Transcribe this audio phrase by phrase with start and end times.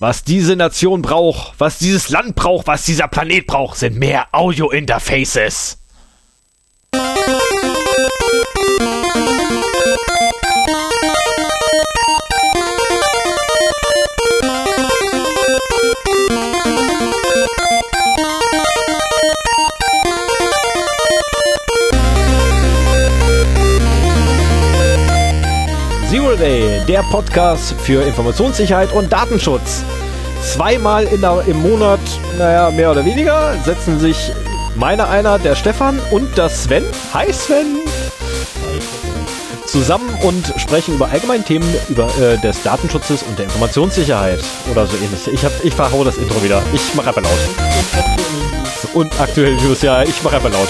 [0.00, 5.78] Was diese Nation braucht, was dieses Land braucht, was dieser Planet braucht, sind mehr Audio-Interfaces.
[26.88, 29.84] Der Podcast für Informationssicherheit und Datenschutz.
[30.42, 32.00] Zweimal in der, im Monat,
[32.38, 34.32] naja, mehr oder weniger, setzen sich
[34.74, 36.84] meiner einer, der Stefan und das Sven.
[37.12, 37.80] Hi Sven!
[39.66, 44.96] Zusammen und sprechen über allgemeine Themen über, äh, des Datenschutzes und der Informationssicherheit oder so
[44.96, 45.28] ähnlich.
[45.30, 46.62] Ich, hab, ich verhau das Intro wieder.
[46.72, 48.94] Ich mache einfach laut.
[48.94, 50.68] Und aktuell News, ja, ich mache einfach laut.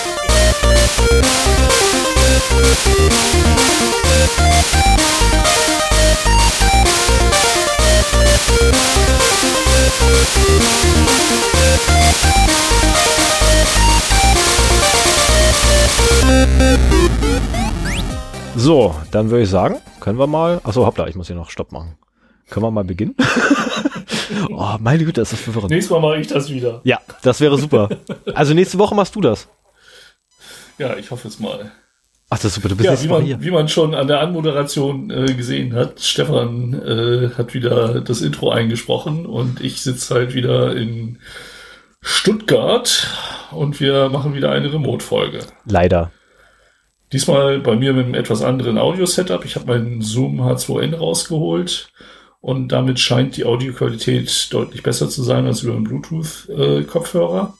[18.68, 20.60] So, dann würde ich sagen, können wir mal.
[20.64, 21.96] Achso, hoppla, ich muss hier noch Stopp machen.
[22.50, 23.14] Können wir mal beginnen?
[24.50, 25.70] oh, meine Güte, das ist verwirrend.
[25.70, 26.80] Nächstes Mal mache ich das wieder.
[26.84, 27.88] Ja, das wäre super.
[28.34, 29.48] Also nächste Woche machst du das.
[30.76, 31.72] Ja, ich hoffe es mal.
[32.30, 33.40] Ach, das ist super, du bist Ja, wie man, hier.
[33.40, 38.50] wie man schon an der Anmoderation äh, gesehen hat, Stefan äh, hat wieder das Intro
[38.50, 41.18] eingesprochen und ich sitze halt wieder in
[42.02, 43.08] Stuttgart
[43.50, 45.40] und wir machen wieder eine Remote-Folge.
[45.64, 46.12] Leider.
[47.12, 49.42] Diesmal bei mir mit einem etwas anderen Audio-Setup.
[49.46, 51.88] Ich habe meinen Zoom H2N rausgeholt
[52.42, 57.56] und damit scheint die Audioqualität deutlich besser zu sein als über einen Bluetooth-Kopfhörer.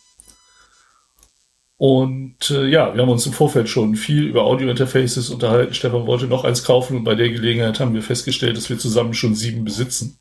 [1.78, 5.74] Und äh, ja, wir haben uns im Vorfeld schon viel über Audio-Interfaces unterhalten.
[5.74, 9.14] Stefan wollte noch eins kaufen und bei der Gelegenheit haben wir festgestellt, dass wir zusammen
[9.14, 10.18] schon sieben besitzen.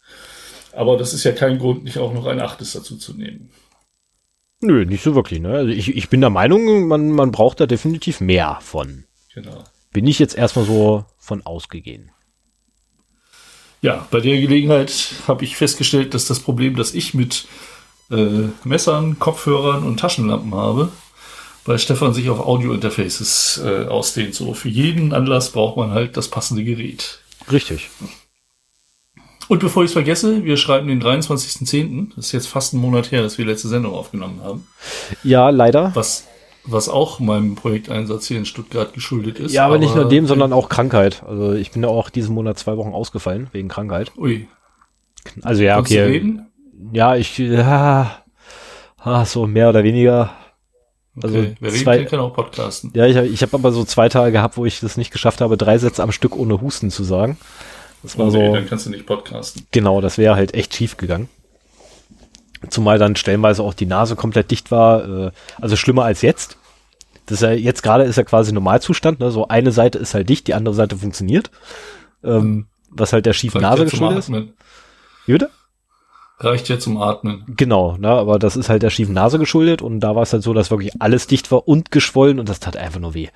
[0.72, 3.49] Aber das ist ja kein Grund, nicht auch noch ein achtes dazu zu nehmen.
[4.61, 5.39] Nö, nicht so wirklich.
[5.39, 5.49] Ne?
[5.49, 9.05] Also ich, ich bin der Meinung, man, man braucht da definitiv mehr von.
[9.33, 9.64] Genau.
[9.92, 12.11] Bin ich jetzt erstmal so von ausgegangen.
[13.82, 17.48] Ja, bei der Gelegenheit habe ich festgestellt, dass das Problem, das ich mit
[18.11, 20.92] äh, Messern, Kopfhörern und Taschenlampen habe,
[21.67, 24.33] bei Stefan sich auf Audio-Interfaces äh, ausdehnt.
[24.33, 27.20] So für jeden Anlass braucht man halt das passende Gerät.
[27.52, 27.89] Richtig.
[29.50, 32.16] Und bevor ich es vergesse, wir schreiben den 23.10.
[32.16, 34.66] Das ist jetzt fast ein Monat her, dass wir letzte Sendung aufgenommen haben.
[35.23, 35.92] Ja, leider.
[35.94, 36.26] Was,
[36.64, 39.54] was auch meinem Projekteinsatz hier in Stuttgart geschuldet ist.
[39.54, 41.23] Ja, aber, nicht nur dem, sondern auch Krankheit.
[41.27, 44.11] Also ich bin ja auch diesen Monat zwei Wochen ausgefallen wegen Krankheit.
[44.17, 44.48] Ui,
[45.42, 46.06] Also ja, kannst du okay.
[46.06, 46.48] reden?
[46.94, 48.23] Ja, ich ja,
[49.00, 50.32] ah, so mehr oder weniger.
[51.22, 51.55] Also Okay.
[51.60, 52.92] Wer zwei- kann, kann auch podcasten.
[52.94, 55.42] Ja, ich, hab- ich habe aber so zwei Tage gehabt, wo ich das nicht geschafft
[55.42, 57.38] habe, drei Sätze am Stück ohne Husten zu sagen.
[58.04, 59.66] Das war nee, so, dann kannst du nicht podcasten.
[59.72, 61.30] genau, das wäre halt echt schief gegangen.
[62.70, 66.58] Zumal dann stellenweise auch die Nase komplett dicht war, äh, also schlimmer als jetzt.
[67.27, 69.32] Das ist ja, jetzt gerade ist ja quasi Normalzustand, ne?
[69.32, 71.52] so eine Seite ist halt dicht, die andere Seite funktioniert.
[72.23, 74.30] Ähm, was halt der schiefen Nase geschuldet ist.
[74.32, 75.50] Wie bitte?
[76.39, 77.43] Reicht ja zum Atmen.
[77.48, 80.43] Genau, ne, aber das ist halt der schiefen Nase geschuldet und da war es halt
[80.43, 83.30] so, dass wirklich alles dicht war und geschwollen und das tat einfach nur weh.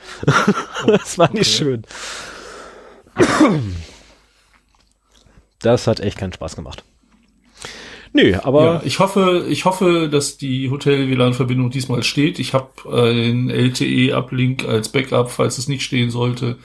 [0.85, 1.65] das war nicht Okay.
[1.65, 1.81] schön.
[5.61, 6.83] Das hat echt keinen Spaß gemacht.
[8.13, 12.39] Nö, aber ja, ich hoffe, ich hoffe, dass die Hotel-WLAN-Verbindung diesmal steht.
[12.39, 16.57] Ich habe einen LTE-Uplink als Backup, falls es nicht stehen sollte.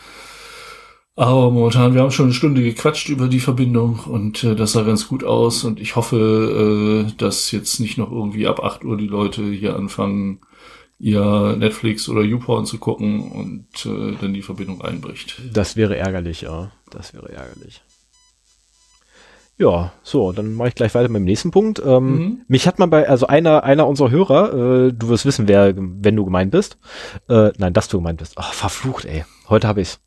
[1.19, 4.83] Aber momentan, wir haben schon eine Stunde gequatscht über die Verbindung und äh, das sah
[4.83, 5.65] ganz gut aus.
[5.65, 9.77] Und ich hoffe, äh, dass jetzt nicht noch irgendwie ab 8 Uhr die Leute hier
[9.77, 10.41] anfangen,
[10.99, 15.41] ihr Netflix oder YouPorn zu gucken und äh, dann die Verbindung einbricht.
[15.53, 16.71] das wäre ärgerlich, ja.
[16.91, 17.83] Das wäre ärgerlich.
[19.59, 21.83] Ja, so, dann mache ich gleich weiter mit dem nächsten Punkt.
[21.85, 22.41] Ähm, Mhm.
[22.47, 24.53] Mich hat man bei, also einer, einer unserer Hörer,
[24.89, 26.77] äh, du wirst wissen, wer, wenn du gemeint bist.
[27.31, 28.35] Äh, nein, dass du gemeint bist.
[28.37, 29.25] Ach, verflucht, ey.
[29.49, 29.99] Heute habe ich's.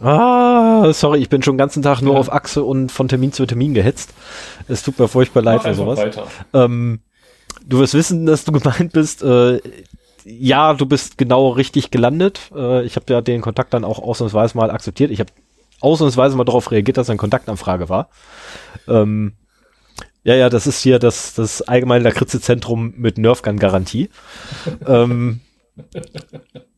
[0.00, 2.20] Ah, sorry, ich bin schon den ganzen Tag nur Ja.
[2.20, 4.14] auf Achse und von Termin zu Termin gehetzt.
[4.68, 5.98] Es tut mir furchtbar leid für einfach sowas.
[5.98, 6.26] weiter.
[6.54, 7.00] Ähm,
[7.66, 9.22] du wirst wissen, dass du gemeint bist.
[9.22, 9.60] Äh,
[10.24, 12.50] ja, du bist genau richtig gelandet.
[12.54, 15.10] Äh, ich habe ja den Kontakt dann auch ausnahmsweise mal akzeptiert.
[15.10, 15.32] Ich habe
[15.80, 18.08] ausnahmsweise mal darauf reagiert, dass ein Kontaktanfrage war.
[18.88, 19.34] Ähm,
[20.24, 24.10] ja, ja, das ist hier das, das allgemeine Lakritze-Zentrum mit Nerfgun-Garantie.
[24.86, 25.40] ähm,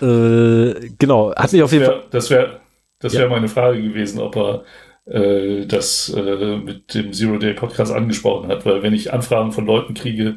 [0.00, 1.94] äh, genau, hat mich auf jeden Fall.
[2.02, 2.60] wär, Das wäre
[2.98, 3.20] das Ja.
[3.20, 4.64] wär meine Frage gewesen, ob er
[5.06, 9.66] äh, das äh, mit dem Zero Day Podcast angesprochen hat, weil wenn ich Anfragen von
[9.66, 10.36] Leuten kriege,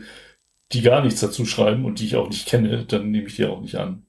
[0.71, 3.45] die gar nichts dazu schreiben und die ich auch nicht kenne, dann nehme ich die
[3.45, 4.05] auch nicht an.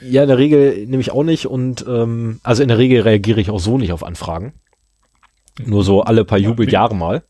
[0.00, 3.40] Ja, in der Regel nehme ich auch nicht und ähm, also in der Regel reagiere
[3.40, 4.54] ich auch so nicht auf Anfragen.
[5.62, 7.22] Nur so alle paar Ja, Jubeljahre mal.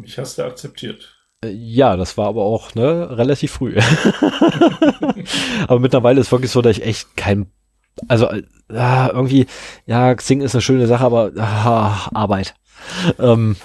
[0.00, 1.17] Mich hast du akzeptiert.
[1.44, 3.76] Äh, ja, das war aber auch ne, relativ früh.
[5.68, 7.46] aber mittlerweile ist wirklich so, dass ich echt kein,
[8.08, 9.46] also äh, irgendwie,
[9.86, 12.54] ja, Xing ist eine schöne Sache, aber ah, Arbeit.
[13.18, 13.56] Ähm,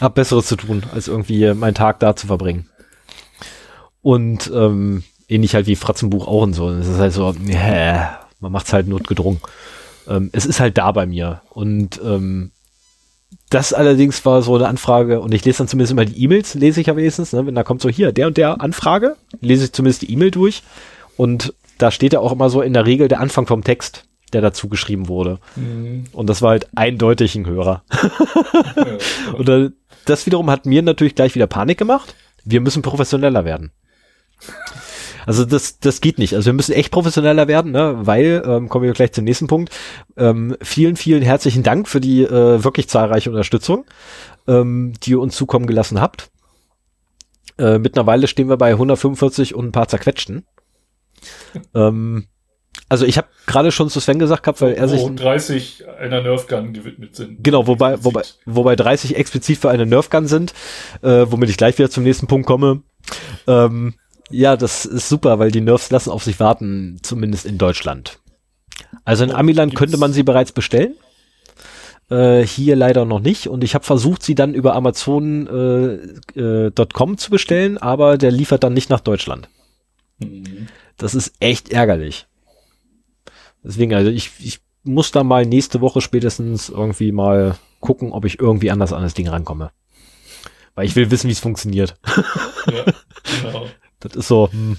[0.00, 2.68] hab Besseres zu tun, als irgendwie meinen Tag da zu verbringen.
[4.02, 6.70] Und ähm, ähnlich halt wie Fratzenbuch auch und so.
[6.70, 9.40] Es ist halt so, yeah, man macht's halt notgedrungen.
[10.06, 11.42] Ähm, es ist halt da bei mir.
[11.50, 12.52] Und ähm,
[13.50, 16.80] das allerdings war so eine Anfrage, und ich lese dann zumindest immer die E-Mails, lese
[16.80, 17.46] ich ja wenigstens, ne?
[17.46, 20.62] wenn da kommt so hier, der und der Anfrage, lese ich zumindest die E-Mail durch.
[21.16, 24.40] Und da steht ja auch immer so in der Regel der Anfang vom Text, der
[24.40, 25.38] dazu geschrieben wurde.
[25.54, 26.04] Mhm.
[26.12, 27.84] Und das war halt eindeutig ein Hörer.
[28.76, 29.74] ja, und
[30.06, 32.14] das wiederum hat mir natürlich gleich wieder Panik gemacht.
[32.44, 33.72] Wir müssen professioneller werden.
[35.26, 36.34] Also das, das geht nicht.
[36.34, 37.96] Also wir müssen echt professioneller werden, ne?
[37.98, 39.70] weil, ähm, kommen wir gleich zum nächsten Punkt,
[40.16, 43.84] ähm, vielen, vielen herzlichen Dank für die äh, wirklich zahlreiche Unterstützung,
[44.46, 46.30] ähm, die ihr uns zukommen gelassen habt.
[47.58, 50.46] Äh, mittlerweile stehen wir bei 145 und ein paar zerquetschten.
[51.74, 52.26] ähm,
[52.88, 56.72] also ich habe gerade schon zu Sven gesagt gehabt, weil er sich 30 einer Nerfgun
[56.72, 57.42] gewidmet sind.
[57.42, 60.54] Genau, wobei wobei wobei 30 explizit für eine Nerfgun sind,
[61.02, 62.82] äh, womit ich gleich wieder zum nächsten Punkt komme.
[63.48, 63.94] Ähm,
[64.30, 68.18] ja, das ist super, weil die Nerfs lassen auf sich warten, zumindest in Deutschland.
[69.04, 70.94] Also in Amiland könnte man sie bereits bestellen.
[72.10, 73.48] Äh, hier leider noch nicht.
[73.48, 76.00] Und ich habe versucht, sie dann über Amazon.com
[76.36, 79.48] äh, äh, zu bestellen, aber der liefert dann nicht nach Deutschland.
[80.18, 80.68] Mhm.
[80.96, 82.26] Das ist echt ärgerlich.
[83.62, 88.38] Deswegen, also ich, ich muss da mal nächste Woche spätestens irgendwie mal gucken, ob ich
[88.38, 89.70] irgendwie anders an das Ding rankomme.
[90.74, 91.96] Weil ich will wissen, wie es funktioniert.
[92.66, 92.84] Ja,
[93.42, 93.66] genau.
[94.08, 94.78] Das ist so, hm,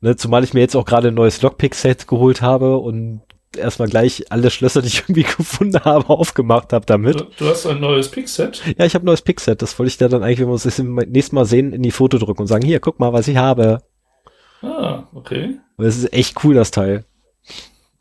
[0.00, 3.22] ne, zumal ich mir jetzt auch gerade ein neues Lockpick-Set geholt habe und
[3.56, 7.20] erstmal gleich alle Schlösser, die ich irgendwie gefunden habe, aufgemacht habe damit.
[7.20, 8.62] Du, du, hast ein neues Pickset?
[8.78, 9.62] Ja, ich habe ein neues Pickset.
[9.62, 11.90] Das wollte ich da dann eigentlich, wenn wir uns das nächste Mal sehen, in die
[11.90, 13.82] Foto drücken und sagen, hier, guck mal, was ich habe.
[14.62, 15.58] Ah, okay.
[15.78, 17.04] Das ist echt cool, das Teil.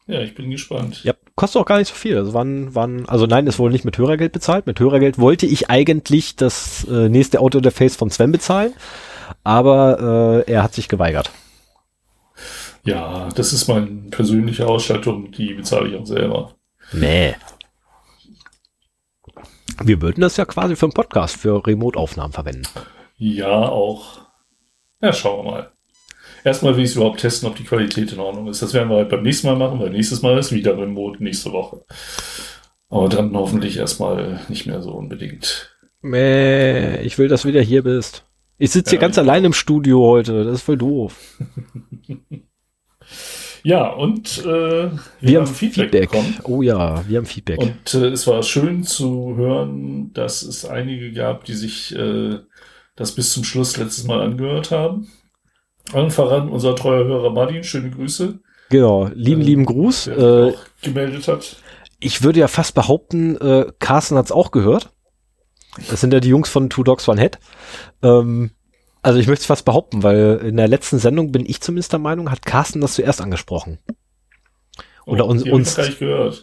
[0.05, 1.03] Ja, ich bin gespannt.
[1.03, 2.17] Ja, kostet auch gar nicht so viel.
[2.17, 4.67] Also wann, wann, also nein, ist wohl nicht mit Hörergeld bezahlt.
[4.67, 8.73] Mit Hörergeld wollte ich eigentlich das äh, nächste Auto-Interface von Sven bezahlen,
[9.43, 11.31] aber äh, er hat sich geweigert.
[12.83, 16.55] Ja, das ist meine persönliche Ausstattung, die bezahle ich auch selber.
[16.91, 17.35] Nee.
[19.81, 22.67] Wir würden das ja quasi für einen Podcast, für Remote-Aufnahmen verwenden.
[23.17, 24.21] Ja, auch.
[25.01, 25.71] Ja, schauen wir mal.
[26.43, 28.61] Erstmal will ich es überhaupt testen, ob die Qualität in Ordnung ist.
[28.61, 31.53] Das werden wir halt beim nächsten Mal machen, weil nächstes Mal ist wieder Remote nächste
[31.53, 31.85] Woche.
[32.89, 35.73] Aber dann hoffentlich erstmal nicht mehr so unbedingt.
[36.01, 38.25] Mäh, ich will, dass du wieder hier bist.
[38.63, 40.45] Ich sitze hier ja, ganz allein im Studio heute.
[40.45, 41.19] Das ist voll doof.
[43.63, 46.37] ja, und äh, wir, wir, haben Feedback, Feedback, bekommen.
[46.45, 47.59] Oh ja, wir haben Feedback.
[47.59, 52.37] Und äh, es war schön zu hören, dass es einige gab, die sich äh,
[52.95, 55.09] das bis zum Schluss letztes Mal angehört haben.
[55.91, 58.39] Allen voran unser treuer Hörer Martin, schöne Grüße.
[58.69, 60.05] Genau, lieben, äh, lieben Gruß.
[60.05, 61.57] Der äh, gemeldet hat.
[61.99, 64.92] Ich würde ja fast behaupten, äh, Carsten hat's auch gehört.
[65.89, 67.39] Das sind ja die Jungs von Two Dogs One Head.
[68.01, 68.51] Ähm,
[69.01, 71.99] also ich möchte es fast behaupten, weil in der letzten Sendung bin ich zumindest der
[71.99, 73.79] Meinung, hat Carsten das zuerst angesprochen.
[75.05, 75.77] Oder oh, uns, uns,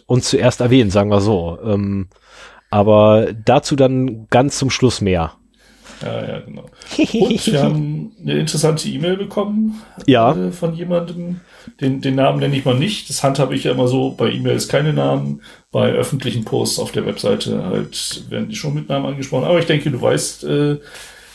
[0.05, 1.57] uns zuerst erwähnt, sagen wir so.
[1.63, 2.09] Ähm,
[2.69, 5.33] aber dazu dann ganz zum Schluss mehr.
[6.01, 6.65] Ja, ja, genau.
[6.97, 10.33] Und wir haben eine interessante E-Mail bekommen ja.
[10.33, 11.41] Äh, von jemandem.
[11.79, 13.09] Den, den Namen nenne ich mal nicht.
[13.09, 14.11] Das handhabe ich ja immer so.
[14.11, 15.41] Bei E-Mails keine Namen.
[15.71, 19.45] Bei öffentlichen Posts auf der Webseite halt werden die schon mit Namen angesprochen.
[19.45, 20.77] Aber ich denke, du weißt, äh,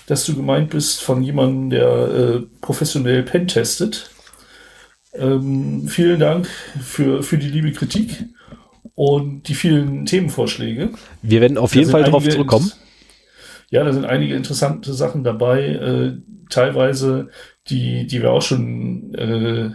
[0.06, 4.10] dass du gemeint bist von jemandem, der äh, professionell Pen testet.
[5.14, 6.48] Ähm, vielen Dank
[6.80, 8.24] für, für die liebe Kritik
[8.94, 10.90] und die vielen Themenvorschläge.
[11.22, 12.72] Wir werden auf jeden Fall darauf zurückkommen.
[13.70, 16.12] Ja, da sind einige interessante Sachen dabei, äh,
[16.50, 17.28] teilweise,
[17.68, 19.70] die, die wir auch schon äh,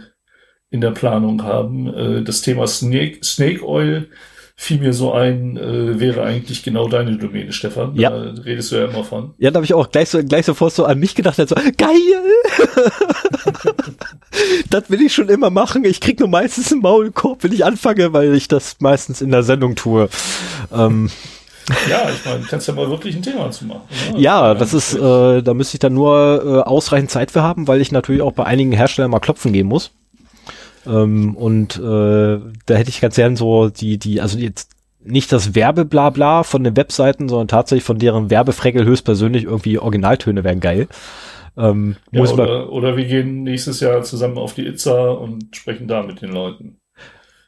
[0.70, 1.92] in der Planung haben.
[1.92, 4.08] Äh, das Thema Snake, Snake Oil
[4.56, 7.96] fiel mir so ein, äh, wäre eigentlich genau deine Domäne, Stefan.
[7.96, 8.10] Ja.
[8.10, 9.34] Da redest du ja immer von.
[9.38, 11.88] Ja, da habe ich auch gleich, so, gleich sofort so an mich gedacht, so, geil!
[14.70, 15.84] das will ich schon immer machen.
[15.84, 19.42] Ich krieg nur meistens einen Maulkorb, wenn ich anfange, weil ich das meistens in der
[19.42, 20.08] Sendung tue.
[20.72, 21.10] Ähm,
[21.88, 23.82] ja, ich meine, kannst ja mal wirklich ein Thema zu machen.
[24.12, 24.20] Ne?
[24.20, 27.80] Ja, das ist, äh, da müsste ich dann nur äh, ausreichend Zeit für haben, weil
[27.80, 29.92] ich natürlich auch bei einigen Herstellern mal klopfen gehen muss.
[30.86, 31.80] Ähm, und äh,
[32.66, 34.70] da hätte ich ganz gern so die, die, also jetzt
[35.04, 40.60] nicht das Werbeblabla von den Webseiten, sondern tatsächlich von deren Werbefreckel höchstpersönlich irgendwie Originaltöne wären
[40.60, 40.88] geil.
[41.56, 46.02] Ähm, ja, oder, oder wir gehen nächstes Jahr zusammen auf die Itza und sprechen da
[46.02, 46.78] mit den Leuten.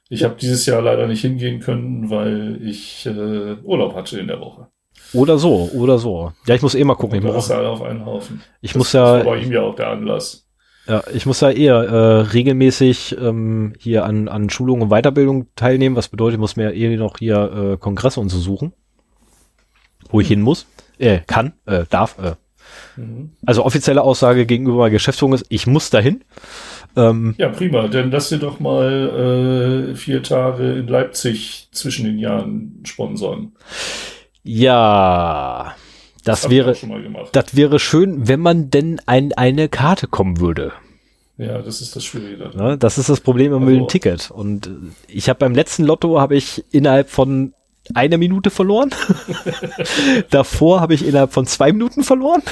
[0.08, 4.40] Ich habe dieses Jahr leider nicht hingehen können, weil ich äh, Urlaub hatte in der
[4.40, 4.68] Woche.
[5.12, 6.32] Oder so, oder so.
[6.46, 7.18] Ja, ich muss eh mal gucken.
[7.20, 8.42] Und Ich muss, alle auf einen Haufen.
[8.60, 10.46] ich Das- muss Das war ja, bei ihm ja auch der Anlass.
[10.86, 15.96] ja, ich muss ja eher äh, regelmäßig ähm, hier an, an Schulungen und Weiterbildung teilnehmen,
[15.96, 18.72] was bedeutet, ich muss mir eh noch hier äh, Kongresse und so suchen,
[20.10, 20.66] wo ich hin muss,
[20.98, 22.18] äh, kann, äh, darf.
[22.18, 22.34] Äh.
[23.00, 23.32] Mhm.
[23.46, 26.24] Also offizielle Aussage gegenüber meiner Geschäftsführung ist, ich muss dahin.
[26.96, 27.88] Ähm, Ja, prima.
[27.88, 33.52] Dann lass dir doch mal äh, vier Tage in Leipzig zwischen den Jahren sponsern.
[34.42, 35.74] ja,
[36.24, 36.74] das ich wäre,
[37.32, 40.72] das wäre schön, wenn man denn an eine Karte kommen würde.
[41.36, 42.50] Ja, das ist das Schwierige.
[42.56, 42.78] Ne?
[42.78, 44.30] Das ist das Problem mit Also- dem Ticket.
[44.30, 44.70] Und
[45.08, 47.52] ich habe beim letzten Lotto habe ich innerhalb von
[47.92, 48.90] einer Minute verloren.
[50.30, 52.42] Davor habe ich innerhalb von zwei Minuten verloren.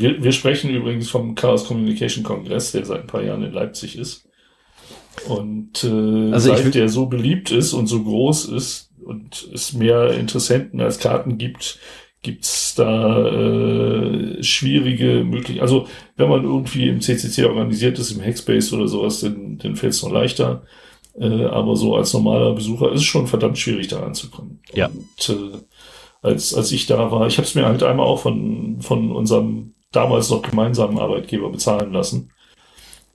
[0.00, 3.96] Wir, wir sprechen übrigens vom Chaos Communication Kongress, der seit ein paar Jahren in Leipzig
[3.96, 4.28] ist.
[5.28, 10.14] Und äh, Also seit der so beliebt ist und so groß ist und es mehr
[10.14, 11.78] Interessenten als Karten gibt,
[12.22, 15.60] gibt's da äh, schwierige Möglichkeiten.
[15.60, 19.94] Also wenn man irgendwie im CCC organisiert ist, im Hackspace oder sowas, dann, dann fällt
[19.94, 20.62] es noch leichter.
[21.18, 24.60] Äh, aber so als normaler Besucher ist es schon verdammt schwierig, da anzukommen.
[24.74, 24.86] Ja.
[24.86, 25.58] Und äh,
[26.22, 29.74] als, als ich da war, ich habe es mir halt einmal auch von, von unserem
[29.92, 32.30] damals noch gemeinsamen Arbeitgeber bezahlen lassen.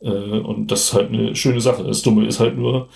[0.01, 1.83] Äh, und das ist halt eine schöne Sache.
[1.83, 2.89] Das Dumme ist halt nur,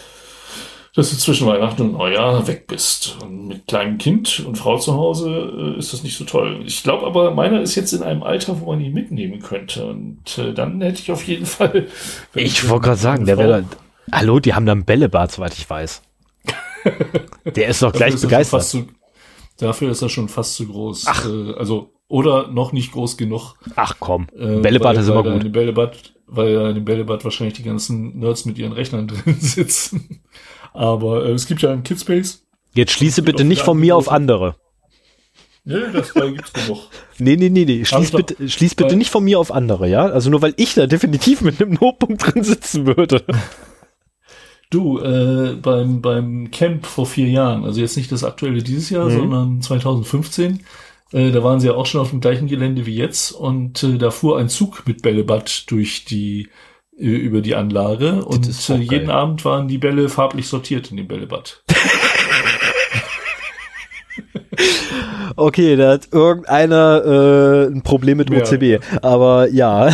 [0.95, 3.17] dass du zwischen Weihnachten und Neujahr weg bist.
[3.21, 6.61] Und mit kleinem Kind und Frau zu Hause äh, ist das nicht so toll.
[6.65, 9.85] Ich glaube aber, meiner ist jetzt in einem Alter, wo man ihn mitnehmen könnte.
[9.85, 11.87] Und äh, dann hätte ich auf jeden Fall.
[12.33, 13.65] Ich wollte gerade sagen, der wäre.
[14.11, 16.01] Hallo, die haben da ein Bällebad, soweit ich weiß.
[17.55, 18.63] Der ist doch Dafür gleich er begeistert.
[18.63, 18.87] Zu,
[19.57, 21.05] dafür ist er schon fast zu groß.
[21.07, 21.25] Ach.
[21.25, 23.53] Äh, also, oder noch nicht groß genug.
[23.77, 25.51] Ach komm, Äh, Bällebad weil, ist immer gut.
[25.53, 30.21] Bällebad, weil ja in dem Bällebad wahrscheinlich die ganzen Nerds mit ihren Rechnern drin sitzen.
[30.73, 32.43] Aber äh, es gibt ja einen Kidspace.
[32.75, 34.55] Jetzt schließe bitte nicht von mir auf andere.
[35.65, 36.79] Nee, das da gibt's genug.
[37.19, 37.85] Nee, nee, nee, nee.
[37.85, 40.05] Schließ doch- bitte, schließ bitte nicht von mir auf andere, ja?
[40.07, 43.23] Also nur weil ich da definitiv mit einem Notebook drin sitzen würde.
[44.71, 49.05] Du, äh, beim, beim Camp vor vier Jahren, also jetzt nicht das aktuelle dieses Jahr,
[49.09, 49.15] Mhm.
[49.17, 50.59] sondern 2015,
[51.13, 53.97] äh, da waren sie ja auch schon auf dem gleichen Gelände wie jetzt und äh,
[53.97, 56.49] da fuhr ein Zug mit Bällebad durch die
[56.97, 59.11] äh, über die Anlage und äh, jeden geil.
[59.11, 61.63] Abend waren die Bälle farblich sortiert in dem Bällebad.
[65.35, 68.39] Okay, da hat irgendeiner äh, ein Problem mit Ja.
[68.39, 68.83] OCB.
[69.01, 69.89] Aber ja.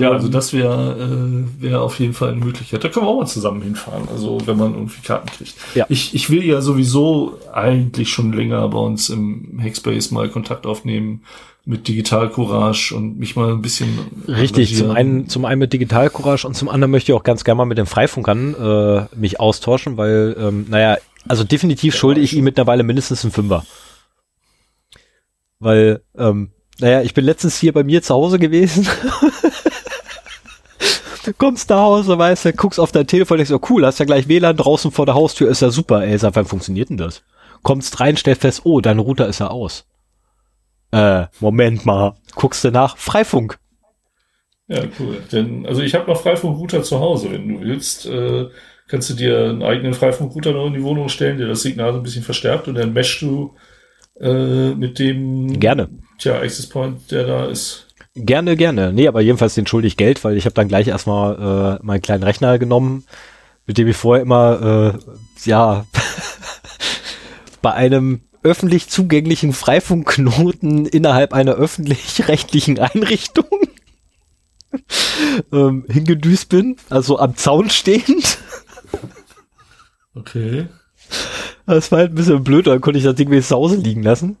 [0.00, 2.82] Ja, also das wäre äh, wäre auf jeden Fall eine Möglichkeit.
[2.82, 5.54] Da können wir auch mal zusammen hinfahren, also wenn man irgendwie Karten kriegt.
[5.76, 5.86] Ja.
[5.88, 11.22] Ich, ich will ja sowieso eigentlich schon länger bei uns im Hackspace mal Kontakt aufnehmen
[11.64, 13.88] mit Digital Courage und mich mal ein bisschen
[14.26, 17.44] Richtig, zum einen, zum einen mit Digital Courage und zum anderen möchte ich auch ganz
[17.44, 22.34] gerne mal mit den Freifunkern äh, mich austauschen, weil, ähm, naja, also definitiv schulde ich
[22.34, 23.64] ihm mittlerweile mindestens einen Fünfer.
[25.58, 28.86] Weil, ähm, naja, ich bin letztens hier bei mir zu Hause gewesen.
[31.24, 34.04] Du kommst nach Hause, weißt du, guckst auf dein Telefon, denkst, oh cool, hast ja
[34.04, 37.22] gleich WLAN draußen vor der Haustür, ist ja super, ey, sag, wann funktioniert denn das?
[37.62, 39.86] Kommst rein, stellst fest, oh, dein Router ist ja aus.
[40.92, 43.58] Äh, Moment mal, guckst du nach, Freifunk.
[44.68, 45.22] Ja, cool.
[45.32, 48.06] Denn, also ich habe noch Freifunkrouter zu Hause, wenn du willst.
[48.06, 48.46] Äh,
[48.86, 51.98] kannst du dir einen eigenen Freifunkrouter noch in die Wohnung stellen, der das Signal so
[51.98, 53.54] ein bisschen verstärkt und dann meshst du
[54.20, 55.88] äh, mit dem Gerne.
[56.18, 57.93] Tja, Access Point, der da ist.
[58.16, 58.92] Gerne, gerne.
[58.92, 62.22] Nee, aber jedenfalls den schuldig Geld, weil ich habe dann gleich erstmal äh, meinen kleinen
[62.22, 63.04] Rechner genommen,
[63.66, 65.84] mit dem ich vorher immer, äh, ja,
[67.62, 73.46] bei einem öffentlich zugänglichen Freifunkknoten innerhalb einer öffentlich-rechtlichen Einrichtung
[75.52, 78.38] ähm, hingedüst bin, also am Zaun stehend.
[80.14, 80.68] Okay.
[81.66, 84.36] Das war halt ein bisschen blöd, dann konnte ich das Ding zu Hause liegen lassen.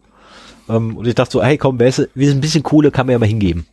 [0.68, 3.06] Ähm, und ich dachte so, hey komm, wer ist, wie ist ein bisschen Kohle kann
[3.06, 3.66] man ja mal hingeben.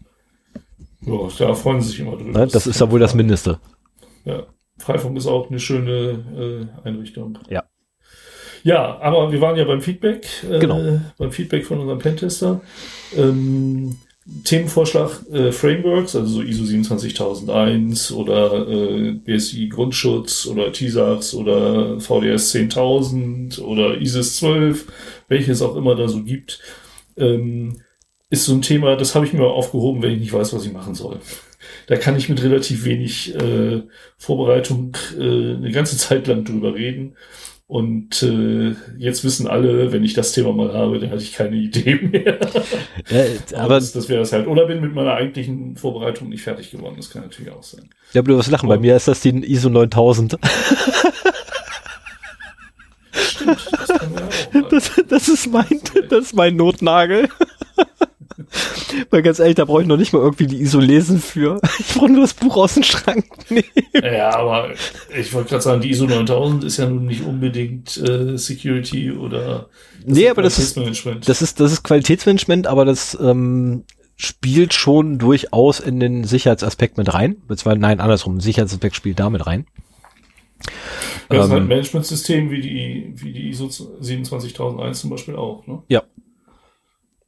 [1.01, 2.39] Ja, da freuen sie sich immer drüber.
[2.39, 2.47] Ne?
[2.47, 3.59] Das ist ja wohl das Mindeste.
[4.25, 4.43] Ja.
[4.77, 7.37] Freifunk ist auch eine schöne äh, Einrichtung.
[7.49, 7.63] Ja.
[8.63, 10.27] Ja, aber wir waren ja beim Feedback.
[10.49, 10.99] Äh, Genau.
[11.17, 12.61] Beim Feedback von unserem Pentester.
[13.15, 13.97] Ähm,
[14.43, 22.51] Themenvorschlag äh, Frameworks, also so ISO 27001 oder äh, BSI Grundschutz oder TISAX oder VDS
[22.51, 24.85] 10000 oder ISIS 12,
[25.27, 26.59] welches auch immer da so gibt,
[27.17, 27.81] ähm,
[28.29, 30.71] ist so ein Thema, das habe ich mir aufgehoben, wenn ich nicht weiß, was ich
[30.73, 31.19] machen soll.
[31.87, 33.83] Da kann ich mit relativ wenig äh,
[34.17, 35.21] Vorbereitung äh,
[35.55, 37.15] eine ganze Zeit lang drüber reden.
[37.67, 41.55] Und äh, jetzt wissen alle, wenn ich das Thema mal habe, dann hatte ich keine
[41.55, 42.37] Idee mehr.
[43.09, 44.47] Äh, Aber das, das wäre es halt.
[44.47, 46.95] Oder bin mit meiner eigentlichen Vorbereitung nicht fertig geworden.
[46.97, 47.89] Das kann natürlich auch sein.
[48.11, 48.67] Ja, aber du wirst lachen.
[48.67, 48.81] Bei Oh.
[48.81, 50.37] mir ist das die ISO 9000.
[53.13, 53.59] Stimmt,
[54.69, 57.29] das Das, ist mein, das ist mein Notnagel.
[59.09, 61.61] Weil ganz ehrlich, da brauche ich noch nicht mal irgendwie die ISO lesen für.
[61.79, 63.65] Ich brauche nur das Buch aus dem Schrank nehmen.
[63.93, 64.71] Ja, aber
[65.15, 69.69] ich wollte gerade sagen, die ISO 9000 ist ja nun nicht unbedingt äh, Security oder
[70.05, 70.77] Nee, aber das ist,
[71.25, 73.83] das ist, das ist Qualitätsmanagement, aber das ähm,
[74.15, 77.37] spielt schon durchaus in den Sicherheitsaspekt mit rein.
[77.47, 79.65] Beziehungsweise, nein, andersrum, Sicherheitsaspekt spielt damit rein.
[81.31, 85.83] Das ähm, ist ein Managementsystem wie die, wie die ISO 27001 zum Beispiel auch, ne?
[85.87, 86.03] Ja.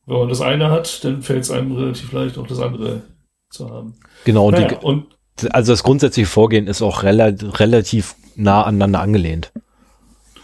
[0.06, 3.04] Wenn man das eine hat, dann fällt es einem relativ leicht, auch das andere
[3.50, 3.96] zu haben.
[4.26, 5.06] Genau, naja, die, und
[5.52, 9.52] also das grundsätzliche Vorgehen ist auch rela relativ nah aneinander angelehnt.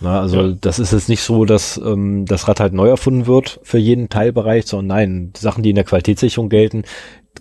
[0.02, 0.56] Na, also ja.
[0.62, 4.08] das ist jetzt nicht so, dass ähm, das Rad halt neu erfunden wird für jeden
[4.08, 6.84] Teilbereich, sondern nein, Sachen, die in der Qualitätssicherung gelten,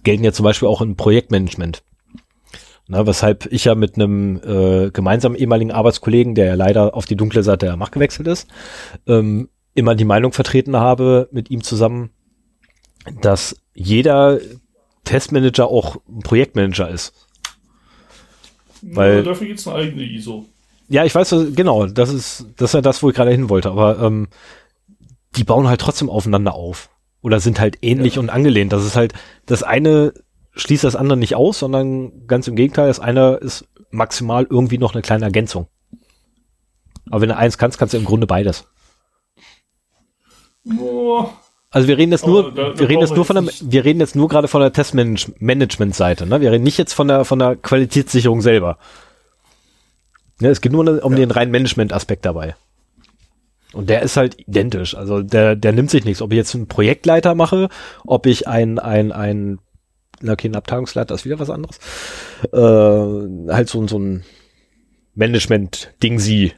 [0.02, 1.82] gelten ja zum Beispiel auch im Projektmanagement.
[2.90, 7.16] Na, weshalb ich ja mit einem äh, gemeinsamen ehemaligen Arbeitskollegen, der ja leider auf die
[7.16, 8.48] dunkle Seite der Macht gewechselt ist,
[9.06, 12.10] ähm, immer die Meinung vertreten habe mit ihm zusammen,
[13.20, 14.38] dass jeder
[15.04, 17.12] Testmanager auch ein Projektmanager ist.
[18.80, 20.46] Weil ja, dafür gibt es eine eigene ISO.
[20.88, 23.70] Ja, ich weiß, genau, das ist, das ist ja das, wo ich gerade hin wollte,
[23.70, 24.28] aber ähm,
[25.36, 26.88] die bauen halt trotzdem aufeinander auf.
[27.20, 28.20] Oder sind halt ähnlich ja.
[28.20, 28.72] und angelehnt.
[28.72, 29.12] Das ist halt,
[29.44, 30.14] das eine
[30.58, 34.92] schließt das andere nicht aus, sondern ganz im Gegenteil, das eine ist maximal irgendwie noch
[34.92, 35.68] eine kleine Ergänzung.
[37.10, 38.66] Aber wenn du eins kannst, kannst du im Grunde beides.
[40.64, 41.32] Boah.
[41.70, 44.00] Also wir reden jetzt nur, da, da wir reden jetzt nur von der, wir reden
[44.00, 46.40] jetzt nur gerade von der Testmanagement-Seite, ne?
[46.40, 48.78] Wir reden nicht jetzt von der, von der Qualitätssicherung selber.
[50.40, 51.18] Ja, es geht nur um ja.
[51.18, 52.56] den reinen Management-Aspekt dabei.
[53.74, 54.94] Und der ist halt identisch.
[54.94, 56.22] Also der, der nimmt sich nichts.
[56.22, 57.68] Ob ich jetzt einen Projektleiter mache,
[58.06, 59.58] ob ich ein, ein, ein,
[60.26, 61.78] okay, ein Abteilungsleiter ist wieder was anderes.
[62.52, 64.24] Äh, halt so, so ein
[65.14, 66.52] Management-Ding sie.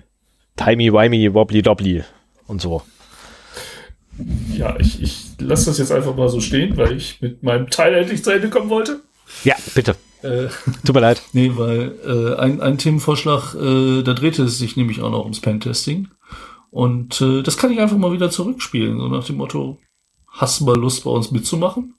[0.56, 2.04] Timey-wimey, wobbly-dobbly
[2.46, 2.82] und so.
[4.52, 7.94] Ja, ich, ich lasse das jetzt einfach mal so stehen, weil ich mit meinem Teil
[7.94, 9.00] endlich zu Ende kommen wollte.
[9.44, 9.96] Ja, bitte.
[10.22, 10.48] Äh,
[10.84, 11.22] Tut mir leid.
[11.32, 15.40] Nee, weil äh, ein, ein Themenvorschlag, äh, da drehte es sich nämlich auch noch ums
[15.40, 16.08] Pentesting.
[16.70, 19.78] Und äh, das kann ich einfach mal wieder zurückspielen, so nach dem Motto,
[20.28, 21.94] hast du mal Lust bei uns mitzumachen?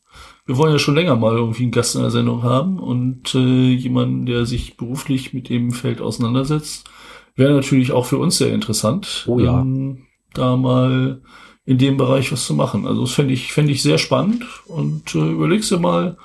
[0.45, 3.69] Wir wollen ja schon länger mal irgendwie einen Gast in der Sendung haben und äh,
[3.69, 6.89] jemanden, der sich beruflich mit dem Feld auseinandersetzt,
[7.35, 9.25] wäre natürlich auch für uns sehr interessant.
[9.27, 9.61] Oh ja.
[9.61, 11.21] Ähm, da mal
[11.65, 12.87] in dem Bereich was zu machen.
[12.87, 16.17] Also das fände ich, fände ich sehr spannend und äh, überlegst dir mal,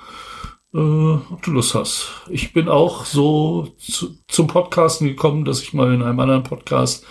[0.73, 2.09] äh, ob du Lust hast.
[2.29, 7.05] Ich bin auch so zu, zum Podcasten gekommen, dass ich mal in einem anderen Podcast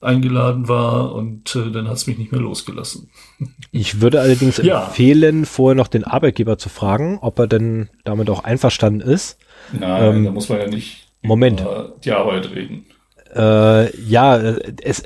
[0.00, 3.10] eingeladen war und äh, dann hat es mich nicht mehr losgelassen.
[3.72, 4.86] Ich würde allerdings ja.
[4.86, 9.38] empfehlen, vorher noch den Arbeitgeber zu fragen, ob er denn damit auch einverstanden ist.
[9.72, 11.60] Nein, ähm, da muss man ja nicht Moment.
[11.60, 12.86] über die Arbeit reden.
[13.32, 14.36] Äh, ja,
[14.82, 15.04] es,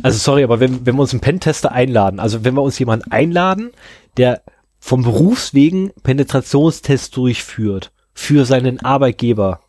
[0.00, 3.10] also sorry, aber wenn, wenn wir uns einen Pentester einladen, also wenn wir uns jemanden
[3.10, 3.72] einladen,
[4.16, 4.42] der
[4.78, 9.60] vom Berufswegen Penetrationstests durchführt für seinen Arbeitgeber,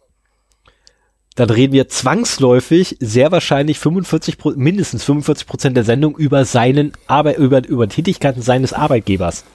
[1.37, 7.37] dann reden wir zwangsläufig sehr wahrscheinlich 45 mindestens 45 Prozent der Sendung über seinen Arbeit
[7.37, 9.45] über über Tätigkeiten seines Arbeitgebers.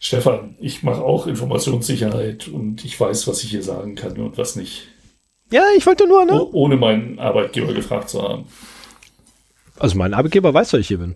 [0.00, 4.56] Stefan, ich mache auch Informationssicherheit und ich weiß, was ich hier sagen kann und was
[4.56, 4.88] nicht.
[5.52, 6.42] Ja, ich wollte nur, ne?
[6.42, 8.46] Oh, ohne meinen Arbeitgeber gefragt zu haben.
[9.78, 11.14] Also mein Arbeitgeber weiß, dass ich hier bin.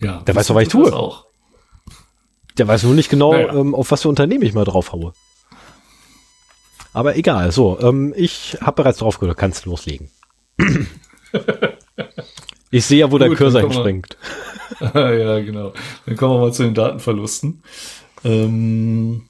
[0.00, 0.22] Ja.
[0.28, 0.92] Der weiß doch, was ich tue.
[0.92, 1.26] Auch.
[2.56, 3.52] Der weiß nur nicht genau, naja.
[3.52, 5.12] ähm, auf was für Unternehmen ich mal drauf haue.
[6.94, 10.10] Aber egal, so, ähm, ich habe bereits drauf gehört, kannst loslegen.
[12.70, 14.16] ich sehe ja, wo Gut, der Cursor hinspringt.
[14.80, 15.72] ja, genau.
[16.06, 17.64] Dann kommen wir mal zu den Datenverlusten.
[18.24, 19.28] Ähm,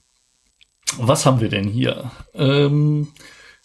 [0.97, 2.11] was haben wir denn hier?
[2.35, 3.07] Ähm,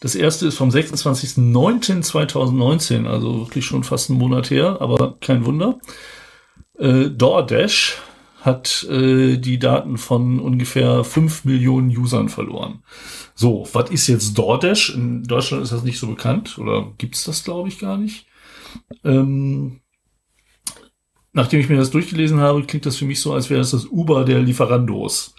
[0.00, 5.78] das erste ist vom 26.09.2019, also wirklich schon fast einen Monat her, aber kein Wunder.
[6.78, 7.98] Äh, DoorDash
[8.40, 12.82] hat äh, die Daten von ungefähr 5 Millionen Usern verloren.
[13.34, 14.94] So, was ist jetzt DoorDash?
[14.94, 18.26] In Deutschland ist das nicht so bekannt oder gibt's das, glaube ich, gar nicht.
[19.04, 19.80] Ähm,
[21.32, 23.86] nachdem ich mir das durchgelesen habe, klingt das für mich so, als wäre es das
[23.86, 25.34] Uber der Lieferandos.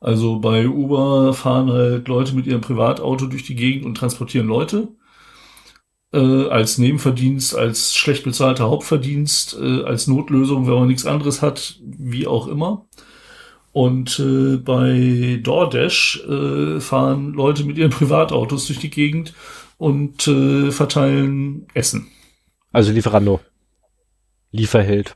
[0.00, 4.88] Also bei Uber fahren halt Leute mit ihrem Privatauto durch die Gegend und transportieren Leute
[6.12, 11.78] äh, als Nebenverdienst, als schlecht bezahlter Hauptverdienst, äh, als Notlösung, wenn man nichts anderes hat,
[11.82, 12.86] wie auch immer.
[13.72, 19.32] Und äh, bei DoorDash äh, fahren Leute mit ihren Privatautos durch die Gegend
[19.78, 22.08] und äh, verteilen Essen.
[22.72, 23.40] Also Lieferando.
[24.50, 25.14] Lieferheld.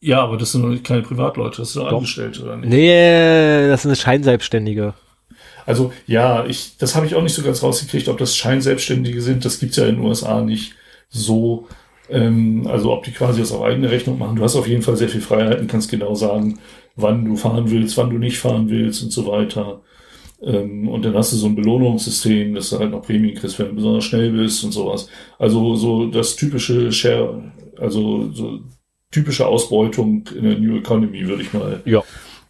[0.00, 2.68] Ja, aber das sind keine Privatleute, das sind Angestellte, oder nicht?
[2.68, 4.94] Nee, das sind Scheinselbstständige.
[5.66, 9.44] Also ja, ich, das habe ich auch nicht so ganz rausgekriegt, ob das Scheinselbstständige sind.
[9.44, 10.74] Das gibt's ja in den USA nicht
[11.08, 11.66] so
[12.10, 14.36] Ähm, also ob die quasi das auf eigene Rechnung machen.
[14.36, 16.58] Du hast auf jeden Fall sehr viel Freiheiten, kannst genau sagen,
[16.96, 19.80] wann du fahren willst, wann du nicht fahren willst und so weiter.
[20.42, 23.68] Ähm, und dann hast du so ein Belohnungssystem, dass du halt noch Prämien kriegst, wenn
[23.68, 25.08] du besonders schnell bist und sowas.
[25.38, 27.42] Also so das typische Share,
[27.78, 28.60] also so
[29.10, 32.02] typische Ausbeutung in der New Economy, würde ich mal Ja.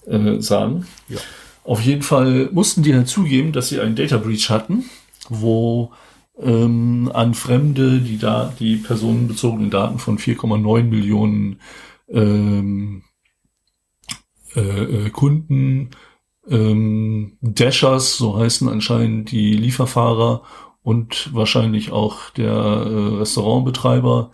[0.09, 0.85] äh, sagen.
[1.09, 1.19] Ja.
[1.65, 4.85] Auf jeden Fall mussten die halt zugeben, dass sie einen Data Breach hatten,
[5.31, 5.93] wo
[6.39, 11.61] ähm, an Fremde die, da die personenbezogenen Daten von 4,9 Millionen
[12.09, 13.03] ähm,
[14.55, 15.91] äh, äh, Kunden,
[16.49, 20.43] ähm, Dashers, so heißen anscheinend die Lieferfahrer
[20.83, 24.33] und wahrscheinlich auch der äh, Restaurantbetreiber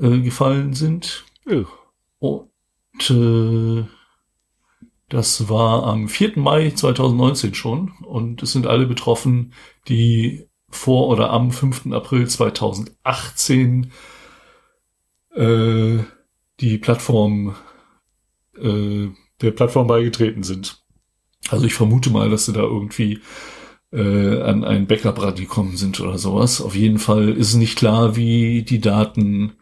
[0.00, 1.24] äh, gefallen sind.
[1.48, 1.64] Ja.
[2.18, 3.84] Und äh,
[5.12, 6.38] das war am 4.
[6.38, 7.92] Mai 2019 schon.
[8.02, 9.52] Und es sind alle betroffen,
[9.86, 11.92] die vor oder am 5.
[11.92, 13.92] April 2018
[15.34, 15.98] äh,
[16.60, 17.54] die Plattform
[18.56, 19.08] äh,
[19.42, 20.82] der Plattform beigetreten sind.
[21.50, 23.20] Also ich vermute mal, dass sie da irgendwie
[23.92, 26.62] äh, an ein Backup rangekommen sind oder sowas.
[26.62, 29.52] Auf jeden Fall ist nicht klar, wie die Daten,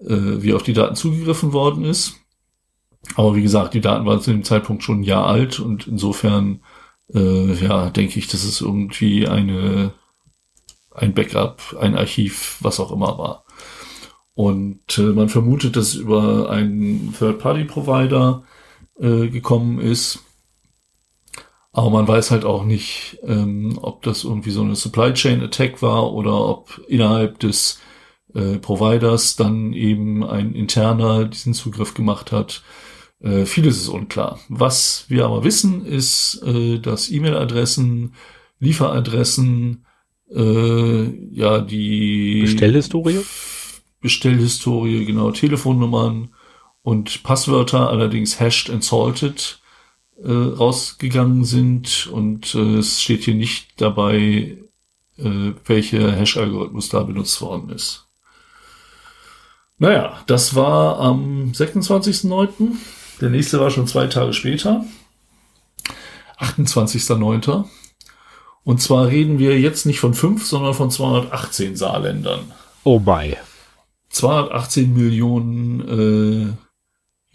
[0.00, 2.16] äh, wie auf die Daten zugegriffen worden ist.
[3.16, 6.62] Aber wie gesagt, die Daten waren zu dem Zeitpunkt schon ein Jahr alt und insofern,
[7.12, 9.92] äh, ja, denke ich, dass es irgendwie eine,
[10.94, 13.44] ein Backup, ein Archiv, was auch immer war.
[14.34, 18.44] Und äh, man vermutet, dass über einen Third-Party-Provider
[18.98, 20.20] äh, gekommen ist.
[21.72, 25.82] Aber man weiß halt auch nicht, ähm, ob das irgendwie so eine Supply Chain Attack
[25.82, 27.80] war oder ob innerhalb des
[28.34, 32.62] äh, Providers dann eben ein interner diesen Zugriff gemacht hat.
[33.20, 34.40] Äh, vieles ist unklar.
[34.48, 38.14] Was wir aber wissen, ist, äh, dass E-Mail-Adressen,
[38.58, 39.84] Lieferadressen,
[40.34, 41.04] äh,
[41.34, 43.20] ja, die Bestellhistorie?
[44.00, 46.30] Bestellhistorie, genau, Telefonnummern
[46.82, 49.60] und Passwörter, allerdings hashed and salted,
[50.22, 52.08] äh, rausgegangen sind.
[52.10, 54.56] Und äh, es steht hier nicht dabei,
[55.18, 58.06] äh, welcher Hash-Algorithmus da benutzt worden ist.
[59.78, 62.76] Naja, das war am 26.09.
[63.20, 64.84] Der nächste war schon zwei Tage später.
[66.38, 67.64] 28.09.
[68.64, 72.52] Und zwar reden wir jetzt nicht von fünf, sondern von 218 Saarländern.
[72.84, 73.36] Oh my.
[74.10, 76.56] 218 Millionen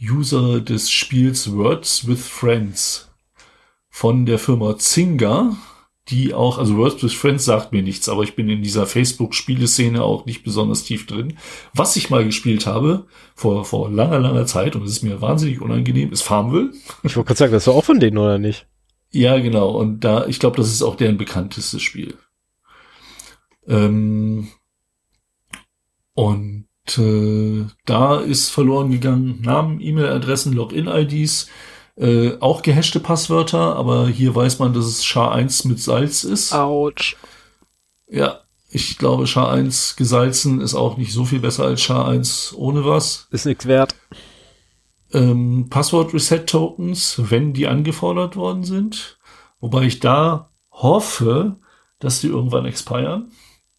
[0.01, 3.09] äh, User des Spiels Words with Friends
[3.89, 5.55] von der Firma Zynga,
[6.09, 10.03] die auch, also Words with Friends sagt mir nichts, aber ich bin in dieser Facebook-Spieleszene
[10.03, 11.37] auch nicht besonders tief drin.
[11.73, 15.61] Was ich mal gespielt habe, vor, vor langer, langer Zeit, und es ist mir wahnsinnig
[15.61, 16.71] unangenehm, ist Farmville.
[17.03, 18.67] Ich wollte gerade sagen, das war auch von denen, oder nicht?
[19.11, 19.69] Ja, genau.
[19.71, 22.15] Und da, ich glaube, das ist auch deren bekanntestes Spiel.
[23.67, 24.49] Ähm,
[26.13, 31.49] und äh, da ist verloren gegangen Namen, E-Mail-Adressen, Login-IDs,
[31.97, 36.53] äh, auch gehashte Passwörter, aber hier weiß man, dass es SHA-1 mit Salz ist.
[36.53, 37.15] Autsch.
[38.07, 43.27] Ja, ich glaube, SHA-1 gesalzen ist auch nicht so viel besser als SHA-1 ohne was.
[43.31, 43.95] Ist nichts wert.
[45.13, 49.17] Ähm, Passwort-Reset-Tokens, wenn die angefordert worden sind.
[49.61, 51.55] Wobei ich da hoffe,
[51.99, 53.31] dass die irgendwann expiren.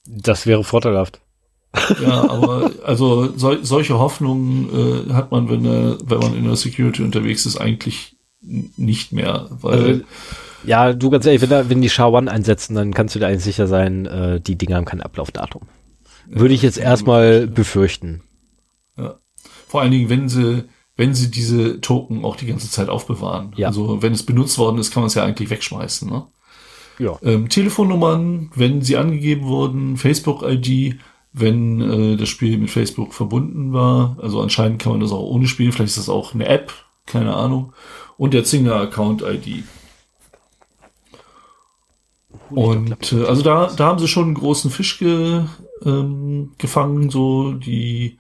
[0.07, 1.20] Das wäre vorteilhaft.
[2.02, 6.57] Ja, aber also sol solche Hoffnungen äh, hat man, wenn, äh, wenn man in der
[6.57, 9.48] Security unterwegs ist, eigentlich nicht mehr.
[9.50, 10.00] Weil Also,
[10.64, 13.44] ja, du ganz ehrlich, wenn, da, wenn die SHA-1 einsetzen, dann kannst du dir eigentlich
[13.44, 15.62] sicher sein, äh, die Dinger haben kein Ablaufdatum.
[16.29, 18.22] Würde ich jetzt erstmal befürchten.
[19.68, 20.64] vor allen Dingen, wenn sie,
[20.96, 23.52] wenn sie diese Token auch die ganze Zeit aufbewahren.
[23.57, 23.68] Ja.
[23.68, 26.09] Also wenn es benutzt worden ist, kann man es ja eigentlich wegschmeißen.
[26.09, 26.26] Ne?
[26.98, 27.18] Ja.
[27.22, 30.96] Ähm, Telefonnummern, wenn sie angegeben wurden, Facebook-ID,
[31.38, 34.16] wenn äh, das Spiel mit Facebook verbunden war.
[34.22, 35.70] Also anscheinend kann man das auch ohne spielen.
[35.70, 36.72] Vielleicht ist das auch eine App,
[37.05, 37.75] keine Ahnung.
[38.16, 39.64] Und der Zinger-Account-ID.
[42.49, 45.44] Und äh, also da, da haben sie schon einen großen Fisch ge,
[45.85, 48.18] ähm, gefangen, so die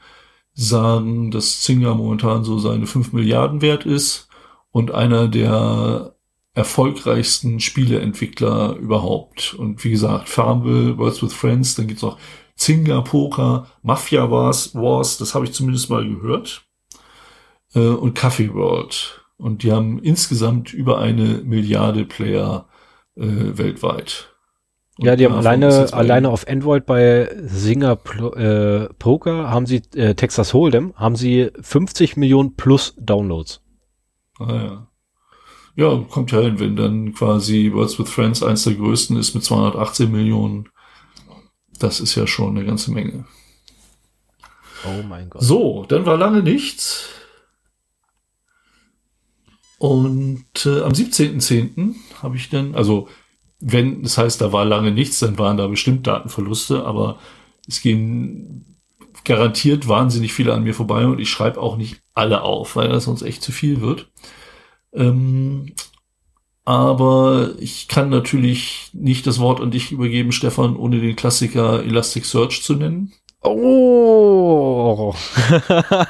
[0.52, 4.28] sagen, dass Zinger momentan so seine 5 Milliarden wert ist
[4.72, 6.14] und einer der
[6.52, 9.54] erfolgreichsten Spieleentwickler überhaupt.
[9.54, 12.18] Und wie gesagt, Farmville, Words with Friends, dann gibt's auch
[12.56, 16.62] Zynga Poker, Mafia Wars, Wars, das habe ich zumindest mal gehört.
[17.74, 19.22] Äh, und Coffee World.
[19.36, 22.66] Und die haben insgesamt über eine Milliarde Player
[23.16, 24.30] äh, weltweit.
[24.98, 27.98] Und Ja, die haben alleine, alleine auf Android bei Singer
[28.36, 33.60] äh, Poker haben sie, äh, Texas Hold'em, haben sie 50 Millionen plus Downloads.
[34.38, 34.86] Ah, ja.
[35.78, 39.44] Ja, kommt ja hin, wenn dann quasi Words with Friends eins der größten ist mit
[39.44, 40.70] 218 Millionen.
[41.78, 43.24] Das ist ja schon eine ganze Menge.
[44.84, 45.42] Oh mein Gott.
[45.42, 47.08] So, dann war lange nichts.
[49.78, 51.94] Und äh, am 17.10.
[52.22, 53.08] habe ich dann, also
[53.60, 57.18] wenn das heißt, da war lange nichts, dann waren da bestimmt Datenverluste, aber
[57.66, 58.76] es gehen
[59.24, 63.04] garantiert wahnsinnig viele an mir vorbei und ich schreibe auch nicht alle auf, weil das
[63.04, 64.08] sonst echt zu viel wird.
[64.92, 65.74] Ähm,
[66.66, 72.60] aber ich kann natürlich nicht das Wort an dich übergeben, Stefan, ohne den Klassiker Elasticsearch
[72.60, 73.12] zu nennen.
[73.42, 75.14] Oh.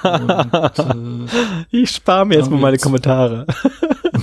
[0.02, 1.26] Und, äh,
[1.70, 3.46] ich spare mir jetzt mal meine Kommentare.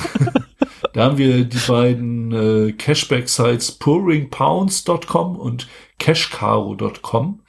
[0.93, 5.67] da haben wir die beiden äh, Cashback-Sites pouringpounds.com und
[5.99, 7.41] cashcaro.com.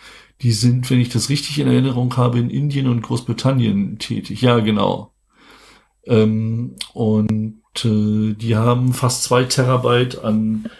[0.42, 4.42] Die sind, wenn ich das richtig in Erinnerung habe, in Indien und Großbritannien tätig.
[4.42, 5.14] Ja, genau.
[6.06, 10.70] Ähm, und die haben fast zwei Terabyte an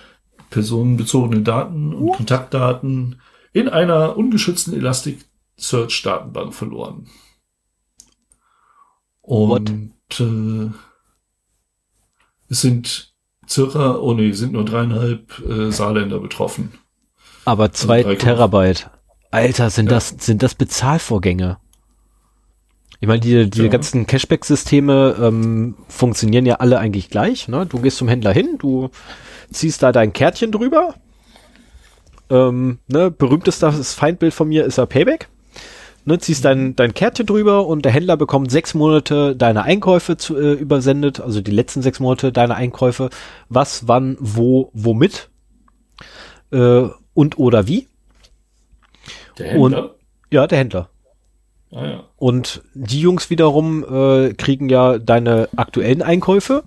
[0.51, 3.21] personenbezogenen Daten und Kontaktdaten
[3.53, 7.09] in einer ungeschützten Elasticsearch-Datenbank verloren.
[9.21, 10.71] Und äh,
[12.49, 13.15] es sind
[13.49, 16.73] circa, oh nee, sind nur dreieinhalb äh, Saarländer betroffen.
[17.45, 18.91] Aber also zwei also Terabyte.
[19.31, 19.95] Alter, sind ja.
[19.95, 21.59] das, sind das Bezahlvorgänge?
[23.01, 23.69] Ich meine, die, die ja.
[23.69, 27.49] ganzen Cashback-Systeme ähm, funktionieren ja alle eigentlich gleich.
[27.49, 27.67] Ne?
[27.67, 28.91] Du gehst zum Händler hin, du
[29.51, 30.95] ziehst da dein Kärtchen drüber,
[32.31, 35.29] ähm, ne, berühmtestes Feindbild von mir ist ja Payback.
[36.07, 40.37] Ne, ziehst dein, dein Kärtchen drüber und der Händler bekommt sechs Monate deine Einkäufe zu,
[40.37, 43.09] äh, übersendet, also die letzten sechs Monate deiner Einkäufe,
[43.49, 45.31] was, wann, wo, womit
[46.51, 47.89] äh, und oder wie.
[49.39, 49.83] Der Händler?
[49.85, 49.91] Und,
[50.31, 50.91] ja, der Händler.
[51.71, 52.05] Ah, ja.
[52.17, 56.65] Und die Jungs wiederum äh, kriegen ja deine aktuellen Einkäufe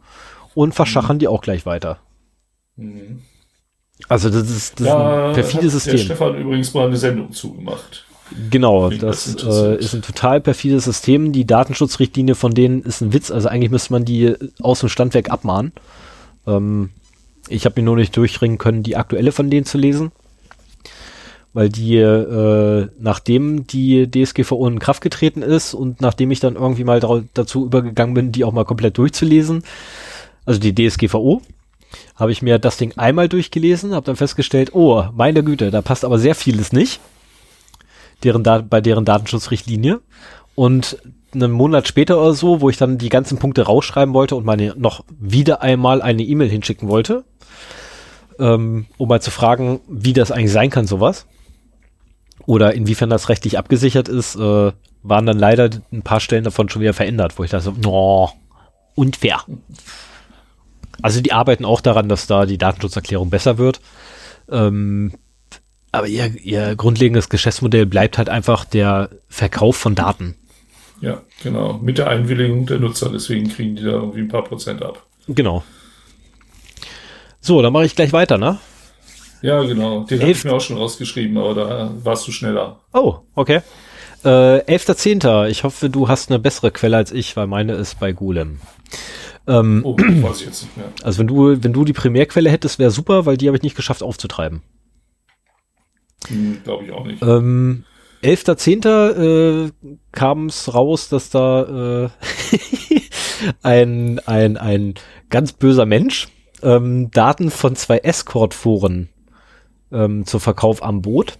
[0.54, 1.20] und verschachern mhm.
[1.20, 2.00] die auch gleich weiter.
[2.76, 3.22] Mhm.
[4.10, 5.98] Also das ist, das ja, ist ein perfides System.
[5.98, 8.06] Der Stefan übrigens mal eine Sendung zugemacht.
[8.50, 11.32] Genau, das, das äh, ist ein total perfides System.
[11.32, 13.32] Die Datenschutzrichtlinie von denen ist ein Witz.
[13.32, 15.72] Also eigentlich müsste man die aus dem Stand weg abmahnen.
[16.46, 16.90] Ähm,
[17.48, 20.12] ich habe mir nur nicht durchringen können, die aktuelle von denen zu lesen.
[21.54, 26.84] Weil die, äh, nachdem die DSGVO in Kraft getreten ist und nachdem ich dann irgendwie
[26.84, 27.00] mal
[27.34, 29.64] dazu übergegangen bin, die auch mal komplett durchzulesen,
[30.46, 31.42] also die DSGVO,
[32.16, 36.06] habe ich mir das Ding einmal durchgelesen, habe dann festgestellt, oh, meine Güte, da passt
[36.06, 37.00] aber sehr vieles nicht,
[38.24, 40.02] deren bei deren Datenschutzrichtlinie.
[40.56, 40.98] Und
[41.34, 44.74] einen Monat später oder so, wo ich dann die ganzen Punkte rausschreiben wollte und meine
[44.78, 47.26] noch wieder einmal eine E-Mail hinschicken wollte,
[48.40, 51.28] ähm, um mal zu fragen, wie das eigentlich sein kann, sowas.
[52.48, 54.72] Oder inwiefern das rechtlich abgesichert ist, äh,
[55.04, 58.32] waren dann leider ein paar Stellen davon schon wieder verändert, wo ich dachte, no,
[58.96, 59.44] unfair.
[61.02, 63.82] Also die arbeiten auch daran, dass da die Datenschutzerklärung besser wird.
[64.50, 65.12] Ähm,
[65.92, 70.36] aber ihr, ihr grundlegendes Geschäftsmodell bleibt halt einfach der Verkauf von Daten.
[71.02, 71.80] Ja, genau.
[71.80, 73.10] Mit der Einwilligung der Nutzer.
[73.10, 75.06] Deswegen kriegen die da irgendwie ein paar Prozent ab.
[75.28, 75.64] Genau.
[77.42, 78.58] So, dann mache ich gleich weiter, ne?
[79.42, 80.04] Ja, genau.
[80.04, 82.80] Den habe ich mir auch schon rausgeschrieben, aber da warst du schneller.
[82.94, 83.62] Oh, okay.
[84.24, 85.48] Äh, 11.10.
[85.48, 88.60] Ich hoffe, du hast eine bessere Quelle als ich, weil meine ist bei Golem.
[89.48, 90.88] Ähm, oh, weiß ich jetzt nicht mehr.
[91.04, 93.76] Also wenn du, wenn du die Primärquelle hättest, wäre super, weil die habe ich nicht
[93.76, 94.62] geschafft aufzutreiben.
[96.28, 97.22] Hm, Glaube ich auch nicht.
[97.22, 97.86] Ähm,
[98.24, 99.68] 11.10.
[99.68, 99.72] Äh,
[100.12, 102.10] kam es raus, dass da äh,
[103.62, 104.96] ein, ein, ein
[105.30, 106.28] ganz böser Mensch
[106.64, 109.10] ähm, Daten von zwei Escort-Foren
[109.92, 111.38] ähm, zum Verkauf am Boot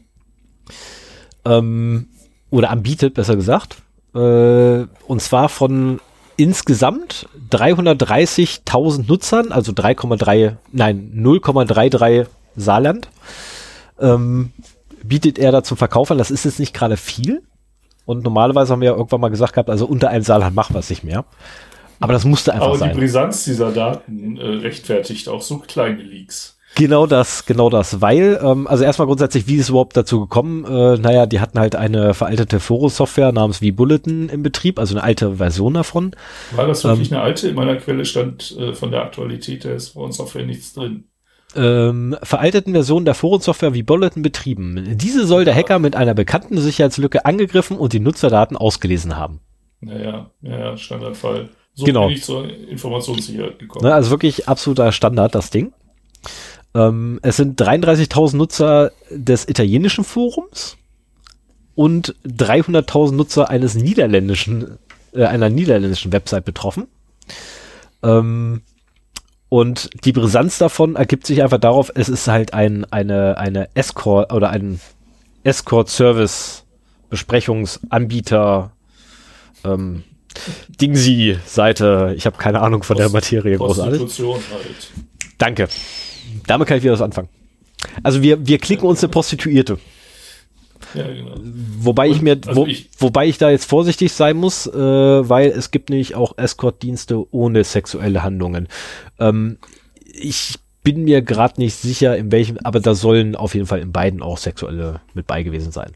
[1.46, 2.08] ähm,
[2.50, 3.78] oder anbietet, besser gesagt.
[4.14, 6.00] Äh, und zwar von
[6.38, 13.10] insgesamt 330.000 Nutzern, also 3,3, nein, 0,33 Saarland,
[14.00, 14.52] ähm,
[15.04, 16.18] bietet er da zum Verkauf an.
[16.18, 17.44] Das ist jetzt nicht gerade viel.
[18.06, 20.80] Und normalerweise haben wir ja irgendwann mal gesagt gehabt, also unter einem Saarland machen wir
[20.80, 21.26] es nicht mehr.
[22.00, 22.92] Aber das musste einfach Aber sein.
[22.92, 26.57] Aber die Brisanz dieser Daten äh, rechtfertigt auch so kleine Leaks.
[26.78, 30.64] Genau das, genau das, weil, ähm, also erstmal grundsätzlich, wie ist es überhaupt dazu gekommen?
[30.64, 35.38] Äh, naja, die hatten halt eine veraltete Forum-Software namens V-Bulletin im Betrieb, also eine alte
[35.38, 36.16] Version davon.
[36.52, 37.48] War das wirklich ähm, eine alte?
[37.50, 41.06] In meiner Quelle stand äh, von der Aktualität der Forum-Software nichts drin.
[41.56, 44.98] Ähm, veralteten Version der Forum-Software wie Bulletin betrieben.
[44.98, 49.40] Diese soll der Hacker mit einer bekannten Sicherheitslücke angegriffen und die Nutzerdaten ausgelesen haben.
[49.82, 51.50] Naja, ja, Standardfall.
[51.74, 52.08] So genau.
[52.08, 53.86] bin ich zur Informationssicherheit gekommen.
[53.86, 55.74] Ne, also wirklich absoluter Standard, das Ding.
[56.74, 60.78] Ähm, es sind 33.000 Nutzer des italienischen Forums
[61.76, 64.78] und 300.000 Nutzer eines niederländischen,
[65.14, 66.88] äh, einer niederländischen Website betroffen.
[68.04, 68.62] Ähm,
[69.50, 74.34] und die Brisanz davon ergibt sich einfach darauf, es ist halt ein, eine, eine Escort
[74.34, 74.80] oder ein
[75.44, 76.66] Escort-Service
[77.10, 78.72] Besprechungsanbieter
[79.64, 80.04] ähm,
[80.82, 82.14] Dingsi-Seite.
[82.18, 84.02] Ich habe keine Ahnung von der Materie großartig.
[84.02, 84.92] Halt.
[85.38, 85.68] Danke.
[86.48, 87.30] Damit kann ich wieder was anfangen.
[88.04, 89.78] Also wir, wir klicken uns eine Prostituierte.
[90.94, 91.36] Ja, genau.
[91.80, 94.74] Wobei Und, ich mir, also wo, ich, wobei ich da jetzt vorsichtig sein muss, äh,
[94.74, 98.68] weil es gibt nämlich auch Escort-Dienste ohne sexuelle Handlungen.
[99.20, 99.58] Ähm,
[100.06, 103.92] ich bin mir gerade nicht sicher, in welchem, aber da sollen auf jeden Fall in
[103.92, 105.92] beiden auch sexuelle mit bei gewesen sein.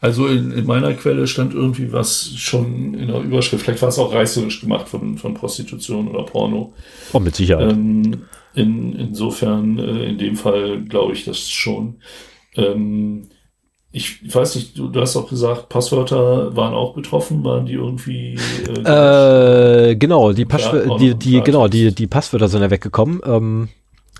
[0.00, 3.98] Also in, in meiner Quelle stand irgendwie was schon in der Überschrift, vielleicht war es
[3.98, 6.72] auch reißerisch gemacht von, von Prostitution oder Porno.
[7.12, 7.72] Oh, mit Sicherheit.
[7.72, 8.22] Ähm,
[8.54, 11.96] in, insofern, äh, in dem Fall glaube ich das schon.
[12.56, 13.28] Ähm,
[13.90, 18.38] ich weiß nicht, du, du, hast auch gesagt, Passwörter waren auch betroffen, waren die irgendwie
[18.84, 23.20] äh, äh genau, die, Passwörter, die, die, genau, die, die Passwörter sind ja weggekommen.
[23.24, 23.68] Ähm,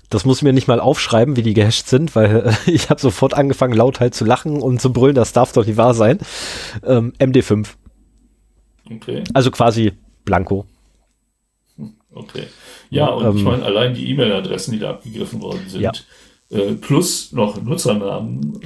[0.09, 3.35] das muss ich mir nicht mal aufschreiben, wie die gehasht sind, weil ich habe sofort
[3.35, 6.19] angefangen, laut halt zu lachen und zu brüllen, das darf doch nicht wahr sein.
[6.83, 7.67] Ähm, MD5.
[8.91, 9.23] Okay.
[9.33, 9.93] Also quasi
[10.25, 10.65] Blanco.
[12.11, 12.47] Okay.
[12.89, 15.91] Ja, und ähm, ich meine, allein die E-Mail-Adressen, die da abgegriffen worden sind, ja.
[16.57, 18.59] äh, plus noch Nutzernamen,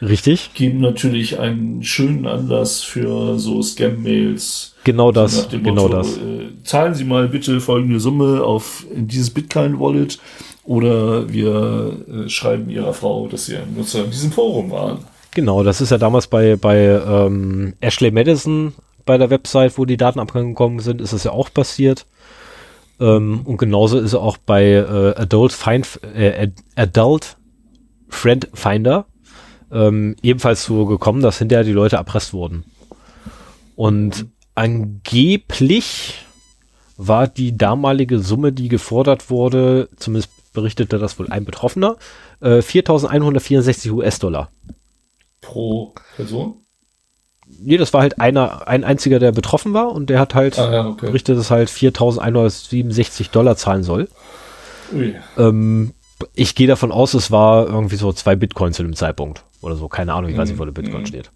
[0.00, 4.74] äh, richtig, geben natürlich einen schönen Anlass für so Scam-Mails.
[4.84, 6.16] Genau das, genau Motto, das.
[6.16, 10.18] Äh, zahlen Sie mal bitte folgende Summe auf in dieses Bitcoin-Wallet
[10.64, 14.98] oder wir äh, schreiben Ihrer Frau, dass Sie ein Nutzer in diesem Forum waren.
[15.32, 18.72] Genau, das ist ja damals bei, bei ähm, Ashley Madison
[19.06, 22.06] bei der Website, wo die Daten abgekommen sind, ist es ja auch passiert.
[23.00, 27.36] Ähm, und genauso ist er auch bei äh, Adult, Find, äh, Adult
[28.08, 29.06] Friend Finder
[29.72, 32.64] ähm, ebenfalls so gekommen, dass hinterher die Leute erpresst wurden.
[33.76, 36.26] Und angeblich
[36.96, 41.96] war die damalige Summe, die gefordert wurde, zumindest berichtete das wohl ein Betroffener,
[42.40, 44.50] äh, 4.164 US-Dollar.
[45.40, 46.66] Pro Person?
[47.60, 50.72] Nee, das war halt einer, ein einziger, der betroffen war und der hat halt ah,
[50.72, 51.06] ja, okay.
[51.06, 54.08] berichtet, dass halt 4.167 Dollar zahlen soll.
[55.36, 55.92] Ähm,
[56.34, 59.88] ich gehe davon aus, es war irgendwie so zwei Bitcoins zu dem Zeitpunkt oder so.
[59.88, 61.06] Keine Ahnung, ich weiß nicht, wo der Bitcoin mhm.
[61.06, 61.30] steht.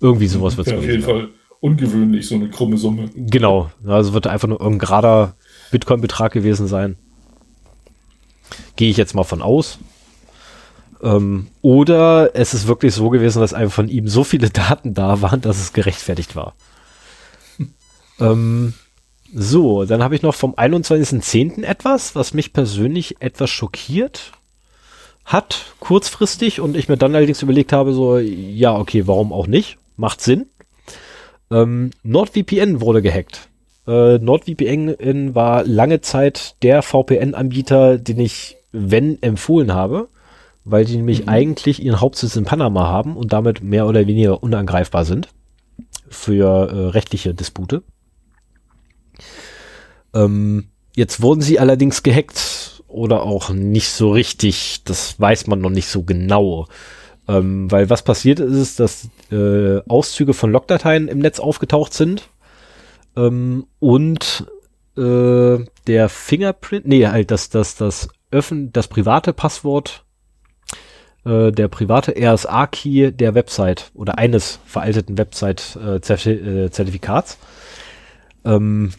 [0.00, 1.28] Irgendwie sowas wird es ja, Auf jeden Fall
[1.60, 3.10] ungewöhnlich, so eine krumme Summe.
[3.14, 5.34] Genau, also wird einfach nur irgendein gerader
[5.70, 6.96] Bitcoin-Betrag gewesen sein.
[8.76, 9.78] Gehe ich jetzt mal von aus.
[11.02, 15.22] Ähm, oder es ist wirklich so gewesen, dass einfach von ihm so viele Daten da
[15.22, 16.54] waren, dass es gerechtfertigt war.
[18.20, 18.74] ähm,
[19.32, 21.62] so, dann habe ich noch vom 21.10.
[21.62, 24.32] etwas, was mich persönlich etwas schockiert
[25.24, 29.76] hat, kurzfristig, und ich mir dann allerdings überlegt habe, so, ja, okay, warum auch nicht?
[29.96, 30.46] Macht Sinn.
[31.50, 33.48] Ähm, NordVPN wurde gehackt.
[33.86, 40.08] Äh, NordVPN war lange Zeit der VPN-Anbieter, den ich, wenn, empfohlen habe
[40.70, 41.28] weil die nämlich mhm.
[41.28, 45.28] eigentlich ihren Hauptsitz in Panama haben und damit mehr oder weniger unangreifbar sind
[46.08, 47.82] für äh, rechtliche Dispute.
[50.14, 55.70] Ähm, jetzt wurden sie allerdings gehackt oder auch nicht so richtig, das weiß man noch
[55.70, 56.66] nicht so genau.
[57.28, 62.30] Ähm, weil was passiert ist, ist, dass äh, Auszüge von Logdateien im Netz aufgetaucht sind
[63.16, 64.46] ähm, und
[64.96, 70.04] äh, der Fingerprint, nee, halt das, das, das, öffn das private Passwort
[71.24, 77.38] äh, der private RSA-Key der Website oder eines veralteten Website-Zertifikats
[78.44, 78.90] äh, ähm,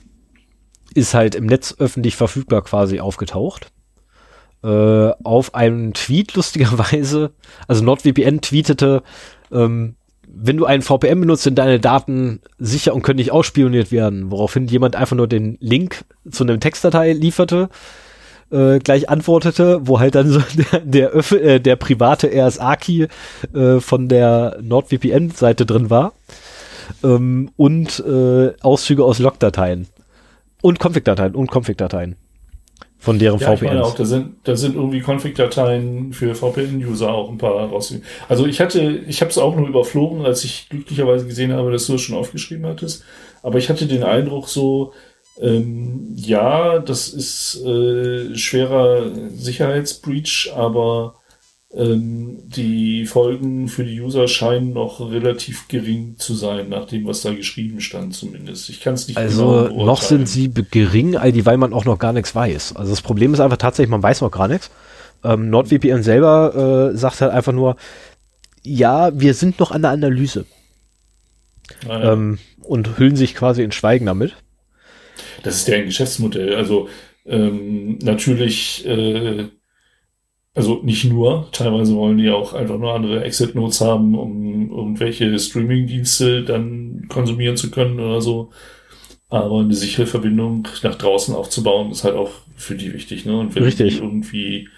[0.94, 3.72] ist halt im Netz öffentlich verfügbar quasi aufgetaucht.
[4.64, 7.32] Äh, auf einem Tweet lustigerweise,
[7.68, 9.04] also NordVPN tweetete,
[9.52, 9.96] ähm,
[10.32, 14.68] wenn du einen VPN benutzt, sind deine Daten sicher und können nicht ausspioniert werden, woraufhin
[14.68, 17.70] jemand einfach nur den Link zu einem Textdatei lieferte,
[18.52, 23.08] äh, gleich antwortete, wo halt dann so der, der, Öff äh, der private RSA-Key
[23.54, 26.14] äh, von der NordVPN-Seite drin war
[27.04, 29.88] ähm, und äh, Auszüge aus Logdateien
[30.62, 32.16] und Config-Dateien und Config-Dateien
[33.00, 33.62] von deren ja, VPNs.
[33.62, 37.96] Ich meine auch, da sind, da sind irgendwie Config-Dateien für VPN-User auch ein paar raus.
[38.28, 41.88] Also ich hatte, ich habe es auch nur überflogen, als ich glücklicherweise gesehen habe, dass
[41.88, 43.06] du es schon aufgeschrieben hattest.
[43.42, 44.92] Aber ich hatte den Eindruck so,
[45.42, 51.16] ähm, ja, das ist äh, schwerer Sicherheitsbreach, aber
[51.74, 57.22] ähm, die Folgen für die User scheinen noch relativ gering zu sein, nach dem, was
[57.22, 58.70] da geschrieben stand zumindest.
[58.70, 62.12] Ich kann es nicht Also genau noch sind sie gering, weil man auch noch gar
[62.12, 62.76] nichts weiß.
[62.76, 64.72] Also das Problem ist einfach tatsächlich, man weiß noch gar nichts.
[65.24, 67.78] Ähm, NordVPN selber äh, sagt halt einfach nur,
[68.64, 70.46] ja, wir sind noch an der Analyse.
[71.88, 72.14] Ah, ja.
[72.14, 74.36] ähm, und hüllen sich quasi in Schweigen damit
[75.44, 76.56] das ist deren Geschäftsmodell.
[76.56, 76.90] Also
[77.26, 79.50] ähm, natürlich, äh,
[80.54, 86.44] Also nicht nur, teilweise wollen die auch einfach nur andere Exit-Notes haben, um irgendwelche Streaming-Dienste
[86.44, 88.52] dann konsumieren zu können oder so.
[89.30, 93.26] Aber eine sichere Verbindung nach draußen aufzubauen, ist halt auch für die wichtig.
[93.26, 93.38] Ne?
[93.40, 93.96] Und wenn Richtig.
[93.96, 94.70] die irgendwie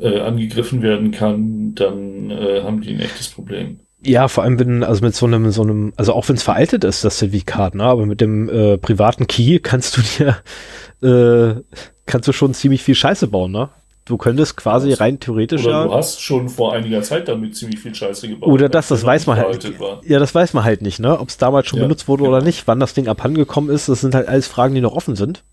[0.00, 3.80] äh, angegriffen werden kann, dann äh, haben die ein echtes Problem.
[4.00, 6.84] Ja, vor allem wenn, also mit so einem, so einem, also auch wenn es veraltet
[6.84, 10.02] ist, das Zertifikat, ne, aber mit dem äh, privaten Key kannst du
[11.02, 11.60] dir, äh,
[12.06, 13.70] kannst du schon ziemlich viel Scheiße bauen, ne?
[14.04, 15.84] Du könntest quasi rein theoretisch Oder ja.
[15.84, 18.48] du hast schon vor einiger Zeit damit ziemlich viel Scheiße gebaut.
[18.48, 19.78] Oder das, als das noch weiß man halt.
[19.78, 20.00] war.
[20.02, 21.20] Ja, das weiß man halt nicht, ne?
[21.20, 22.36] Ob es damals schon Ja, benutzt wurde genau.
[22.36, 25.14] oder nicht, wann das Ding abhandengekommen ist, das sind halt alles Fragen, die noch offen
[25.14, 25.44] sind.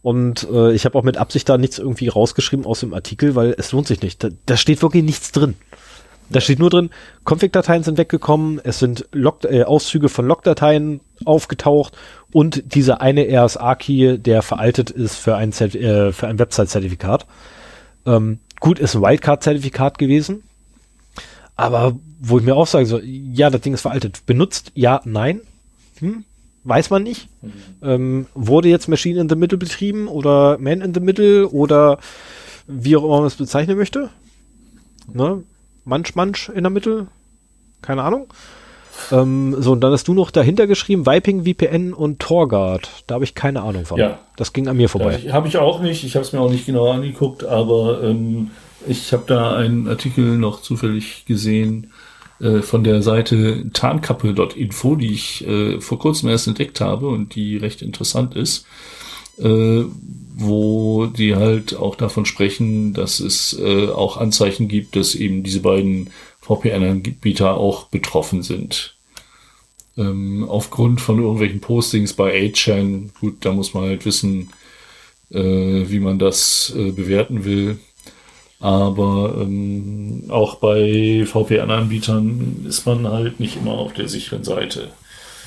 [0.00, 3.54] Und äh, ich habe auch mit Absicht da nichts irgendwie rausgeschrieben aus dem Artikel, weil
[3.56, 4.24] es lohnt sich nicht.
[4.24, 5.54] Da, da steht wirklich nichts drin.
[6.32, 6.90] Da steht nur drin,
[7.24, 11.96] Config-Dateien sind weggekommen, es sind Log äh, Auszüge von Log-Dateien aufgetaucht
[12.32, 17.26] und dieser eine RSA-Key, der veraltet ist für ein, Zert- äh, für ein Website-Zertifikat.
[18.06, 20.42] Ähm, gut, ist ein Wildcard-Zertifikat gewesen,
[21.56, 24.24] aber wo ich mir auch sage, so, ja, das Ding ist veraltet.
[24.26, 25.40] Benutzt, ja, nein.
[25.98, 26.24] Hm?
[26.64, 27.28] Weiß man nicht.
[27.82, 31.98] Ähm, wurde jetzt Machine in the Middle betrieben oder Man in the Middle oder
[32.68, 34.08] wie auch immer man es bezeichnen möchte.
[35.12, 35.42] Ne?
[35.84, 37.08] Manch, manch in der Mitte.
[37.80, 38.28] Keine Ahnung.
[39.10, 42.88] Ähm, so, und dann hast du noch dahinter geschrieben, Viping, VPN und Torguard.
[43.06, 43.98] Da habe ich keine Ahnung von.
[43.98, 44.20] Ja.
[44.36, 45.18] Das ging an mir vorbei.
[45.32, 46.04] Habe ich auch nicht.
[46.04, 48.50] Ich habe es mir auch nicht genau angeguckt, aber ähm,
[48.86, 51.92] ich habe da einen Artikel noch zufällig gesehen
[52.40, 57.56] äh, von der Seite tarnkappe.info, die ich äh, vor kurzem erst entdeckt habe und die
[57.56, 58.66] recht interessant ist,
[59.42, 59.84] äh,
[60.34, 65.60] wo die halt auch davon sprechen, dass es äh, auch Anzeichen gibt, dass eben diese
[65.60, 68.96] beiden VPN-Anbieter auch betroffen sind.
[69.96, 74.50] Ähm, aufgrund von irgendwelchen Postings bei 8chan, gut, da muss man halt wissen,
[75.30, 77.78] äh, wie man das äh, bewerten will.
[78.58, 84.92] Aber ähm, auch bei VPN-Anbietern ist man halt nicht immer auf der sicheren Seite.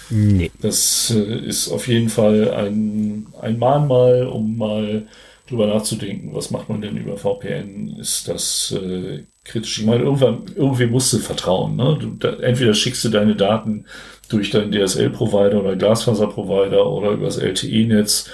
[0.09, 0.51] Nee.
[0.61, 5.07] Das äh, ist auf jeden Fall ein, ein Mahnmal, um mal
[5.47, 7.97] drüber nachzudenken, was macht man denn über VPN?
[7.99, 9.79] Ist das äh, kritisch?
[9.79, 11.75] Ich meine, irgendwann, irgendwie musst du vertrauen.
[11.75, 11.97] Ne?
[11.99, 13.85] Du, da, entweder schickst du deine Daten
[14.29, 18.29] durch deinen DSL-Provider oder Glasfaser-Provider oder übers LTE-Netz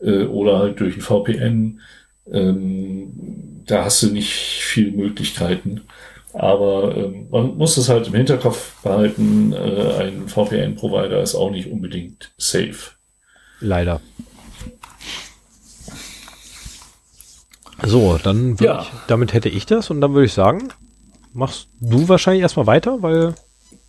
[0.00, 1.80] äh, oder halt durch ein VPN.
[2.32, 5.82] Ähm, da hast du nicht viele Möglichkeiten.
[6.38, 11.70] Aber ähm, man muss es halt im Hinterkopf behalten, äh, ein VPN-Provider ist auch nicht
[11.70, 12.92] unbedingt safe.
[13.60, 14.00] Leider.
[17.84, 18.82] So, dann Ja.
[18.82, 20.68] ich, damit hätte ich das und dann würde ich sagen,
[21.32, 23.34] machst du wahrscheinlich erstmal weiter, weil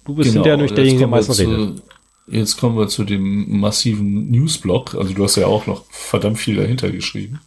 [0.06, 1.84] du bist hinterher nämlich derjenige, der am meisten redet.
[2.30, 4.96] Jetzt kommen wir zu dem massiven Newsblock.
[4.96, 7.40] Also du hast ja auch noch verdammt viel dahinter geschrieben.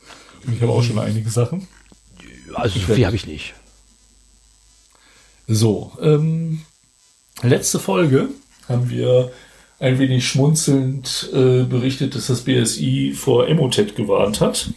[0.46, 1.68] Und ich habe auch schon einige Sachen.
[2.54, 3.54] Also so viel habe ich nicht.
[5.54, 6.60] So, ähm,
[7.42, 8.28] letzte Folge
[8.68, 9.32] haben wir
[9.80, 14.70] ein wenig schmunzelnd äh, berichtet, dass das BSI vor Emotet gewarnt hat.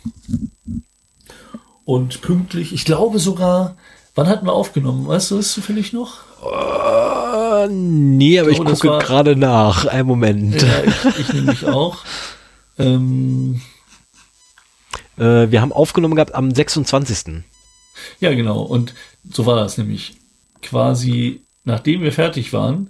[1.86, 3.76] Und pünktlich, ich glaube sogar,
[4.16, 5.06] wann hatten wir aufgenommen?
[5.08, 6.22] Weißt du es zufällig noch?
[6.42, 9.86] Äh, nee, aber ich, glaube, das gucke war- gerade nach.
[9.86, 10.60] Einen Moment.
[10.60, 12.00] Ja, ich, ich nämlich auch.
[12.80, 13.62] Ähm,
[15.20, 17.44] Äh, wir haben aufgenommen gehabt am 26.
[18.20, 18.64] Ja, genau.
[18.64, 18.96] Und
[19.32, 20.16] so war das nämlich.
[20.64, 22.90] Quasi, nachdem wir fertig waren,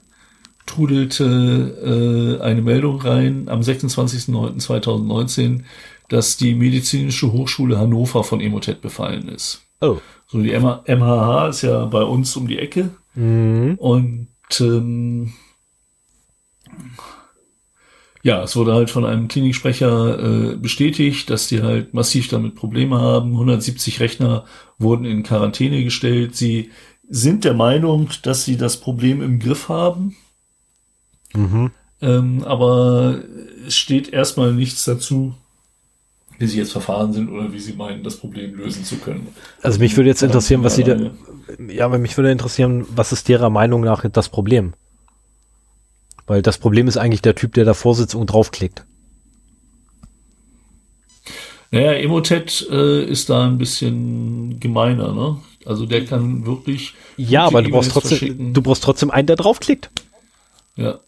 [0.65, 5.63] trudelte äh, eine Meldung rein am 26.09.2019,
[6.07, 9.61] dass die Medizinische Hochschule Hannover von Emotet befallen ist.
[9.81, 9.97] Oh.
[10.27, 12.91] So, die MHH ist ja bei uns um die Ecke.
[13.15, 13.75] Mhm.
[13.77, 14.27] Und
[14.61, 15.33] ähm,
[18.21, 23.01] ja, es wurde halt von einem Kliniksprecher äh, bestätigt, dass die halt massiv damit Probleme
[23.01, 23.31] haben.
[23.31, 24.45] 170 Rechner
[24.77, 26.35] wurden in Quarantäne gestellt.
[26.35, 26.71] Sie
[27.09, 30.15] sind der Meinung, dass sie das Problem im Griff haben.
[31.33, 31.71] Mhm.
[32.01, 33.21] Ähm, aber
[33.67, 35.33] es steht erstmal nichts dazu,
[36.37, 39.27] wie sie jetzt verfahren sind oder wie sie meinen, das Problem lösen zu können.
[39.61, 40.97] Also mich würde jetzt interessieren, was sie da,
[41.69, 44.73] ja, aber mich würde interessieren, was ist derer Meinung nach das Problem?
[46.25, 48.85] Weil das Problem ist eigentlich der Typ, der davor sitzt und draufklickt.
[51.73, 55.37] Naja, Emotet äh, ist da ein bisschen gemeiner, ne?
[55.65, 56.93] Also der kann wirklich.
[57.17, 58.53] Ja, aber du brauchst trotzdem, verschicken.
[58.53, 59.89] du brauchst trotzdem einen, der draufklickt.
[60.75, 60.99] Ja.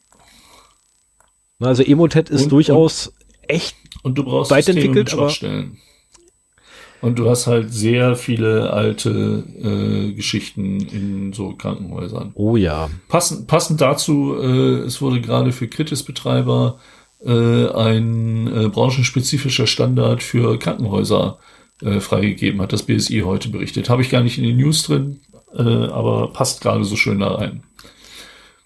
[1.60, 3.14] Also Emotet ist Und- durchaus
[3.48, 7.08] echt, Und du brauchst Weiterentwickelt, Systeme mit aber-.
[7.08, 12.32] Und du hast halt sehr viele alte äh, Geschichten in so Krankenhäusern.
[12.34, 12.90] oh ja.
[13.08, 16.80] Passend, passend dazu, äh, es wurde gerade für Kritis-Betreiber
[17.24, 21.40] ein äh, branchenspezifischer Standard für Krankenhäuser
[21.82, 23.90] äh, freigegeben, hat das BSI heute berichtet.
[23.90, 25.22] Habe ich gar nicht in den News drin,
[25.54, 27.64] äh, aber passt gerade so schön da rein.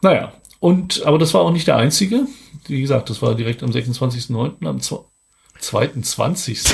[0.02, 2.28] Naja, und aber das war auch nicht der einzige.
[2.68, 4.66] Wie gesagt, das war direkt am 26.09.
[4.68, 6.74] am 2.20.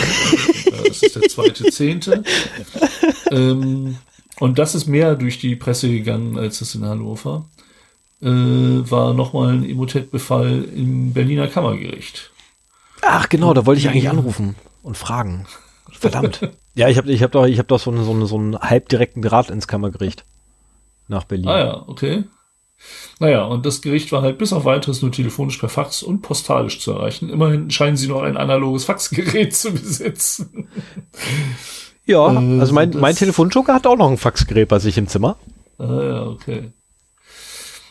[0.88, 2.24] das ist der zweite Zehnte.
[3.32, 3.98] ähm,
[4.40, 7.50] und das ist mehr durch die Presse gegangen als das in Hannover.
[8.22, 12.32] Äh, war nochmal ein Immotet-Befall im Berliner Kammergericht.
[13.02, 15.46] Ach genau, da wollte ich eigentlich anrufen und fragen.
[15.92, 16.50] Verdammt.
[16.76, 18.58] ja, ich habe ich hab doch, ich hab doch so, einen, so, einen, so einen
[18.58, 20.26] halbdirekten Draht ins Kammergericht
[21.08, 21.48] nach Berlin.
[21.48, 22.24] Ah ja, okay.
[23.20, 26.80] Naja, und das Gericht war halt bis auf weiteres nur telefonisch per Fax und postalisch
[26.80, 27.30] zu erreichen.
[27.30, 30.68] Immerhin scheinen sie noch ein analoges Faxgerät zu besitzen.
[32.06, 35.38] Ja, äh, also mein, mein Telefonjoker hat auch noch ein Faxgerät bei sich im Zimmer.
[35.78, 36.72] Ah ja, okay.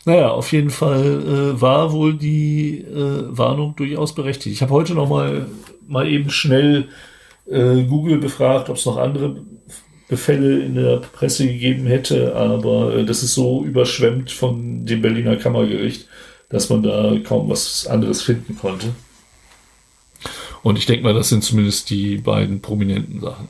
[0.06, 1.22] Naja, auf jeden Fall
[1.56, 4.54] äh, war wohl die äh, Warnung durchaus berechtigt.
[4.54, 5.46] Ich habe heute noch mal,
[5.86, 6.88] mal eben schnell
[7.46, 9.36] äh, Google befragt, ob es noch andere
[10.08, 15.36] Befälle in der Presse gegeben hätte, aber äh, das ist so überschwemmt von dem Berliner
[15.36, 16.06] Kammergericht,
[16.50, 18.88] dass man da kaum was anderes finden konnte.
[20.62, 23.48] Und ich denke mal, das sind zumindest die beiden prominenten Sachen.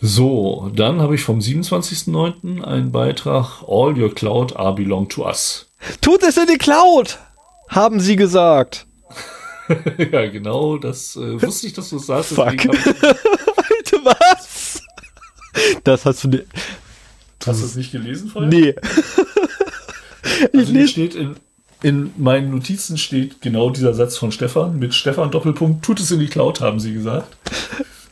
[0.00, 2.62] So, dann habe ich vom 27.09.
[2.62, 5.70] einen Beitrag All Your Cloud are belong to us.
[6.00, 7.18] Tut es in die Cloud,
[7.68, 8.86] haben sie gesagt.
[9.98, 12.34] ja, genau, das äh, wusste ich, dass du es sagst.
[12.34, 12.46] Fuck.
[12.46, 14.82] Alter, was?
[15.84, 16.44] Das hast du nicht.
[17.44, 18.50] Hast du es nicht gelesen vorher?
[18.50, 18.74] Nee.
[20.52, 21.36] also hier steht in,
[21.82, 26.20] in meinen Notizen steht genau dieser Satz von Stefan mit Stefan Doppelpunkt, tut es in
[26.20, 27.36] die Cloud, haben sie gesagt.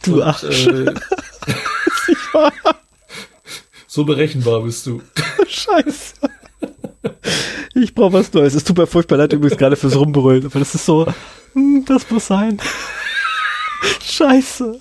[0.03, 0.43] Du Ach.
[0.45, 0.95] Äh,
[3.87, 5.03] so berechenbar bist du.
[5.49, 6.15] Scheiße.
[7.75, 8.55] Ich brauche was Neues.
[8.55, 11.07] Es tut mir furchtbar leid übrigens gerade fürs Rumbrüllen, aber das ist so,
[11.55, 12.59] hm, das muss sein.
[14.03, 14.81] Scheiße.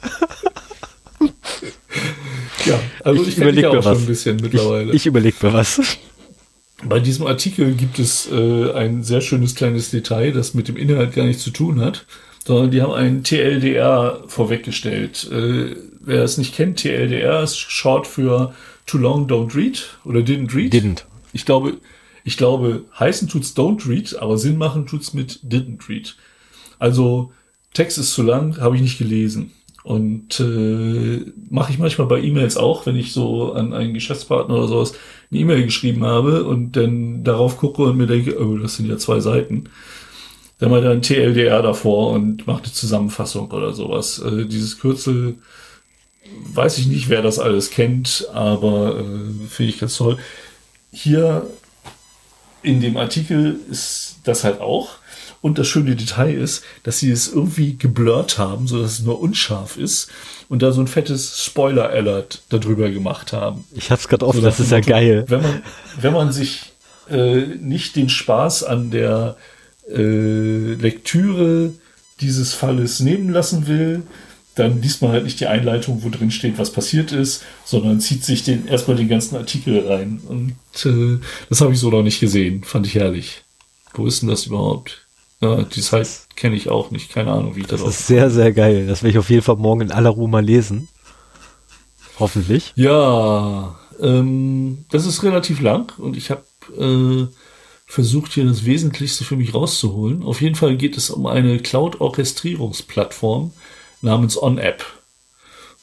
[2.66, 3.98] Ja, also ich, ich überlege mir was.
[3.98, 4.90] ein bisschen mittlerweile.
[4.90, 5.82] Ich, ich überlege mir was.
[6.86, 11.14] Bei diesem Artikel gibt es äh, ein sehr schönes kleines Detail, das mit dem Inhalt
[11.14, 12.06] gar nichts zu tun hat,
[12.46, 15.30] sondern die haben einen TLDR vorweggestellt.
[15.32, 18.54] Äh, wer es nicht kennt, TLDR ist short für
[18.86, 20.74] Too Long Don't Read oder Didn't Read.
[20.74, 21.04] Didn't.
[21.32, 21.78] Ich glaube,
[22.24, 26.16] ich glaube, heißen tut's Don't Read, aber Sinn machen tut's mit Didn't Read.
[26.80, 27.32] Also
[27.74, 29.52] Text ist zu lang, habe ich nicht gelesen.
[29.84, 34.68] Und äh, mache ich manchmal bei E-Mails auch, wenn ich so an einen Geschäftspartner oder
[34.68, 34.94] sowas
[35.30, 38.98] eine E-Mail geschrieben habe und dann darauf gucke und mir denke, oh, das sind ja
[38.98, 39.66] zwei Seiten.
[40.64, 44.20] Dann mal dann TLDR davor und mache eine Zusammenfassung oder sowas.
[44.20, 45.36] Äh, dieses Kürzel
[46.54, 50.18] weiß ich nicht, wer das alles kennt, aber äh, finde ich ganz toll.
[50.94, 51.46] Hier
[52.62, 54.92] in dem Artikel ist das halt auch.
[55.42, 59.20] Und das schöne Detail ist, dass sie es irgendwie geblurrt haben, so dass es nur
[59.20, 60.12] unscharf ist
[60.48, 63.66] und da so ein fettes Spoiler-Alert darüber gemacht haben.
[63.74, 65.26] Ich hab's gerade offen, so, das ist ja geil.
[65.28, 65.62] Wenn man,
[66.00, 66.72] wenn man sich
[67.10, 69.36] äh, nicht den Spaß an der
[69.90, 71.74] äh, Lektüre
[72.22, 74.04] dieses Falles nehmen lassen will,
[74.56, 78.24] dann liest man halt nicht die Einleitung, wo drin steht, was passiert ist, sondern zieht
[78.24, 80.22] sich den erstmal den ganzen Artikel rein.
[80.28, 80.56] Und
[80.86, 81.20] äh,
[81.50, 82.64] das habe ich so noch nicht gesehen.
[82.64, 83.44] Fand ich herrlich.
[83.94, 85.08] Wo ist denn das überhaupt?
[85.42, 87.12] Ja, die Zeit kenne ich auch nicht.
[87.12, 88.88] Keine Ahnung, wie ich das Das ist sehr, sehr geil.
[88.88, 90.88] Das werde ich auf jeden Fall morgen in aller Ruhe mal lesen.
[92.20, 92.74] Hoffentlich.
[92.76, 96.44] Ja, ähm, das ist relativ lang und ich habe
[96.78, 97.28] äh,
[97.94, 100.24] versucht, hier das Wesentlichste für mich rauszuholen.
[100.24, 103.54] Auf jeden Fall geht es um eine Cloud-Orchestrierungsplattform,
[104.02, 104.84] namens OnApp.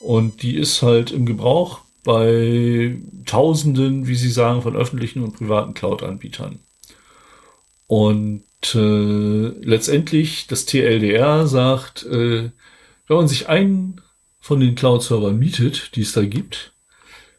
[0.01, 5.73] Und die ist halt im Gebrauch bei Tausenden, wie Sie sagen, von öffentlichen und privaten
[5.73, 6.59] Cloud-Anbietern.
[7.87, 8.43] Und
[8.75, 12.51] äh, letztendlich das TLDR sagt, äh,
[13.07, 14.01] wenn man sich einen
[14.41, 16.73] von den Cloud-Servern mietet, die es da gibt,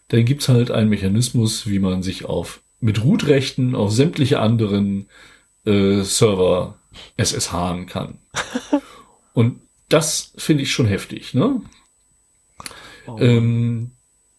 [0.07, 5.07] dann gibt's halt einen Mechanismus, wie man sich auf mit Root-Rechten auf sämtliche anderen
[5.65, 6.79] äh, Server
[7.17, 8.19] SSHen kann.
[9.33, 11.61] Und das finde ich schon heftig, ne?
[13.07, 13.17] Oh.
[13.19, 13.91] Ähm,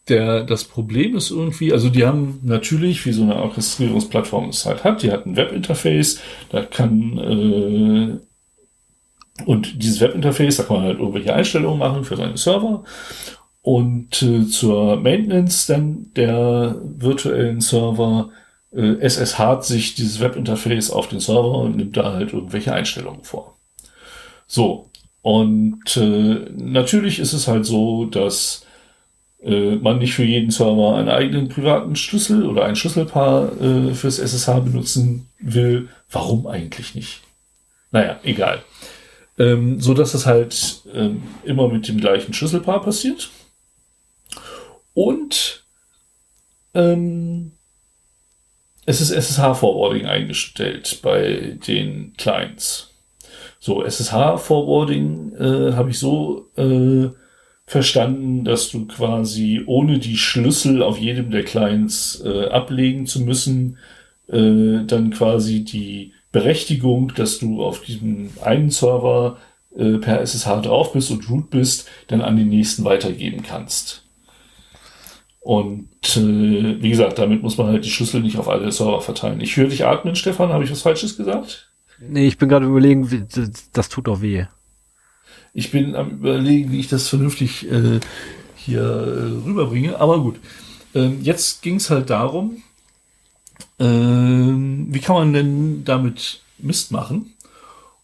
[0.09, 4.85] der, das Problem ist irgendwie, also die haben natürlich, wie so eine Orchestrierungsplattform es halt
[4.85, 6.21] hat, die hat ein Webinterface,
[6.51, 8.19] da kann äh,
[9.45, 12.85] und dieses Webinterface, da kann man halt irgendwelche Einstellungen machen für seine Server.
[13.63, 18.31] Und äh, zur Maintenance dann der virtuellen Server
[18.73, 23.57] äh, SSH sich dieses Webinterface auf den Server und nimmt da halt irgendwelche Einstellungen vor.
[24.47, 24.91] So,
[25.23, 28.67] und äh, natürlich ist es halt so, dass
[29.43, 34.19] äh, man nicht für jeden Server einen eigenen privaten Schlüssel oder ein Schlüsselpaar äh, fürs
[34.19, 35.89] SSH benutzen will.
[36.11, 37.21] Warum eigentlich nicht?
[37.93, 38.63] Naja, egal.
[39.39, 43.31] ähm, so dass es halt ähm, immer mit dem gleichen Schlüsselpaar passiert.
[44.95, 45.65] Und
[46.75, 47.53] ähm,
[48.85, 52.91] es ist SSH-Forwarding eingestellt bei den Clients.
[53.61, 57.11] So, SSH-Forwarding äh, habe ich so äh,
[57.65, 63.79] verstanden, dass du quasi ohne die Schlüssel auf jedem der Clients äh, ablegen zu müssen,
[64.29, 69.39] äh, dann quasi die Berechtigung, dass du auf diesem einen Server
[69.77, 74.02] äh, per SSH drauf bist und root bist, dann an den nächsten weitergeben kannst.
[75.43, 79.41] Und äh, wie gesagt, damit muss man halt die Schlüssel nicht auf alle Server verteilen.
[79.41, 80.53] Ich höre dich atmen, Stefan.
[80.53, 81.73] Habe ich was Falsches gesagt?
[81.99, 83.25] Nee, ich bin gerade überlegen, wie,
[83.73, 84.45] das, tut doch weh.
[85.53, 88.01] Ich bin am überlegen, wie ich das vernünftig äh,
[88.57, 90.01] hier äh, rüberbringe.
[90.01, 90.37] Aber gut.
[90.95, 92.63] Ähm, jetzt ging es halt darum,
[93.79, 97.33] ähm, wie kann man denn damit Mist machen?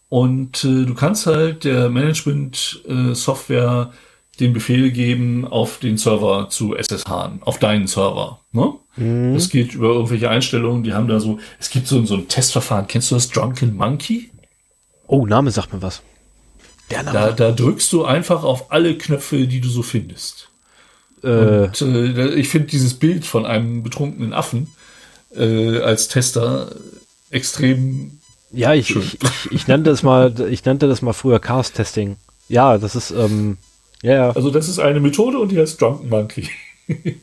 [0.09, 3.93] Und äh, du kannst halt der Management-Software
[4.39, 8.39] den Befehl geben, auf den Server zu SSH, auf deinen Server.
[8.51, 8.73] Ne?
[8.95, 9.33] Mhm.
[9.33, 12.87] Das geht über irgendwelche Einstellungen, die haben da so, es gibt so, so ein Testverfahren.
[12.87, 14.29] Kennst du das Drunken Monkey?
[15.07, 16.01] Oh, Name sagt mir was.
[16.89, 17.19] Der Name.
[17.19, 20.49] Da, da drückst du einfach auf alle Knöpfe, die du so findest.
[21.23, 21.27] Äh.
[21.27, 24.67] Und äh, ich finde dieses Bild von einem betrunkenen Affen
[25.35, 26.71] äh, als Tester
[27.29, 28.19] extrem
[28.51, 32.17] ja, ich, ich, ich, ich, nannte das mal, ich nannte das mal früher Chaos Testing.
[32.47, 33.57] Ja, das ist, ähm,
[34.01, 34.31] ja, ja.
[34.31, 36.49] Also das ist eine Methode und die heißt Drunken Monkey.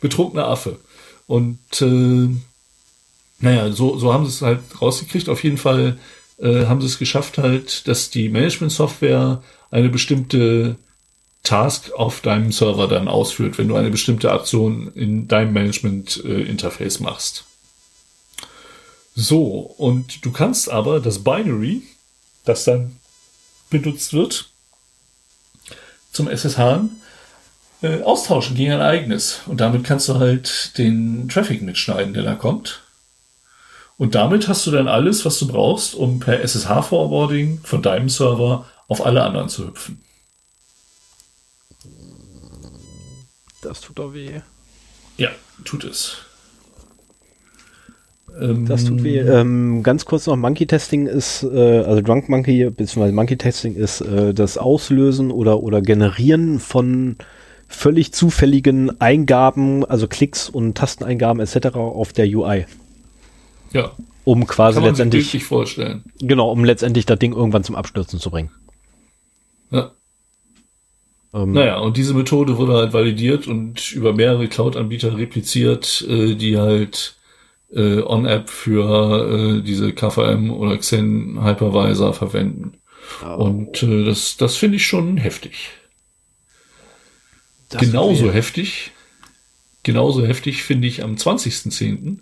[0.00, 0.78] Betrunkener Affe.
[1.26, 2.28] Und äh,
[3.40, 5.28] naja, so, so haben sie es halt rausgekriegt.
[5.28, 5.98] Auf jeden Fall
[6.38, 10.76] äh, haben sie es geschafft halt, dass die Management-Software eine bestimmte
[11.42, 17.44] Task auf deinem Server dann ausführt, wenn du eine bestimmte Aktion in deinem Management-Interface machst.
[19.14, 21.82] So, und du kannst aber das Binary,
[22.44, 22.96] das dann
[23.70, 24.49] benutzt wird,
[26.12, 26.88] zum SSH
[27.82, 29.40] äh, austauschen gegen ein eigenes.
[29.46, 32.82] Und damit kannst du halt den Traffic mitschneiden, der da kommt.
[33.96, 38.66] Und damit hast du dann alles, was du brauchst, um per SSH-Forwarding von deinem Server
[38.88, 40.02] auf alle anderen zu hüpfen.
[43.60, 44.40] Das tut doch weh.
[45.18, 45.30] Ja,
[45.64, 46.16] tut es.
[48.66, 49.18] Das tut weh.
[49.18, 53.12] Ähm, ganz kurz noch, Monkey Testing ist, äh, also Drunk Monkey bzw.
[53.12, 57.16] Monkey Testing ist äh, das Auslösen oder, oder Generieren von
[57.68, 61.76] völlig zufälligen Eingaben, also Klicks und Tasteneingaben etc.
[61.76, 62.66] auf der UI.
[63.72, 63.92] Ja.
[64.24, 65.30] Um quasi Kann man letztendlich.
[65.30, 66.04] Sich vorstellen.
[66.20, 68.50] Genau, um letztendlich das Ding irgendwann zum Abstürzen zu bringen.
[69.70, 69.92] Ja.
[71.32, 76.58] Ähm, naja, und diese Methode wurde halt validiert und über mehrere Cloud-Anbieter repliziert, äh, die
[76.58, 77.16] halt
[77.74, 82.78] äh, On-App für äh, diese KVM oder Xen Hypervisor verwenden.
[83.24, 83.44] Oh.
[83.44, 85.70] Und äh, das, das finde ich schon heftig.
[87.70, 88.90] Das genauso heftig,
[89.82, 92.18] genauso heftig finde ich am 20.10.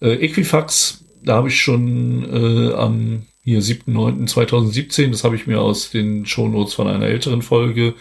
[0.00, 5.90] Äh, Equifax, da habe ich schon äh, am hier 7.9.2017, das habe ich mir aus
[5.90, 7.94] den Shownotes von einer älteren Folge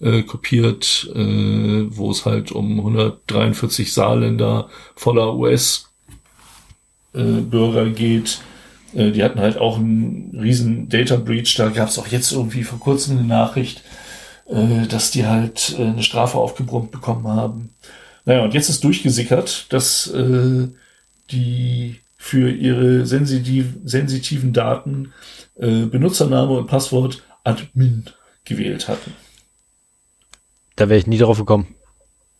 [0.00, 5.87] äh, kopiert, äh, wo es halt um 143 Saarländer voller US
[7.18, 8.40] äh, Bürger geht.
[8.94, 11.54] Äh, die hatten halt auch einen riesen Data Breach.
[11.56, 13.82] Da gab es auch jetzt irgendwie vor kurzem eine Nachricht,
[14.46, 17.70] äh, dass die halt äh, eine Strafe aufgebrummt bekommen haben.
[18.24, 20.68] Naja, und jetzt ist durchgesickert, dass äh,
[21.30, 25.12] die für ihre sensitiv, sensitiven Daten
[25.56, 28.04] äh, Benutzername und Passwort Admin
[28.44, 29.12] gewählt hatten.
[30.76, 31.74] Da wäre ich nie drauf gekommen.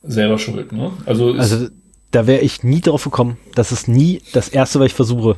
[0.02, 0.92] Selber schuld, ne?
[1.06, 1.68] Also, also
[2.10, 3.38] da wäre ich nie drauf gekommen.
[3.54, 5.36] Das ist nie das Erste, was ich versuche.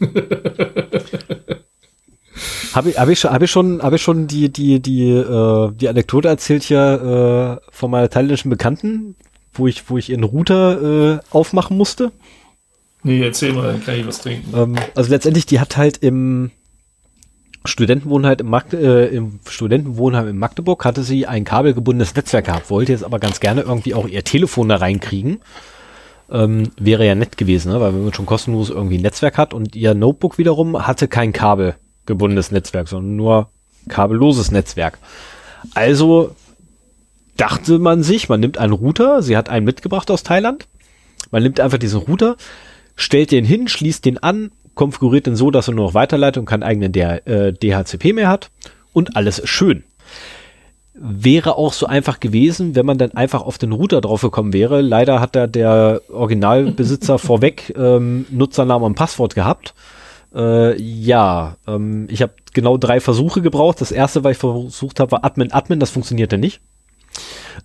[2.72, 5.70] Habe ich, hab ich, schon, hab ich schon, hab ich schon die, die, die, äh,
[5.72, 9.16] die Anekdote erzählt hier äh, von meiner thailändischen Bekannten,
[9.52, 12.10] wo ich, wo ich ihren Router äh, aufmachen musste?
[13.02, 14.56] Nee, erzähl mal, dann kann ich was trinken.
[14.56, 16.50] Ähm, also letztendlich, die hat halt im
[17.64, 18.78] Studentenwohnheim im, Magde,
[19.10, 23.40] äh, im Studentenwohnheim in Magdeburg hatte sie ein kabelgebundenes Netzwerk gehabt, wollte jetzt aber ganz
[23.40, 25.40] gerne irgendwie auch ihr Telefon da reinkriegen
[26.32, 27.80] ähm, wäre ja nett gewesen, ne?
[27.80, 31.32] weil wenn man schon kostenlos irgendwie ein Netzwerk hat und ihr Notebook wiederum hatte kein
[31.32, 33.50] kabelgebundenes Netzwerk, sondern nur
[33.88, 34.98] kabelloses Netzwerk.
[35.74, 36.34] Also
[37.36, 40.66] dachte man sich, man nimmt einen Router, sie hat einen mitgebracht aus Thailand,
[41.30, 42.36] man nimmt einfach diesen Router,
[42.96, 46.46] stellt den hin, schließt den an, konfiguriert den so, dass er nur noch weiterleitet und
[46.46, 48.50] keinen eigenen äh, DHCP mehr hat
[48.92, 49.84] und alles ist schön
[50.94, 54.80] wäre auch so einfach gewesen, wenn man dann einfach auf den Router draufgekommen wäre.
[54.80, 59.74] Leider hat da der Originalbesitzer vorweg ähm, Nutzernamen und Passwort gehabt.
[60.34, 63.80] Äh, ja, ähm, ich habe genau drei Versuche gebraucht.
[63.80, 66.60] Das erste, was ich versucht habe, war Admin Admin, das funktionierte nicht.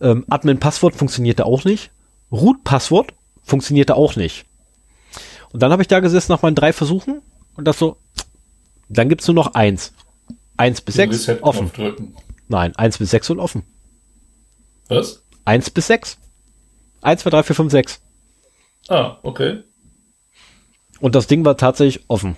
[0.02, 1.92] Ähm, Admin Passwort funktionierte auch nicht.
[2.32, 3.14] Root Passwort
[3.44, 4.46] funktionierte auch nicht.
[5.52, 7.22] Und dann habe ich da gesessen nach meinen drei Versuchen
[7.56, 7.98] und das so,
[8.90, 9.94] dann gibt's nur noch eins.
[10.58, 11.72] Eins bis sechs offen.
[11.74, 12.16] Drücken.
[12.48, 13.64] Nein, eins bis sechs und offen.
[14.88, 15.24] Was?
[15.46, 16.18] Eins bis sechs.
[17.02, 18.02] Eins, zwei, drei, vier, fünf, sechs.
[18.88, 19.64] Ah, okay.
[21.00, 22.36] Und das Ding war tatsächlich offen.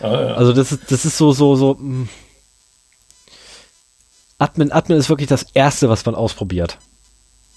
[0.00, 0.34] Ah, ja.
[0.34, 1.74] Also das ist, das ist so, so, so.
[1.74, 1.80] Mh.
[1.80, 2.08] Hm.
[4.38, 6.78] Admin, Admin ist wirklich das erste, was man ausprobiert.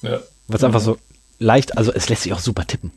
[0.01, 0.21] Ja.
[0.47, 0.67] Was mhm.
[0.67, 0.97] einfach so
[1.37, 2.91] leicht, also es lässt sich auch super tippen.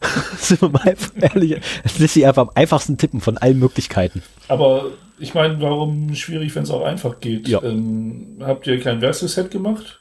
[0.38, 4.22] Sind wir mal ehrlich, es lässt sich einfach am einfachsten tippen von allen Möglichkeiten.
[4.48, 4.86] Aber
[5.18, 7.48] ich meine, warum schwierig, wenn es auch einfach geht?
[7.48, 7.62] Ja.
[7.62, 10.00] Ähm, habt ihr kein Versus-Set gemacht?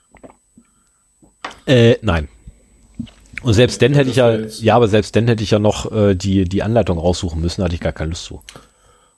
[1.65, 2.27] Äh, nein.
[3.41, 6.15] Und selbst dann hätte ich ja, ja, aber selbst dann hätte ich ja noch äh,
[6.15, 8.41] die, die Anleitung raussuchen müssen, hatte ich gar keine Lust zu.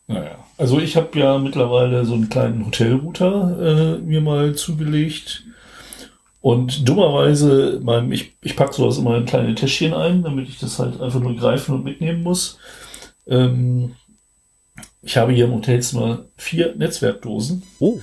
[0.07, 5.43] Naja, also ich habe ja mittlerweile so einen kleinen Hotelrouter äh, mir mal zugelegt.
[6.47, 10.79] Und dummerweise, mein, ich, ich packe sowas immer in kleine Täschchen ein, damit ich das
[10.79, 12.57] halt einfach nur greifen und mitnehmen muss.
[13.27, 13.95] Ähm,
[15.01, 17.99] ich habe hier im Hotelzimmer vier Netzwerkdosen oh.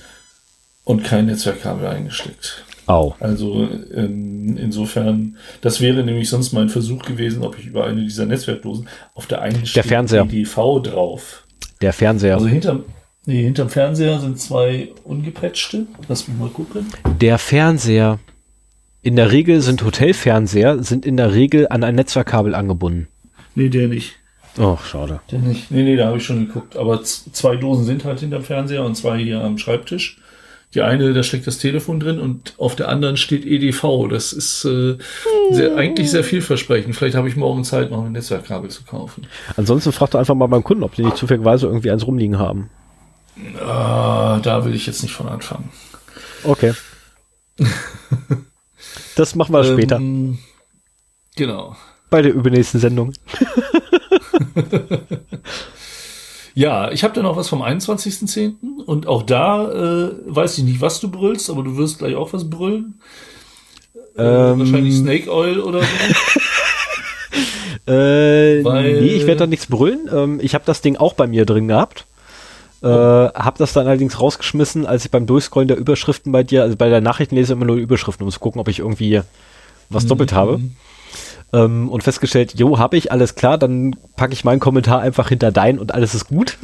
[0.83, 2.63] und kein Netzwerkkabel eingesteckt.
[2.85, 3.15] Au.
[3.19, 8.27] Also ähm, insofern, das wäre nämlich sonst mein Versuch gewesen, ob ich über eine dieser
[8.27, 10.21] Netzwerkdosen auf der einen steht der Fernseher.
[10.23, 11.47] EDV drauf.
[11.81, 12.35] Der Fernseher.
[12.35, 12.83] Also hinterm,
[13.25, 15.87] nee, hinterm Fernseher sind zwei ungepatchte.
[16.07, 16.85] Lass mich mal gucken.
[17.19, 18.19] Der Fernseher.
[19.05, 23.07] In der Regel sind Hotelfernseher sind in der Regel an ein Netzwerkkabel angebunden.
[23.53, 24.15] Nee, der nicht.
[24.57, 25.19] Oh, schade.
[25.29, 25.69] Der nicht.
[25.69, 26.75] Nee, nee, da habe ich schon geguckt.
[26.75, 30.17] Aber zwei Dosen sind halt hinterm Fernseher und zwei hier am Schreibtisch.
[30.73, 34.07] Die eine, da steckt das Telefon drin und auf der anderen steht EDV.
[34.09, 34.97] Das ist äh,
[35.51, 36.95] sehr, eigentlich sehr vielversprechend.
[36.95, 39.27] Vielleicht habe ich morgen Zeit, noch ein Netzwerkkabel zu kaufen.
[39.55, 42.71] Ansonsten frag doch einfach mal beim Kunden, ob die nicht zufälligerweise irgendwie eins rumliegen haben.
[43.63, 45.69] Ah, da will ich jetzt nicht von anfangen.
[46.43, 46.73] Okay.
[49.15, 49.97] das machen wir später.
[49.97, 50.39] Ähm,
[51.35, 51.75] genau.
[52.09, 53.13] Bei der übernächsten Sendung.
[56.57, 58.85] Ja, ich habe da noch was vom 21.10.
[58.85, 62.31] und auch da äh, weiß ich nicht, was du brüllst, aber du wirst gleich auch
[62.31, 63.01] was brüllen.
[64.17, 65.85] Äh, ähm, wahrscheinlich Snake Oil oder so.
[67.91, 70.09] äh, Weil, nee, ich werde da nichts brüllen.
[70.09, 72.05] Ähm, ich habe das Ding auch bei mir drin gehabt.
[72.81, 76.75] Äh, hab das dann allerdings rausgeschmissen, als ich beim Durchscrollen der Überschriften bei dir, also
[76.75, 79.21] bei der Nachrichtenlese immer nur Überschriften, um zu gucken, ob ich irgendwie
[79.89, 80.59] was doppelt habe.
[80.59, 80.75] Mhm
[81.55, 85.51] ähm, und festgestellt, jo, habe ich, alles klar, dann packe ich meinen Kommentar einfach hinter
[85.51, 86.57] dein und alles ist gut.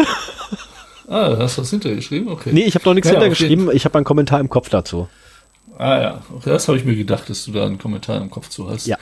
[1.08, 2.30] ah, hast du was hintergeschrieben?
[2.30, 2.50] Okay.
[2.52, 5.08] Nee, ich habe noch nichts ja, hintergeschrieben, ich habe einen Kommentar im Kopf dazu.
[5.82, 8.70] Ah ja, das habe ich mir gedacht, dass du da einen Kommentar im Kopf zu
[8.70, 8.86] hast.
[8.86, 9.00] Ja.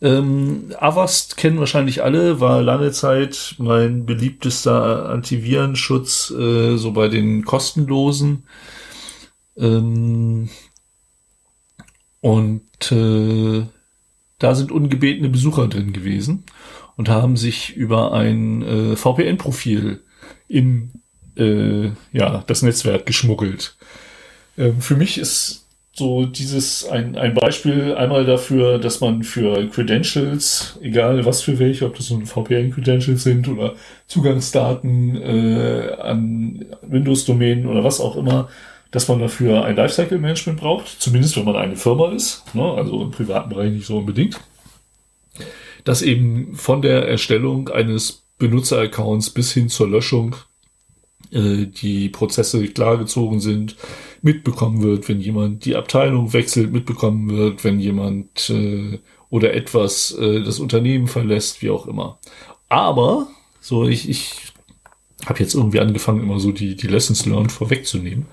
[0.00, 7.44] Ähm, Avast kennen wahrscheinlich alle, war lange Zeit mein beliebtester Antivirenschutz, äh, so bei den
[7.44, 8.44] kostenlosen.
[9.56, 10.50] Ähm,
[12.20, 13.66] und äh,
[14.38, 16.44] da sind ungebetene Besucher drin gewesen
[16.96, 20.04] und haben sich über ein äh, VPN-Profil
[20.46, 20.92] in
[21.36, 23.76] äh, ja, das Netzwerk geschmuggelt.
[24.56, 25.66] Ähm, für mich ist
[26.00, 31.84] so dieses ein, ein Beispiel einmal dafür, dass man für Credentials, egal was für welche,
[31.84, 33.74] ob das nun VPN-Credentials sind oder
[34.06, 38.48] Zugangsdaten äh, an Windows-Domänen oder was auch immer,
[38.90, 42.64] dass man dafür ein Lifecycle-Management braucht, zumindest wenn man eine Firma ist, ne?
[42.64, 44.40] also im privaten Bereich nicht so unbedingt.
[45.84, 50.34] Dass eben von der Erstellung eines Benutzeraccounts bis hin zur Löschung
[51.32, 53.76] die Prozesse klargezogen sind,
[54.22, 58.98] mitbekommen wird, wenn jemand die Abteilung wechselt, mitbekommen wird, wenn jemand äh,
[59.30, 62.18] oder etwas äh, das Unternehmen verlässt, wie auch immer.
[62.68, 63.28] Aber,
[63.60, 64.52] so ich, ich
[65.26, 68.26] habe jetzt irgendwie angefangen, immer so die, die Lessons learned vorwegzunehmen.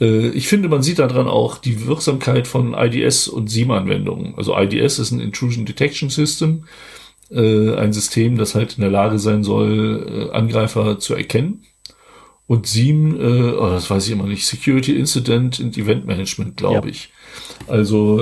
[0.00, 4.34] Äh, ich finde, man sieht daran auch die Wirksamkeit von IDS und SIEM-Anwendungen.
[4.36, 6.64] Also IDS ist ein Intrusion Detection System,
[7.30, 11.64] äh, ein System, das halt in der Lage sein soll, äh, Angreifer zu erkennen.
[12.46, 16.92] Und SIEM, oh, das weiß ich immer nicht, Security Incident and Event Management, glaube ja.
[16.92, 17.08] ich.
[17.66, 18.18] Also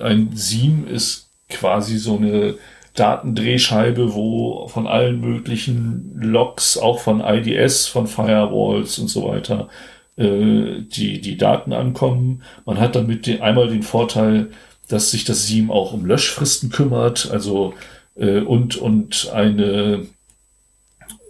[0.00, 2.54] ein SIEM ist quasi so eine
[2.98, 9.68] Datendrehscheibe, wo von allen möglichen Logs, auch von IDS, von Firewalls und so weiter,
[10.16, 12.42] äh, die, die Daten ankommen.
[12.64, 14.50] Man hat damit den, einmal den Vorteil,
[14.88, 17.74] dass sich das SIEM auch um Löschfristen kümmert, also
[18.16, 20.06] äh, und, und eine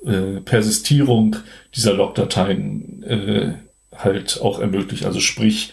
[0.04, 1.36] äh, Persistierung
[1.74, 3.52] dieser Logdateien äh,
[3.96, 5.04] halt auch ermöglicht.
[5.04, 5.72] Also sprich,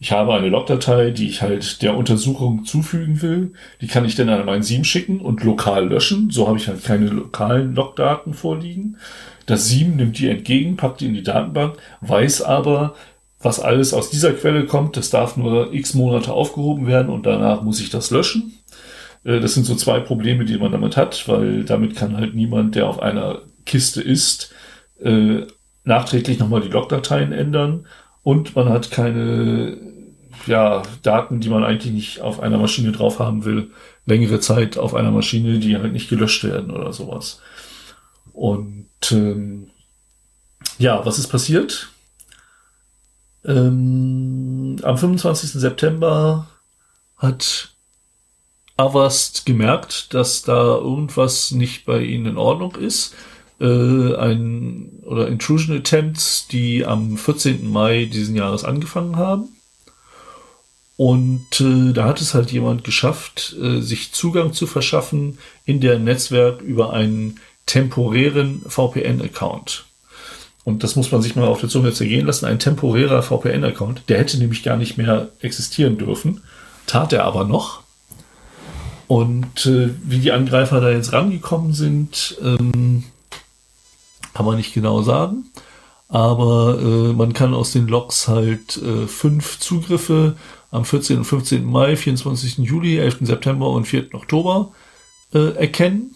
[0.00, 3.52] ich habe eine Logdatei, die ich halt der Untersuchung zufügen will.
[3.80, 6.30] Die kann ich dann an mein SIEM schicken und lokal löschen.
[6.30, 8.98] So habe ich halt keine lokalen Logdaten vorliegen.
[9.46, 12.94] Das SIEM nimmt die entgegen, packt die in die Datenbank, weiß aber,
[13.40, 14.96] was alles aus dieser Quelle kommt.
[14.96, 18.52] Das darf nur x Monate aufgehoben werden und danach muss ich das löschen.
[19.24, 22.74] Äh, das sind so zwei Probleme, die man damit hat, weil damit kann halt niemand,
[22.74, 24.52] der auf einer Kiste ist,
[25.00, 25.46] äh,
[25.84, 27.86] nachträglich nochmal die Logdateien ändern
[28.22, 29.76] und man hat keine
[30.46, 33.70] ja, Daten, die man eigentlich nicht auf einer Maschine drauf haben will,
[34.06, 37.40] längere Zeit auf einer Maschine, die halt nicht gelöscht werden oder sowas.
[38.32, 39.70] Und ähm,
[40.78, 41.88] ja, was ist passiert?
[43.44, 45.52] Ähm, am 25.
[45.52, 46.48] September
[47.16, 47.74] hat
[48.78, 53.14] Avast gemerkt, dass da irgendwas nicht bei ihnen in Ordnung ist
[53.60, 57.70] äh, ein oder Intrusion Attempts, die am 14.
[57.70, 59.48] Mai diesen Jahres angefangen haben.
[60.96, 65.98] Und äh, da hat es halt jemand geschafft, äh, sich Zugang zu verschaffen in der
[65.98, 69.84] Netzwerk über einen temporären VPN-Account.
[70.64, 72.46] Und das muss man sich mal auf der Zunge zergehen lassen.
[72.46, 76.42] Ein temporärer VPN-Account, der hätte nämlich gar nicht mehr existieren dürfen,
[76.86, 77.82] tat er aber noch.
[79.08, 83.04] Und äh, wie die Angreifer da jetzt rangekommen sind, ähm,
[84.34, 85.46] kann man nicht genau sagen.
[86.08, 90.36] Aber äh, man kann aus den Logs halt äh, fünf Zugriffe
[90.70, 91.18] am 14.
[91.18, 91.64] und 15.
[91.64, 92.58] Mai, 24.
[92.58, 93.18] Juli, 11.
[93.22, 94.14] September und 4.
[94.14, 94.72] Oktober
[95.32, 96.14] äh, erkennen.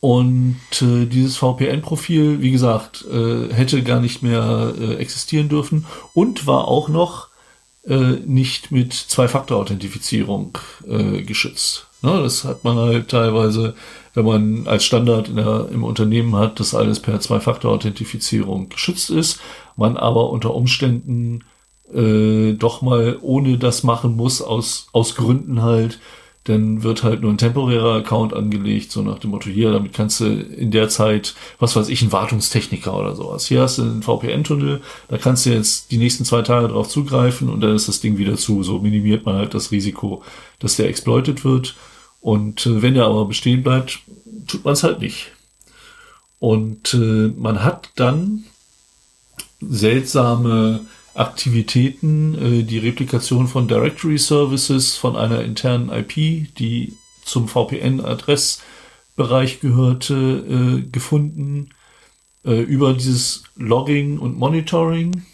[0.00, 5.84] Und äh, dieses VPN-Profil, wie gesagt, äh, hätte gar nicht mehr äh, existieren dürfen
[6.14, 7.29] und war auch noch
[7.86, 11.86] äh, nicht mit Zwei-Faktor-Authentifizierung äh, geschützt.
[12.02, 13.74] Ne, das hat man halt teilweise
[14.14, 19.40] wenn man als Standard der, im Unternehmen hat, dass alles per Zwei-Faktor-Authentifizierung geschützt ist,
[19.76, 21.44] man aber unter Umständen
[21.92, 26.00] äh, doch mal ohne das machen muss, aus, aus Gründen halt,
[26.50, 30.20] dann wird halt nur ein temporärer Account angelegt, so nach dem Motto, hier, damit kannst
[30.20, 33.46] du in der Zeit, was weiß ich, ein Wartungstechniker oder sowas.
[33.46, 37.48] Hier hast du einen VPN-Tunnel, da kannst du jetzt die nächsten zwei Tage drauf zugreifen
[37.48, 38.62] und dann ist das Ding wieder zu.
[38.62, 40.22] So minimiert man halt das Risiko,
[40.58, 41.76] dass der exploitet wird.
[42.20, 44.00] Und äh, wenn er aber bestehen bleibt,
[44.46, 45.32] tut man es halt nicht.
[46.38, 48.44] Und äh, man hat dann
[49.60, 50.80] seltsame
[51.20, 56.14] Aktivitäten, äh, die Replikation von Directory Services von einer internen IP,
[56.56, 61.74] die zum VPN-Adressbereich gehörte, äh, gefunden
[62.44, 65.26] äh, über dieses Logging und Monitoring,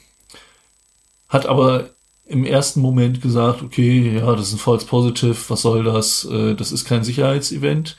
[1.29, 1.91] hat aber
[2.27, 6.25] im ersten Moment gesagt, okay, ja, das ist ein False Positive, was soll das?
[6.25, 7.97] Äh, das ist kein Sicherheitsevent.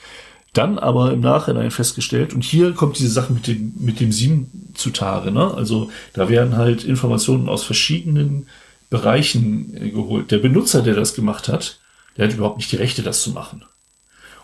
[0.54, 4.48] Dann aber im Nachhinein festgestellt, und hier kommt diese Sache mit dem, mit dem SIEM
[4.74, 5.54] zutage, ne?
[5.54, 8.48] Also da werden halt Informationen aus verschiedenen
[8.90, 10.32] Bereichen äh, geholt.
[10.32, 11.80] Der Benutzer, der das gemacht hat,
[12.16, 13.64] der hat überhaupt nicht die Rechte, das zu machen.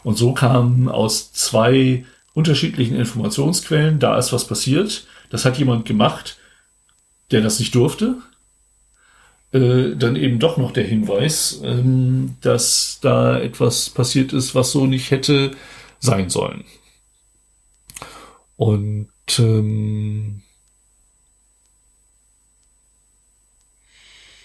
[0.04, 6.38] Und so kam aus zwei unterschiedlichen Informationsquellen, da ist was passiert, das hat jemand gemacht,
[7.32, 8.18] der das nicht durfte,
[9.52, 14.86] äh, dann eben doch noch der Hinweis, ähm, dass da etwas passiert ist, was so
[14.86, 15.52] nicht hätte
[16.04, 16.66] sein sollen.
[18.58, 20.42] Und ähm,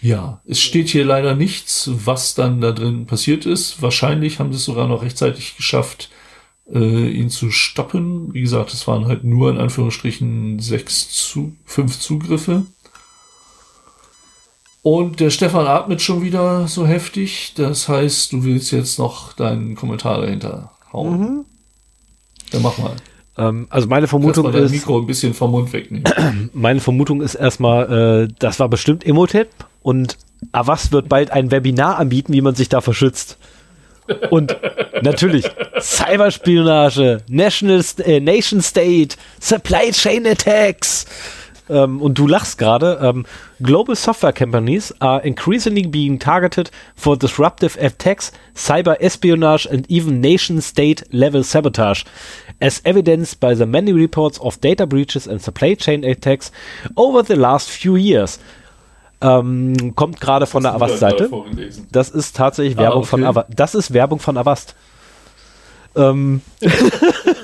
[0.00, 3.82] ja, es steht hier leider nichts, was dann da drin passiert ist.
[3.82, 6.10] Wahrscheinlich haben sie es sogar noch rechtzeitig geschafft,
[6.72, 8.32] äh, ihn zu stoppen.
[8.32, 12.66] Wie gesagt, es waren halt nur in Anführungsstrichen sechs zu fünf Zugriffe.
[14.82, 17.52] Und der Stefan atmet schon wieder so heftig.
[17.56, 21.20] Das heißt, du willst jetzt noch deinen Kommentar dahinter hauen.
[21.20, 21.44] Mhm.
[22.52, 22.96] Dann mach mal.
[23.36, 24.54] Ähm, also meine Vermutung ist.
[24.54, 26.50] Das Mikro ein bisschen vom Mund wegnehmen.
[26.52, 29.48] Meine Vermutung ist erstmal, äh, das war bestimmt Emotep
[29.82, 30.18] und
[30.52, 33.38] Avast wird bald ein Webinar anbieten, wie man sich da verschützt.
[34.30, 34.56] Und
[35.02, 35.44] natürlich
[35.78, 41.04] Cyberspionage, National, äh, Nation State, Supply Chain Attacks
[41.68, 43.26] ähm, und du lachst gerade, ähm,
[43.60, 50.60] Global Software Companies are increasingly being targeted for disruptive attacks, cyber espionage and even nation
[50.60, 52.04] state level sabotage,
[52.60, 56.50] as evidenced by the many reports of data breaches and supply chain attacks
[56.96, 58.38] over the last few years.
[59.20, 61.28] Ähm, kommt gerade von der Avast-Seite.
[61.90, 63.08] Das ist tatsächlich ah, Werbung okay.
[63.08, 63.48] von Avast.
[63.54, 64.76] Das ist Werbung von Avast.
[65.96, 66.40] Ähm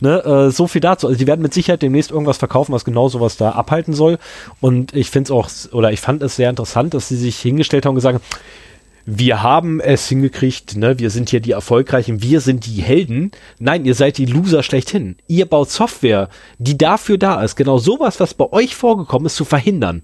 [0.00, 1.06] Ne, äh, so viel dazu.
[1.06, 4.18] Also die werden mit Sicherheit demnächst irgendwas verkaufen, was genau sowas da abhalten soll.
[4.60, 7.84] Und ich finde es auch, oder ich fand es sehr interessant, dass sie sich hingestellt
[7.86, 8.40] haben und gesagt haben,
[9.06, 13.32] wir haben es hingekriegt, ne, wir sind hier die Erfolgreichen, wir sind die Helden.
[13.58, 15.16] Nein, ihr seid die Loser schlechthin.
[15.28, 19.44] Ihr baut Software, die dafür da ist, genau sowas, was bei euch vorgekommen ist, zu
[19.44, 20.02] verhindern.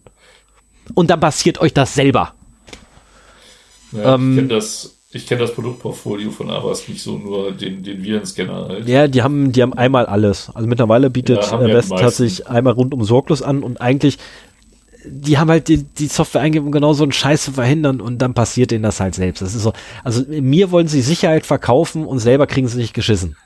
[0.94, 2.34] Und dann passiert euch das selber.
[3.92, 7.82] Ja, ähm, ich kenne das, ich kenne das Produktportfolio von Avast nicht so, nur den,
[7.82, 8.88] den Virenscanner halt.
[8.88, 10.50] Ja, die haben, die haben einmal alles.
[10.54, 14.18] Also mittlerweile bietet ja, West tatsächlich einmal rundum sorglos an und eigentlich
[15.04, 18.18] die haben halt die, die Software eingegeben, um genau so einen Scheiß zu verhindern und
[18.18, 19.40] dann passiert denen das halt selbst.
[19.40, 19.72] Das ist so,
[20.04, 23.36] also mir wollen sie Sicherheit verkaufen und selber kriegen sie nicht geschissen.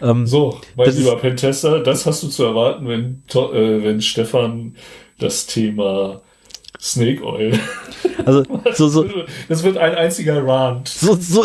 [0.00, 4.76] Ähm, so, mein lieber Pentester, das hast du zu erwarten, wenn, äh, wenn Stefan
[5.18, 6.22] das Thema
[6.78, 7.58] Snake Oil.
[8.24, 8.44] Also,
[8.74, 9.06] so, so.
[9.48, 10.88] Das wird ein einziger Rant.
[10.88, 11.44] So, so,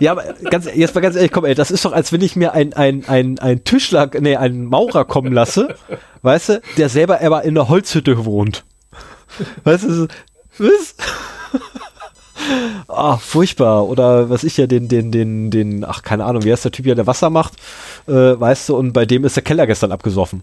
[0.00, 2.36] ja, aber ganz, jetzt mal ganz ehrlich, komm, ey, das ist doch, als wenn ich
[2.36, 5.74] mir ein, ein, ein, ein Tischler, nee, einen Maurer kommen lasse,
[6.22, 8.64] weißt du, der selber aber in der Holzhütte wohnt.
[9.64, 10.08] Weißt du,
[10.58, 10.94] was?
[12.88, 13.88] Ah, furchtbar.
[13.88, 16.84] Oder was ich ja den, den, den, den, ach, keine Ahnung, wie heißt der Typ
[16.84, 17.54] hier, der Wasser macht,
[18.06, 20.42] äh, weißt du, und bei dem ist der Keller gestern abgesoffen.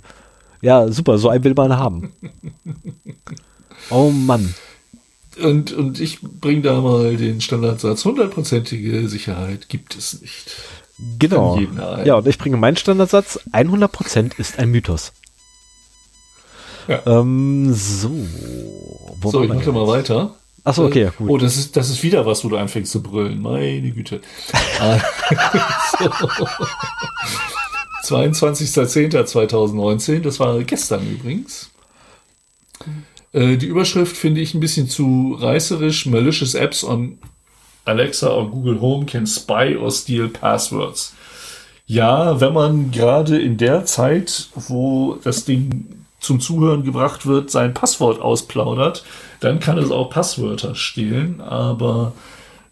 [0.62, 2.14] Ja, super, so einen will man haben.
[3.90, 4.54] Oh Mann.
[5.42, 10.52] Und, und ich bringe da mal den Standardsatz, hundertprozentige Sicherheit gibt es nicht.
[11.18, 11.60] Genau.
[12.06, 15.12] Ja, und ich bringe meinen Standardsatz, 100% ist ein Mythos.
[16.88, 17.02] Ja.
[17.06, 18.12] Ähm, so.
[19.22, 20.36] Wo so, ich mache mal weiter.
[20.66, 21.30] Achso, okay, ja, gut.
[21.30, 23.42] Oh, das ist, das ist wieder was, wo du anfängst zu brüllen.
[23.42, 24.22] Meine Güte.
[28.04, 31.70] 22.10.2019, das war gestern übrigens.
[33.34, 36.06] Äh, die Überschrift finde ich ein bisschen zu reißerisch.
[36.06, 37.18] Malicious apps on
[37.86, 41.14] Alexa or Google Home can spy or steal passwords.
[41.86, 47.74] Ja, wenn man gerade in der Zeit, wo das Ding zum Zuhören gebracht wird, sein
[47.74, 49.04] Passwort ausplaudert,
[49.42, 51.42] dann kann es auch Passwörter stehlen.
[51.42, 52.14] Aber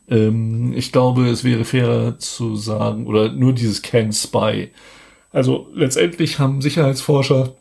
[0.10, 4.70] ähm, ich glaube, es wäre fairer zu sagen, oder nur dieses can spy.
[5.34, 7.56] Also letztendlich haben Sicherheitsforscher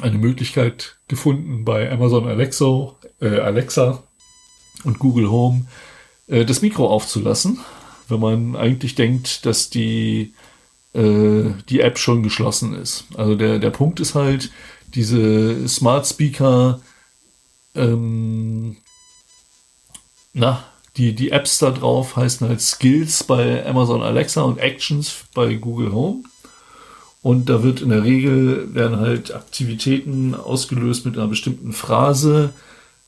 [0.00, 4.02] eine Möglichkeit gefunden bei Amazon Alexa, äh, Alexa
[4.84, 5.66] und Google Home
[6.26, 7.60] äh, das Mikro aufzulassen,
[8.08, 10.34] wenn man eigentlich denkt, dass die,
[10.94, 13.04] äh, die App schon geschlossen ist.
[13.14, 14.50] Also der, der Punkt ist halt,
[14.94, 16.80] diese Smart Speaker,
[17.74, 18.76] ähm,
[20.32, 20.64] na,
[20.96, 25.92] die, die Apps da drauf heißen halt Skills bei Amazon Alexa und Actions bei Google
[25.92, 26.22] Home.
[27.24, 32.50] Und da wird in der Regel, werden halt Aktivitäten ausgelöst mit einer bestimmten Phrase,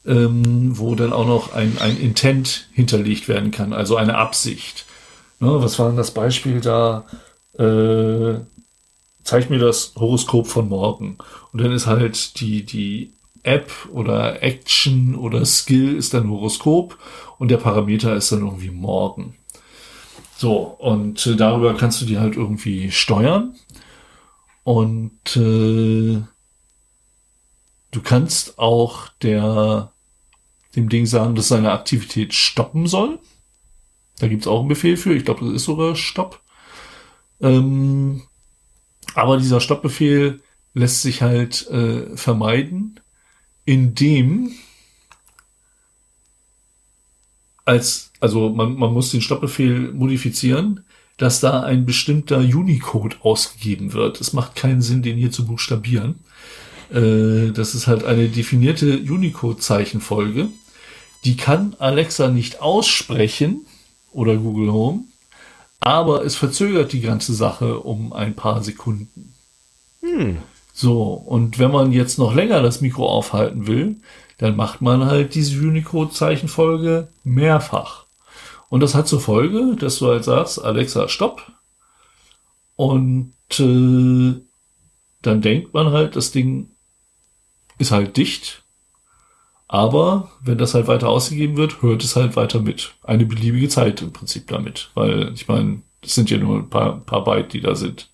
[0.06, 4.86] ähm, wo dann auch noch ein, ein Intent hinterlegt werden kann, also eine Absicht.
[5.38, 7.04] Ne, was war denn das Beispiel da?
[7.58, 8.40] Äh,
[9.22, 11.18] zeig mir das Horoskop von morgen.
[11.52, 13.12] Und dann ist halt die, die
[13.42, 16.96] App oder Action oder Skill ist dann Horoskop
[17.38, 19.34] und der Parameter ist dann irgendwie morgen.
[20.38, 23.54] So, und äh, darüber kannst du die halt irgendwie steuern.
[24.66, 26.20] Und äh,
[27.92, 29.92] du kannst auch der,
[30.74, 33.20] dem Ding sagen, dass seine Aktivität stoppen soll.
[34.18, 35.14] Da gibt's auch einen Befehl für.
[35.14, 36.42] Ich glaube, das ist sogar Stopp.
[37.40, 38.22] Ähm,
[39.14, 40.42] aber dieser Stoppbefehl
[40.74, 42.98] lässt sich halt äh, vermeiden,
[43.66, 44.50] indem
[47.64, 50.84] als, also man, man muss den Stoppbefehl modifizieren,
[51.16, 54.20] dass da ein bestimmter Unicode ausgegeben wird.
[54.20, 56.16] Es macht keinen Sinn, den hier zu buchstabieren.
[56.90, 60.48] Äh, das ist halt eine definierte Unicode-Zeichenfolge.
[61.24, 63.66] Die kann Alexa nicht aussprechen
[64.12, 65.04] oder Google Home,
[65.80, 69.34] aber es verzögert die ganze Sache um ein paar Sekunden.
[70.02, 70.38] Hm.
[70.72, 73.96] So, und wenn man jetzt noch länger das Mikro aufhalten will,
[74.38, 78.05] dann macht man halt diese Unicode-Zeichenfolge mehrfach.
[78.68, 81.52] Und das hat zur Folge, dass du halt sagst, Alexa, stopp.
[82.74, 84.34] Und äh,
[85.22, 86.70] dann denkt man halt, das Ding
[87.78, 88.64] ist halt dicht.
[89.68, 92.94] Aber wenn das halt weiter ausgegeben wird, hört es halt weiter mit.
[93.02, 94.90] Eine beliebige Zeit im Prinzip damit.
[94.94, 98.10] Weil ich meine, das sind ja nur ein paar, paar Byte, die da sind.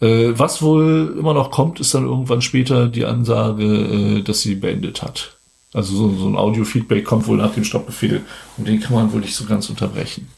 [0.00, 4.54] Äh, was wohl immer noch kommt, ist dann irgendwann später die Ansage, äh, dass sie
[4.54, 5.39] beendet hat.
[5.72, 8.22] Also so, so ein Audio-Feedback kommt wohl nach dem Stoppbefehl
[8.56, 10.28] und den kann man wohl nicht so ganz unterbrechen.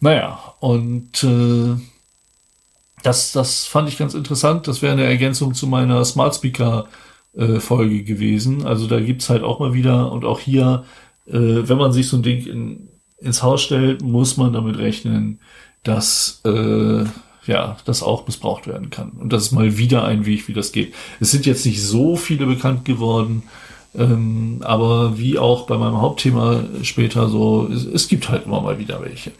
[0.00, 1.76] Naja, und äh,
[3.02, 4.66] das, das fand ich ganz interessant.
[4.68, 6.88] Das wäre eine Ergänzung zu meiner Smart Speaker
[7.34, 8.66] äh, gewesen.
[8.66, 10.84] Also da gibt's halt auch mal wieder und auch hier,
[11.26, 12.88] äh, wenn man sich so ein Ding in,
[13.18, 15.40] ins Haus stellt, muss man damit rechnen,
[15.82, 17.04] dass äh,
[17.46, 19.10] ja, das auch missbraucht werden kann.
[19.12, 20.94] Und das ist mal wieder ein Weg, wie das geht.
[21.18, 23.44] Es sind jetzt nicht so viele bekannt geworden,
[23.98, 28.78] Ähm, aber wie auch bei meinem Hauptthema später so, es, es gibt halt immer mal
[28.78, 29.32] wieder welche.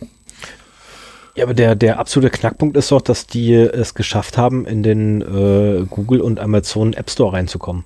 [1.37, 5.23] Ja, aber der, der absolute Knackpunkt ist doch, dass die es geschafft haben, in den
[5.23, 7.85] äh, Google und Amazon App Store reinzukommen.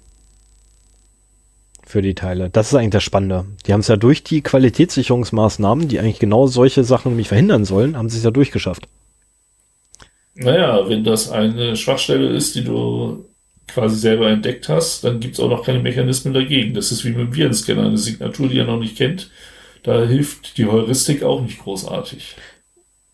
[1.85, 2.49] Für die Teile.
[2.49, 3.45] Das ist eigentlich das Spannende.
[3.67, 7.99] Die haben es ja durch die Qualitätssicherungsmaßnahmen, die eigentlich genau solche Sachen nämlich verhindern sollen,
[7.99, 8.89] haben sie es ja durchgeschafft.
[10.35, 13.27] Naja, wenn das eine Schwachstelle ist, die du
[13.73, 16.75] quasi selber entdeckt hast, dann gibt es auch noch keine Mechanismen dagegen.
[16.75, 19.31] Das ist wie mit dem Virenscanner, eine Signatur, die er noch nicht kennt.
[19.83, 22.37] Da hilft die Heuristik auch nicht großartig.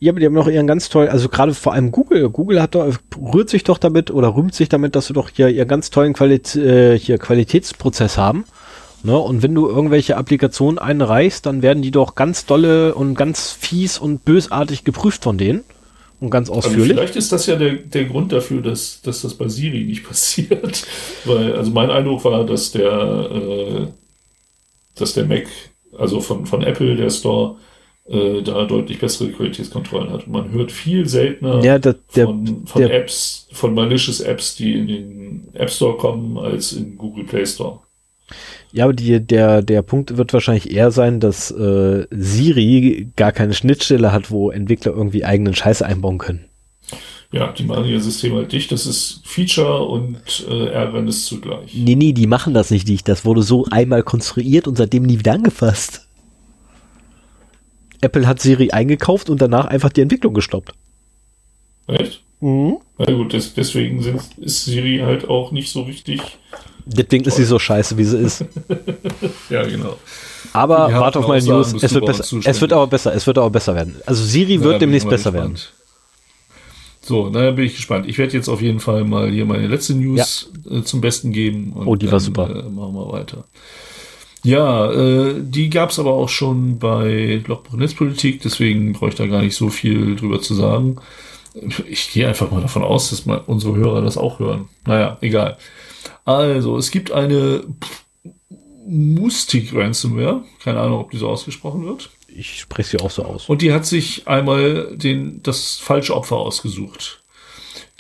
[0.01, 2.31] Ja, aber die haben noch ihren ganz toll, also gerade vor allem Google.
[2.31, 5.49] Google hat doch, rührt sich doch damit oder rühmt sich damit, dass sie doch hier
[5.49, 8.45] ihren ganz tollen Qualit äh, hier Qualitätsprozess haben.
[9.03, 9.17] Ne?
[9.19, 13.99] Und wenn du irgendwelche Applikationen einreichst, dann werden die doch ganz dolle und ganz fies
[13.99, 15.65] und bösartig geprüft von denen.
[16.21, 16.83] Und ganz ausführlich.
[16.83, 20.05] Also vielleicht ist das ja der, der Grund dafür, dass, dass das bei Siri nicht
[20.09, 20.87] passiert.
[21.25, 23.87] Weil, also mein Eindruck war, dass der, äh,
[24.97, 25.47] dass der Mac,
[25.97, 27.57] also von, von Apple, der Store,
[28.09, 30.27] äh, da deutlich bessere Qualitätskontrollen hat.
[30.27, 34.75] Und man hört viel seltener ja, der, von, von der, Apps, von malicious Apps, die
[34.75, 37.81] in den App Store kommen, als in Google Play Store.
[38.73, 43.55] Ja, aber die, der, der Punkt wird wahrscheinlich eher sein, dass äh, Siri gar keine
[43.55, 46.45] Schnittstelle hat, wo Entwickler irgendwie eigenen Scheiß einbauen können.
[47.31, 48.73] Ja, die machen ihr System halt dicht.
[48.73, 51.75] Das ist Feature und äh, Ärgernis zugleich.
[51.75, 53.07] Nee, nee, die machen das nicht dicht.
[53.07, 56.07] Das wurde so einmal konstruiert und seitdem nie wieder angefasst.
[58.01, 60.73] Apple hat Siri eingekauft und danach einfach die Entwicklung gestoppt.
[61.87, 62.23] Echt?
[62.41, 62.79] Mhm.
[62.97, 66.21] Na gut, des, deswegen sind, ist Siri halt auch nicht so richtig
[66.91, 68.45] Deswegen ist sie so scheiße, wie sie ist.
[69.51, 69.97] ja, genau.
[70.53, 71.75] Aber warte auf meine News.
[71.75, 73.15] Es wird, besser, es wird aber besser.
[73.15, 73.97] Es wird aber besser werden.
[74.07, 75.55] Also Siri wird demnächst besser gespannt.
[75.55, 75.79] werden.
[77.03, 78.07] So, naja, bin ich gespannt.
[78.07, 80.79] Ich werde jetzt auf jeden Fall mal hier meine letzte News ja.
[80.79, 81.73] äh, zum Besten geben.
[81.75, 82.51] oh, die dann, war super.
[82.51, 83.45] Äh, machen wir weiter.
[84.45, 89.27] Ja, äh, die gab es aber auch schon bei Lochbuch Netzpolitik, deswegen brauche ich da
[89.27, 90.97] gar nicht so viel drüber zu sagen.
[91.89, 94.69] Ich gehe einfach mal davon aus, dass mal unsere Hörer das auch hören.
[94.85, 95.57] Naja, egal.
[96.29, 97.63] Also, es gibt eine
[98.87, 100.45] Mustik Ransomware.
[100.63, 102.11] Keine Ahnung, ob die so ausgesprochen wird.
[102.29, 103.49] Ich spreche sie auch so aus.
[103.49, 107.23] Und die hat sich einmal den, das falsche Opfer ausgesucht.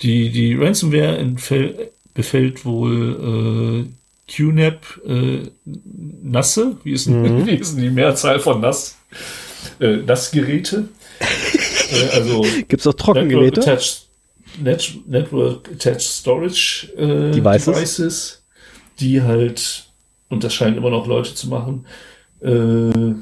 [0.00, 5.50] Die, die Ransomware entfäll, befällt wohl äh, QNAP äh,
[6.22, 6.76] Nasse.
[6.84, 7.46] Wie ist, mhm.
[7.46, 8.98] wie ist die Mehrzahl von Nass?
[9.80, 10.90] Äh, Nassgeräte.
[11.20, 13.62] äh, also Gibt es auch Trockengeräte?
[13.62, 14.07] Attached
[14.60, 17.64] Net Network Attached Storage äh, Devices.
[17.64, 18.44] Devices.
[19.00, 19.86] die halt,
[20.28, 21.86] und das scheinen immer noch Leute zu machen,
[22.40, 23.14] äh,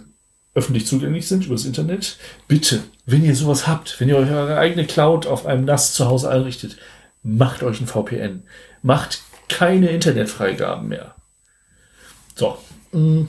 [0.55, 2.17] öffentlich zugänglich sind über das Internet.
[2.49, 6.31] Bitte, wenn ihr sowas habt, wenn ihr eure eigene Cloud auf einem NAS zu Hause
[6.31, 6.79] einrichtet,
[7.23, 8.43] macht euch ein VPN.
[8.83, 11.15] Macht keine Internetfreigaben mehr.
[12.35, 12.59] So.
[12.93, 13.25] Mm.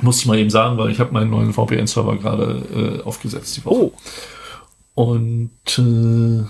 [0.00, 3.64] Muss ich mal eben sagen, weil ich habe meinen neuen VPN-Server gerade äh, aufgesetzt die
[3.64, 3.76] Woche.
[3.76, 3.92] Oh.
[4.94, 6.44] Und äh,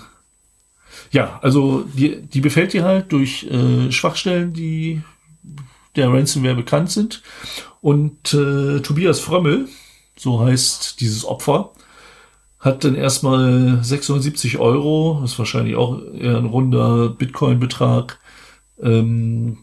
[1.13, 5.03] ja, also die, die befällt dir halt durch äh, Schwachstellen, die
[5.95, 7.21] der Ransomware bekannt sind.
[7.81, 9.69] Und äh, Tobias Frömmel,
[10.17, 11.71] so heißt dieses Opfer,
[12.59, 18.19] hat dann erstmal 670 Euro, das ist wahrscheinlich auch eher ein runder Bitcoin-Betrag,
[18.81, 19.59] ähm,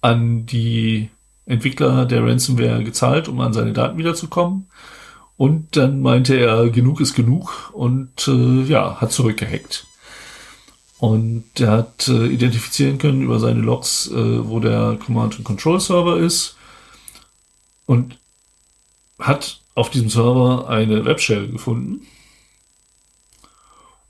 [0.00, 1.10] an die
[1.44, 4.68] Entwickler der Ransomware gezahlt, um an seine Daten wiederzukommen.
[5.42, 9.88] Und dann meinte er, genug ist genug und äh, ja, hat zurückgehackt.
[10.98, 16.16] Und er hat äh, identifizieren können über seine Logs, äh, wo der Command Control Server
[16.18, 16.56] ist
[17.86, 18.18] und
[19.18, 22.06] hat auf diesem Server eine Webshell gefunden.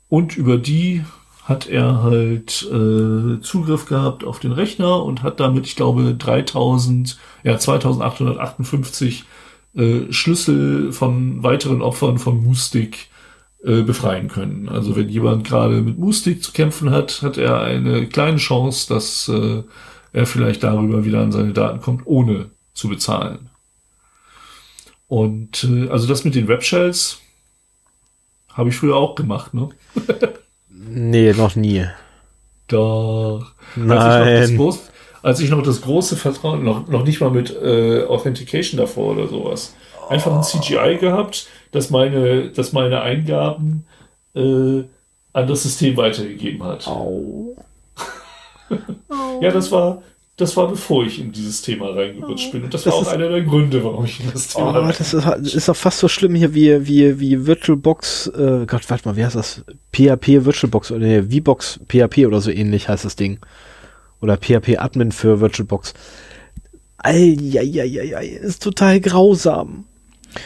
[0.09, 1.03] Und über die
[1.45, 7.17] hat er halt äh, Zugriff gehabt auf den Rechner und hat damit, ich glaube, 3000,
[7.43, 9.25] ja, 2858
[9.75, 13.07] äh, Schlüssel von weiteren Opfern von Mustik
[13.63, 14.69] äh, befreien können.
[14.69, 19.29] Also wenn jemand gerade mit Mustik zu kämpfen hat, hat er eine kleine Chance, dass
[19.29, 19.63] äh,
[20.11, 23.49] er vielleicht darüber wieder an seine Daten kommt, ohne zu bezahlen.
[25.07, 27.19] Und äh, also das mit den Webshells
[28.53, 29.69] habe ich früher auch gemacht, ne?
[30.69, 31.85] nee, noch nie.
[32.67, 33.53] Doch.
[33.75, 34.77] Nein als ich noch
[35.23, 39.73] das große Vertrauen, noch, noch nicht mal mit äh, Authentication davor oder sowas.
[40.09, 43.85] Einfach ein CGI gehabt, dass meine, dass meine Eingaben
[44.35, 44.83] äh,
[45.33, 46.87] an das System weitergegeben hat.
[46.87, 47.55] Au.
[49.41, 50.03] ja, das war,
[50.35, 52.63] das war bevor ich in dieses Thema reingerutscht bin.
[52.63, 55.13] Und das, das war auch einer der Gründe, warum ich in das Thema oh, Das
[55.13, 59.15] ist, ist doch fast so schlimm hier wie, wie, wie VirtualBox, äh, Gott, warte mal,
[59.15, 59.63] wie heißt das?
[59.93, 63.39] PHP VirtualBox oder nee, VBox PHP oder so ähnlich heißt das Ding.
[64.23, 65.93] Oder PHP-Admin für VirtualBox.
[66.97, 69.83] Eieieiei, ist total grausam.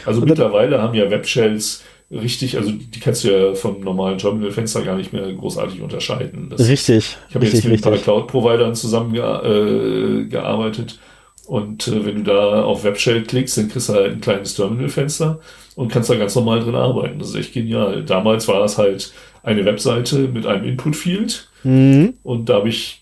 [0.04, 4.82] Also Und mittlerweile haben ja Webshells richtig, also die kannst du ja vom normalen Terminal-Fenster
[4.82, 6.48] gar nicht mehr großartig unterscheiden.
[6.50, 7.16] Das, richtig.
[7.28, 10.92] Ich habe jetzt mit ein paar Cloud-Providern zusammengearbeitet.
[10.92, 14.54] Äh, und äh, wenn du da auf Webshell klickst, dann kriegst du halt ein kleines
[14.54, 15.40] Terminal-Fenster
[15.76, 17.18] und kannst da ganz normal drin arbeiten.
[17.18, 18.04] Das ist echt genial.
[18.04, 22.14] Damals war das halt eine Webseite mit einem Input-Field mhm.
[22.22, 22.97] und da habe ich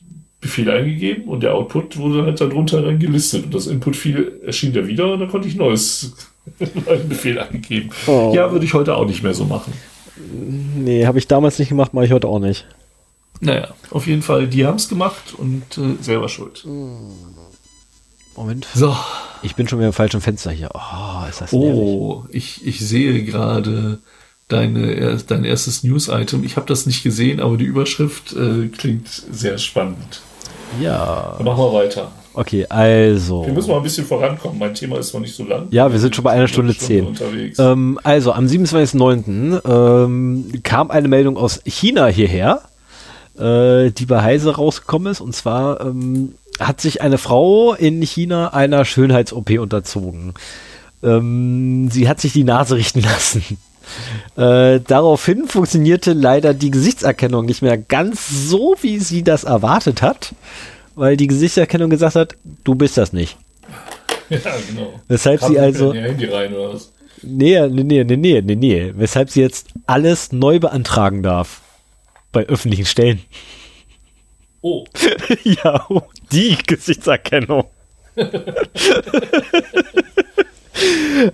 [0.47, 4.86] Befehle eingegeben und der Output wurde halt darunter dann gelistet und das Input-Field erschien da
[4.86, 6.12] wieder und dann konnte ich neues
[6.60, 7.90] einen Befehl eingegeben.
[8.06, 8.32] Oh.
[8.35, 9.73] Ja, würde ich heute auch nicht mehr so machen.
[10.77, 12.66] Nee, habe ich damals nicht gemacht, mache ich heute auch nicht.
[13.40, 16.66] Naja, auf jeden Fall, die haben es gemacht und äh, selber schuld.
[18.35, 18.66] Moment.
[18.74, 18.97] So.
[19.43, 20.70] Ich bin schon wieder im falschen Fenster hier.
[20.73, 23.98] Oh, ist das Oh, ich, ich sehe gerade
[24.48, 26.44] deine, dein erstes News-Item.
[26.44, 30.23] Ich habe das nicht gesehen, aber die Überschrift äh, klingt sehr spannend.
[30.80, 31.34] Ja.
[31.36, 32.10] Dann machen wir weiter.
[32.34, 33.47] Okay, also.
[33.47, 34.59] Wir müssen mal ein bisschen vorankommen.
[34.59, 35.68] Mein Thema ist noch nicht so lang.
[35.70, 37.55] Ja, wir sind schon bei einer Stunde, Stunde zehn.
[37.59, 40.05] Ähm, also, am 27.09.
[40.05, 42.60] Ähm, kam eine Meldung aus China hierher,
[43.38, 45.22] äh, die bei Heise rausgekommen ist.
[45.22, 50.34] Und zwar ähm, hat sich eine Frau in China einer Schönheits-OP unterzogen.
[51.02, 53.43] Ähm, sie hat sich die Nase richten lassen.
[54.36, 60.34] Äh, daraufhin funktionierte leider die Gesichtserkennung nicht mehr ganz so, wie sie das erwartet hat,
[60.94, 63.36] weil die Gesichtserkennung gesagt hat, du bist das nicht.
[64.28, 64.38] Ja,
[64.68, 65.00] genau.
[65.08, 65.94] Weshalb Haben sie also.
[65.94, 66.92] Handy rein oder was?
[67.22, 68.92] Nee, nee, nee, nee, nee, nee, nee.
[68.94, 71.62] Weshalb sie jetzt alles neu beantragen darf.
[72.32, 73.22] Bei öffentlichen Stellen.
[74.60, 74.84] Oh.
[75.44, 76.02] ja, oh,
[76.32, 77.64] die Gesichtserkennung.
[78.16, 78.32] ähm,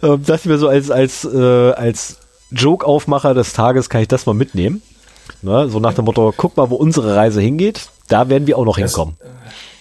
[0.02, 2.18] dachte ich mir so als, als, äh, als
[2.54, 4.82] Joke-Aufmacher des Tages kann ich das mal mitnehmen.
[5.42, 5.68] Ne?
[5.68, 7.88] So nach dem Motto, guck mal, wo unsere Reise hingeht.
[8.08, 9.16] Da werden wir auch noch es, hinkommen.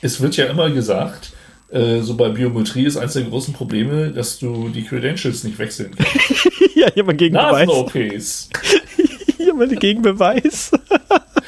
[0.01, 1.33] Es wird ja immer gesagt,
[1.71, 5.91] äh, so bei Biometrie ist eines der großen Probleme, dass du die Credentials nicht wechseln
[5.95, 6.49] kannst.
[6.75, 7.67] ja, hier mal Gegenbeweis.
[7.67, 8.49] Nasen-OPs.
[9.37, 10.71] hier mal Gegenbeweis.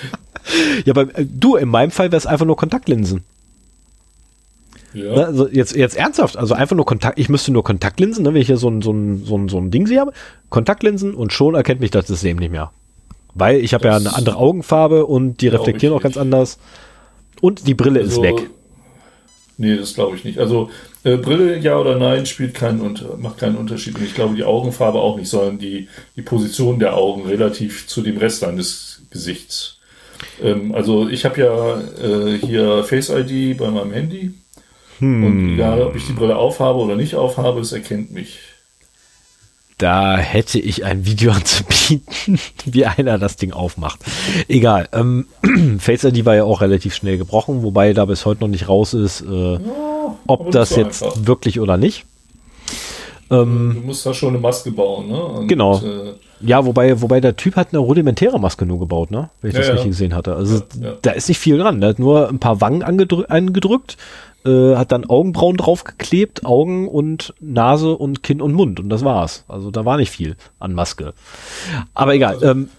[0.86, 3.24] ja, aber äh, du, in meinem Fall wäre es einfach nur Kontaktlinsen.
[4.94, 5.16] Ja.
[5.16, 8.42] Ne, also jetzt, jetzt ernsthaft, also einfach nur Kontakt, ich müsste nur Kontaktlinsen, ne, wenn
[8.42, 10.14] ich hier so ein, so ein, so ein, so ein Ding sehe, habe,
[10.50, 12.72] Kontaktlinsen und schon erkennt mich das System nicht mehr.
[13.34, 16.60] Weil ich habe ja eine andere Augenfarbe und die reflektieren auch ganz anders.
[17.42, 18.50] Und die Brille also, ist weg.
[19.58, 20.40] Nee, das glaube ich nicht.
[20.40, 20.70] Also
[21.04, 23.96] äh, Brille ja oder nein spielt keinen macht keinen Unterschied.
[23.96, 28.02] Und ich glaube die Augenfarbe auch nicht, sondern die, die Position der Augen relativ zu
[28.02, 29.80] dem Rest deines Gesichts.
[30.42, 34.34] Ähm, also ich habe ja äh, hier Face ID bei meinem Handy
[35.04, 35.24] hm.
[35.24, 38.40] Und egal, ob ich die Brille aufhabe oder nicht aufhabe, es erkennt mich.
[39.78, 44.00] Da hätte ich ein Video anzubieten, wie einer das Ding aufmacht.
[44.48, 44.88] Egal.
[44.94, 45.26] Ähm,
[45.80, 48.94] Face ID war ja auch relativ schnell gebrochen, wobei da bis heute noch nicht raus
[48.94, 49.60] ist, äh, ja,
[50.26, 51.26] ob das jetzt einfach.
[51.26, 52.06] wirklich oder nicht.
[53.30, 55.22] Ähm, du musst da schon eine Maske bauen, ne?
[55.22, 55.80] Und, genau.
[55.80, 59.30] Äh, ja, wobei, wobei der Typ hat eine rudimentäre Maske nur gebaut, ne?
[59.42, 59.92] Wenn ich ja, das richtig ja.
[59.92, 60.36] gesehen hatte.
[60.36, 61.82] Also ja, da ist nicht viel dran.
[61.82, 63.98] Der hat nur ein paar Wangen angedrückt,
[64.46, 69.46] äh, hat dann Augenbrauen draufgeklebt, Augen und Nase und Kinn und Mund und das war's.
[69.48, 71.14] Also da war nicht viel an Maske.
[71.94, 72.36] Aber egal.
[72.36, 72.70] Also, ähm,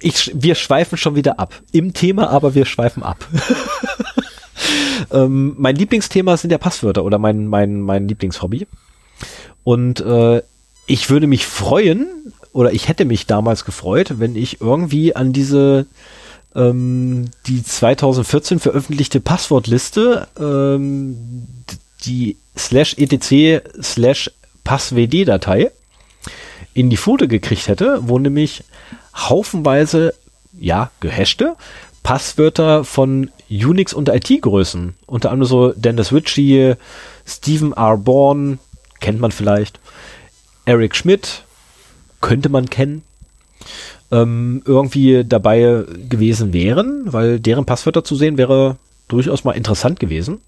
[0.00, 1.54] ich, wir schweifen schon wieder ab.
[1.72, 3.26] Im Thema, aber wir schweifen ab.
[5.12, 8.66] ähm, mein Lieblingsthema sind ja Passwörter oder mein, mein, mein Lieblingshobby.
[9.64, 10.42] Und äh,
[10.86, 12.06] ich würde mich freuen,
[12.52, 15.86] oder ich hätte mich damals gefreut, wenn ich irgendwie an diese
[16.54, 21.46] ähm, die 2014 veröffentlichte Passwortliste, ähm,
[22.04, 24.30] die slash etc slash
[24.64, 25.70] passwd-Datei
[26.74, 28.64] in die Foto gekriegt hätte, wo nämlich
[29.14, 30.14] haufenweise,
[30.58, 31.56] ja, gehashte
[32.02, 36.74] Passwörter von Unix- und IT-Größen, unter anderem so Dennis Ritchie,
[37.26, 37.96] Stephen R.
[37.96, 38.58] Bourne,
[39.00, 39.80] kennt man vielleicht,
[40.64, 41.44] Eric Schmidt,
[42.20, 43.02] könnte man kennen,
[44.10, 48.76] ähm, irgendwie dabei gewesen wären, weil deren Passwörter zu sehen wäre
[49.08, 50.40] durchaus mal interessant gewesen.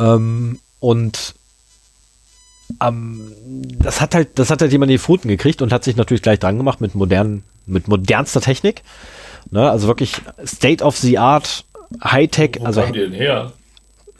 [0.00, 1.34] Ähm, und
[2.80, 3.32] ähm,
[3.78, 6.22] das hat halt, das hat halt jemand in die Pfoten gekriegt und hat sich natürlich
[6.22, 8.82] gleich dran gemacht mit modernen, mit modernster Technik.
[9.50, 10.14] Ne, also wirklich
[10.44, 11.64] State of the Art,
[12.04, 13.52] Hightech, also die, denn her?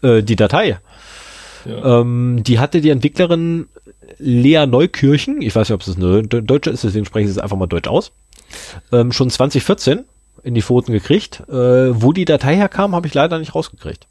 [0.03, 0.79] Äh, die Datei.
[1.65, 2.01] Ja.
[2.01, 3.67] Ähm, die hatte die Entwicklerin
[4.18, 7.56] Lea Neukirchen, ich weiß nicht, ob es eine Deutsche ist, deswegen spreche ich es einfach
[7.56, 8.12] mal Deutsch aus,
[8.93, 10.05] ähm, schon 2014
[10.43, 11.43] in die Pfoten gekriegt.
[11.48, 14.06] Äh, wo die Datei herkam, habe ich leider nicht rausgekriegt.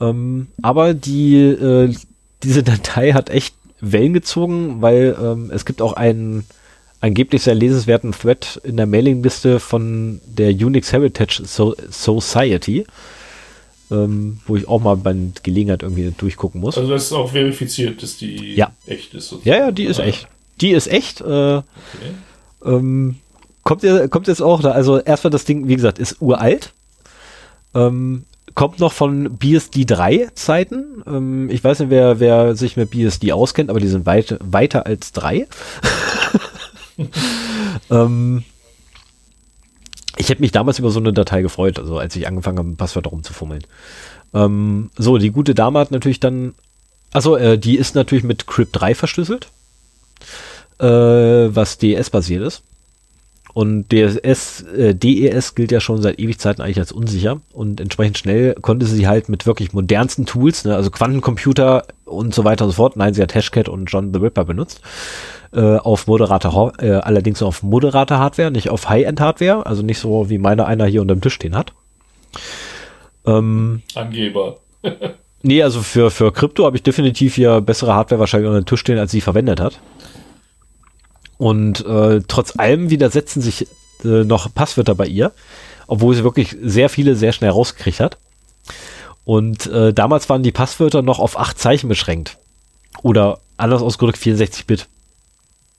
[0.00, 1.94] Ähm, aber die, äh,
[2.42, 6.44] diese Datei hat echt Wellen gezogen, weil ähm, es gibt auch einen,
[7.04, 12.86] angeblich sehr lesenswerten Thread in der Mailingliste von der Unix Heritage so Society,
[13.94, 16.76] ähm, wo ich auch mal bei Gelegenheit irgendwie durchgucken muss.
[16.76, 18.72] Also das ist auch verifiziert, dass die ja.
[18.86, 19.28] echt ist.
[19.28, 19.48] Sozusagen.
[19.48, 20.28] Ja, ja, die ist ah, echt.
[20.60, 21.20] Die ist echt.
[21.20, 21.64] Äh, okay.
[22.64, 23.16] ähm,
[23.62, 26.72] kommt, kommt jetzt auch, also erstmal das Ding, wie gesagt, ist uralt.
[27.74, 31.02] Ähm, kommt noch von BSD 3 Zeiten.
[31.06, 34.86] Ähm, ich weiß nicht, wer, wer sich mit BSD auskennt, aber die sind weit, weiter
[34.86, 35.46] als 3.
[37.90, 38.44] ähm,
[40.16, 43.10] ich hätte mich damals über so eine Datei gefreut, also als ich angefangen habe, Passwörter
[43.10, 43.64] rumzufummeln.
[44.32, 46.54] Ähm, so, die gute Dame hat natürlich dann,
[47.12, 49.48] also äh, die ist natürlich mit Crypt 3 verschlüsselt,
[50.78, 52.62] äh, was DES-basiert ist.
[53.54, 58.54] Und DSS, äh, DES gilt ja schon seit Ewigkeiten eigentlich als unsicher und entsprechend schnell
[58.54, 62.76] konnte sie halt mit wirklich modernsten Tools, ne, also Quantencomputer und so weiter und so
[62.76, 64.80] fort, nein, sie hat Hashcat und John the Ripper benutzt,
[65.54, 66.48] äh, auf moderate,
[66.78, 71.02] äh, allerdings auf moderate Hardware, nicht auf High-End-Hardware, also nicht so wie meine einer hier
[71.02, 71.72] unter dem Tisch stehen hat.
[73.26, 74.58] Ähm, Angeber.
[75.42, 78.80] nee, also für, für Krypto habe ich definitiv hier bessere Hardware wahrscheinlich unter dem Tisch
[78.80, 79.78] stehen, als sie verwendet hat.
[81.38, 83.66] Und äh, trotz allem widersetzen sich
[84.04, 85.32] äh, noch Passwörter bei ihr,
[85.86, 88.18] obwohl sie wirklich sehr viele sehr schnell rausgekriegt hat.
[89.24, 92.38] Und äh, damals waren die Passwörter noch auf acht Zeichen beschränkt.
[93.02, 94.86] Oder anders ausgedrückt 64 Bit.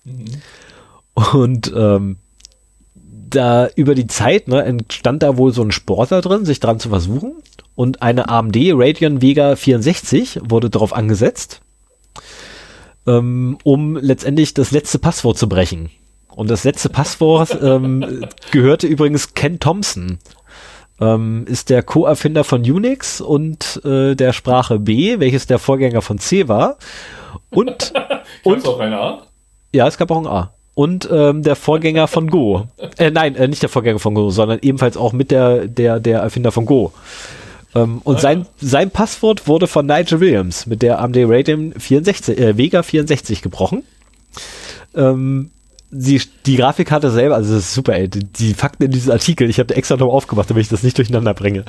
[0.06, 0.26] Mhm.
[1.34, 2.18] Und ähm,
[2.94, 6.90] da über die Zeit ne, entstand da wohl so ein Sportler drin, sich dran zu
[6.90, 7.34] versuchen.
[7.76, 11.62] Und eine AMD Radeon Vega 64 wurde darauf angesetzt
[13.08, 15.90] ähm, um letztendlich das letzte Passwort zu brechen.
[16.30, 20.20] Und das letzte Passwort ähm, gehörte übrigens Ken Thompson.
[21.00, 26.20] Ähm, ist der Co-Erfinder von Unix und äh, der Sprache B, welches der Vorgänger von
[26.20, 26.78] C war.
[27.50, 27.94] Und,
[28.44, 29.24] und auch ein A?
[29.76, 30.54] Ja, es gab auch ein A.
[30.74, 32.68] Und ähm, der Vorgänger von Go.
[32.98, 36.20] Äh, nein, äh, nicht der Vorgänger von Go, sondern ebenfalls auch mit der, der, der
[36.20, 36.94] Erfinder von Go.
[37.76, 42.38] Ähm, und ah, sein, sein Passwort wurde von Nigel Williams mit der AMD Radeon 64,
[42.38, 43.84] äh, Vega 64 gebrochen.
[44.96, 45.52] Ähm,
[45.92, 49.60] die, die Grafikkarte selber, also das ist super, ey, die, Fakten in diesem Artikel, ich
[49.60, 51.66] habe extra noch aufgemacht, damit ich das nicht durcheinander bringe.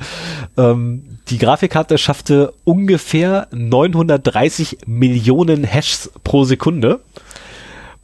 [0.57, 6.99] Ähm, die Grafikkarte schaffte ungefähr 930 Millionen Hashs pro Sekunde,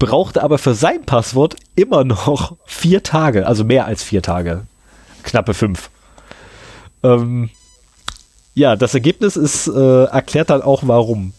[0.06, 4.64] brauchte aber für sein Passwort immer noch vier Tage, also mehr als vier Tage.
[5.24, 5.90] Knappe fünf.
[7.04, 7.50] Ähm,
[8.54, 11.32] ja, das Ergebnis ist, äh, erklärt dann auch warum.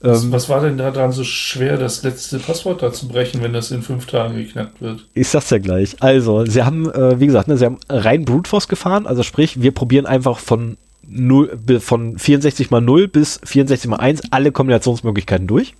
[0.00, 3.52] Was, ähm, was war denn daran so schwer, das letzte Passwort da zu brechen, wenn
[3.52, 5.04] das in fünf Tagen geknackt wird?
[5.14, 5.96] Ich sag's ja gleich.
[6.00, 9.60] Also, sie haben, äh, wie gesagt, ne, sie haben rein Brute Force gefahren, also sprich,
[9.60, 10.76] wir probieren einfach von
[11.08, 15.74] 0, von 64 mal 0 bis 64 mal 1 alle Kombinationsmöglichkeiten durch.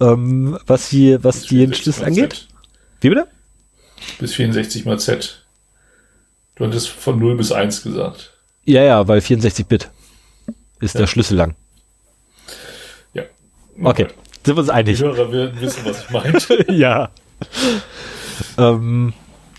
[0.00, 2.34] Ähm, was die, was die Entschlüsse angeht.
[2.34, 2.48] Z.
[3.00, 3.26] Wie bitte?
[4.18, 5.44] Bis 64 mal Z.
[6.54, 8.32] Du hattest von 0 bis 1 gesagt.
[8.64, 9.90] Ja, ja, weil 64 Bit
[10.80, 11.00] ist ja.
[11.00, 11.54] der Schlüssel lang.
[13.14, 13.24] Ja.
[13.82, 14.08] Okay,
[14.44, 14.98] sind wir uns einig.
[14.98, 16.72] Die Hörer werden wissen, was ich meinte.
[16.72, 17.10] ja.
[18.58, 19.12] ähm,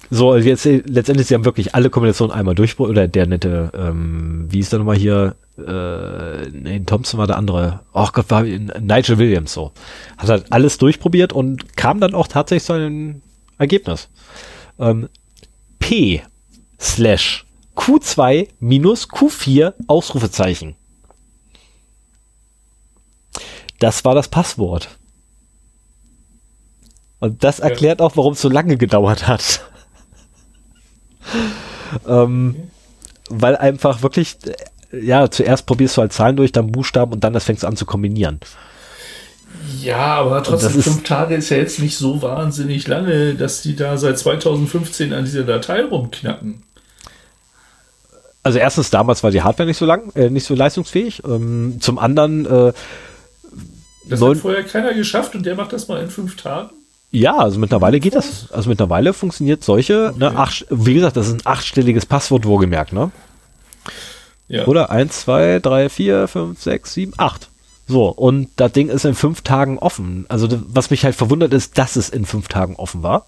[0.10, 4.60] so, jetzt letztendlich, sie haben wirklich alle Kombinationen einmal durch, oder der nette, ähm, wie
[4.60, 9.54] ist der nochmal hier, äh, nee, Thompson war der andere, ach Gott, war Nigel Williams
[9.54, 9.72] so.
[10.18, 13.22] Hat halt alles durchprobiert und kam dann auch tatsächlich zu einem
[13.58, 14.10] Ergebnis.
[14.80, 15.10] Ähm,
[15.80, 16.22] P
[16.80, 20.76] slash Q2 minus Q4 Ausrufezeichen.
[23.80, 24.90] Das war das Passwort.
[27.20, 28.06] Und das erklärt ja.
[28.06, 29.62] auch, warum es so lange gedauert hat.
[32.08, 32.56] ähm,
[33.30, 34.38] weil einfach wirklich,
[34.92, 37.76] ja, zuerst probierst du halt Zahlen durch, dann Buchstaben und dann das fängst du an
[37.76, 38.40] zu kombinieren.
[39.82, 43.98] Ja, aber trotzdem, fünf Tage ist ja jetzt nicht so wahnsinnig lange, dass die da
[43.98, 46.64] seit 2015 an dieser Datei rumknacken
[48.48, 51.22] also erstens damals war die Hardware nicht so lang, äh, nicht so leistungsfähig.
[51.26, 52.74] Ähm, zum anderen äh,
[54.10, 56.70] das hat vorher keiner geschafft und der macht das mal in fünf Tagen.
[57.12, 58.52] Ja, also mittlerweile geht das.
[58.52, 60.20] Also mittlerweile funktioniert solche, ne, okay.
[60.20, 63.12] ne, acht, wie gesagt, das ist ein achtstelliges Passwort wohlgemerkt, ne?
[64.50, 64.66] Ja.
[64.66, 67.50] Oder eins, zwei, drei, vier, fünf, sechs, sieben, acht.
[67.88, 70.26] So, und das Ding ist in fünf Tagen offen.
[70.28, 73.28] Also was mich halt verwundert ist, dass es in fünf Tagen offen war.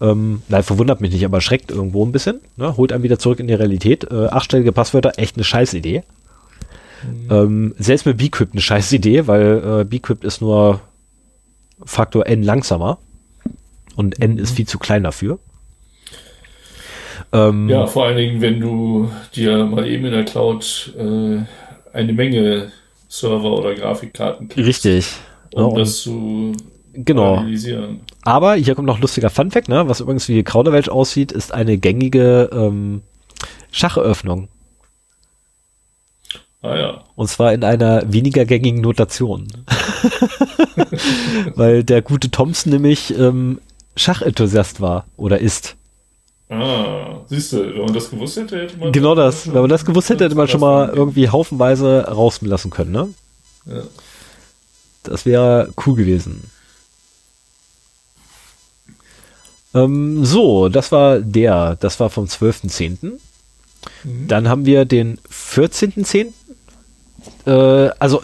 [0.00, 2.40] Ähm, nein, verwundert mich nicht, aber schreckt irgendwo ein bisschen.
[2.56, 2.76] Ne?
[2.76, 4.04] Holt einen wieder zurück in die Realität.
[4.10, 6.04] Äh, achtstellige Passwörter, echt eine Scheißidee.
[7.02, 7.30] Mhm.
[7.30, 10.80] Ähm, selbst mit Bcrypt eine Scheißidee, weil äh, Bcrypt ist nur
[11.84, 12.98] Faktor n langsamer.
[13.96, 14.38] Und n mhm.
[14.38, 15.38] ist viel zu klein dafür.
[17.32, 21.40] Ähm, ja, vor allen Dingen, wenn du dir mal eben in der Cloud äh,
[21.92, 22.72] eine Menge
[23.08, 24.68] Server oder Grafikkarten kriegst.
[24.68, 25.12] Richtig.
[25.54, 26.52] Um ja, das zu
[26.92, 27.36] genau.
[27.36, 28.00] analysieren.
[28.22, 29.88] aber hier kommt noch lustiger Funfact, ne?
[29.88, 33.02] Was übrigens wie Kauderwelsch aussieht, ist eine gängige ähm,
[33.72, 34.48] Schacheröffnung.
[36.62, 37.04] Ah ja.
[37.14, 39.46] Und zwar in einer weniger gängigen Notation.
[41.54, 43.60] Weil der gute Thompson nämlich ähm,
[43.96, 45.76] Schachenthusiast war oder ist.
[46.48, 48.92] Ah, siehst du, wenn man das gewusst hätte, hätte man.
[48.92, 49.46] Genau das.
[49.46, 53.08] Wenn man das gewusst hätte, hätte man schon mal irgendwie haufenweise rauslassen können, ne?
[53.66, 53.82] Ja.
[55.02, 56.50] Das wäre cool gewesen.
[59.74, 62.98] Ähm, so, das war der, das war vom 12.10.
[64.04, 64.28] Mhm.
[64.28, 66.32] Dann haben wir den 14.10.
[67.46, 68.22] Äh, also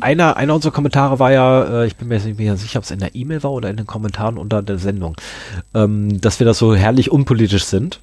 [0.00, 2.84] einer, einer unserer Kommentare war ja, äh, ich bin mir jetzt nicht mehr sicher, ob
[2.84, 5.16] es in der E-Mail war oder in den Kommentaren unter der Sendung,
[5.74, 8.00] ähm, dass wir das so herrlich unpolitisch sind.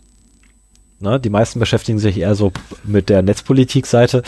[1.00, 2.52] Na, die meisten beschäftigen sich eher so
[2.84, 4.24] mit der Netzpolitik-Seite.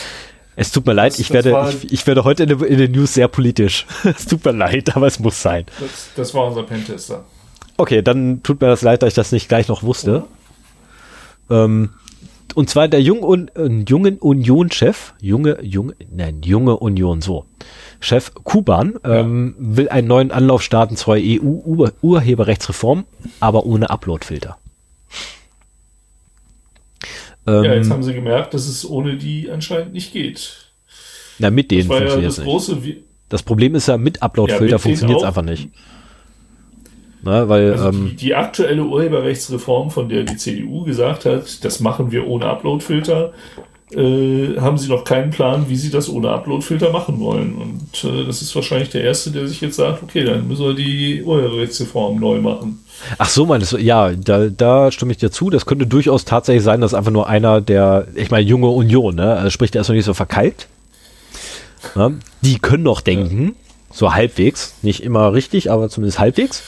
[0.58, 2.78] Es tut mir leid, Das- ich das werde, ich, ich werde heute in, den- in
[2.78, 3.86] den News sehr politisch.
[4.04, 5.66] es tut mir leid, aber es muss sein.
[5.80, 7.24] Das, das war unser Pentester.
[7.78, 10.24] Okay, dann tut mir das leid, dass ich das nicht gleich noch wusste.
[11.50, 11.90] Ähm,
[12.54, 17.46] und zwar der Jung Un äh, jungen Union-Chef, junge, junge, nein, junge Union, so.
[18.00, 23.06] Chef Kuban ähm, will einen neuen Anlauf starten zur EU-Urheberrechtsreform,
[23.40, 24.58] aber ohne Uploadfilter.
[27.48, 30.72] Ähm, Ja, jetzt haben sie gemerkt, dass es ohne die anscheinend nicht geht.
[31.40, 32.38] na, mit denen Das war ja funktioniert das
[32.70, 32.98] es nicht.
[33.30, 35.70] Das Problem ist ja, mit Ja, Uploadfilter denen funktioniert es einfach nicht.
[37.26, 41.80] Na, weil, also ähm, die, die aktuelle Urheberrechtsreform, von der die CDU gesagt hat, das
[41.80, 43.34] machen wir ohne Uploadfilter,
[43.92, 47.56] äh, haben sie noch keinen Plan, wie sie das ohne Uploadfilter machen wollen.
[47.56, 50.76] Und äh, das ist wahrscheinlich der Erste, der sich jetzt sagt, okay, dann müssen wir
[50.76, 52.86] die Urheberrechtsreform neu machen.
[53.18, 55.50] Ach so, meinst du, ja, da, da stimme ich dir zu.
[55.50, 59.36] Das könnte durchaus tatsächlich sein, dass einfach nur einer der, ich meine, junge Union, ne,
[59.36, 60.68] also sprich, der ist noch nicht so verkeilt.
[61.96, 62.20] Ne?
[62.42, 63.56] Die können noch denken,
[63.92, 66.62] so halbwegs, nicht immer richtig, aber zumindest halbwegs.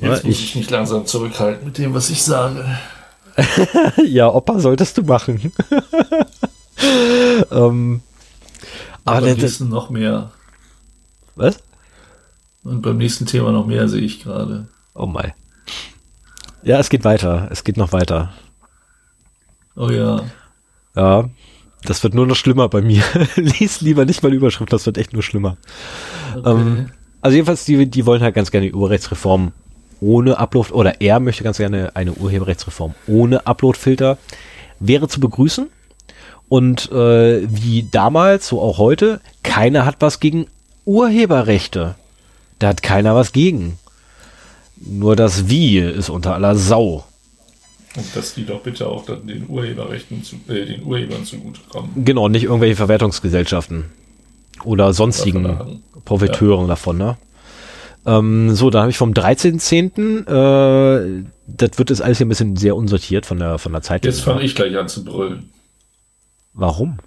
[0.00, 2.64] Ja, Jetzt muss ich- ich mich langsam zurückhalten mit dem, was ich sage.
[4.04, 5.40] Ja, Opa, solltest du machen.
[7.50, 8.00] ähm,
[9.04, 10.30] aber beim der, der, nächsten noch mehr.
[11.36, 11.58] was?
[12.62, 14.68] Und beim nächsten Thema noch mehr sehe ich gerade.
[14.94, 15.32] Oh mein.
[16.62, 17.48] Ja, es geht weiter.
[17.50, 18.32] Es geht noch weiter.
[19.76, 20.22] Oh ja.
[20.94, 21.30] Ja,
[21.84, 23.02] das wird nur noch schlimmer bei mir.
[23.36, 25.56] Lies lieber nicht mal Überschrift, das wird echt nur schlimmer.
[26.36, 26.50] Okay.
[26.50, 26.90] Ähm,
[27.22, 29.52] also jedenfalls, die, die wollen halt ganz gerne die Urheberrechtsreform
[30.00, 34.18] ohne Upload, oder er möchte ganz gerne eine Urheberrechtsreform ohne Uploadfilter.
[34.78, 35.68] Wäre zu begrüßen.
[36.48, 40.46] Und äh, wie damals, so auch heute, keiner hat was gegen
[40.84, 41.94] Urheberrechte.
[42.58, 43.78] Da hat keiner was gegen.
[44.76, 47.04] Nur das Wie ist unter aller Sau.
[47.96, 52.04] Und dass die doch bitte auch dann den Urheberrechten zu, äh, den Urhebern zugutekommen.
[52.04, 53.86] Genau, nicht irgendwelche Verwertungsgesellschaften
[54.64, 57.16] oder sonstigen Davon Profiteuren davon, ne?
[58.06, 60.26] Ähm, so, da habe ich vom 13.10.
[60.26, 64.04] Äh, das wird jetzt alles hier ein bisschen sehr unsortiert von der von der Zeit.
[64.04, 65.50] Jetzt fange ich gleich an zu brüllen.
[66.52, 66.98] Warum?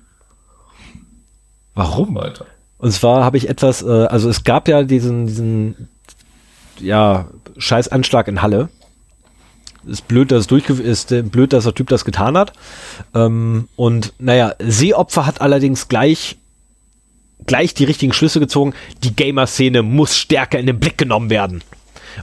[1.74, 2.16] Warum?
[2.16, 2.46] Weiter.
[2.78, 5.90] Und zwar habe ich etwas, äh, also es gab ja diesen, diesen,
[6.80, 8.70] ja, scheiß Anschlag in Halle.
[9.86, 12.54] Ist blöd, dass es durchge ist äh, blöd, dass der Typ das getan hat.
[13.14, 16.38] Ähm, und naja, Seeopfer hat allerdings gleich
[17.46, 18.74] gleich die richtigen Schlüsse gezogen.
[19.04, 21.64] Die Gamer-Szene muss stärker in den Blick genommen werden.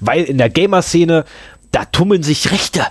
[0.01, 1.25] Weil in der Gamer-Szene,
[1.73, 2.87] da tummeln sich Rechte.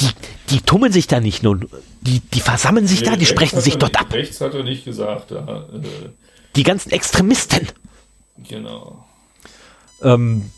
[0.00, 0.08] Die,
[0.50, 1.60] die tummeln sich da nicht nur.
[2.02, 4.12] Die, die versammeln sich da, die sprechen sich dort nicht, ab.
[4.12, 5.32] Rechts hat er nicht gesagt.
[5.32, 6.08] Da, äh,
[6.54, 7.68] Die ganzen Extremisten.
[8.48, 9.04] genau.
[10.02, 10.50] Ähm,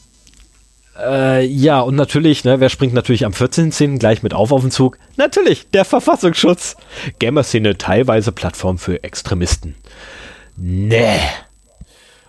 [0.99, 3.99] äh, ja, und natürlich, ne, wer springt natürlich am 14.10.
[3.99, 4.99] gleich mit auf auf den Zug?
[5.17, 6.77] Natürlich, der Verfassungsschutz.
[7.19, 9.77] Gamer-Szene teilweise Plattform für Extremisten.
[10.59, 11.19] Nee.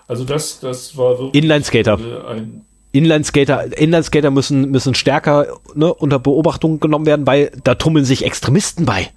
[0.08, 2.00] Also das, das war wirklich Inlineskater.
[2.00, 8.06] äh, ein Inlineskater, Inlineskater müssen, müssen stärker ne, unter Beobachtung genommen werden, weil da tummeln
[8.06, 9.10] sich Extremisten bei.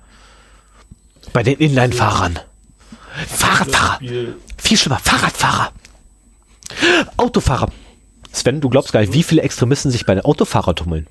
[1.33, 2.39] Bei den Inline-Fahrern.
[3.27, 3.99] Fahrradfahrer.
[4.59, 4.99] Viel schlimmer.
[4.99, 5.73] Fahrradfahrer.
[7.17, 7.71] Autofahrer.
[8.31, 11.07] Sven, du glaubst gar nicht, wie viele Extremisten sich bei den Autofahrern tummeln.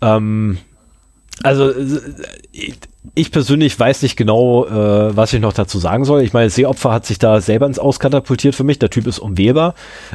[0.00, 0.58] Ähm,
[1.42, 1.72] also
[2.52, 2.74] ich,
[3.14, 6.22] ich persönlich weiß nicht genau, äh, was ich noch dazu sagen soll.
[6.22, 8.78] Ich meine, Seeopfer hat sich da selber ins Auskatapultiert für mich.
[8.78, 9.74] Der Typ ist unwählbar.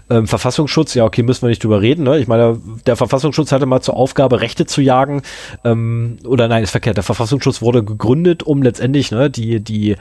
[0.09, 2.03] Ähm, Verfassungsschutz, ja, okay, müssen wir nicht drüber reden.
[2.03, 2.19] Ne?
[2.19, 5.21] Ich meine, der Verfassungsschutz hatte mal zur Aufgabe, Rechte zu jagen.
[5.63, 6.97] Ähm, oder nein, ist verkehrt.
[6.97, 9.95] Der Verfassungsschutz wurde gegründet, um letztendlich ne, die, die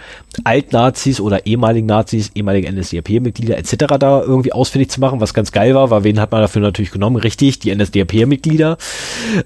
[0.45, 3.75] Altnazis oder ehemaligen Nazis, ehemalige NSDAP-Mitglieder etc.
[3.99, 6.91] da irgendwie ausfindig zu machen, was ganz geil war, weil wen hat man dafür natürlich
[6.91, 7.17] genommen?
[7.17, 8.77] Richtig, die NSDAP-Mitglieder.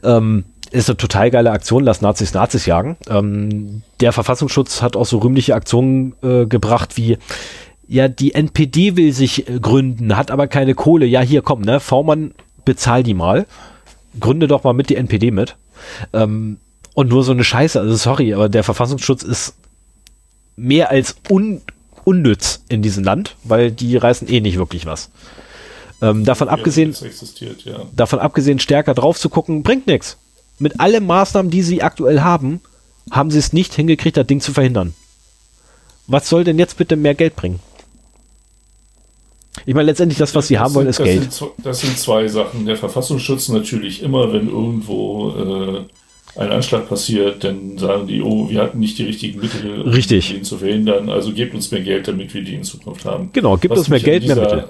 [0.03, 0.44] Ähm,
[0.77, 2.97] ist eine total geile Aktion, lass Nazis Nazis jagen.
[3.09, 7.19] Ähm, der Verfassungsschutz hat auch so rühmliche Aktionen äh, gebracht wie
[7.89, 11.07] ja, die NPD will sich äh, gründen, hat aber keine Kohle.
[11.07, 12.35] Ja, hier komm, ne, V-Mann,
[12.65, 13.47] bezahl die mal.
[14.19, 15.57] Gründe doch mal mit die NPD mit.
[16.12, 16.59] Ähm,
[16.94, 19.55] und nur so eine Scheiße, also sorry, aber der Verfassungsschutz ist
[20.57, 21.61] mehr als un
[22.05, 25.11] unnütz in diesem Land, weil die reißen eh nicht wirklich was.
[26.01, 26.94] Ähm, davon ja, abgesehen,
[27.65, 27.82] ja.
[27.94, 30.16] davon abgesehen, stärker drauf zu gucken, bringt nichts.
[30.59, 32.61] Mit allen Maßnahmen, die sie aktuell haben,
[33.11, 34.95] haben sie es nicht hingekriegt, das Ding zu verhindern.
[36.07, 37.61] Was soll denn jetzt bitte mehr Geld bringen?
[39.65, 41.33] Ich meine, letztendlich das, was sie das haben sind, wollen, ist das Geld.
[41.33, 42.66] Sind, das sind zwei Sachen.
[42.66, 48.61] Der Verfassungsschutz natürlich immer, wenn irgendwo äh, ein Anschlag passiert, dann sagen die, oh, wir
[48.61, 50.35] hatten nicht die richtigen Mittel, um Richtig.
[50.35, 51.09] ihn zu verhindern.
[51.09, 53.31] Also gebt uns mehr Geld, damit wir die in Zukunft haben.
[53.33, 54.69] Genau, gibt uns mehr Geld, dieser, mehr Mittel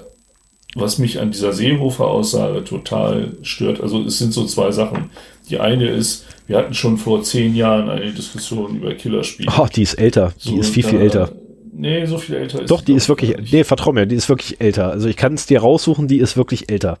[0.79, 5.09] was mich an dieser Seehofer-Aussage total stört, also es sind so zwei Sachen.
[5.49, 9.51] Die eine ist, wir hatten schon vor zehn Jahren eine Diskussion über Killerspiele.
[9.57, 10.33] Oh, die ist älter.
[10.43, 11.31] Die so, ist viel, viel älter.
[11.73, 14.59] Nee, so viel älter ist Doch, die ist wirklich, nee, vertrau mir, die ist wirklich
[14.59, 14.89] älter.
[14.89, 16.99] Also ich kann es dir raussuchen, die ist wirklich älter.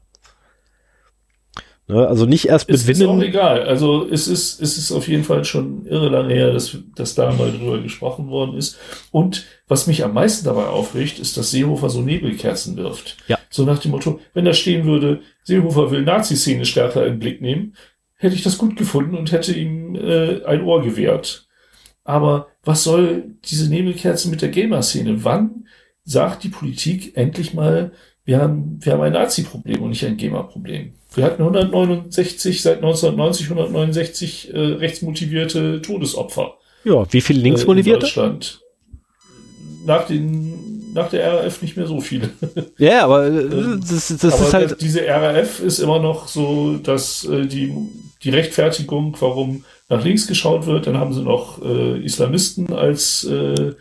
[1.89, 3.01] Ne, also nicht erst mit Winden.
[3.01, 3.63] Ist auch egal.
[3.63, 7.31] Also es ist, es ist auf jeden Fall schon irre lange her, dass, dass da
[7.31, 8.77] mal drüber gesprochen worden ist.
[9.11, 13.15] Und was mich am meisten dabei aufregt, ist, dass Seehofer so Nebelkerzen wirft.
[13.29, 13.39] Ja.
[13.49, 17.41] So nach dem Motto, wenn da stehen würde, Seehofer will Nazi-Szene stärker in den Blick
[17.41, 17.73] nehmen,
[18.17, 21.47] hätte ich das gut gefunden und hätte ihm äh, ein Ohr gewährt.
[22.03, 25.23] Aber was soll diese Nebelkerzen mit der Gamer-Szene?
[25.23, 25.67] Wann
[26.03, 27.91] sagt die Politik endlich mal,
[28.23, 30.93] wir haben, wir haben ein Nazi-Problem und nicht ein GEMA-Problem.
[31.13, 36.55] Wir hatten 169, seit 1990 169 äh, rechtsmotivierte Todesopfer.
[36.83, 38.05] Ja, wie viele linksmotivierte?
[38.05, 38.61] Äh, in Deutschland.
[39.85, 40.66] Nach, den,
[40.97, 42.29] nach der RAF nicht mehr so viele.
[42.77, 44.81] Ja, aber äh, das, das aber ist halt.
[44.81, 47.73] Diese RAF ist immer noch so, dass äh, die,
[48.23, 53.73] die Rechtfertigung, warum nach links geschaut wird, dann haben sie noch äh, Islamisten als äh,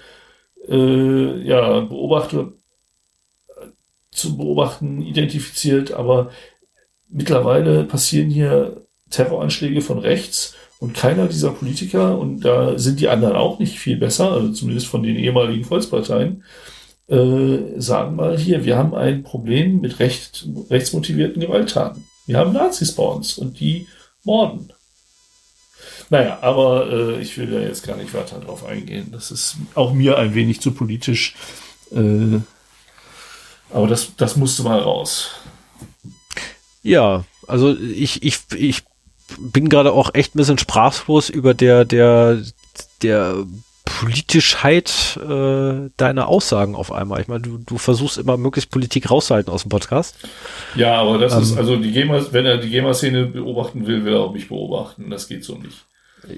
[0.69, 2.53] äh, ja, Beobachter
[4.11, 6.31] zu beobachten, identifiziert, aber
[7.09, 13.37] mittlerweile passieren hier Terroranschläge von rechts und keiner dieser Politiker, und da sind die anderen
[13.37, 16.43] auch nicht viel besser, also zumindest von den ehemaligen Volksparteien,
[17.09, 22.05] äh, sagen mal hier, wir haben ein Problem mit recht, rechtsmotivierten Gewalttaten.
[22.27, 23.87] Wir haben Nazis bei uns und die
[24.25, 24.73] morden.
[26.11, 29.09] Naja, aber äh, ich will da jetzt gar nicht weiter drauf eingehen.
[29.13, 31.35] Das ist auch mir ein wenig zu politisch.
[31.93, 32.41] Äh,
[33.71, 35.31] aber das, das musste mal raus.
[36.83, 38.83] Ja, also ich, ich, ich
[39.39, 42.43] bin gerade auch echt ein bisschen sprachlos über der, der,
[43.03, 43.45] der
[43.87, 47.21] Politischheit äh, deiner Aussagen auf einmal.
[47.23, 50.17] Ich meine, du, du versuchst immer möglichst Politik rauszuhalten aus dem Podcast.
[50.75, 54.15] Ja, aber das ähm, ist, also die GEMA, wenn er die GEMA-Szene beobachten will, will
[54.15, 55.09] er auch mich beobachten.
[55.09, 55.87] Das geht so nicht.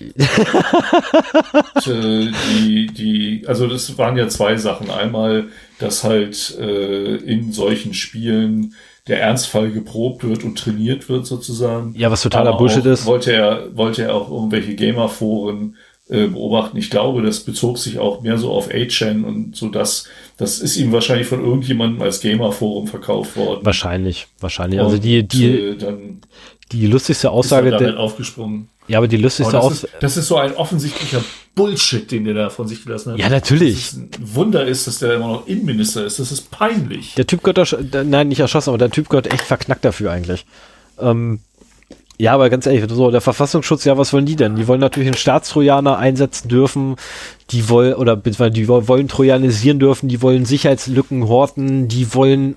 [1.87, 4.91] äh, die, die, also das waren ja zwei Sachen.
[4.91, 5.47] Einmal,
[5.79, 8.75] dass halt äh, in solchen Spielen
[9.07, 11.95] der Ernstfall geprobt wird und trainiert wird sozusagen.
[11.97, 13.07] Ja, was totaler Bullshit ist.
[13.07, 15.77] Wollte er, wollte er auch irgendwelche Gamerforen
[16.09, 16.77] beobachten.
[16.79, 20.07] Ich glaube, das bezog sich auch mehr so auf A-Chan und so das,
[20.39, 23.61] das ist ihm wahrscheinlich von irgendjemandem als Gamerforum verkauft worden.
[23.65, 24.81] Wahrscheinlich, wahrscheinlich.
[24.81, 26.21] Also und, also die, die, äh, dann
[26.73, 27.75] die lustigste Aussage.
[27.75, 28.69] Ist er aufgesprungen.
[28.89, 29.93] Ja, aber die lustigste Aussage.
[30.01, 31.23] Das ist so ein offensichtlicher
[31.55, 33.19] Bullshit, den der da von sich gelassen hat.
[33.19, 33.93] Ja, natürlich.
[33.93, 36.19] ein Wunder ist, dass der immer noch Innenminister ist.
[36.19, 37.15] Das ist peinlich.
[37.17, 37.77] Der Typ gehört,
[38.07, 40.47] nein, nicht erschossen, aber der Typ gehört echt verknackt dafür eigentlich.
[40.99, 41.41] Ähm,
[42.19, 44.57] ja, aber ganz ehrlich, so, der Verfassungsschutz, ja, was wollen die denn?
[44.57, 46.97] Die wollen natürlich einen Staatstrojaner einsetzen dürfen,
[47.51, 52.57] die wollen, oder die wollen trojanisieren dürfen, die wollen Sicherheitslücken horten, die wollen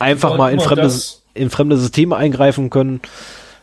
[0.00, 0.92] einfach mal in fremde,
[1.34, 3.00] in fremde Systeme eingreifen können.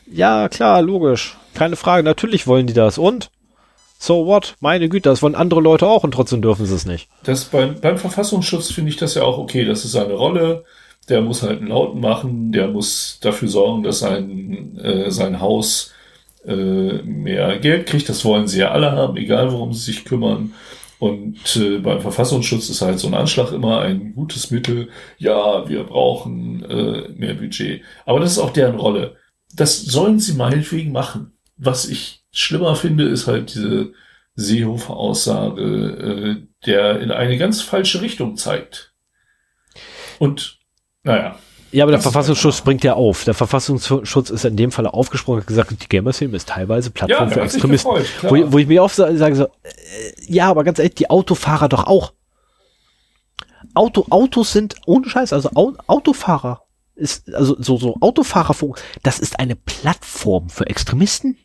[0.10, 1.38] Ja, klar, logisch.
[1.54, 2.98] Keine Frage, natürlich wollen die das.
[2.98, 3.30] Und?
[4.00, 4.56] So what?
[4.62, 7.10] Meine Güte, das wollen andere Leute auch und trotzdem dürfen sie es nicht.
[7.24, 9.64] Das beim, beim Verfassungsschutz finde ich das ja auch okay.
[9.66, 10.64] Das ist seine Rolle.
[11.10, 12.52] Der muss halt einen Lauten machen.
[12.52, 15.94] Der muss dafür sorgen, dass sein, äh, sein Haus
[16.46, 18.10] äh, mehr Geld kriegt.
[18.10, 20.54] Das wollen sie ja alle haben, egal worum sie sich kümmern.
[21.00, 24.90] Und äh, beim Verfassungsschutz ist halt so ein Anschlag immer ein gutes Mittel.
[25.18, 27.82] Ja, wir brauchen äh, mehr Budget.
[28.06, 29.16] Aber das ist auch deren Rolle.
[29.56, 31.34] Das sollen sie meinetwegen machen.
[31.58, 33.94] Was ich schlimmer finde, ist halt diese
[34.36, 38.94] Seehofer-Aussage, äh, der in eine ganz falsche Richtung zeigt.
[40.20, 40.60] Und
[41.04, 41.36] naja.
[41.72, 43.24] Ja, aber der Verfassungsschutz springt ja auf.
[43.24, 47.34] Der Verfassungsschutz ist in dem Fall aufgesprungen und gesagt, die Gamerszene ist teilweise Plattform ja,
[47.34, 47.94] für Extremisten.
[47.96, 49.48] Gefreut, wo, wo, ich mir oft sage so, äh,
[50.28, 52.12] ja, aber ganz ehrlich, die Autofahrer doch auch.
[53.74, 56.64] Auto, Autos sind ohne Scheiß, also Au, Autofahrer
[56.96, 61.38] ist, also so, so Autofahrerfunk, das ist eine Plattform für Extremisten.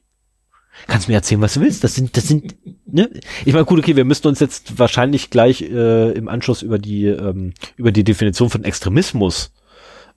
[0.87, 1.83] Kannst mir erzählen, was du willst.
[1.85, 2.55] Das sind, das sind
[2.87, 3.11] ne?
[3.45, 7.07] Ich meine, gut, okay, wir müssten uns jetzt wahrscheinlich gleich äh, im Anschluss über die
[7.07, 9.53] ähm, über die Definition von Extremismus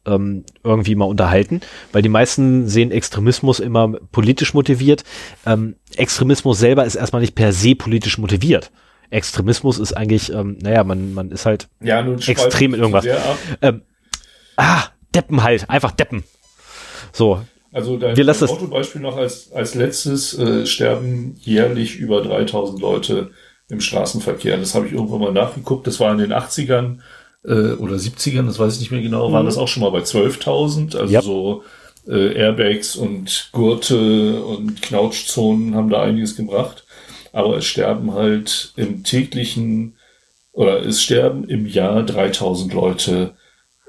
[0.05, 1.61] ähm, irgendwie mal unterhalten,
[1.91, 5.03] weil die meisten sehen Extremismus immer politisch motiviert.
[5.45, 8.71] Ähm, Extremismus selber ist erstmal nicht per se politisch motiviert.
[9.09, 13.05] Extremismus ist eigentlich, ähm, naja, man, man ist halt Ja, extrem in irgendwas.
[13.61, 13.81] Ähm,
[14.55, 14.83] ah,
[15.15, 16.23] Deppen halt, einfach Deppen.
[17.11, 22.21] So, Also dein, Wir lassen dein Autobeispiel noch als, als letztes äh, sterben jährlich über
[22.21, 23.31] 3000 Leute
[23.69, 24.57] im Straßenverkehr.
[24.57, 25.85] Das habe ich irgendwann mal nachgeguckt.
[25.85, 26.97] Das war in den 80ern
[27.45, 29.99] äh, oder 70ern, das weiß ich nicht mehr genau, waren das auch schon mal bei
[29.99, 30.95] 12.000.
[30.97, 31.11] Also Mhm.
[31.11, 31.21] Ja.
[31.21, 31.63] so
[32.07, 36.85] äh, Airbags und Gurte und Knautschzonen haben da einiges gebracht.
[37.31, 39.93] Aber es sterben halt im täglichen
[40.51, 43.35] oder es sterben im Jahr 3000 Leute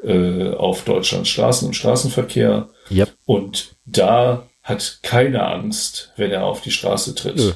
[0.05, 2.69] äh, auf Deutschlands Straßen im Straßenverkehr.
[2.91, 7.37] Ja, Und da hat keiner Angst, wenn er auf die Straße tritt.
[7.37, 7.53] Nö.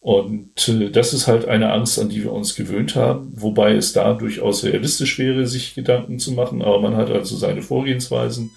[0.00, 3.92] Und äh, das ist halt eine Angst, an die wir uns gewöhnt haben, wobei es
[3.92, 8.50] da durchaus realistisch wäre, sich Gedanken zu machen, aber man hat also seine Vorgehensweisen.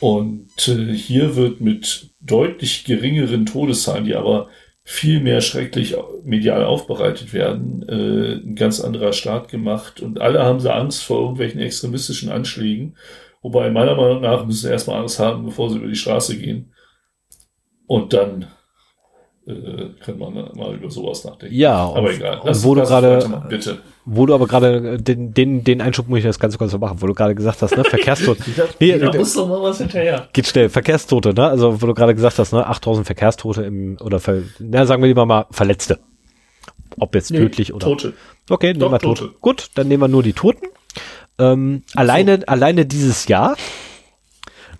[0.00, 4.48] Und äh, hier wird mit deutlich geringeren Todeszahlen, die aber
[4.82, 10.00] viel mehr schrecklich medial aufbereitet werden, äh, ein ganz anderer Start gemacht.
[10.00, 12.96] Und alle haben sie Angst vor irgendwelchen extremistischen Anschlägen.
[13.44, 16.72] Wobei meiner Meinung nach müssen sie erstmal Angst haben, bevor sie über die Straße gehen.
[17.86, 18.46] Und dann
[19.46, 21.54] äh, kann man mal über sowas nachdenken.
[21.54, 21.76] ja.
[21.76, 22.40] Aber egal.
[22.40, 23.82] Und wo du weitermachen, bitte.
[24.06, 27.02] wo du aber gerade äh, den, den, den Einschub muss ich das ganz kurz machen,
[27.02, 28.42] wo du gerade gesagt hast, ne, Verkehrstote.
[28.80, 30.26] Nee, da äh, muss doch mal was hinterher.
[30.32, 30.70] Geht schnell.
[30.70, 31.46] Verkehrstote, ne?
[31.46, 32.66] Also, wo du gerade gesagt hast, ne?
[32.66, 35.98] 8000 Verkehrstote im, oder, ver, na, sagen wir lieber mal Verletzte.
[36.98, 37.84] Ob jetzt tödlich oder.
[37.84, 38.14] Tote.
[38.48, 39.00] Okay, nehmen wir.
[39.00, 39.32] Tote.
[39.42, 40.64] Gut, dann nehmen wir nur die Toten.
[41.38, 43.56] Ähm, alleine, alleine dieses Jahr,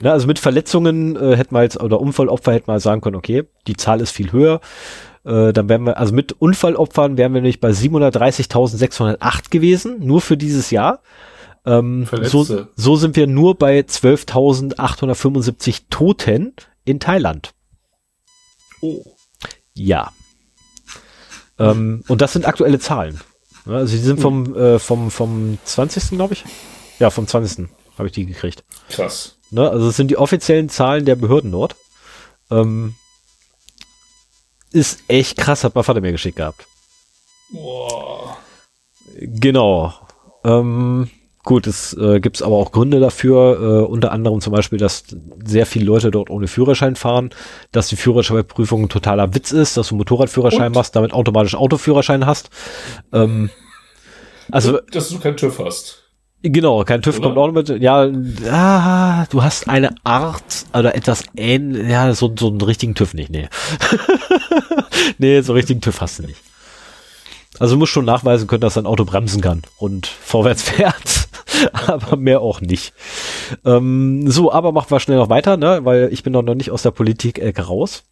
[0.01, 3.44] ne, also mit Verletzungen äh, hätten wir jetzt, oder Unfallopfer hätten wir sagen können, okay,
[3.66, 4.60] die Zahl ist viel höher.
[5.24, 10.36] Äh, dann wären wir, also mit Unfallopfern wären wir nämlich bei 730.608 gewesen, nur für
[10.36, 11.01] dieses Jahr.
[11.66, 16.52] Ähm, so, so sind wir nur bei 12.875 Toten
[16.85, 17.55] in Thailand.
[18.82, 19.02] Oh.
[19.72, 20.12] Ja.
[21.59, 23.18] Ähm, und das sind aktuelle Zahlen.
[23.66, 26.10] Also die sind vom, äh, vom, vom 20.
[26.10, 26.44] glaube ich.
[26.98, 27.68] Ja, vom 20.
[27.98, 28.64] habe ich die gekriegt.
[28.90, 29.36] Krass.
[29.50, 29.68] Ne?
[29.68, 31.76] Also es sind die offiziellen Zahlen der Behörden dort.
[32.50, 32.94] Ähm,
[34.70, 36.66] ist echt krass, hat mein Vater mir geschickt gehabt.
[37.50, 38.36] Boah.
[39.16, 39.94] Genau.
[40.44, 41.10] Ähm,
[41.44, 45.04] gut, es äh, gibt aber auch Gründe dafür, äh, unter anderem zum Beispiel, dass
[45.44, 47.30] sehr viele Leute dort ohne Führerschein fahren,
[47.70, 50.74] dass die Führerscheinprüfung ein totaler Witz ist, dass du Motorradführerschein Und?
[50.74, 52.50] machst, damit automatisch Autoführerschein hast.
[53.12, 53.50] Ähm,
[54.50, 56.00] also Dass du keinen TÜV hast.
[56.42, 57.28] Genau, kein TÜV Oder?
[57.28, 57.80] kommt auch mit.
[57.80, 58.06] Ja,
[58.50, 61.88] ah, du hast eine Art oder etwas ähnlich.
[61.88, 63.48] Ja, so, so einen richtigen TÜV nicht, nee.
[65.18, 66.38] nee, so einen richtigen TÜV hast du nicht.
[67.59, 71.28] Also du musst schon nachweisen können, dass dein Auto bremsen kann und vorwärts fährt,
[71.72, 72.93] aber mehr auch nicht.
[73.64, 75.85] Ähm, so, aber machen wir schnell noch weiter, ne?
[75.85, 78.05] weil ich bin noch nicht aus der Politik-Ecke raus.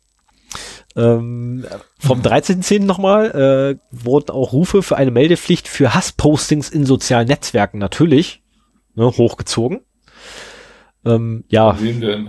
[0.94, 1.64] Ähm,
[1.98, 2.84] vom 13.10.
[2.84, 8.42] nochmal äh, wurden auch Rufe für eine Meldepflicht für Hasspostings in sozialen Netzwerken natürlich
[8.94, 9.80] ne, hochgezogen.
[11.04, 12.26] Ähm, ja, Wem denn?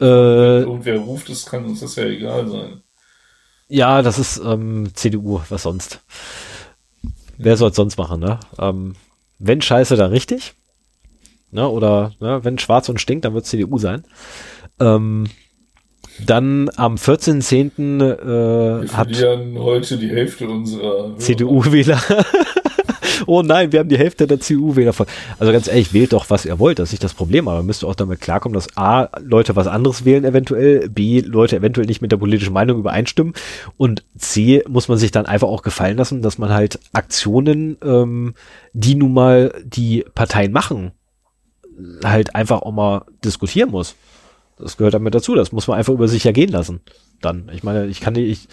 [0.00, 2.81] äh, Irgendwer ruft, es kann uns das ja egal sein.
[3.72, 6.00] Ja, das ist ähm, CDU, was sonst.
[7.38, 8.38] Wer soll es sonst machen, ne?
[8.58, 8.94] Ähm,
[9.38, 10.54] wenn Scheiße, dann richtig.
[11.50, 11.68] Ne?
[11.68, 14.04] Oder ne, wenn schwarz und stinkt, dann wird CDU sein.
[14.78, 15.26] Ähm,
[16.24, 17.98] dann am 14.10.
[17.98, 21.16] Wir Äh, hat verlieren heute die Hälfte unserer.
[21.18, 22.00] CDU-Wähler.
[23.26, 25.06] oh nein, wir haben die Hälfte der CDU-Wähler voll.
[25.38, 26.78] Also ganz ehrlich, wählt doch, was ihr wollt.
[26.78, 29.66] Das ist nicht das Problem, aber müsst ihr auch damit klarkommen, dass A, Leute was
[29.66, 33.34] anderes wählen eventuell, B, Leute eventuell nicht mit der politischen Meinung übereinstimmen
[33.76, 38.34] und C, muss man sich dann einfach auch gefallen lassen, dass man halt Aktionen, ähm,
[38.72, 40.92] die nun mal die Parteien machen,
[42.04, 43.96] halt einfach auch mal diskutieren muss.
[44.58, 45.34] Das gehört damit dazu.
[45.34, 46.80] Das muss man einfach über sich ergehen lassen.
[47.20, 48.48] Dann, ich meine, ich kann nicht, ich,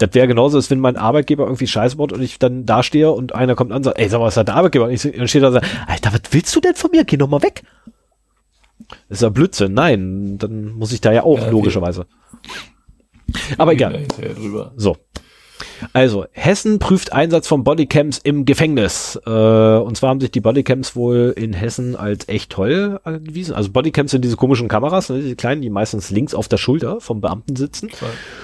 [0.00, 3.10] das wäre genauso, als wenn mein Arbeitgeber irgendwie Scheiße baut und ich dann da stehe
[3.10, 4.86] und einer kommt an und sagt, ey, sag mal, was hat der Arbeitgeber?
[4.86, 7.04] Und ich dann steht da und sagt, Alter, was willst du denn von mir?
[7.04, 7.62] Geh doch mal weg.
[9.08, 9.74] Das ist ja Blödsinn.
[9.74, 12.06] Nein, dann muss ich da ja auch, Ja, logischerweise.
[13.58, 14.06] Aber egal.
[14.76, 14.96] So.
[15.92, 19.18] Also, Hessen prüft Einsatz von Bodycams im Gefängnis.
[19.26, 23.54] Äh, und zwar haben sich die Bodycams wohl in Hessen als echt toll angewiesen.
[23.54, 27.00] Also Bodycams sind diese komischen Kameras, ne, diese kleinen, die meistens links auf der Schulter
[27.00, 27.88] vom Beamten sitzen.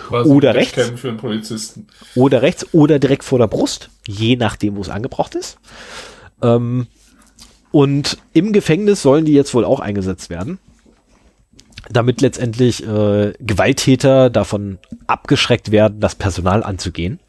[0.08, 0.74] Quasi Oder rechts.
[2.14, 5.58] Oder rechts oder direkt vor der Brust, je nachdem, wo es angebracht ist.
[6.42, 6.86] Ähm,
[7.70, 10.58] und im Gefängnis sollen die jetzt wohl auch eingesetzt werden.
[11.90, 17.20] damit letztendlich äh, Gewalttäter davon abgeschreckt werden, das Personal anzugehen.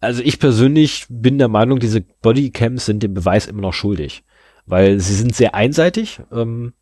[0.00, 4.22] Also ich persönlich bin der Meinung, diese Bodycams sind dem Beweis immer noch schuldig,
[4.66, 6.20] weil sie sind sehr einseitig.
[6.32, 6.72] Ähm,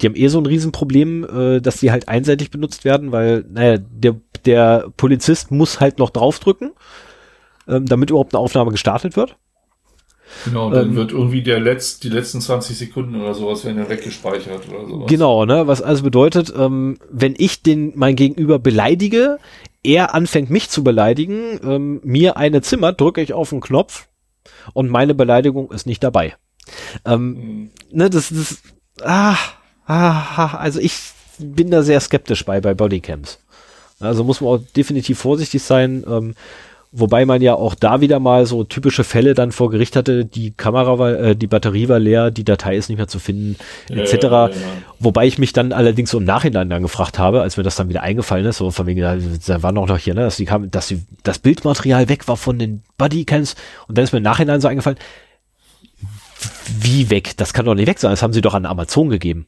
[0.00, 3.78] die haben eh so ein Riesenproblem, äh, dass die halt einseitig benutzt werden, weil, naja,
[3.78, 6.72] der, der Polizist muss halt noch draufdrücken,
[7.66, 9.36] ähm, damit überhaupt eine Aufnahme gestartet wird.
[10.44, 13.88] Genau, dann ähm, wird irgendwie der Letz-, die letzten 20 Sekunden oder sowas werden dann
[13.88, 15.08] weggespeichert oder sowas.
[15.08, 19.38] Genau, ne, was also bedeutet, ähm, wenn ich den mein Gegenüber beleidige,
[19.82, 24.08] er anfängt mich zu beleidigen, ähm, mir eine Zimmer, drücke ich auf den Knopf
[24.72, 26.34] und meine Beleidigung ist nicht dabei.
[27.04, 27.70] Ähm, mhm.
[27.90, 28.62] ne, das, das,
[29.02, 29.36] ah,
[29.86, 30.94] ah, also ich
[31.38, 33.38] bin da sehr skeptisch bei, bei Bodycams.
[33.98, 36.04] Also muss man auch definitiv vorsichtig sein.
[36.08, 36.34] Ähm,
[36.92, 40.50] Wobei man ja auch da wieder mal so typische Fälle dann vor Gericht hatte, die
[40.50, 43.54] Kamera war, äh, die Batterie war leer, die Datei ist nicht mehr zu finden,
[43.88, 44.12] etc.
[44.14, 44.56] Ja, ja, ja.
[44.98, 47.88] Wobei ich mich dann allerdings so im Nachhinein dann gefragt habe, als mir das dann
[47.88, 50.68] wieder eingefallen ist, so von wegen, da war noch noch hier, ne, dass die kam,
[50.72, 53.54] dass die, das Bildmaterial weg war von den Bodycams
[53.86, 54.98] und dann ist mir im Nachhinein so eingefallen,
[56.80, 57.36] wie weg?
[57.36, 59.46] Das kann doch nicht weg sein, das haben sie doch an Amazon gegeben.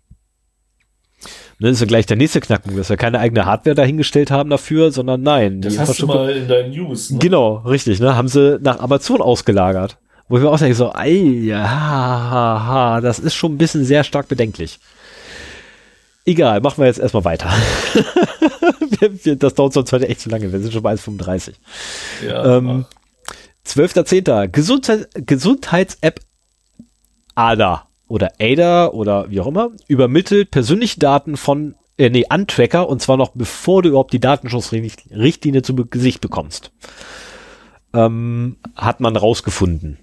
[1.58, 4.50] Ne, das ist ja gleich der nächste Knackpunkt, dass wir keine eigene Hardware dahingestellt haben
[4.50, 5.60] dafür, sondern nein.
[5.60, 7.10] Das hast du mal in deinen News.
[7.10, 7.18] Ne?
[7.18, 8.16] Genau, richtig, ne?
[8.16, 9.98] Haben sie nach Amazon ausgelagert.
[10.28, 13.84] Wo ich mir auch sage, so, ey, ja, ha, ha, das ist schon ein bisschen
[13.84, 14.78] sehr stark bedenklich.
[16.24, 17.50] Egal, machen wir jetzt erstmal weiter.
[19.38, 20.52] das dauert sonst heute echt zu lange.
[20.52, 21.54] Wir sind schon bei 1,35.
[22.26, 22.86] Ja, ähm,
[23.66, 24.48] 12.10.
[24.48, 26.20] Gesundheit, Gesundheits-App
[27.34, 32.86] ADA oder ADA oder wie auch immer, übermittelt persönliche Daten von, äh, nee, an Tracker
[32.86, 36.72] und zwar noch bevor du überhaupt die Datenschutzrichtlinie zu Gesicht bekommst.
[37.94, 39.96] Ähm, hat man rausgefunden.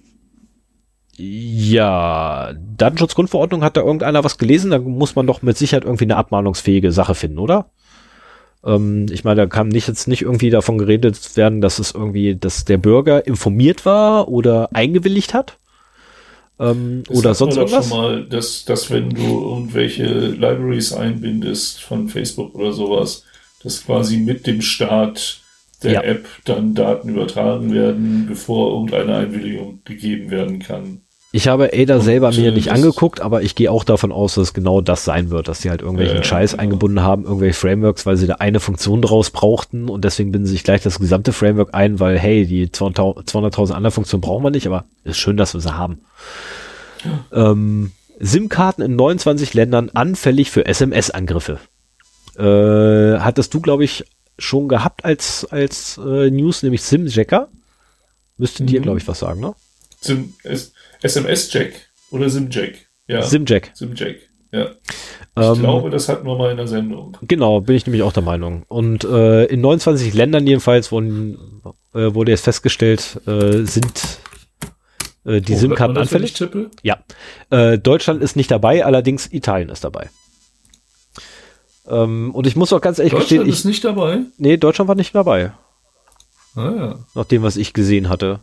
[1.18, 6.16] Ja, Datenschutzgrundverordnung hat da irgendeiner was gelesen, da muss man doch mit Sicherheit irgendwie eine
[6.16, 7.70] abmahnungsfähige Sache finden, oder?
[8.64, 12.34] Ähm, ich meine, da kann nicht jetzt nicht irgendwie davon geredet werden, dass es irgendwie,
[12.34, 15.59] dass der Bürger informiert war oder eingewilligt hat
[16.60, 17.88] ähm, oder sonst irgendwas?
[17.88, 23.24] schon mal, dass, dass wenn du irgendwelche Libraries einbindest von Facebook oder sowas,
[23.62, 25.40] dass quasi mit dem Start
[25.82, 26.02] der ja.
[26.02, 31.00] App dann Daten übertragen werden, bevor irgendeine Einwilligung gegeben werden kann.
[31.32, 34.52] Ich habe Ada und selber mir nicht angeguckt, aber ich gehe auch davon aus, dass
[34.52, 36.62] genau das sein wird, dass sie halt irgendwelchen ja, Scheiß genau.
[36.64, 40.54] eingebunden haben, irgendwelche Frameworks, weil sie da eine Funktion draus brauchten und deswegen binden sie
[40.54, 44.66] sich gleich das gesamte Framework ein, weil hey, die 200.000 andere Funktionen brauchen wir nicht,
[44.66, 46.00] aber ist schön, dass wir sie haben.
[47.04, 47.50] Ja.
[47.50, 51.60] Ähm, SIM-Karten in 29 Ländern anfällig für SMS-Angriffe.
[52.36, 54.04] Äh, hattest du, glaube ich,
[54.36, 57.48] schon gehabt als, als äh, News, nämlich SIM-Jacker.
[58.36, 58.66] Müsste mhm.
[58.66, 59.54] dir, glaube ich, was sagen, ne?
[60.00, 60.34] SIM,
[61.02, 61.72] SMS-Jack
[62.10, 62.74] oder SIM-Jack.
[63.06, 63.22] Ja.
[63.22, 63.70] SIM-Jack.
[63.74, 64.16] SIM-Jack,
[64.52, 64.70] ja.
[65.36, 67.16] Ich ähm, glaube, das hatten wir mal in der Sendung.
[67.22, 68.64] Genau, bin ich nämlich auch der Meinung.
[68.68, 71.62] Und äh, in 29 Ländern jedenfalls wurden,
[71.94, 74.18] äh, wurde jetzt festgestellt, äh, sind
[75.24, 76.34] äh, die oh, SIM-Karten anfällig.
[76.82, 76.98] Ja.
[77.50, 80.10] Äh, Deutschland ist nicht dabei, allerdings Italien ist dabei.
[81.88, 84.20] Ähm, und ich muss auch ganz ehrlich gestehen, ich, ist nicht dabei?
[84.38, 85.52] Nee, Deutschland war nicht dabei.
[86.54, 86.98] Ah, ja.
[87.14, 88.40] Nach dem, was ich gesehen hatte.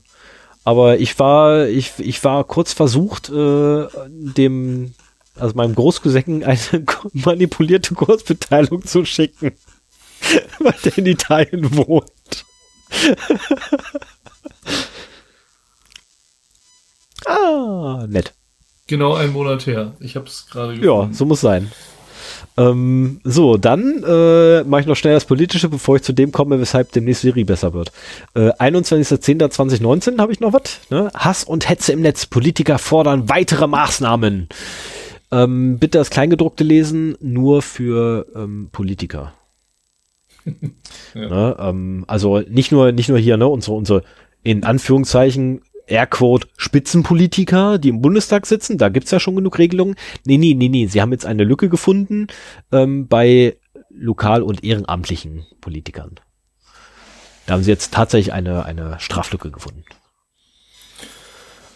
[0.68, 4.94] Aber ich war, ich, ich war kurz versucht, äh, dem,
[5.36, 6.60] also meinem Großcousin eine
[7.14, 9.54] manipulierte Kursbeteiligung zu schicken,
[10.60, 12.12] weil der in Italien wohnt.
[17.26, 18.34] ah, nett.
[18.88, 19.96] Genau ein Monat her.
[20.02, 21.72] Ich habe es gerade Ja, so muss sein.
[22.58, 26.60] Ähm, so, dann äh, mache ich noch schnell das Politische, bevor ich zu dem komme,
[26.60, 27.92] weshalb demnächst Siri besser wird.
[28.34, 30.80] Äh, 21.10.2019 habe ich noch was.
[30.90, 31.12] Ne?
[31.14, 32.26] Hass und Hetze im Netz.
[32.26, 34.50] Politiker fordern weitere Maßnahmen.
[35.32, 39.34] Ähm, bitte das Kleingedruckte lesen, nur für ähm, Politiker.
[41.14, 41.28] ja.
[41.30, 41.58] ne?
[41.60, 44.04] ähm, also nicht nur, nicht nur hier, ne, unsere, unsere
[44.44, 49.96] in Anführungszeichen Airquote Spitzenpolitiker, die im Bundestag sitzen, da gibt's ja schon genug Regelungen.
[50.26, 52.28] Nee, nee, nee, nee, sie haben jetzt eine Lücke gefunden
[52.72, 53.58] ähm, bei
[53.90, 56.20] lokal- und ehrenamtlichen Politikern.
[57.46, 59.86] Da haben sie jetzt tatsächlich eine, eine Straflücke gefunden.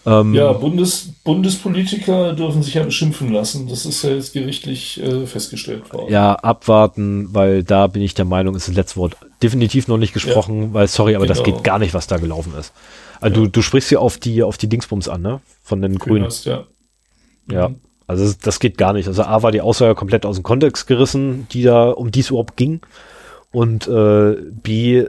[0.06, 3.68] Ähm, ja, Bundes, Bundespolitiker dürfen sich ja beschimpfen lassen.
[3.68, 6.12] Das ist ja jetzt gerichtlich äh, festgestellt worden.
[6.12, 10.14] Ja, abwarten, weil da bin ich der Meinung, ist das letzte Wort definitiv noch nicht
[10.14, 11.36] gesprochen, ja, weil sorry, aber genau.
[11.36, 12.74] das geht gar nicht, was da gelaufen ist.
[13.22, 13.46] Also ja.
[13.46, 15.42] du, du sprichst hier auf die, auf die Dingsbums an, ne?
[15.64, 16.26] Von den Grünen.
[16.26, 16.66] Hast, ja.
[17.50, 17.70] Ja.
[17.70, 17.80] Mhm.
[18.08, 19.08] Also das, geht gar nicht.
[19.08, 22.30] Also A war die Aussage komplett aus dem Kontext gerissen, die da, um die es
[22.30, 22.82] überhaupt ging.
[23.52, 25.06] Und äh, B,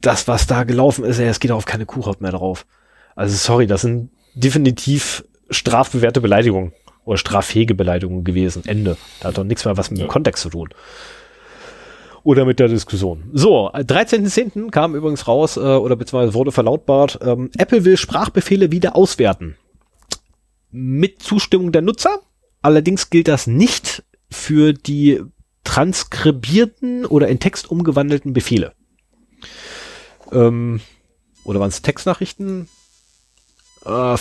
[0.00, 2.66] das, was da gelaufen ist, ey, es geht auf keine Kuhhaut mehr drauf.
[3.16, 6.72] Also sorry, das sind definitiv strafbewährte Beleidigungen.
[7.04, 8.62] Oder Strafhegebeleidigung gewesen.
[8.66, 8.96] Ende.
[9.20, 10.06] Da hat doch nichts mehr was mit ja.
[10.06, 10.68] dem Kontext zu tun.
[12.22, 13.30] Oder mit der Diskussion.
[13.32, 14.70] So, 13.10.
[14.70, 19.56] kam übrigens raus, äh, oder beziehungsweise wurde verlautbart, ähm, Apple will Sprachbefehle wieder auswerten.
[20.70, 22.20] Mit Zustimmung der Nutzer.
[22.62, 25.22] Allerdings gilt das nicht für die
[25.64, 28.72] transkribierten oder in Text umgewandelten Befehle.
[30.32, 30.80] Ähm,
[31.44, 32.68] oder waren es Textnachrichten?
[33.84, 34.16] Äh.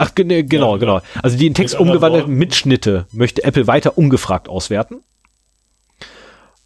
[0.00, 1.02] Ach, ne, genau, genau.
[1.22, 5.02] Also die in Text mit umgewandelten Mitschnitte möchte Apple weiter ungefragt auswerten.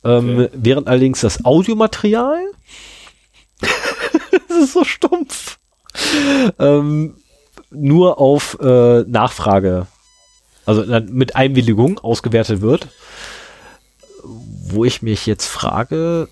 [0.04, 0.48] Ähm, okay.
[0.52, 2.38] Während allerdings das Audiomaterial,
[4.48, 5.58] das ist so stumpf,
[6.60, 7.16] ähm,
[7.70, 9.88] nur auf äh, Nachfrage,
[10.64, 12.86] also mit Einwilligung ausgewertet wird.
[14.22, 16.28] Wo ich mich jetzt frage,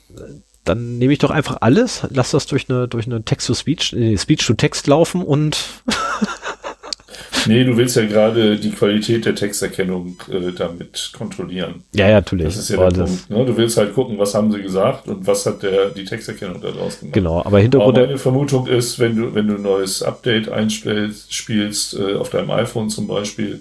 [0.63, 4.87] dann nehme ich doch einfach alles, lass das durch eine, durch eine Text-to-Speech, äh, Speech-to-Text
[4.87, 5.59] laufen und
[7.47, 11.83] Nee, du willst ja gerade die Qualität der Texterkennung äh, damit kontrollieren.
[11.95, 12.47] Ja, ja, natürlich.
[12.47, 13.31] Das ist ja der Punkt.
[13.31, 13.45] Ne?
[13.45, 17.01] Du willst halt gucken, was haben sie gesagt und was hat der, die Texterkennung daraus
[17.01, 17.15] gemacht.
[17.15, 17.97] Genau, aber Hintergrund.
[17.97, 22.31] Aber meine Vermutung ist, wenn du, wenn du ein neues Update einspielst, spielst, äh, auf
[22.31, 23.61] deinem iPhone zum Beispiel,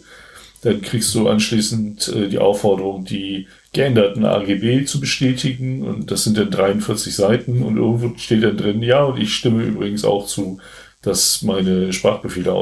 [0.61, 5.83] dann kriegst du anschließend äh, die Aufforderung, die geänderten AGB zu bestätigen.
[5.83, 9.63] Und das sind dann 43 Seiten und irgendwo steht dann drin, ja, und ich stimme
[9.63, 10.59] übrigens auch zu,
[11.01, 12.53] dass meine Sprachbefehle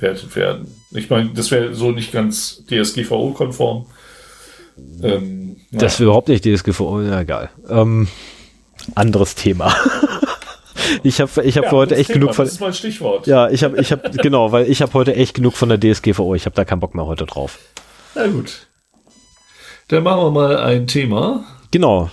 [0.00, 0.74] ausgewertet werden.
[0.90, 3.86] Ich meine, das wäre so nicht ganz DSGVO-konform.
[5.02, 7.50] Ähm, das wäre überhaupt nicht DSGVO, ja, egal.
[7.68, 8.08] Ähm,
[8.94, 9.74] anderes Thema.
[11.02, 12.44] ich habe ich hab ja, heute echt Thema, genug von.
[12.46, 13.26] Das ist mein Stichwort.
[13.26, 16.34] Ja, ich habe ich habe genau, weil ich habe heute echt genug von der DSGVO.
[16.34, 17.58] Ich habe da keinen Bock mehr heute drauf.
[18.14, 18.66] Na gut.
[19.88, 21.44] Dann machen wir mal ein Thema.
[21.70, 22.10] Genau.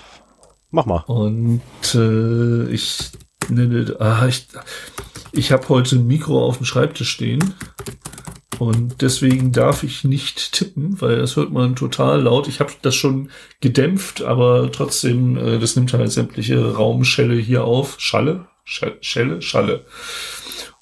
[0.72, 1.04] Mach mal.
[1.08, 1.62] Und
[1.96, 3.12] äh, ich
[3.50, 4.48] nenne, ah, ich,
[5.32, 7.54] ich habe heute ein Mikro auf dem Schreibtisch stehen
[8.60, 12.48] und deswegen darf ich nicht tippen, weil das hört man total laut.
[12.48, 13.30] Ich habe das schon
[13.62, 17.96] gedämpft, aber trotzdem, äh, das nimmt halt sämtliche Raumschelle hier auf.
[18.00, 18.48] Schalle?
[18.64, 19.42] Sch Schelle?
[19.42, 19.86] Schalle.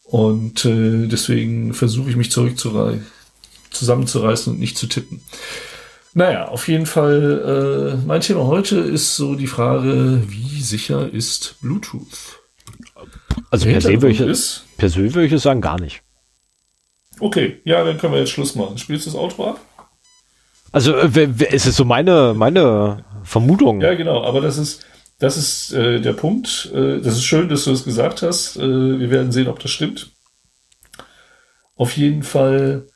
[0.06, 3.06] Und äh, deswegen versuche ich mich zurückzureißen,
[3.72, 5.22] zusammenzureißen und nicht zu tippen.
[6.14, 11.56] Naja, auf jeden Fall, äh, mein Thema heute ist so die Frage, wie sicher ist
[11.60, 12.40] Bluetooth?
[13.50, 16.02] Also per se, würde ich, per se würde ich sagen, gar nicht.
[17.20, 18.78] Okay, ja, dann können wir jetzt Schluss machen.
[18.78, 19.60] Spielst du das Auto ab?
[20.72, 23.82] Also äh, es ist so meine, meine Vermutung.
[23.82, 24.86] Ja, genau, aber das ist,
[25.20, 26.70] das ist äh, der Punkt.
[26.74, 28.58] Äh, das ist schön, dass du das gesagt hast.
[28.58, 30.12] Äh, wir werden sehen, ob das stimmt.
[31.78, 32.88] Auf jeden Fall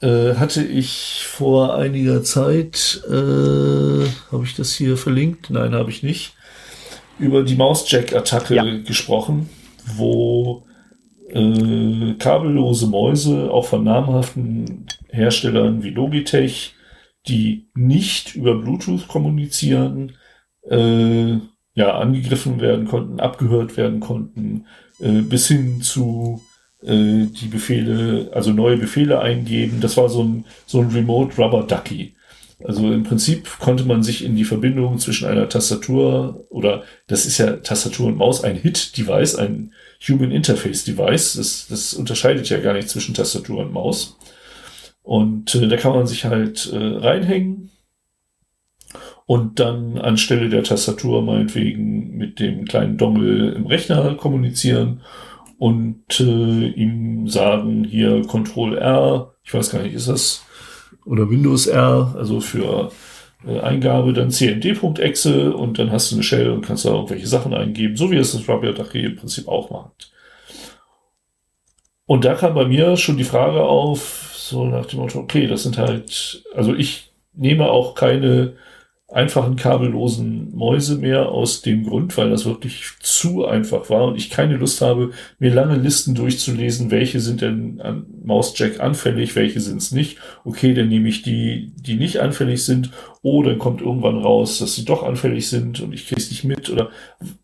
[0.00, 5.50] äh, hatte ich vor einiger Zeit, habe ich das hier verlinkt?
[5.50, 6.34] Nein, habe ich nicht.
[7.18, 8.64] Über die Mausjack-Attacke ja.
[8.84, 9.48] gesprochen
[9.84, 10.64] wo
[11.28, 16.74] äh, kabellose Mäuse auch von namhaften Herstellern wie Logitech,
[17.26, 20.12] die nicht über Bluetooth kommunizieren,
[20.68, 21.38] äh,
[21.74, 24.66] ja, angegriffen werden konnten, abgehört werden konnten,
[25.00, 26.42] äh, bis hin zu
[26.82, 29.80] äh, die Befehle, also neue Befehle eingeben.
[29.80, 32.14] Das war so ein, so ein Remote Rubber Ducky.
[32.64, 37.38] Also im Prinzip konnte man sich in die Verbindung zwischen einer Tastatur oder das ist
[37.38, 39.72] ja Tastatur und Maus ein HIT-Device, ein
[40.08, 41.34] Human Interface Device.
[41.34, 44.18] Das, das unterscheidet ja gar nicht zwischen Tastatur und Maus.
[45.02, 47.70] Und äh, da kann man sich halt äh, reinhängen
[49.26, 55.00] und dann anstelle der Tastatur meinetwegen mit dem kleinen Dongle im Rechner kommunizieren
[55.58, 60.44] und äh, ihm sagen, hier Control R, ich weiß gar nicht, ist das
[61.04, 62.90] oder Windows R, also für
[63.46, 67.54] äh, Eingabe dann cmd.exe und dann hast du eine Shell und kannst da irgendwelche Sachen
[67.54, 70.12] eingeben, so wie es das RubberDucky im Prinzip auch macht.
[72.06, 75.62] Und da kam bei mir schon die Frage auf, so nach dem Motto, okay, das
[75.62, 78.54] sind halt, also ich nehme auch keine
[79.12, 84.30] einfachen kabellosen Mäuse mehr aus dem Grund, weil das wirklich zu einfach war und ich
[84.30, 89.82] keine Lust habe, mir lange Listen durchzulesen, welche sind denn an Mausjack anfällig, welche sind
[89.82, 90.18] es nicht.
[90.44, 92.90] Okay, dann nehme ich die, die nicht anfällig sind.
[93.20, 96.70] Oh, kommt irgendwann raus, dass sie doch anfällig sind und ich kriege es nicht mit
[96.70, 96.90] oder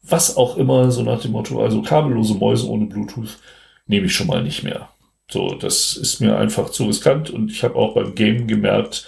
[0.02, 3.38] was auch immer, so nach dem Motto, also kabellose Mäuse ohne Bluetooth
[3.86, 4.88] nehme ich schon mal nicht mehr.
[5.30, 9.06] So, das ist mir einfach zu riskant und ich habe auch beim Game gemerkt,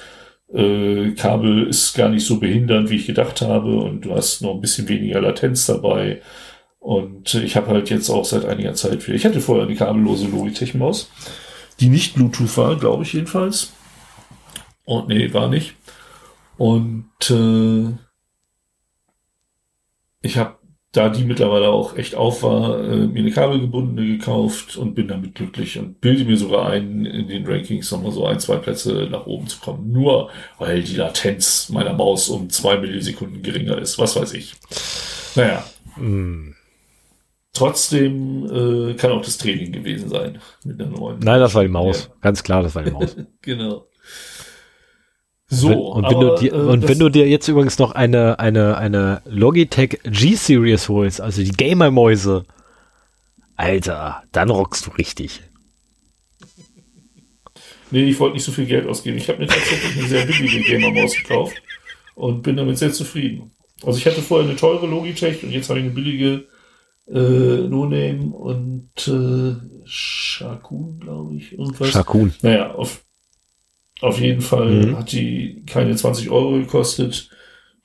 [0.53, 4.55] äh, Kabel ist gar nicht so behindernd, wie ich gedacht habe und du hast noch
[4.55, 6.23] ein bisschen weniger Latenz dabei.
[6.79, 10.27] Und ich habe halt jetzt auch seit einiger Zeit wieder, ich hatte vorher eine kabellose
[10.29, 11.11] Logitech-Maus,
[11.79, 13.73] die nicht Bluetooth war, glaube ich jedenfalls.
[14.85, 15.75] Und nee, war nicht.
[16.57, 17.93] Und äh,
[20.23, 20.60] ich habe
[20.93, 25.37] da die mittlerweile auch echt auf war, äh, mir eine kabelgebundene gekauft und bin damit
[25.37, 29.27] glücklich und bilde mir sogar ein, in den Rankings nochmal so ein, zwei Plätze nach
[29.27, 29.93] oben zu kommen.
[29.93, 33.99] Nur weil die Latenz meiner Maus um zwei Millisekunden geringer ist.
[33.99, 34.55] Was weiß ich.
[35.37, 35.65] Naja.
[35.97, 36.55] Mm.
[37.53, 41.19] Trotzdem äh, kann auch das Training gewesen sein mit der neuen.
[41.21, 42.09] Nein, das war die Maus.
[42.09, 42.15] Ja.
[42.21, 43.17] Ganz klar, das war die Maus.
[43.43, 43.87] genau.
[45.53, 48.79] So, und, wenn, du dir, äh, und wenn du dir jetzt übrigens noch eine, eine,
[48.79, 52.45] eine Logitech G-Series holst, also die Gamer-Mäuse,
[53.57, 55.43] Alter, dann rockst du richtig.
[57.91, 59.17] Nee, ich wollte nicht so viel Geld ausgeben.
[59.17, 61.61] Ich habe mir tatsächlich eine sehr billige Gamer-Maus gekauft
[62.15, 63.51] und bin damit sehr zufrieden.
[63.83, 66.47] Also ich hatte vorher eine teure Logitech und jetzt habe ich eine billige
[67.09, 71.53] äh, No-Name und äh, Shakun, glaube ich.
[71.53, 71.91] Irgendwas.
[71.91, 72.33] Shakun.
[72.43, 73.03] Naja, auf,
[74.01, 74.97] auf jeden Fall mhm.
[74.99, 77.31] hat die keine 20 Euro gekostet.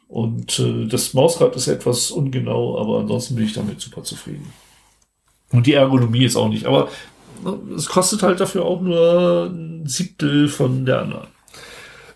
[0.07, 4.53] Und äh, das Mausrad ist etwas ungenau, aber ansonsten bin ich damit super zufrieden.
[5.51, 6.65] Und die Ergonomie ist auch nicht.
[6.65, 6.89] Aber
[7.43, 11.27] ne, es kostet halt dafür auch nur ein Siebtel von der anderen.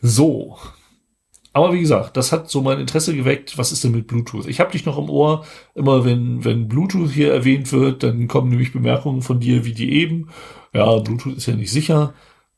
[0.01, 0.57] So,
[1.51, 3.57] aber wie gesagt, das hat so mein Interesse geweckt.
[3.57, 4.47] Was ist denn mit Bluetooth?
[4.47, 5.45] Ich habe dich noch im Ohr.
[5.73, 9.91] Immer wenn, wenn Bluetooth hier erwähnt wird, dann kommen nämlich Bemerkungen von dir wie die
[9.93, 10.29] eben.
[10.73, 12.13] Ja, Bluetooth ist ja nicht sicher.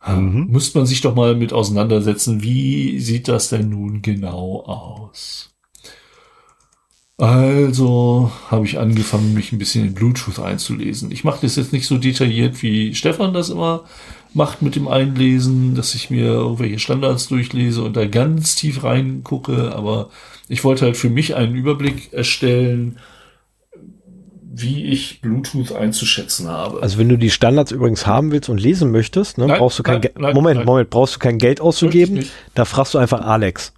[0.07, 0.47] Mhm.
[0.49, 2.41] Müsste man sich doch mal mit auseinandersetzen.
[2.41, 5.51] Wie sieht das denn nun genau aus?
[7.17, 11.11] Also habe ich angefangen, mich ein bisschen in Bluetooth einzulesen.
[11.11, 13.83] Ich mache das jetzt nicht so detailliert, wie Stefan das immer
[14.33, 19.75] macht mit dem Einlesen, dass ich mir irgendwelche Standards durchlese und da ganz tief reingucke,
[19.75, 20.09] aber
[20.47, 22.97] ich wollte halt für mich einen Überblick erstellen,
[24.53, 26.81] wie ich Bluetooth einzuschätzen habe.
[26.81, 29.83] Also wenn du die Standards übrigens haben willst und lesen möchtest, ne, nein, brauchst du
[29.83, 33.73] kein nein, nein, Moment, Moment, brauchst du kein Geld auszugeben, da fragst du einfach Alex.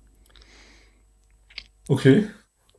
[1.88, 2.28] Okay.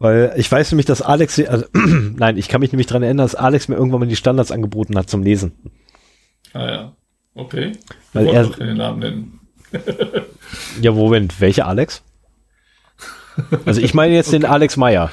[0.01, 3.37] Weil ich weiß nämlich, dass Alex, also, nein, ich kann mich nämlich daran erinnern, dass
[3.37, 5.53] Alex mir irgendwann mal die Standards angeboten hat zum Lesen.
[6.53, 6.97] Ah ja.
[7.37, 7.73] Okay.
[7.77, 9.41] Ich Weil er keine Namen nennen.
[10.81, 12.03] ja, Moment, welche Alex?
[13.65, 14.41] Also ich meine jetzt okay.
[14.41, 15.13] den Alex Meyer.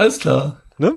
[0.00, 0.62] Alles klar.
[0.78, 0.96] Ne?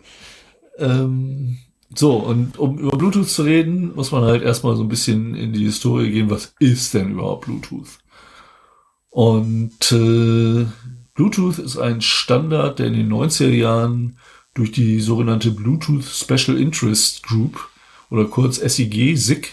[0.77, 1.57] Ähm,
[1.93, 5.51] so, und um über Bluetooth zu reden, muss man halt erstmal so ein bisschen in
[5.51, 7.99] die Historie gehen, was ist denn überhaupt Bluetooth?
[9.09, 10.65] Und äh,
[11.15, 14.19] Bluetooth ist ein Standard, der in den 90er Jahren
[14.53, 17.69] durch die sogenannte Bluetooth Special Interest Group
[18.09, 19.49] oder kurz SIG, SIG,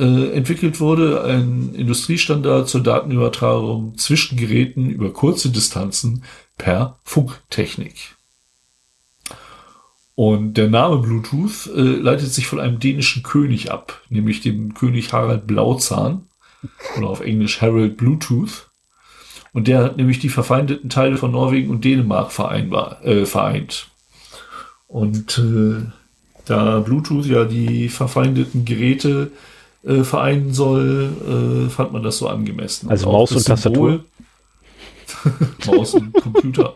[0.00, 6.24] äh, entwickelt wurde, ein Industriestandard zur Datenübertragung zwischen Geräten über kurze Distanzen
[6.58, 8.16] per Funktechnik.
[10.16, 15.12] Und der Name Bluetooth äh, leitet sich von einem dänischen König ab, nämlich dem König
[15.12, 16.28] Harald Blauzahn
[16.96, 18.68] oder auf Englisch Harold Bluetooth.
[19.52, 23.88] Und der hat nämlich die verfeindeten Teile von Norwegen und Dänemark vereinbar, äh, vereint.
[24.86, 25.86] Und äh,
[26.44, 29.32] da Bluetooth ja die verfeindeten Geräte
[29.84, 32.88] äh, vereinen soll, äh, fand man das so angemessen.
[32.88, 34.04] Also und Maus und Tastatur?
[35.66, 36.74] Maus und Computer.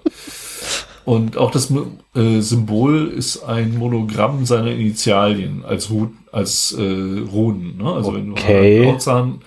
[1.08, 1.72] Und auch das
[2.14, 7.78] äh, Symbol ist ein Monogramm seiner Initialien als, Ru als äh, Runen.
[7.78, 7.90] Ne?
[7.90, 8.82] Also okay.
[8.82, 9.40] wenn du halt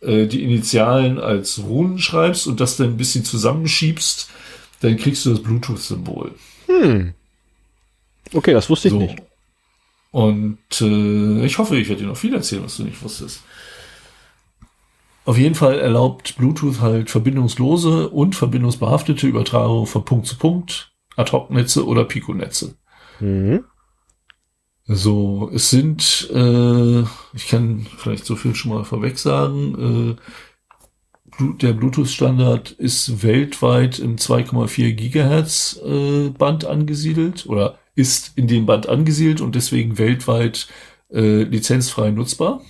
[0.00, 4.30] äh, die Initialen als Runen schreibst und das dann ein bisschen zusammenschiebst,
[4.80, 6.30] dann kriegst du das Bluetooth-Symbol.
[6.68, 7.12] Hm.
[8.32, 9.00] Okay, das wusste ich so.
[9.00, 9.18] nicht.
[10.12, 13.42] Und äh, ich hoffe, ich werde dir noch viel erzählen, was du nicht wusstest.
[15.26, 21.86] Auf jeden Fall erlaubt Bluetooth halt verbindungslose und verbindungsbehaftete Übertragung von Punkt zu Punkt, Ad-Hoc-Netze
[21.86, 22.76] oder Pico-Netze.
[23.20, 23.64] Mhm.
[24.84, 27.02] So, es sind, äh,
[27.34, 30.22] ich kann vielleicht so viel schon mal vorweg sagen, äh,
[31.60, 38.88] der Bluetooth-Standard ist weltweit im 2,4 Gigahertz äh, Band angesiedelt oder ist in dem Band
[38.88, 40.68] angesiedelt und deswegen weltweit
[41.10, 42.62] äh, lizenzfrei nutzbar.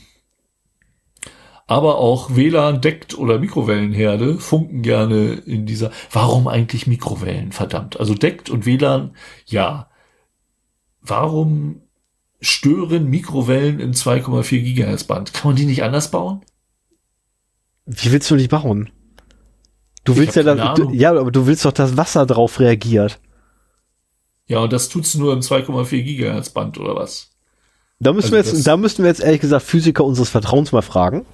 [1.66, 5.90] Aber auch WLAN deckt oder Mikrowellenherde funken gerne in dieser.
[6.10, 7.52] Warum eigentlich Mikrowellen?
[7.52, 7.98] Verdammt.
[7.98, 9.16] Also deckt und WLAN,
[9.46, 9.88] ja.
[11.00, 11.82] Warum
[12.40, 15.32] stören Mikrowellen im 2,4 Gigahertz Band?
[15.32, 16.42] Kann man die nicht anders bauen?
[17.86, 18.90] Wie willst du die bauen?
[20.04, 23.20] Du willst ja dann, du, ja, aber du willst doch, dass Wasser drauf reagiert.
[24.46, 27.30] Ja, und das tut's nur im 2,4 Gigahertz Band oder was?
[28.00, 30.82] Da müssen also wir jetzt, da müssten wir jetzt ehrlich gesagt Physiker unseres Vertrauens mal
[30.82, 31.24] fragen.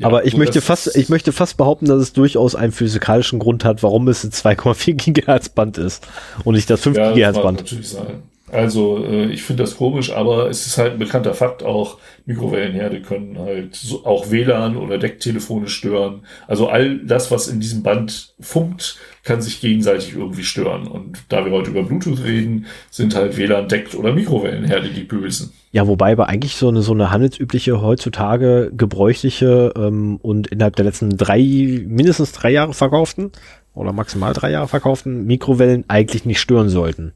[0.00, 3.66] Ja, Aber ich möchte fast, ich möchte fast behaupten, dass es durchaus einen physikalischen Grund
[3.66, 6.08] hat, warum es ein 2,4 Gigahertz Band ist
[6.44, 7.58] und nicht das 5 ja, Gigahertz Band.
[7.58, 8.22] Natürlich sein.
[8.50, 13.02] Also äh, ich finde das komisch, aber es ist halt ein bekannter Fakt auch, Mikrowellenherde
[13.02, 16.22] können halt so, auch WLAN oder Decktelefone stören.
[16.48, 20.88] Also all das, was in diesem Band funkt, kann sich gegenseitig irgendwie stören.
[20.88, 25.52] Und da wir heute über Bluetooth reden, sind halt WLAN deckt oder Mikrowellenherde die bösen.
[25.72, 30.84] Ja, wobei aber eigentlich so eine so eine handelsübliche heutzutage gebräuchliche ähm, und innerhalb der
[30.84, 33.30] letzten drei mindestens drei Jahre verkauften
[33.72, 37.12] oder maximal drei Jahre verkauften Mikrowellen eigentlich nicht stören sollten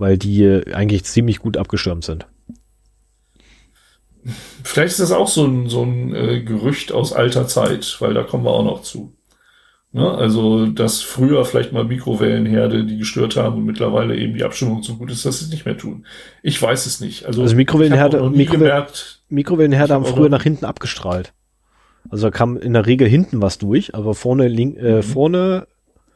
[0.00, 2.26] weil die äh, eigentlich ziemlich gut abgestürmt sind.
[4.64, 8.22] Vielleicht ist das auch so ein, so ein äh, Gerücht aus alter Zeit, weil da
[8.22, 9.12] kommen wir auch noch zu.
[9.92, 10.08] Ne?
[10.08, 14.96] Also, dass früher vielleicht mal Mikrowellenherde die gestört haben und mittlerweile eben die Abstimmung so
[14.96, 16.06] gut ist, dass sie es nicht mehr tun.
[16.42, 17.26] Ich weiß es nicht.
[17.26, 18.86] Also, also Mikrowellenherde, Mikrowellen,
[19.28, 21.32] Mikrowellenherde haben früher nach hinten abgestrahlt.
[22.08, 25.02] Also da kam in der Regel hinten was durch, aber vorne, link, äh, mhm.
[25.02, 25.66] vorne,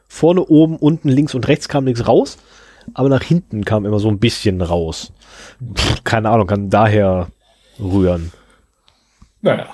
[0.07, 2.37] vorne, oben, unten, links und rechts kam nichts raus
[2.93, 5.11] aber nach hinten kam immer so ein bisschen raus.
[5.73, 7.27] Pff, keine Ahnung, kann daher
[7.79, 8.31] rühren.
[9.41, 9.67] Naja,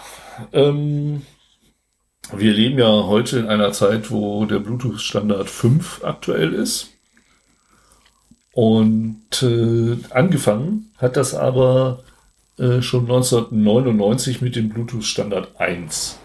[0.53, 1.23] ähm,
[2.33, 6.89] wir leben ja heute in einer Zeit, wo der Bluetooth-Standard 5 aktuell ist.
[8.53, 12.03] Und äh, angefangen hat das aber
[12.57, 16.19] äh, schon 1999 mit dem Bluetooth-Standard 1.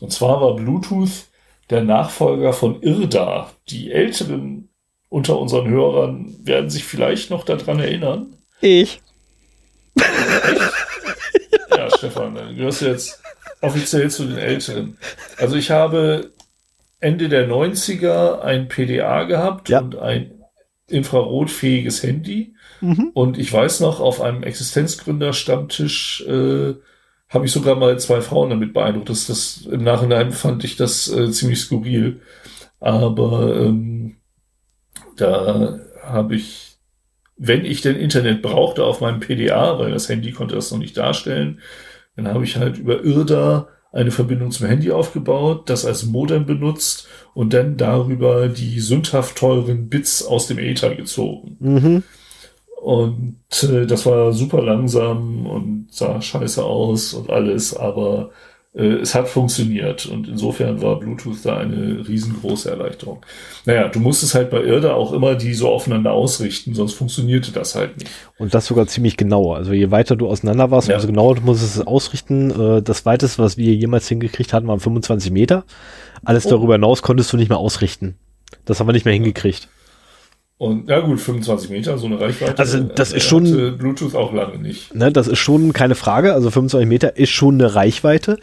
[0.00, 1.26] Und zwar war Bluetooth
[1.70, 3.50] der Nachfolger von IRDA.
[3.68, 4.68] Die älteren
[5.08, 8.36] unter unseren Hörern werden sich vielleicht noch daran erinnern.
[8.60, 9.00] Ich.
[11.70, 13.22] ja, Stefan, du gehörst jetzt
[13.60, 14.98] offiziell zu den Älteren.
[15.38, 16.32] Also ich habe
[17.00, 19.80] Ende der 90er ein PDA gehabt ja.
[19.80, 20.32] und ein
[20.88, 22.54] infrarotfähiges Handy.
[22.80, 23.10] Mhm.
[23.14, 26.74] Und ich weiß noch, auf einem Existenzgründer-Stammtisch äh,
[27.28, 29.08] habe ich sogar mal zwei Frauen damit beeindruckt.
[29.08, 32.20] Das, das, Im Nachhinein fand ich das äh, ziemlich skurril.
[32.78, 34.16] Aber ähm,
[35.16, 36.76] da habe ich,
[37.36, 40.96] wenn ich denn Internet brauchte auf meinem PDA, weil das Handy konnte das noch nicht
[40.96, 41.60] darstellen,
[42.16, 47.08] dann habe ich halt über IRDA eine Verbindung zum Handy aufgebaut, das als Modem benutzt
[47.34, 51.56] und dann darüber die sündhaft teuren Bits aus dem Ether gezogen.
[51.60, 52.02] Mhm.
[52.80, 58.30] Und äh, das war super langsam und sah scheiße aus und alles, aber
[58.82, 63.24] es hat funktioniert und insofern war Bluetooth da eine riesengroße Erleichterung.
[63.64, 67.74] Naja, du musstest halt bei IRDA auch immer die so aufeinander ausrichten, sonst funktionierte das
[67.74, 68.10] halt nicht.
[68.36, 69.56] Und das sogar ziemlich genauer.
[69.56, 70.96] Also je weiter du auseinander warst, ja.
[70.96, 72.50] umso genauer du musstest es ausrichten.
[72.50, 75.64] Äh, das weiteste, was wir jemals hingekriegt hatten, waren 25 Meter.
[76.22, 76.50] Alles oh.
[76.50, 78.16] darüber hinaus konntest du nicht mehr ausrichten.
[78.66, 79.68] Das haben wir nicht mehr hingekriegt.
[80.58, 82.58] Und ja gut, 25 Meter, so eine Reichweite.
[82.58, 83.44] Also das ist schon
[83.76, 84.94] Bluetooth auch lange nicht.
[84.94, 86.32] Ne, das ist schon keine Frage.
[86.32, 88.38] Also 25 Meter ist schon eine Reichweite.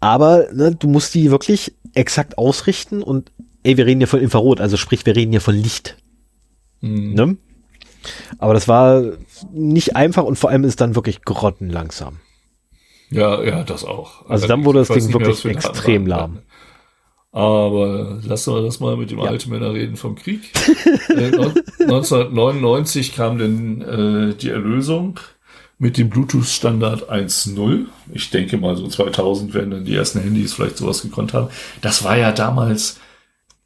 [0.00, 3.32] Aber ne, du musst die wirklich exakt ausrichten und
[3.62, 5.96] ey, wir reden hier von Infrarot, also sprich, wir reden hier von Licht.
[6.80, 7.14] Mhm.
[7.14, 7.36] Ne?
[8.38, 9.02] Aber das war
[9.52, 12.18] nicht einfach und vor allem ist dann wirklich grottenlangsam.
[13.10, 14.22] Ja, ja, das auch.
[14.22, 16.40] Also, also dann wurde das Ding wirklich extrem lahm.
[17.30, 19.26] Aber lassen wir das mal mit dem ja.
[19.26, 20.50] alten Männer reden vom Krieg.
[21.10, 21.30] äh,
[21.80, 25.20] 1999 kam denn äh, die Erlösung
[25.78, 27.86] mit dem Bluetooth-Standard 1.0.
[28.12, 31.48] Ich denke mal, so 2000 werden dann die ersten Handys vielleicht sowas gekonnt haben.
[31.82, 32.98] Das war ja damals,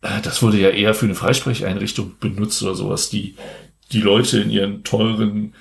[0.03, 3.37] äh, das wurde ja eher für eine Freisprecheinrichtung benutzt oder sowas, die
[3.93, 5.55] die Leute in ihren teuren,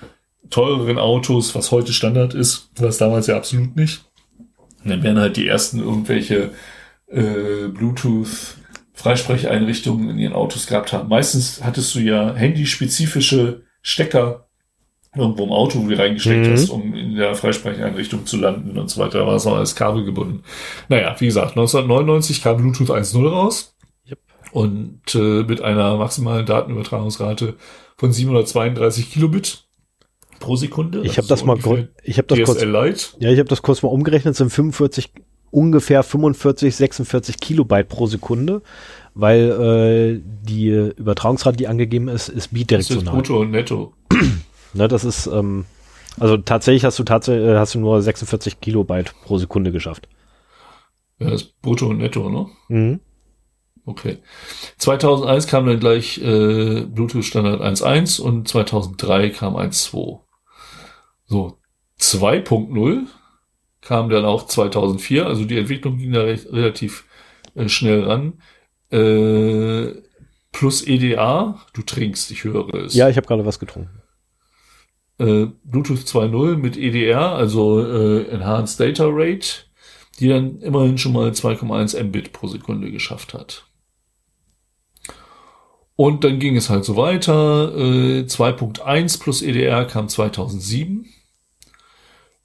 [0.50, 4.06] teureren Autos, was heute Standard ist, war es damals ja absolut nicht.
[4.84, 6.52] Und dann werden halt die ersten irgendwelche
[7.12, 8.58] äh, Bluetooth
[8.94, 11.10] Freisprecheinrichtungen in ihren Autos gehabt haben.
[11.10, 14.48] Meistens hattest du ja handyspezifische Stecker
[15.16, 16.52] irgendwo im Auto, wo du reingesteckt mhm.
[16.52, 19.20] hast, um in der Freisprecheinrichtung zu landen und so weiter.
[19.20, 20.44] Da war es noch als Kabel gebunden.
[20.88, 23.76] Naja, wie gesagt, 1999 kam Bluetooth 1.0 raus.
[24.10, 24.20] Yep.
[24.54, 27.56] Und äh, mit einer maximalen Datenübertragungsrate
[27.98, 29.66] von 732 Kilobit
[30.40, 31.02] pro Sekunde.
[31.04, 31.58] Ich habe das, mal,
[32.04, 32.62] ich habe das kurz,
[33.20, 35.12] ja, ich habe das kurz mal umgerechnet, sind 45
[35.52, 38.62] ungefähr 45, 46 Kilobyte pro Sekunde,
[39.14, 43.04] weil äh, die Übertragungsrate, die angegeben ist, ist bidirektional.
[43.04, 43.94] Das ist brutto und netto.
[44.74, 45.66] ne, das ist, ähm,
[46.20, 50.08] also tatsächlich hast du tatsächlich äh, hast du nur 46 Kilobyte pro Sekunde geschafft.
[51.20, 52.48] Ja, das ist brutto und netto, ne?
[52.70, 53.00] Mhm.
[53.86, 54.20] Okay.
[54.78, 60.20] 2001 kam dann gleich äh, Bluetooth Standard 1.1 und 2003 kam 1.2.
[61.26, 61.58] So,
[62.00, 63.08] 2.0
[63.82, 67.06] kam dann auch 2004, also die Entwicklung ging da recht, relativ
[67.56, 68.34] äh, schnell ran.
[68.92, 69.94] Äh,
[70.52, 72.94] plus EDA, du trinkst, ich höre es.
[72.94, 74.02] Ja, ich habe gerade was getrunken.
[75.18, 79.66] Äh, Bluetooth 2.0 mit EDR, also äh, Enhanced Data Rate,
[80.20, 83.66] die dann immerhin schon mal 2,1 Mbit pro Sekunde geschafft hat.
[85.96, 87.76] Und dann ging es halt so weiter.
[87.76, 91.06] Äh, 2.1 plus EDR kam 2007.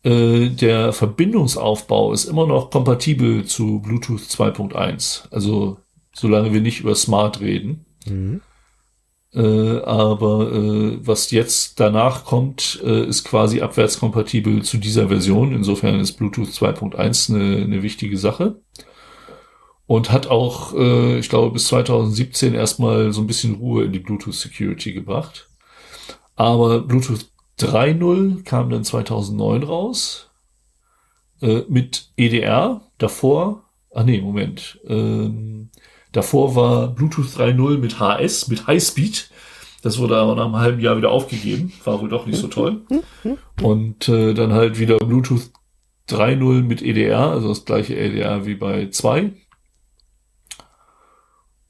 [0.06, 5.32] Äh, der Verbindungsaufbau ist immer noch kompatibel zu Bluetooth 2.1.
[5.32, 5.78] Also
[6.14, 7.86] solange wir nicht über Smart reden.
[8.06, 8.40] Mhm.
[9.34, 15.52] Äh, aber äh, was jetzt danach kommt, äh, ist quasi abwärtskompatibel zu dieser Version.
[15.52, 18.60] Insofern ist Bluetooth 2.1 eine, eine wichtige Sache.
[19.86, 23.98] Und hat auch, äh, ich glaube, bis 2017 erstmal so ein bisschen Ruhe in die
[23.98, 25.48] Bluetooth Security gebracht.
[26.36, 27.26] Aber Bluetooth
[27.58, 30.30] 3.0 kam dann 2009 raus
[31.40, 32.82] äh, mit EDR.
[32.98, 34.80] Davor, ah nee, Moment.
[34.86, 35.70] Ähm,
[36.12, 39.30] davor war Bluetooth 3.0 mit HS, mit Highspeed.
[39.82, 41.72] Das wurde aber nach einem halben Jahr wieder aufgegeben.
[41.84, 42.82] War wohl doch nicht so toll.
[43.62, 45.50] Und äh, dann halt wieder Bluetooth
[46.08, 49.32] 3.0 mit EDR, also das gleiche EDR wie bei 2.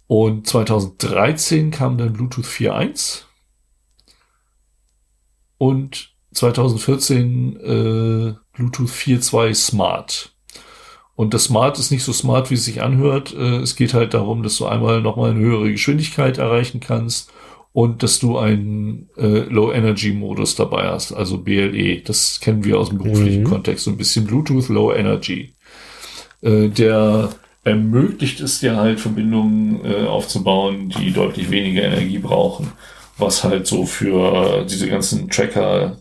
[0.07, 3.25] Und 2013 kam dann Bluetooth 4.1
[5.59, 10.33] und 2014 äh, Bluetooth 4.2 Smart.
[11.15, 13.35] Und das Smart ist nicht so smart, wie es sich anhört.
[13.35, 17.33] Äh, es geht halt darum, dass du einmal nochmal eine höhere Geschwindigkeit erreichen kannst
[17.73, 22.03] und dass du einen äh, Low-Energy-Modus dabei hast, also BLE.
[22.03, 23.49] Das kennen wir aus dem beruflichen mhm.
[23.49, 25.55] Kontext, so ein bisschen Bluetooth Low Energy.
[26.43, 27.31] Äh, der
[27.65, 32.73] ermöglicht es dir halt Verbindungen äh, aufzubauen, die deutlich weniger Energie brauchen
[33.19, 35.99] was halt so für diese ganzen Tracker,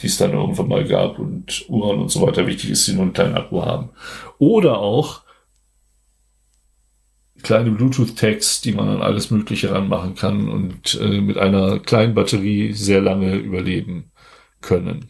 [0.00, 3.02] die es dann irgendwann mal gab und Uhren und so weiter wichtig ist, die nur
[3.02, 3.90] einen kleinen Akku haben.
[4.38, 5.22] Oder auch
[7.42, 12.72] kleine Bluetooth-Tags, die man an alles Mögliche ranmachen kann und äh, mit einer kleinen Batterie
[12.72, 14.12] sehr lange überleben
[14.60, 15.08] können.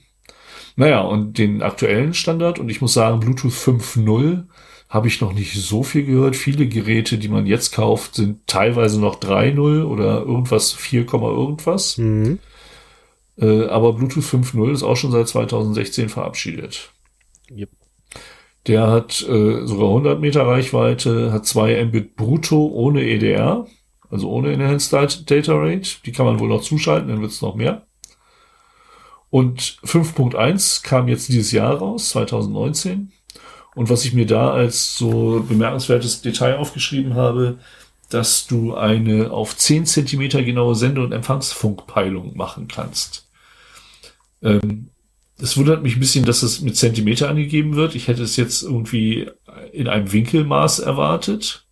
[0.77, 4.45] Naja, und den aktuellen Standard, und ich muss sagen, Bluetooth 5.0
[4.93, 6.37] habe ich noch nicht so viel gehört.
[6.37, 11.97] Viele Geräte, die man jetzt kauft, sind teilweise noch 3.0 oder irgendwas 4, irgendwas.
[11.97, 12.39] Mhm.
[13.39, 16.93] Äh, aber Bluetooth 5.0 ist auch schon seit 2016 verabschiedet.
[17.51, 17.71] Yep.
[18.67, 23.67] Der hat äh, sogar 100 Meter Reichweite, hat 2 Mbit brutto ohne EDR,
[24.11, 26.03] also ohne Enhanced Data Rate.
[26.05, 27.87] Die kann man wohl noch zuschalten, dann wird es noch mehr.
[29.31, 33.11] Und 5.1 kam jetzt dieses Jahr raus, 2019.
[33.75, 37.59] Und was ich mir da als so bemerkenswertes Detail aufgeschrieben habe,
[38.11, 43.29] dass du eine auf 10 Zentimeter genaue Sende- und Empfangsfunkpeilung machen kannst.
[44.43, 44.89] Ähm,
[45.39, 47.95] es wundert mich ein bisschen, dass es mit Zentimeter angegeben wird.
[47.95, 49.29] Ich hätte es jetzt irgendwie
[49.73, 51.67] in einem Winkelmaß erwartet.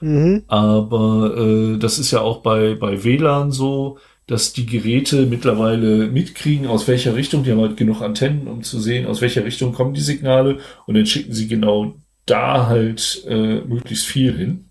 [0.00, 0.44] Mhm.
[0.46, 6.66] Aber äh, das ist ja auch bei, bei WLAN so, dass die Geräte mittlerweile mitkriegen,
[6.68, 9.94] aus welcher Richtung, die haben halt genug Antennen, um zu sehen, aus welcher Richtung kommen
[9.94, 11.96] die Signale und dann schicken sie genau
[12.26, 14.68] da halt äh, möglichst viel hin,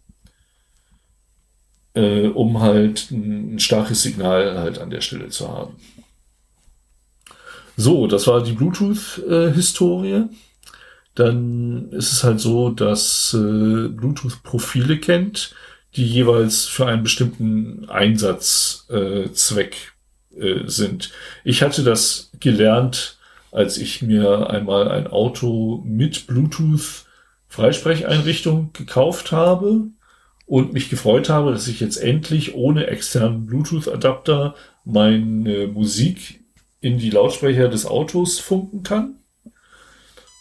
[1.96, 5.76] äh, um halt ein, ein starkes Signal halt an der Stelle zu haben.
[7.76, 10.14] So, das war die Bluetooth-Historie.
[10.14, 10.30] Äh,
[11.16, 15.56] Dann ist es halt so, dass äh, Bluetooth Profile kennt
[15.98, 19.76] die jeweils für einen bestimmten Einsatzzweck
[20.38, 21.12] äh, äh, sind.
[21.44, 23.18] Ich hatte das gelernt,
[23.52, 27.06] als ich mir einmal ein Auto mit Bluetooth
[27.48, 29.88] Freisprecheinrichtung gekauft habe
[30.46, 34.54] und mich gefreut habe, dass ich jetzt endlich ohne externen Bluetooth-Adapter
[34.86, 36.42] meine Musik
[36.80, 39.16] in die Lautsprecher des Autos funken kann.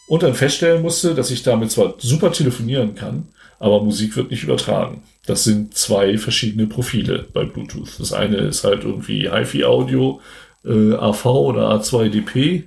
[0.09, 3.29] Und dann feststellen musste, dass ich damit zwar super telefonieren kann,
[3.59, 5.03] aber Musik wird nicht übertragen.
[5.27, 7.99] Das sind zwei verschiedene Profile bei Bluetooth.
[7.99, 10.21] Das eine ist halt irgendwie HiFi-Audio,
[10.65, 12.65] äh, AV oder A2DP.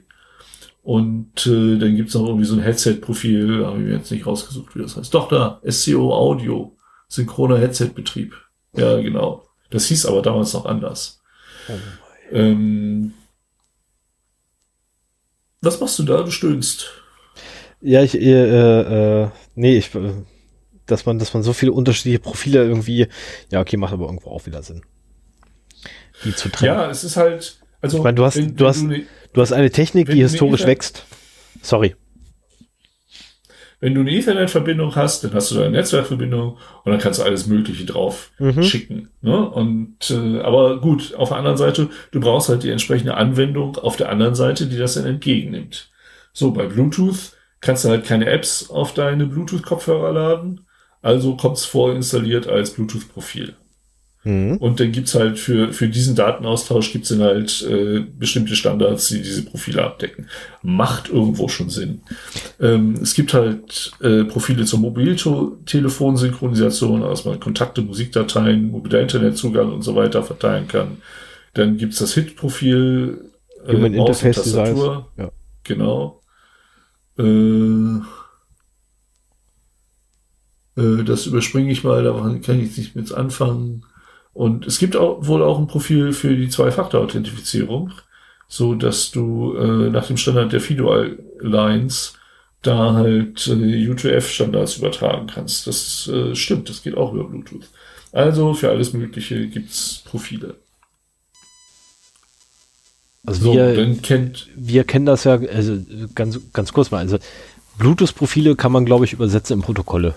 [0.81, 4.75] Und äh, dann gibt's noch irgendwie so ein Headset-Profil, habe ich mir jetzt nicht rausgesucht,
[4.75, 5.13] wie das heißt.
[5.13, 6.75] Doch, da, SCO Audio,
[7.07, 8.33] synchroner Headset-Betrieb.
[8.75, 9.45] Ja, genau.
[9.69, 11.21] Das hieß aber damals noch anders.
[11.67, 11.73] Oh
[12.31, 13.13] ähm,
[15.61, 16.23] was machst du da?
[16.23, 16.91] Du stöhnst.
[17.81, 20.13] Ja, ich, äh, äh, nee, ich, äh,
[20.91, 23.07] dass man, dass man so viele unterschiedliche Profile irgendwie,
[23.51, 24.81] ja, okay, macht aber irgendwo auch wieder Sinn.
[26.23, 26.73] Die zu trennen.
[26.73, 27.97] Ja, es ist halt, also.
[27.97, 29.03] Ich meine, du hast, wenn, du wenn hast, du, ne,
[29.33, 31.05] du hast eine Technik, die historisch wächst.
[31.61, 31.95] Sorry.
[33.81, 37.23] Wenn du eine Ethernet-Verbindung hast, dann hast du da eine Netzwerkverbindung und dann kannst du
[37.23, 38.61] alles Mögliche drauf mhm.
[38.61, 39.09] schicken.
[39.21, 39.49] Ne?
[39.49, 43.95] Und äh, aber gut, auf der anderen Seite, du brauchst halt die entsprechende Anwendung auf
[43.95, 45.91] der anderen Seite, die das dann entgegennimmt.
[46.33, 50.65] So, bei Bluetooth kannst du halt keine Apps auf deine Bluetooth-Kopfhörer laden.
[51.01, 53.55] Also kommt es vorinstalliert als Bluetooth-Profil.
[54.23, 54.57] Mhm.
[54.57, 59.21] Und dann gibt's halt für, für diesen Datenaustausch gibt's dann halt äh, bestimmte Standards, die
[59.21, 60.27] diese Profile abdecken.
[60.61, 62.01] Macht irgendwo schon Sinn.
[62.59, 69.83] Ähm, es gibt halt äh, Profile zur Mobiltelefonsynchronisation, also man Kontakte, Musikdateien, mobiler Internetzugang und
[69.83, 70.97] so weiter verteilen kann.
[71.53, 73.31] Dann gibt's das HIT-Profil,
[73.65, 75.07] äh, Human Interface Tastatur.
[75.17, 75.31] Ja.
[75.63, 76.21] Genau.
[77.17, 78.01] Äh,
[80.79, 82.11] äh, das überspringe ich mal, da
[82.43, 83.85] kann ich nicht mit anfangen.
[84.33, 87.91] Und es gibt auch, wohl auch ein Profil für die Zwei-Faktor-Authentifizierung,
[88.47, 92.13] so dass du äh, nach dem Standard der Fido Alliance
[92.61, 95.67] da halt äh, U2F-Standards übertragen kannst.
[95.67, 97.67] Das äh, stimmt, das geht auch über Bluetooth.
[98.11, 100.55] Also für alles Mögliche gibt's Profile.
[103.25, 105.77] Also so, wir, kennt wir kennen das ja, also
[106.15, 107.17] ganz, ganz kurz mal, also
[107.77, 110.15] Bluetooth-Profile kann man, glaube ich, übersetzen in Protokolle.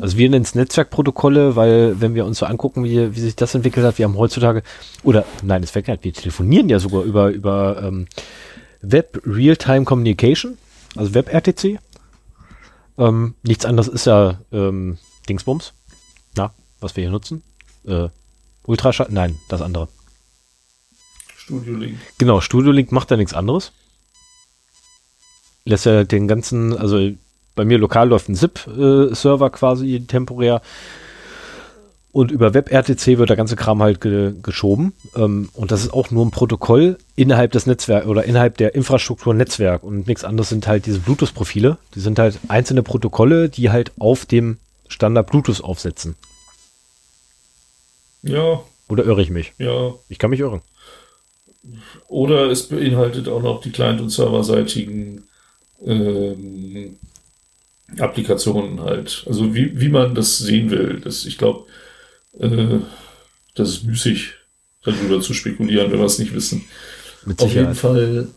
[0.00, 3.54] Also wir nennen es Netzwerkprotokolle, weil wenn wir uns so angucken, wie, wie sich das
[3.54, 4.62] entwickelt hat, wir haben heutzutage,
[5.02, 8.06] oder nein, es fängt halt, wir telefonieren ja sogar über, über ähm,
[8.82, 10.56] Web Real-Time Communication,
[10.96, 11.78] also Web-RTC.
[12.98, 14.98] Ähm, nichts anderes ist ja ähm,
[15.28, 15.74] Dingsbums,
[16.34, 17.42] na, was wir hier nutzen.
[17.84, 18.08] Äh,
[18.64, 19.88] Ultraschall, nein, das andere.
[21.36, 21.98] Studio Link.
[22.18, 23.72] Genau, Studio Link macht ja nichts anderes.
[25.64, 27.10] Lässt ja den ganzen, also
[27.60, 30.62] bei mir lokal läuft ein ZIP-Server äh, quasi temporär.
[32.10, 34.94] Und über WebRTC wird der ganze Kram halt ge geschoben.
[35.14, 39.34] Ähm, und das ist auch nur ein Protokoll innerhalb des Netzwerks oder innerhalb der Infrastruktur
[39.34, 39.84] Netzwerk.
[39.84, 41.76] Und nichts anderes sind halt diese Bluetooth-Profile.
[41.94, 44.56] Die sind halt einzelne Protokolle, die halt auf dem
[44.88, 46.16] Standard Bluetooth aufsetzen.
[48.22, 48.62] Ja.
[48.88, 49.52] Oder irre ich mich?
[49.58, 49.92] Ja.
[50.08, 50.62] Ich kann mich irren.
[52.08, 55.24] Oder es beinhaltet auch noch die Client- und serverseitigen
[55.84, 56.96] ähm,
[57.98, 59.24] Applikationen halt.
[59.26, 61.00] Also wie, wie man das sehen will.
[61.02, 61.66] Das, ich glaube,
[62.38, 62.78] äh,
[63.54, 64.34] das ist müßig,
[64.84, 66.64] darüber zu spekulieren, wenn wir es nicht wissen.
[67.26, 68.28] Mit Auf jeden Fall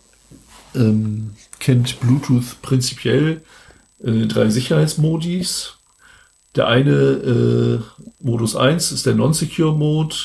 [0.75, 3.41] ähm, kennt Bluetooth prinzipiell
[4.03, 5.75] äh, drei Sicherheitsmodis.
[6.55, 7.79] Der eine äh,
[8.19, 10.15] Modus 1 ist der Non-Secure Mode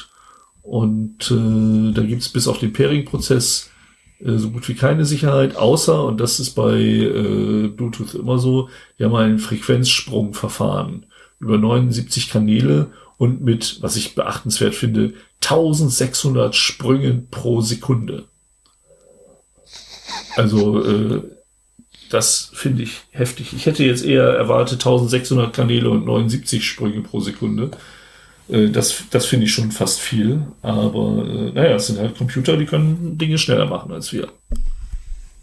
[0.63, 3.71] und äh, da gibt es bis auf den Pairing-Prozess
[4.21, 9.07] so gut wie keine Sicherheit, außer, und das ist bei äh, Bluetooth immer so, wir
[9.07, 11.07] haben ein Frequenzsprungverfahren
[11.41, 18.25] über 79 Kanäle und mit, was ich beachtenswert finde, 1600 Sprüngen pro Sekunde.
[20.37, 21.23] Also äh,
[22.11, 23.53] das finde ich heftig.
[23.53, 27.71] Ich hätte jetzt eher erwartet 1600 Kanäle und 79 Sprünge pro Sekunde.
[28.49, 30.47] Äh, das, das finde ich schon fast viel.
[30.63, 34.29] Aber äh, naja, es sind halt Computer, die können Dinge schneller machen als wir.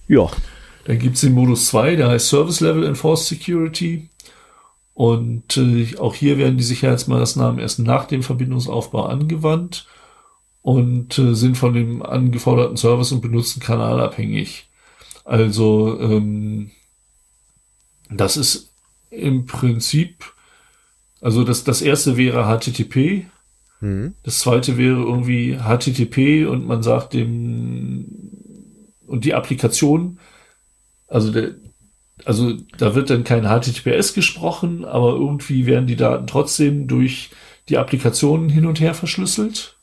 [0.08, 0.30] Ja.
[0.86, 4.10] Dann gibt es den Modus 2, der heißt Service Level Enforced Security.
[4.94, 9.88] Und äh, auch hier werden die Sicherheitsmaßnahmen erst nach dem Verbindungsaufbau angewandt
[10.62, 14.70] und äh, sind von dem angeforderten Service und benutzten Kanal abhängig.
[15.26, 16.72] Also ähm,
[18.10, 18.72] das ist
[19.10, 20.35] im Prinzip
[21.26, 23.26] also das, das erste wäre HTTP.
[23.82, 24.14] Mhm.
[24.22, 28.06] Das zweite wäre irgendwie HTTP und man sagt dem
[29.08, 30.20] und die Applikation,
[31.08, 31.56] also der,
[32.26, 37.32] also da wird dann kein HTTPS gesprochen, aber irgendwie werden die Daten trotzdem durch
[37.70, 39.80] die Applikationen hin und her verschlüsselt.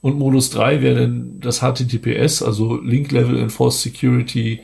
[0.00, 4.62] Und Modus 3 wäre dann das HTTPS, also Link Level Enforced Security.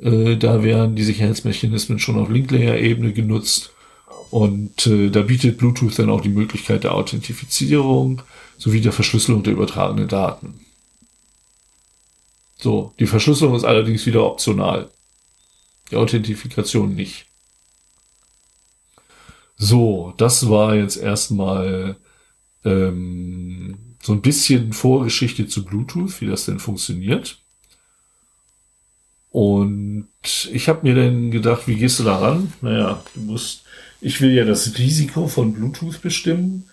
[0.00, 3.72] Äh, da wären die Sicherheitsmechanismen schon auf Link Layer Ebene genutzt.
[4.32, 8.22] Und äh, da bietet Bluetooth dann auch die Möglichkeit der Authentifizierung
[8.56, 10.58] sowie der Verschlüsselung der übertragenen Daten.
[12.56, 14.90] So, die Verschlüsselung ist allerdings wieder optional.
[15.90, 17.26] Die Authentifikation nicht.
[19.58, 21.96] So, das war jetzt erstmal
[22.64, 27.38] ähm, so ein bisschen Vorgeschichte zu Bluetooth, wie das denn funktioniert.
[29.28, 30.08] Und
[30.50, 32.50] ich habe mir dann gedacht, wie gehst du da ran?
[32.62, 33.64] Naja, du musst
[34.02, 36.68] ich will ja das Risiko von Bluetooth bestimmen.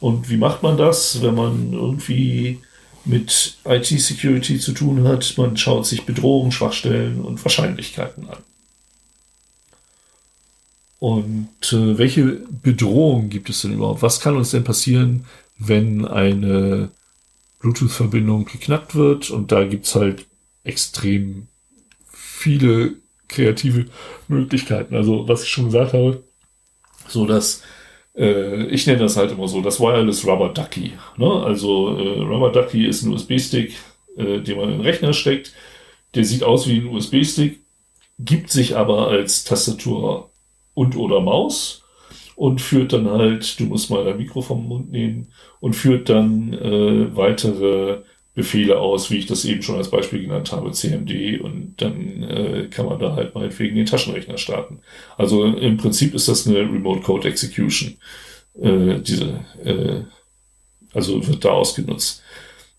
[0.00, 2.60] Und wie macht man das, wenn man irgendwie
[3.06, 5.34] mit IT-Security zu tun hat?
[5.38, 8.36] Man schaut sich Bedrohungen, Schwachstellen und Wahrscheinlichkeiten an.
[10.98, 12.24] Und äh, welche
[12.62, 14.02] Bedrohungen gibt es denn überhaupt?
[14.02, 15.24] Was kann uns denn passieren,
[15.58, 16.90] wenn eine
[17.60, 19.30] Bluetooth-Verbindung geknackt wird?
[19.30, 20.26] Und da gibt's halt
[20.64, 21.48] extrem
[22.10, 22.96] viele
[23.28, 23.86] kreative
[24.28, 24.94] Möglichkeiten.
[24.94, 26.22] Also, was ich schon gesagt habe,
[27.08, 27.62] so dass
[28.16, 30.92] äh, ich nenne das halt immer so, das Wireless Rubber Ducky.
[31.16, 31.30] Ne?
[31.30, 33.74] Also äh, Rubber Ducky ist ein USB-Stick,
[34.16, 35.52] äh, den man in den Rechner steckt.
[36.14, 37.60] Der sieht aus wie ein USB-Stick,
[38.18, 40.30] gibt sich aber als Tastatur
[40.74, 41.84] und oder Maus
[42.36, 46.52] und führt dann halt, du musst mal dein Mikro vom Mund nehmen und führt dann
[46.52, 48.02] äh, weitere
[48.34, 52.66] Befehle aus, wie ich das eben schon als Beispiel genannt habe, CMD und dann äh,
[52.68, 54.80] kann man da halt meinetwegen den Taschenrechner starten.
[55.16, 57.96] Also im Prinzip ist das eine Remote Code Execution,
[58.60, 60.02] äh, diese, äh,
[60.92, 62.22] also wird da ausgenutzt.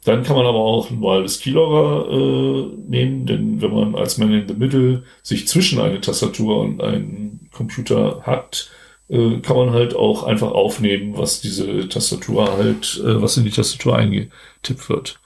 [0.03, 4.34] Dann kann man aber auch mal das Keylogger äh, nehmen, denn wenn man als Man
[4.34, 8.69] in the Middle sich zwischen eine Tastatur und einen Computer hat,
[9.10, 13.52] äh, kann man halt auch einfach aufnehmen, was diese Tastatur halt, äh, was in die
[13.52, 15.19] Tastatur eingetippt wird.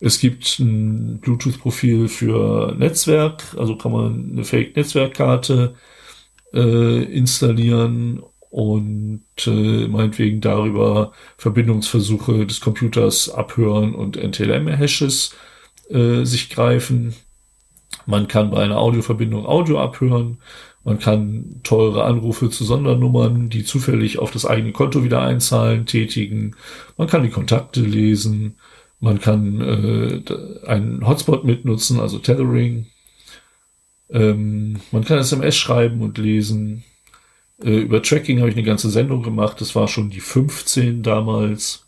[0.00, 5.74] Es gibt ein Bluetooth-Profil für Netzwerk, also kann man eine Fake-Netzwerkkarte
[6.52, 15.34] äh, installieren und äh, meinetwegen darüber Verbindungsversuche des Computers abhören und NTLM-Hashes
[15.90, 17.14] äh, sich greifen.
[18.06, 20.38] Man kann bei einer Audioverbindung Audio abhören.
[20.84, 26.54] Man kann teure Anrufe zu Sondernummern, die zufällig auf das eigene Konto wieder einzahlen, tätigen.
[26.98, 28.56] Man kann die Kontakte lesen.
[29.04, 32.86] Man kann äh, einen Hotspot mitnutzen, also Tethering.
[34.08, 36.84] Ähm, man kann SMS schreiben und lesen.
[37.62, 39.60] Äh, über Tracking habe ich eine ganze Sendung gemacht.
[39.60, 41.86] Das war schon die 15 damals.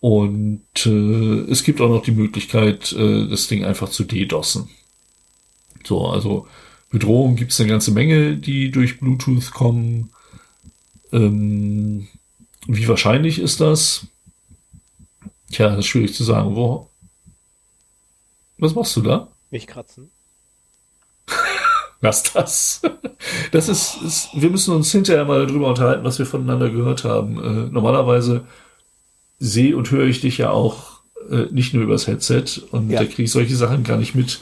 [0.00, 4.70] Und äh, es gibt auch noch die Möglichkeit, äh, das Ding einfach zu DDoSen.
[5.84, 6.46] So, also
[6.88, 10.08] Bedrohungen gibt es eine ganze Menge, die durch Bluetooth kommen.
[11.12, 12.08] Ähm,
[12.66, 14.06] wie wahrscheinlich ist das?
[15.50, 16.56] Tja, das ist schwierig zu sagen.
[16.56, 16.90] Wo?
[18.58, 19.28] Was machst du da?
[19.50, 20.10] Mich kratzen.
[22.00, 22.82] Lass das.
[23.52, 27.38] Das ist, ist, wir müssen uns hinterher mal drüber unterhalten, was wir voneinander gehört haben.
[27.38, 28.46] Äh, normalerweise
[29.38, 31.00] sehe und höre ich dich ja auch
[31.30, 33.00] äh, nicht nur übers Headset und ja.
[33.00, 34.40] da kriege ich solche Sachen gar nicht mit.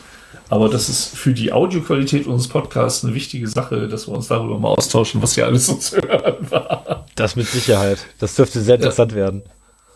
[0.51, 4.59] Aber das ist für die Audioqualität unseres Podcasts eine wichtige Sache, dass wir uns darüber
[4.59, 7.07] mal austauschen, was hier alles so zu hören war.
[7.15, 8.07] Das mit Sicherheit.
[8.19, 9.19] Das dürfte sehr interessant ja.
[9.19, 9.43] werden.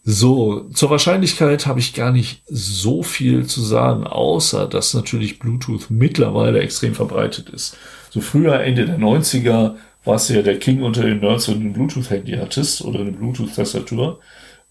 [0.07, 5.89] So, zur Wahrscheinlichkeit habe ich gar nicht so viel zu sagen, außer dass natürlich Bluetooth
[5.89, 7.75] mittlerweile extrem verbreitet ist.
[8.11, 9.73] So früher, Ende der 90er,
[10.03, 13.13] war es ja der King unter den Nerds, wenn du ein Bluetooth-Handy hattest oder eine
[13.13, 14.19] Bluetooth-Tastatur.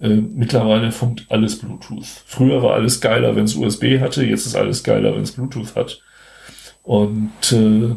[0.01, 2.07] Äh, mittlerweile funkt alles Bluetooth.
[2.27, 5.75] Früher war alles geiler, wenn es USB hatte, jetzt ist alles geiler, wenn es Bluetooth
[5.75, 6.01] hat.
[6.85, 7.97] Und äh,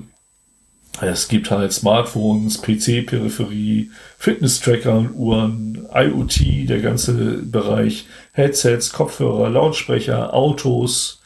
[1.02, 7.14] es gibt halt Smartphones, PC-Peripherie, Fitness-Tracker und Uhren, IoT, der ganze
[7.44, 11.22] Bereich, Headsets, Kopfhörer, Lautsprecher, Autos,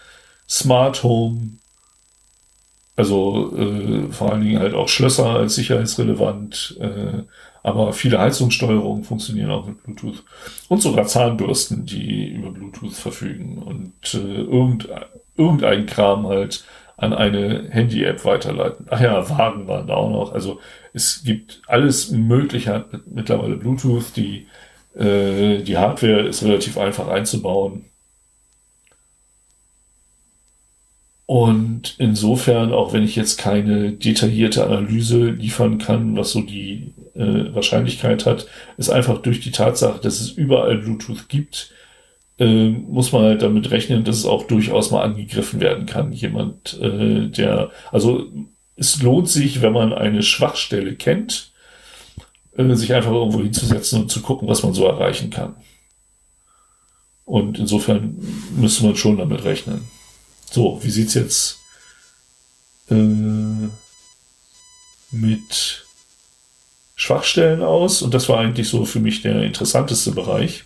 [0.49, 1.51] Smart Home,
[2.97, 7.23] also äh, vor allen Dingen halt auch Schlösser als sicherheitsrelevant, äh,
[7.63, 10.23] aber viele Heizungssteuerungen funktionieren auch mit Bluetooth.
[10.67, 13.59] Und sogar Zahnbürsten, die über Bluetooth verfügen.
[13.59, 15.05] Und äh, irgendein,
[15.37, 16.63] irgendein Kram halt,
[17.01, 18.85] an eine Handy-App weiterleiten.
[18.89, 20.33] Ach ja, Wagen waren da auch noch.
[20.33, 20.59] Also
[20.93, 24.15] es gibt alles Mögliche hat mittlerweile Bluetooth.
[24.15, 24.47] Die,
[24.95, 27.85] äh, die Hardware ist relativ einfach einzubauen.
[31.25, 37.55] Und insofern, auch wenn ich jetzt keine detaillierte Analyse liefern kann, was so die äh,
[37.55, 38.47] Wahrscheinlichkeit hat,
[38.77, 41.71] ist einfach durch die Tatsache, dass es überall Bluetooth gibt,
[42.41, 46.11] äh, muss man halt damit rechnen, dass es auch durchaus mal angegriffen werden kann.
[46.11, 48.25] Jemand, äh, der, also
[48.75, 51.51] es lohnt sich, wenn man eine Schwachstelle kennt,
[52.57, 55.55] äh, sich einfach irgendwo hinzusetzen und zu gucken, was man so erreichen kann.
[57.25, 58.17] Und insofern
[58.57, 59.85] müsste man schon damit rechnen.
[60.49, 61.59] So, wie sieht's jetzt
[62.89, 63.69] äh,
[65.11, 65.85] mit
[66.95, 68.01] Schwachstellen aus?
[68.01, 70.63] Und das war eigentlich so für mich der interessanteste Bereich.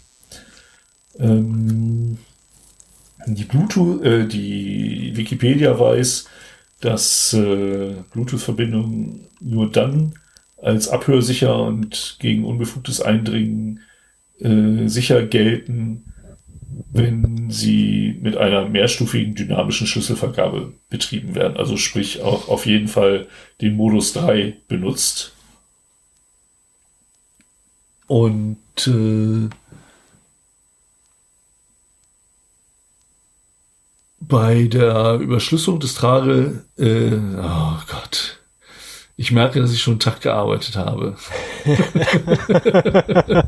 [1.20, 2.18] Ähm,
[3.28, 6.28] die Bluetooth, äh, die Wikipedia weiß,
[6.82, 10.14] dass äh, Bluetooth-Verbindungen nur dann
[10.62, 13.82] als abhörsicher und gegen unbefugtes Eindringen
[14.40, 16.14] äh, sicher gelten,
[16.92, 21.58] wenn sie mit einer mehrstufigen dynamischen Schlüsselvergabe betrieben werden.
[21.58, 23.28] Also sprich auch auf jeden Fall
[23.62, 25.34] den Modus 3 benutzt.
[28.08, 29.50] Und äh,
[34.28, 38.40] bei der Überschlüsselung des Trage, äh, oh Gott,
[39.18, 41.16] ich merke, dass ich schon einen Tag gearbeitet habe.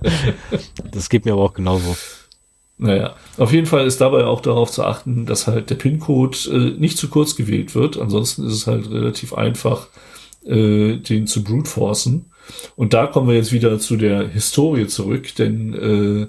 [0.92, 1.98] das geht mir aber auch genauso.
[2.78, 6.80] Naja, auf jeden Fall ist dabei auch darauf zu achten, dass halt der PIN-Code äh,
[6.80, 7.98] nicht zu kurz gewählt wird.
[7.98, 9.88] Ansonsten ist es halt relativ einfach,
[10.46, 12.32] äh, den zu brute forcen.
[12.76, 16.28] Und da kommen wir jetzt wieder zu der Historie zurück, denn äh,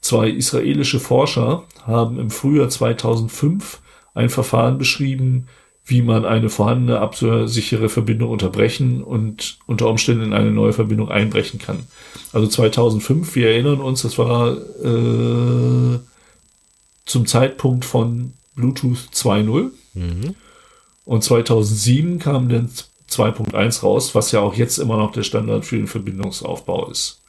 [0.00, 3.80] zwei israelische Forscher haben im Frühjahr 2005
[4.16, 5.46] ein Verfahren beschrieben,
[5.84, 11.60] wie man eine vorhandene absichere Verbindung unterbrechen und unter Umständen in eine neue Verbindung einbrechen
[11.60, 11.86] kann.
[12.32, 15.98] Also 2005, wir erinnern uns, das war äh,
[17.04, 20.34] zum Zeitpunkt von Bluetooth 2.0 mhm.
[21.04, 22.68] und 2007 kam dann
[23.08, 27.20] 2.1 raus, was ja auch jetzt immer noch der Standard für den Verbindungsaufbau ist.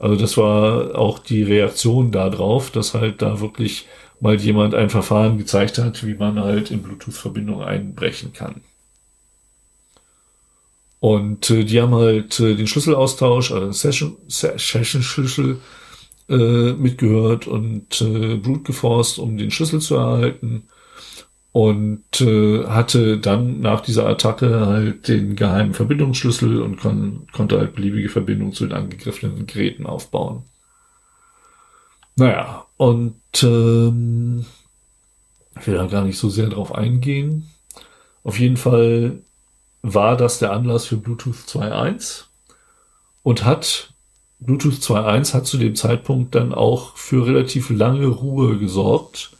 [0.00, 3.86] Also das war auch die Reaktion darauf, dass halt da wirklich
[4.22, 8.62] mal jemand ein Verfahren gezeigt hat, wie man halt in Bluetooth-Verbindung einbrechen kann.
[11.00, 15.58] Und äh, die haben halt äh, den Schlüsselaustausch, also den Session-Schlüssel
[16.28, 20.68] äh, mitgehört und äh, Brute geforst, um den Schlüssel zu erhalten.
[21.50, 27.74] Und äh, hatte dann nach dieser Attacke halt den geheimen Verbindungsschlüssel und kon konnte halt
[27.74, 30.44] beliebige Verbindungen zu den angegriffenen Geräten aufbauen.
[32.16, 34.44] Naja, und ähm,
[35.58, 37.50] ich will da gar nicht so sehr drauf eingehen.
[38.24, 39.22] Auf jeden Fall
[39.82, 42.24] war das der Anlass für Bluetooth 2.1
[43.22, 43.92] und hat
[44.40, 49.30] Bluetooth 2.1 hat zu dem Zeitpunkt dann auch für relativ lange Ruhe gesorgt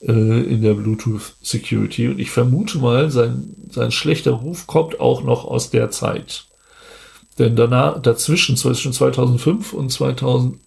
[0.00, 5.22] äh, in der Bluetooth Security und ich vermute mal, sein, sein schlechter Ruf kommt auch
[5.22, 6.46] noch aus der Zeit.
[7.38, 10.58] Denn danach, dazwischen, zwischen 2005 und 2017,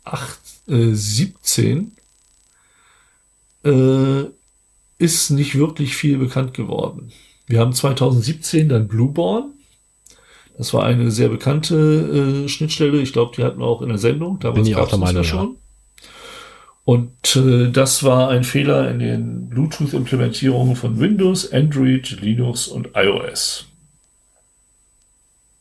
[3.63, 4.23] äh,
[4.97, 7.11] ist nicht wirklich viel bekannt geworden.
[7.47, 9.51] Wir haben 2017 dann Blueborn.
[10.57, 13.01] Das war eine sehr bekannte äh, Schnittstelle.
[13.01, 14.39] Ich glaube, die hatten wir auch in der Sendung.
[14.39, 15.47] Damals Bin ich auch der Meinung, schon.
[15.47, 15.55] Ja.
[16.85, 23.65] Und äh, das war ein Fehler in den Bluetooth-Implementierungen von Windows, Android, Linux und iOS.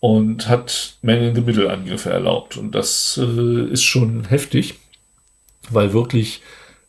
[0.00, 2.56] Und hat Man-in-the-Middle-Angriffe erlaubt.
[2.56, 4.74] Und das äh, ist schon heftig,
[5.74, 6.42] weil wirklich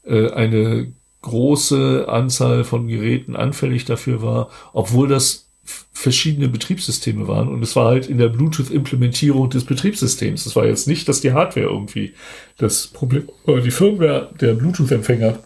[0.06, 0.92] äh, eine
[1.22, 5.50] große Anzahl von Geräten anfällig dafür war, obwohl das
[5.94, 10.46] verschiedene Betriebssysteme waren und es war halt in der Bluetooth-Implementierung des Betriebssystems.
[10.46, 12.14] Es war jetzt nicht, dass die Hardware irgendwie
[12.58, 15.40] das Problem oder die Firmware der Bluetooth-Empfänger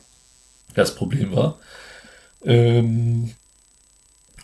[0.74, 1.60] das Problem war.
[2.44, 3.32] Ähm,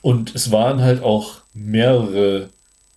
[0.01, 2.49] und es waren halt auch mehrere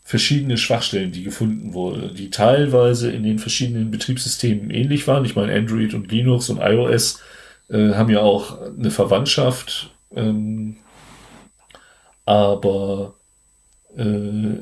[0.06, 5.24] verschiedene Schwachstellen, die gefunden wurden, die teilweise in den verschiedenen Betriebssystemen ähnlich waren.
[5.24, 7.20] Ich meine, Android und Linux und iOS
[7.68, 10.76] äh, haben ja auch eine Verwandtschaft, ähm,
[12.24, 13.14] aber
[13.96, 14.04] äh,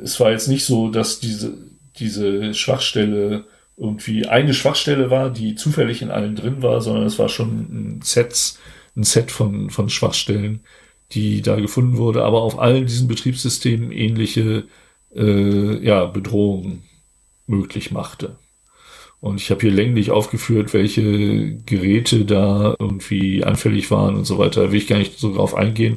[0.02, 1.52] es war jetzt nicht so, dass diese,
[1.98, 3.44] diese Schwachstelle
[3.76, 8.00] irgendwie eine Schwachstelle war, die zufällig in allen drin war, sondern es war schon ein
[8.02, 8.54] Set,
[8.96, 10.60] ein Set von, von Schwachstellen,
[11.12, 14.64] die da gefunden wurde, aber auf allen diesen Betriebssystemen ähnliche
[15.14, 16.82] äh, ja, Bedrohungen
[17.46, 18.36] möglich machte.
[19.20, 24.64] Und ich habe hier länglich aufgeführt, welche Geräte da irgendwie anfällig waren und so weiter.
[24.64, 25.96] Da will ich gar nicht so drauf eingehen.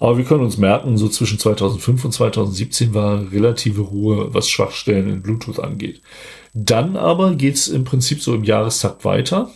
[0.00, 5.08] Aber wir können uns merken, so zwischen 2005 und 2017 war relative Ruhe, was Schwachstellen
[5.08, 6.02] in Bluetooth angeht.
[6.52, 9.50] Dann aber geht's im Prinzip so im Jahrestakt weiter.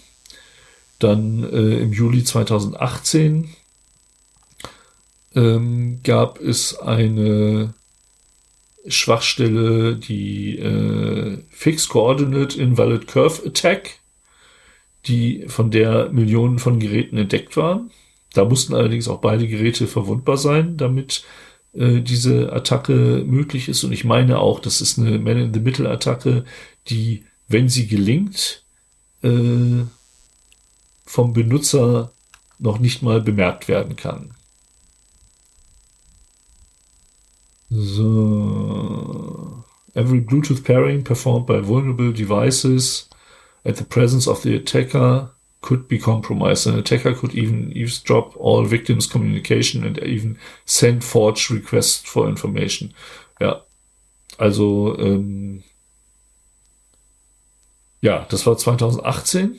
[1.00, 3.48] Dann äh, im Juli 2018
[5.34, 7.74] ähm, gab es eine
[8.90, 14.00] Schwachstelle die äh, Fixed Coordinate Invalid Curve Attack,
[15.06, 17.90] die von der Millionen von Geräten entdeckt waren.
[18.34, 21.24] Da mussten allerdings auch beide Geräte verwundbar sein, damit
[21.72, 23.84] äh, diese Attacke möglich ist.
[23.84, 26.44] Und ich meine auch, das ist eine Man-in-the-Middle-Attacke,
[26.88, 28.64] die, wenn sie gelingt,
[29.22, 29.84] äh,
[31.04, 32.12] vom Benutzer
[32.58, 34.34] noch nicht mal bemerkt werden kann.
[37.70, 39.64] So.
[39.94, 43.08] Every Bluetooth pairing performed by vulnerable devices
[43.64, 45.30] at the presence of the attacker
[45.60, 46.66] could be compromised.
[46.66, 52.94] An attacker could even eavesdrop all victims' communication and even send forged requests for information.
[53.40, 53.62] Ja,
[54.38, 55.64] also ähm,
[58.00, 59.58] ja, das war 2018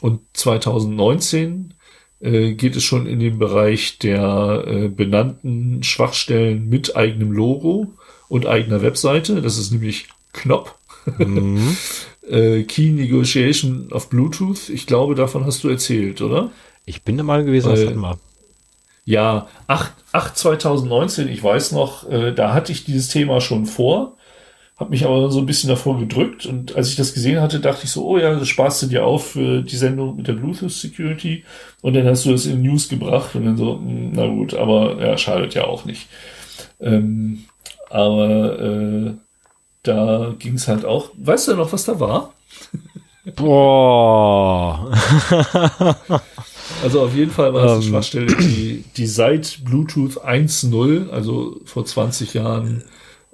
[0.00, 1.74] und 2019
[2.22, 7.92] äh, geht es schon in den Bereich der äh, benannten Schwachstellen mit eigenem Logo
[8.28, 9.42] und eigener Webseite.
[9.42, 10.74] Das ist nämlich Knopf.
[11.18, 11.76] Mhm.
[12.28, 14.68] äh, Key Negotiation of Bluetooth.
[14.68, 16.50] Ich glaube, davon hast du erzählt, oder?
[16.86, 18.18] Ich bin der Meinung gewesen, das hatten wir.
[19.04, 24.16] Ja, 8, 8 2019, ich weiß noch, äh, da hatte ich dieses Thema schon vor
[24.82, 27.84] habe mich aber so ein bisschen davor gedrückt und als ich das gesehen hatte, dachte
[27.84, 30.72] ich so, oh ja, das sparst du dir auf für die Sendung mit der Bluetooth
[30.72, 31.44] Security
[31.82, 35.00] und dann hast du das in News gebracht und dann so, hm, na gut, aber
[35.00, 36.08] ja, schadet ja auch nicht.
[36.80, 37.44] Ähm,
[37.90, 39.12] aber äh,
[39.84, 41.10] da ging es halt auch.
[41.16, 42.34] Weißt du noch, was da war?
[43.36, 44.90] Boah.
[46.82, 47.90] Also auf jeden Fall war es eine ähm.
[47.90, 52.82] Schwachstelle, die, die seit Bluetooth 1.0, also vor 20 Jahren,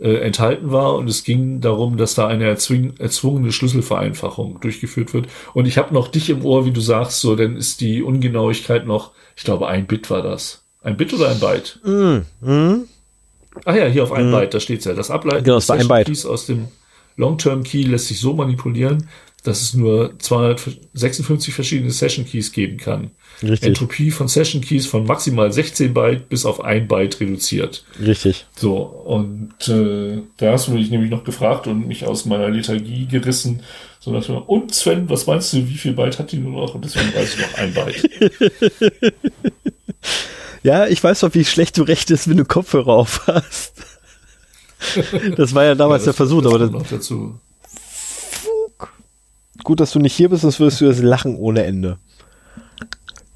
[0.01, 5.27] äh, enthalten war und es ging darum, dass da eine erzwungene Schlüsselvereinfachung durchgeführt wird.
[5.55, 8.87] Und ich habe noch dich im Ohr, wie du sagst, so, dann ist die Ungenauigkeit
[8.87, 10.65] noch, ich glaube, ein Bit war das.
[10.83, 11.81] Ein Bit oder ein Byte?
[11.85, 12.85] Mm, mm.
[13.65, 14.33] Ach ja, hier auf ein mm.
[14.33, 14.95] Byte, da steht's ja.
[14.95, 16.07] Das Ableiten genau, des ein Byte.
[16.07, 16.69] Keys aus dem
[17.17, 19.09] Long-Term Key lässt sich so manipulieren,
[19.43, 23.11] dass es nur 256 verschiedene Session Keys geben kann.
[23.43, 23.69] Richtig.
[23.69, 27.85] Entropie von Session Keys von maximal 16 Byte bis auf ein Byte reduziert.
[28.05, 28.47] Richtig.
[28.57, 33.07] So, und äh, da hast du mich nämlich noch gefragt und mich aus meiner Lethargie
[33.07, 33.63] gerissen.
[34.01, 36.75] So dass wir, und Sven, was meinst du, wie viel Byte hat die nur noch?
[36.75, 39.13] Und deswegen weiß ich noch ein Byte.
[40.63, 43.75] ja, ich weiß doch, wie schlecht du recht ist, wenn du Kopfhörer auf hast.
[45.37, 47.39] Das war ja damals ja, das, der Versuch, aber das, noch dazu.
[49.65, 51.99] Gut, dass du nicht hier bist, sonst würdest du das lachen ohne Ende.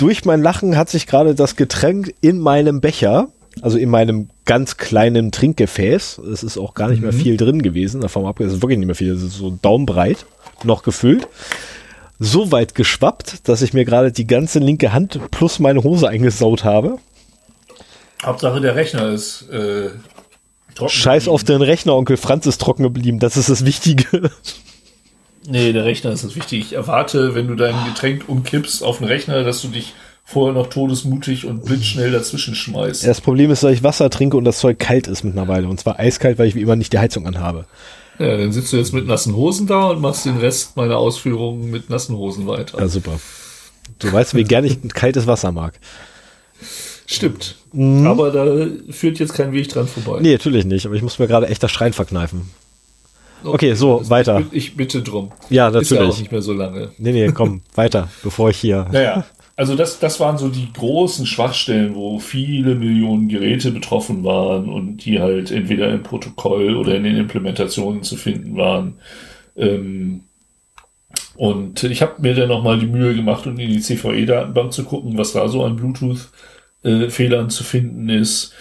[0.02, 3.28] Durch mein Lachen hat sich gerade das Getränk in meinem Becher,
[3.60, 7.04] also in meinem ganz kleinen Trinkgefäß, es ist auch gar nicht mhm.
[7.04, 9.56] mehr viel drin gewesen, davon ab, es ist wirklich nicht mehr viel, es ist so
[9.62, 10.26] daumenbreit,
[10.64, 11.28] noch gefüllt,
[12.18, 16.64] so weit geschwappt, dass ich mir gerade die ganze linke Hand plus meine Hose eingesaut
[16.64, 16.98] habe.
[18.24, 19.90] Hauptsache der Rechner ist äh,
[20.74, 20.90] trocken.
[20.90, 24.32] Scheiß auf den Rechner, Onkel Franz ist trocken geblieben, das ist das Wichtige.
[25.46, 26.60] Nee, der Rechner ist das wichtig.
[26.60, 29.94] Ich erwarte, wenn du dein Getränk umkippst auf den Rechner, dass du dich
[30.24, 33.06] vorher noch todesmutig und blitzschnell dazwischen schmeißt.
[33.06, 35.68] Das Problem ist, dass ich Wasser trinke und das Zeug kalt ist mittlerweile.
[35.68, 37.66] Und zwar eiskalt, weil ich wie immer nicht die Heizung anhabe.
[38.18, 41.70] Ja, dann sitzt du jetzt mit nassen Hosen da und machst den Rest meiner Ausführungen
[41.70, 42.78] mit nassen Hosen weiter.
[42.78, 43.18] Ja, super.
[43.98, 45.78] Du weißt, wie gern ich kaltes Wasser mag.
[47.06, 47.56] Stimmt.
[47.72, 48.06] Mhm.
[48.06, 50.20] Aber da führt jetzt kein Weg dran vorbei.
[50.20, 50.86] Nee, natürlich nicht.
[50.86, 52.50] Aber ich muss mir gerade echt das Schreien verkneifen.
[53.44, 54.42] Okay, so, weiter.
[54.50, 55.32] Ich, ich, bitte drum.
[55.50, 55.90] Ja, natürlich.
[55.92, 56.90] Ist ja auch nicht mehr so lange.
[56.98, 58.86] Nee, nee, komm, weiter, bevor ich hier.
[58.90, 59.24] Naja,
[59.56, 65.04] also das, das waren so die großen Schwachstellen, wo viele Millionen Geräte betroffen waren und
[65.04, 68.94] die halt entweder im Protokoll oder in den Implementationen zu finden waren.
[69.56, 70.22] Ähm,
[71.34, 75.18] und ich habe mir dann nochmal die Mühe gemacht, um in die CVE-Datenbank zu gucken,
[75.18, 78.54] was da so an Bluetooth-Fehlern äh, zu finden ist.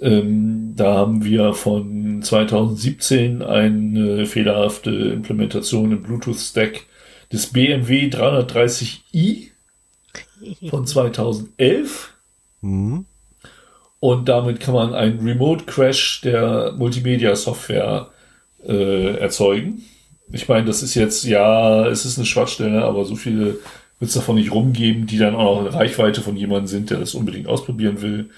[0.00, 6.86] Ähm, da haben wir von 2017 eine fehlerhafte Implementation im Bluetooth-Stack
[7.32, 9.48] des BMW 330i
[10.68, 12.12] von 2011.
[12.60, 13.06] Mhm.
[14.00, 18.10] Und damit kann man einen Remote-Crash der Multimedia-Software
[18.66, 19.82] äh, erzeugen.
[20.32, 23.58] Ich meine, das ist jetzt, ja, es ist eine Schwachstelle, aber so viele
[23.98, 26.98] wird es davon nicht rumgeben, die dann auch noch in Reichweite von jemandem sind, der
[26.98, 28.30] das unbedingt ausprobieren will.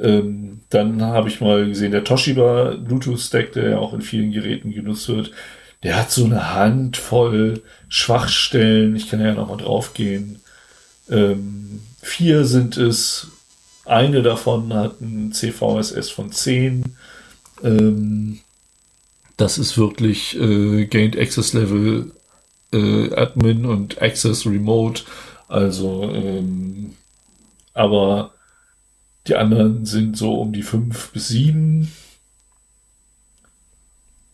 [0.00, 4.32] Ähm, dann habe ich mal gesehen, der Toshiba Bluetooth Stack, der ja auch in vielen
[4.32, 5.32] Geräten genutzt wird,
[5.82, 8.94] der hat so eine Handvoll Schwachstellen.
[8.96, 10.40] Ich kann ja nochmal draufgehen.
[11.10, 13.28] Ähm, vier sind es.
[13.84, 16.84] Eine davon hat ein CVSS von 10.
[17.64, 18.40] Ähm,
[19.36, 22.12] das ist wirklich äh, Gained Access Level
[22.72, 25.02] äh, Admin und Access Remote.
[25.48, 26.94] Also, ähm,
[27.74, 28.32] aber
[29.26, 31.90] die anderen sind so um die fünf bis sieben.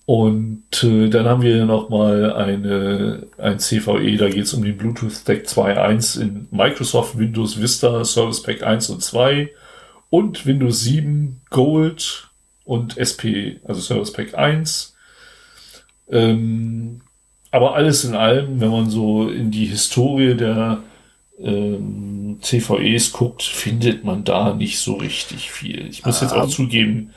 [0.06, 4.76] Und äh, dann haben wir noch mal eine, ein CVE, da geht es um den
[4.76, 9.50] Bluetooth Stack 2.1 in Microsoft Windows Vista Service Pack 1 und 2
[10.08, 12.28] und Windows 7 Gold
[12.65, 14.94] und SP, also Service Pack 1.
[16.08, 17.00] Ähm,
[17.50, 20.84] aber alles in allem, wenn man so in die Historie der
[21.39, 25.86] ähm, CVEs guckt, findet man da nicht so richtig viel.
[25.89, 27.12] Ich muss ah, jetzt auch zugeben.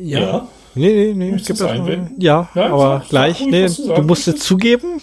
[0.00, 0.20] Ja.
[0.20, 0.48] ja.
[0.74, 1.30] Nee, nee, nee.
[1.36, 2.20] Gibt das einwenden?
[2.20, 3.38] Ja, ja, aber sag, gleich.
[3.38, 5.00] Sag nee, du, du musst jetzt zugeben.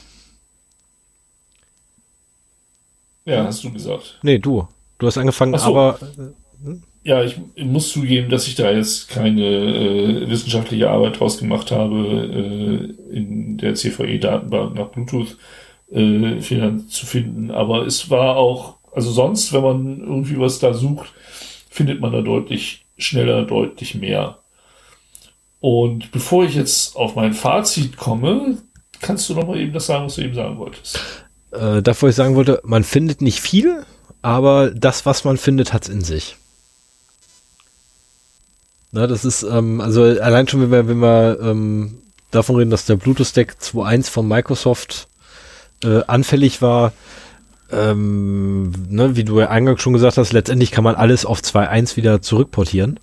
[3.26, 4.20] Ja, hast du gesagt.
[4.24, 4.68] Nee, du.
[4.98, 5.66] Du hast angefangen, so.
[5.66, 6.00] aber.
[7.03, 11.98] Ja, ich, muss zugeben, dass ich da jetzt keine äh, wissenschaftliche Arbeit draus gemacht habe
[13.11, 15.36] äh, in der CVE-Datenbank nach Bluetooth
[15.92, 17.52] äh, zu finden.
[17.52, 21.11] Aber es war auch, also sonst, wenn man irgendwie was da sucht,
[21.70, 24.38] findet man da deutlich schneller, deutlich mehr.
[25.60, 28.58] Und bevor ich jetzt auf mein Fazit komme,
[29.00, 31.00] kannst du noch mal eben das sagen, was du eben sagen wolltest.
[31.52, 33.86] Äh, davor ich sagen wollte, man findet nicht viel,
[34.22, 36.36] aber das, was man findet, hat's in sich.
[38.92, 42.86] Na, das ist, ähm, also allein schon, wenn wir, wenn wir ähm, davon reden, dass
[42.86, 45.08] der Bluetooth Stack 2.1 von Microsoft
[45.84, 46.93] äh, anfällig war,
[47.72, 51.95] ähm, ne, wie du ja eingangs schon gesagt hast, letztendlich kann man alles auf 2.1
[51.95, 53.00] wieder zurückportieren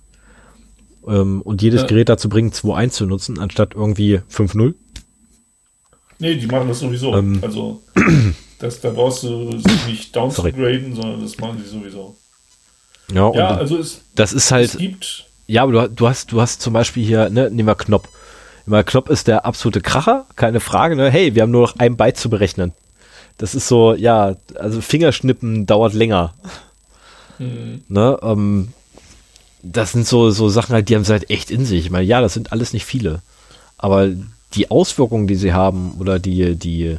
[1.07, 1.87] ähm, und jedes ja.
[1.87, 4.73] Gerät dazu bringen, 2.1 zu nutzen, anstatt irgendwie 5.0.
[6.19, 7.15] Nee, die machen das sowieso.
[7.15, 7.81] Ähm, also
[8.59, 12.17] Das, da brauchst du sich nicht downgraden, sondern das machen sie sowieso.
[13.11, 16.41] Ja, Ja, also es, das ist es halt, gibt, ja, aber du, du hast, du
[16.41, 18.09] hast zum Beispiel hier, ne, nehmen wir Knopf.
[18.69, 21.09] Immer Knopf ist der absolute Kracher, keine Frage, ne?
[21.09, 22.71] Hey, wir haben nur noch ein Byte zu berechnen.
[23.39, 26.35] Das ist so, ja, also Fingerschnippen dauert länger.
[27.37, 28.19] hm, Ne?
[28.21, 28.67] Ähm,
[29.63, 31.85] das sind so, so Sachen halt, die haben sie halt echt in sich.
[31.85, 33.23] Ich meine, ja, das sind alles nicht viele.
[33.79, 34.09] Aber
[34.53, 36.97] die Auswirkungen, die sie haben, oder die, die,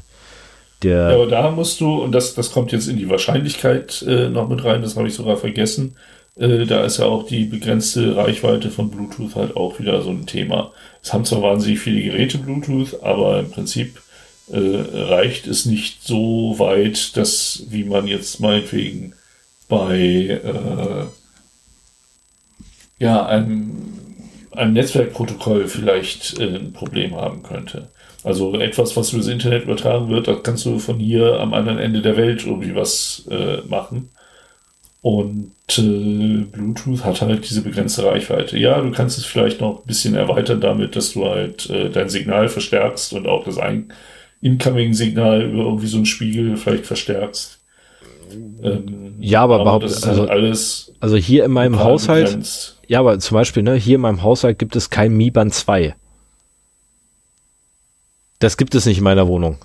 [0.83, 4.29] der, Ja, aber da musst du, und das, das kommt jetzt in die Wahrscheinlichkeit äh,
[4.29, 5.95] noch mit rein, das habe ich sogar vergessen,
[6.37, 10.27] äh, da ist ja auch die begrenzte Reichweite von Bluetooth halt auch wieder so ein
[10.27, 10.73] Thema.
[11.03, 14.01] Es haben zwar wahnsinnig viele Geräte Bluetooth, aber im Prinzip
[14.51, 19.15] äh, reicht es nicht so weit, dass, wie man jetzt meinetwegen
[19.69, 21.07] bei äh,
[22.99, 23.95] ja, einem,
[24.51, 27.89] einem Netzwerkprotokoll vielleicht äh, ein Problem haben könnte.
[28.23, 31.79] Also etwas, was über das Internet übertragen wird, da kannst du von hier am anderen
[31.79, 34.11] Ende der Welt irgendwie was äh, machen.
[35.03, 38.59] Und äh, Bluetooth hat halt diese begrenzte Reichweite.
[38.59, 42.11] Ja, du kannst es vielleicht noch ein bisschen erweitern damit, dass du halt äh, dein
[42.11, 43.93] Signal verstärkst und auch das Ein
[44.43, 47.59] Incoming-Signal über irgendwie so einen Spiegel vielleicht verstärkst.
[48.63, 52.79] Ähm, Ja, aber überhaupt- das ist also- halt alles also hier in meinem Haushalt, begrenzt.
[52.87, 55.95] ja, aber zum Beispiel, ne, hier in meinem Haushalt gibt es kein Mi Band 2.
[58.39, 59.59] Das gibt es nicht in meiner Wohnung.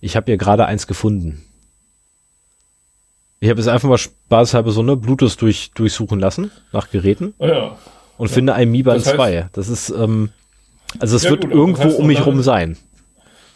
[0.00, 1.42] Ich habe hier gerade eins gefunden.
[3.40, 7.46] Ich habe es einfach mal spaßhalber so eine Bluetooth durch, durchsuchen lassen nach Geräten Ah
[7.46, 7.76] ja,
[8.16, 9.48] und finde ein Mi Band Das heißt- 2.
[9.52, 10.30] Das ist, ähm,
[10.98, 12.76] also es Ja wird gut, irgendwo das heißt um mich rum sein.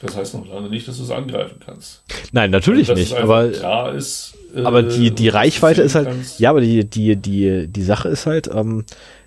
[0.03, 2.03] das heißt noch lange nicht, dass du es angreifen kannst.
[2.33, 3.47] Nein, natürlich es nicht, aber
[3.95, 4.35] ist.
[4.55, 6.41] äh, Aber die, die Reichweite ist halt, kannst.
[6.41, 8.85] ja, aber die, die, die, die Sache ist halt, ähm,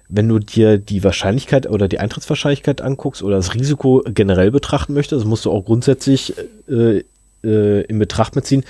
[0.10, 5.26] wenn du dir die Wahrscheinlichkeit oder die Eintrittswahrscheinlichkeit anguckst oder das Risiko generell betrachten möchtest,
[5.26, 6.36] musst du auch grundsätzlich
[6.70, 7.04] äh,
[7.44, 8.64] äh, in Betracht mitziehen,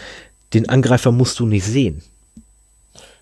[0.54, 2.02] den Angreifer musst du nicht sehen.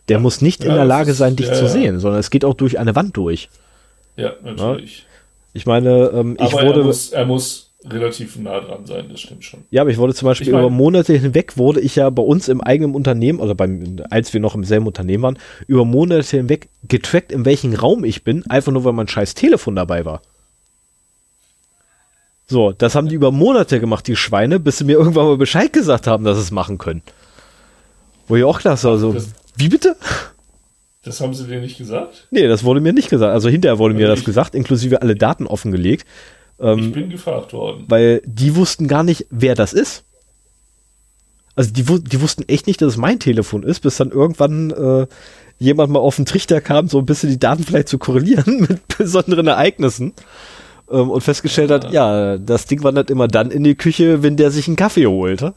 [0.09, 1.69] Der muss nicht in Ja, der das Lage ist- sein, dich ja, zu ja.
[1.69, 3.49] sehen, sondern es geht auch durch eine Wand durch.
[4.17, 5.05] Ja, natürlich.
[5.53, 9.43] Ich meine, ähm, ich wurde, er muss, er muss relativ nah dran sein, das stimmt
[9.43, 9.61] schon.
[9.71, 12.21] ja, aber ich wurde zum Beispiel Ich mein- über Monate hinweg wurde ich ja bei
[12.21, 16.37] uns im eigenen Unternehmen, oder beim, als wir noch im selben Unternehmen waren, über Monate
[16.37, 20.21] hinweg getrackt, in welchem Raum ich bin, einfach nur, weil mein scheiß Telefon dabei war.
[22.47, 25.71] So, das haben die über Monate gemacht, die Schweine, bis sie mir irgendwann mal Bescheid
[25.71, 27.01] gesagt haben, dass sie es machen können.
[28.31, 29.27] Wo ich auch klasse, also, Das-
[29.57, 29.97] wie bitte?
[31.03, 32.27] Das haben sie dir nicht gesagt?
[32.31, 33.33] Nee, das wurde mir nicht gesagt.
[33.33, 36.05] Also hinterher wurde mir Also das ich- gesagt, inklusive alle Daten offengelegt.
[36.59, 37.85] Ähm, Ich bin gefragt worden.
[37.89, 40.03] weil die wussten gar nicht, wer das ist.
[41.55, 45.07] Also die, die wussten echt nicht, dass es mein Telefon ist, bis dann irgendwann äh,
[45.59, 48.87] jemand mal auf den Trichter kam, so ein bisschen die Daten vielleicht zu korrelieren mit
[48.97, 50.13] besonderen Ereignissen
[50.89, 54.51] ähm, und festgestellt hat, ja, das Ding wandert immer dann in die Küche, wenn der
[54.51, 55.41] sich einen Kaffee holt.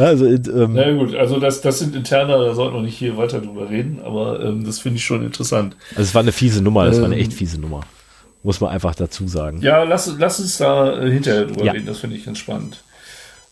[0.00, 3.16] ja, also ähm, Na gut, also das, das sind interne, da sollten wir nicht hier
[3.16, 5.76] weiter drüber reden, aber ähm, das finde ich schon interessant.
[5.90, 7.80] also es war eine fiese Nummer, das war eine Ähm, echt fiese Nummer.
[8.42, 9.60] Muss man einfach dazu sagen.
[9.62, 11.72] Ja, lass, lass uns da äh, hinterher drüber Ja.
[11.72, 12.82] reden, das finde ich ganz spannend.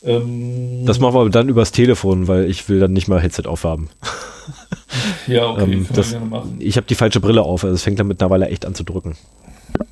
[0.02, 3.90] Ähm, Das machen wir dann übers Telefon, weil ich will dann nicht mal Headset aufhaben.
[5.26, 6.56] ja, okay, ähm, können das- wir gerne machen.
[6.60, 9.16] Ich habe die falsche Brille auf, also es fängt dann mittlerweile echt an zu drücken.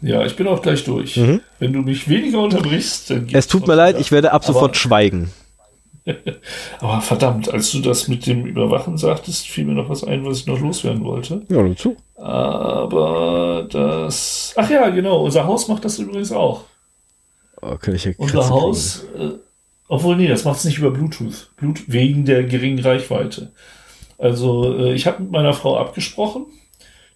[0.00, 1.20] Ja, ich bin auch gleich durch.
[1.58, 3.28] Wenn du mich weniger unterbrichst, dann Mhm.
[3.32, 5.30] Es tut mir leid, ich werde ab Aber- sofort schweigen.
[6.80, 10.38] Aber verdammt, als du das mit dem Überwachen sagtest, fiel mir noch was ein, was
[10.38, 11.42] ich noch loswerden wollte.
[11.48, 11.96] Ja, dazu.
[12.14, 14.54] Aber das.
[14.56, 16.64] Ach ja, genau, unser Haus macht das übrigens auch.
[17.60, 19.04] Okay, ich Unser Haus.
[19.18, 19.30] Äh,
[19.88, 21.50] obwohl, nee, das macht es nicht über Bluetooth.
[21.56, 23.52] Blut wegen der geringen Reichweite.
[24.18, 26.46] Also, äh, ich habe mit meiner Frau abgesprochen,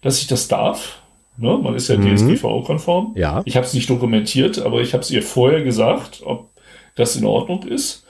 [0.01, 1.01] dass ich das darf.
[1.37, 1.57] Ne?
[1.57, 2.15] Man ist ja Mhm.
[2.15, 3.13] DSGVO-konform.
[3.15, 3.41] Ja.
[3.45, 6.49] Ich habe es nicht dokumentiert, aber ich habe es ihr vorher gesagt, ob
[6.95, 8.05] das in Ordnung ist.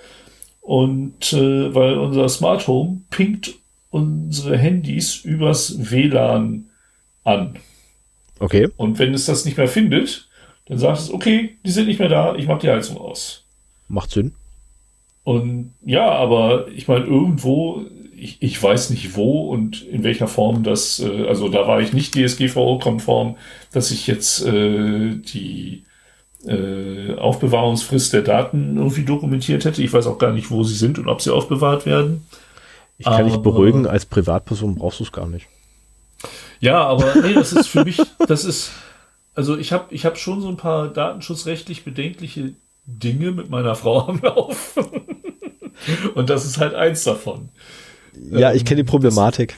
[0.62, 3.56] Und äh, weil unser Smart Home pinkt
[3.90, 6.70] unsere Handys übers WLAN
[7.24, 7.58] an.
[8.40, 8.70] Okay.
[8.78, 10.30] Und wenn es das nicht mehr findet,
[10.66, 13.46] dann sagt es, okay, die sind nicht mehr da, ich mache die Heizung aus.
[13.88, 14.34] Macht Sinn.
[15.24, 17.84] Und ja, aber ich meine, irgendwo,
[18.16, 21.94] ich, ich weiß nicht wo und in welcher Form das, äh, also da war ich
[21.94, 23.36] nicht DSGVO-konform,
[23.72, 25.84] dass ich jetzt äh, die
[26.48, 29.84] äh, Aufbewahrungsfrist der Daten irgendwie dokumentiert hätte.
[29.84, 32.26] Ich weiß auch gar nicht, wo sie sind und ob sie aufbewahrt werden.
[32.98, 35.48] Ich kann dich Aber- beruhigen, als Privatperson brauchst du es gar nicht.
[36.60, 38.72] Ja, aber nee, das ist für mich, das ist,
[39.34, 42.54] also ich habe ich hab schon so ein paar datenschutzrechtlich bedenkliche
[42.86, 44.86] Dinge mit meiner Frau am Laufen.
[46.16, 47.50] Und das ist halt eins davon.
[48.32, 49.58] Ja, ich kenne die Problematik.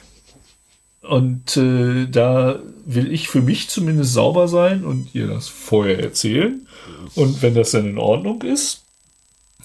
[1.02, 6.66] Und äh, da will ich für mich zumindest sauber sein und ihr das vorher erzählen.
[7.14, 8.82] Und wenn das dann in Ordnung ist,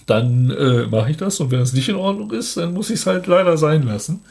[0.06, 1.40] dann äh, mache ich das.
[1.40, 4.22] Und wenn es nicht in Ordnung ist, dann muss ich es halt leider sein lassen.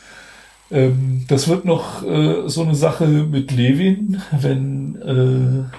[0.70, 5.76] Ähm, das wird noch äh, so eine Sache mit Levin, wenn, äh,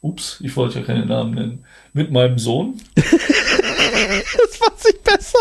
[0.00, 2.80] ups, ich wollte ja keinen Namen nennen, mit meinem Sohn.
[2.94, 5.38] das macht sich besser.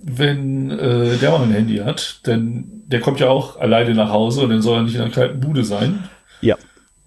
[0.00, 4.42] Wenn äh, der mal ein Handy hat, denn der kommt ja auch alleine nach Hause
[4.42, 6.08] und dann soll er nicht in einer kalten Bude sein.
[6.40, 6.56] Ja.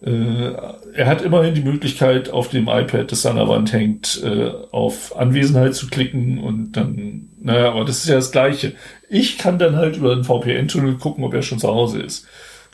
[0.02, 0.54] Äh,
[0.94, 5.18] er hat immerhin die Möglichkeit, auf dem iPad, das an der Wand hängt, äh, auf
[5.18, 8.74] Anwesenheit zu klicken und dann, naja, aber das ist ja das Gleiche.
[9.10, 12.28] Ich kann dann halt über den VPN-Tunnel gucken, ob er schon zu Hause ist.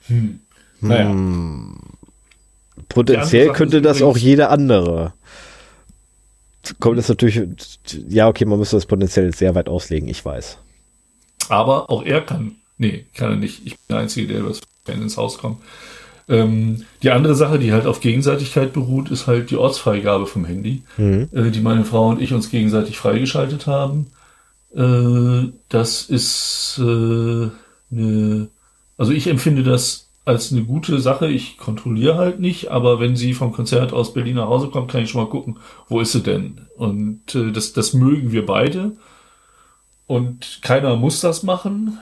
[0.08, 0.40] Hm.
[0.82, 1.10] Naja.
[1.10, 1.80] Hm.
[2.90, 5.14] Potenziell könnte das auch jeder andere.
[6.80, 7.42] Kommt es natürlich,
[8.10, 10.58] ja, okay, man müsste das potenziell sehr weit auslegen, ich weiß.
[11.50, 13.66] Aber auch er kann, nee, kann er nicht.
[13.66, 15.60] Ich bin der Einzige, der über das VPN ins Haus kommt.
[16.30, 20.84] Ähm, die andere Sache, die halt auf Gegenseitigkeit beruht, ist halt die Ortsfreigabe vom Handy,
[20.98, 21.30] mhm.
[21.34, 24.08] äh, die meine Frau und ich uns gegenseitig freigeschaltet haben.
[24.76, 27.50] Äh, das ist äh,
[27.92, 28.48] eine,
[28.98, 31.28] also ich empfinde das als eine gute Sache.
[31.28, 35.04] Ich kontrolliere halt nicht, aber wenn sie vom Konzert aus Berlin nach Hause kommt, kann
[35.04, 35.58] ich schon mal gucken,
[35.90, 36.62] wo ist sie denn?
[36.78, 38.94] Und äh, das, das mögen wir beide.
[40.08, 42.00] Und keiner muss das machen.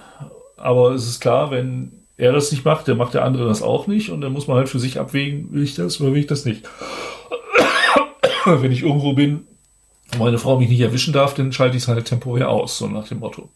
[0.57, 3.87] Aber es ist klar, wenn er das nicht macht, der macht der andere das auch
[3.87, 4.11] nicht.
[4.11, 6.45] Und dann muss man halt für sich abwägen, will ich das oder will ich das
[6.45, 6.63] nicht.
[8.45, 9.47] Wenn ich irgendwo bin,
[10.19, 13.07] meine Frau mich nicht erwischen darf, dann schalte ich es halt temporär aus, so nach
[13.07, 13.49] dem Motto.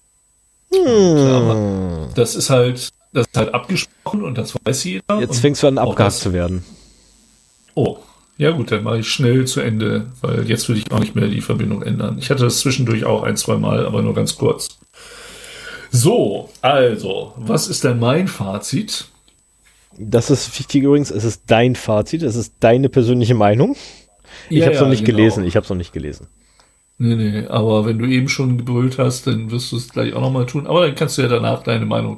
[0.73, 2.09] Hm.
[2.15, 5.19] das ist halt, das ist halt abgesprochen und das weiß jeder.
[5.19, 6.65] Jetzt fängst du an, abgehakt zu werden.
[7.75, 7.99] Oh,
[8.37, 11.27] ja gut, dann mache ich schnell zu Ende, weil jetzt würde ich auch nicht mehr
[11.27, 12.17] die Verbindung ändern.
[12.17, 14.79] Ich hatte das zwischendurch auch ein, zwei Mal, aber nur ganz kurz.
[15.95, 19.05] So, also, was ist denn mein Fazit?
[19.97, 23.77] Das ist wichtig übrigens, es ist dein Fazit, es ist deine persönliche Meinung.
[24.49, 25.19] Ich ja, habe es ja, noch nicht genau.
[25.19, 26.27] gelesen, ich habe es noch nicht gelesen.
[26.97, 30.19] Nee, nee, aber wenn du eben schon gebrüllt hast, dann wirst du es gleich auch
[30.19, 30.67] nochmal tun.
[30.67, 32.17] Aber dann kannst du ja danach deine Meinung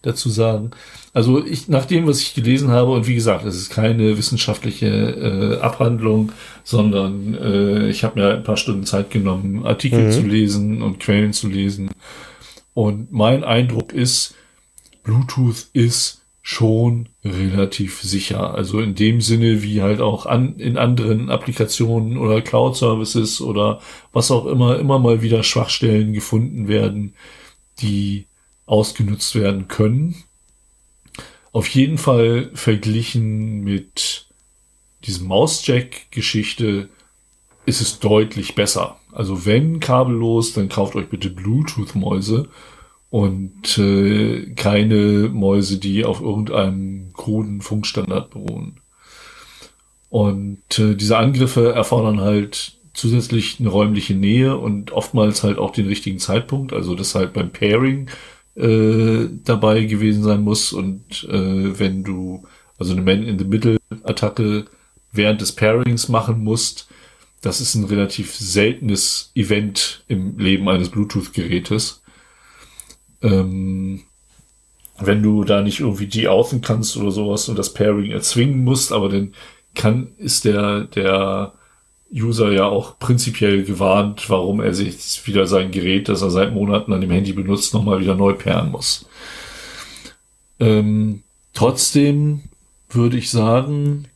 [0.00, 0.70] dazu sagen.
[1.12, 4.86] Also ich, nach dem, was ich gelesen habe, und wie gesagt, es ist keine wissenschaftliche
[4.86, 6.32] äh, Abhandlung,
[6.64, 10.10] sondern äh, ich habe mir ein paar Stunden Zeit genommen, Artikel mhm.
[10.10, 11.90] zu lesen und Quellen zu lesen.
[12.74, 14.34] Und mein Eindruck ist,
[15.02, 18.54] Bluetooth ist schon relativ sicher.
[18.54, 23.80] Also in dem Sinne, wie halt auch an, in anderen Applikationen oder Cloud-Services oder
[24.12, 27.14] was auch immer, immer mal wieder Schwachstellen gefunden werden,
[27.80, 28.26] die
[28.66, 30.16] ausgenutzt werden können.
[31.52, 34.26] Auf jeden Fall verglichen mit
[35.04, 36.88] diesem Mausjack-Geschichte
[37.64, 38.98] ist es deutlich besser.
[39.14, 42.48] Also wenn kabellos, dann kauft euch bitte Bluetooth-Mäuse
[43.10, 48.80] und äh, keine Mäuse, die auf irgendeinem kruden Funkstandard beruhen.
[50.10, 55.86] Und äh, diese Angriffe erfordern halt zusätzlich eine räumliche Nähe und oftmals halt auch den
[55.86, 58.08] richtigen Zeitpunkt, also das halt beim Pairing
[58.56, 62.44] äh, dabei gewesen sein muss und äh, wenn du
[62.78, 64.66] also eine Man-in-the-Middle-Attacke
[65.12, 66.88] während des Pairings machen musst,
[67.44, 72.02] das ist ein relativ seltenes Event im Leben eines Bluetooth-Gerätes.
[73.22, 74.04] Ähm,
[74.98, 78.92] wenn du da nicht irgendwie die außen kannst oder sowas und das Pairing erzwingen musst,
[78.92, 79.34] aber dann
[79.74, 81.52] kann, ist der, der
[82.10, 86.92] User ja auch prinzipiell gewarnt, warum er sich wieder sein Gerät, das er seit Monaten
[86.94, 89.06] an dem Handy benutzt, nochmal wieder neu pairen muss.
[90.60, 92.44] Ähm, trotzdem
[92.88, 94.06] würde ich sagen,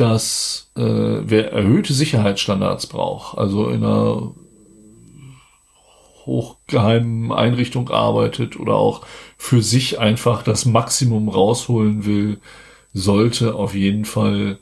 [0.00, 4.34] dass äh, wer erhöhte Sicherheitsstandards braucht, also in einer
[6.24, 9.04] hochgeheimen Einrichtung arbeitet oder auch
[9.36, 12.40] für sich einfach das Maximum rausholen will,
[12.94, 14.58] sollte auf jeden Fall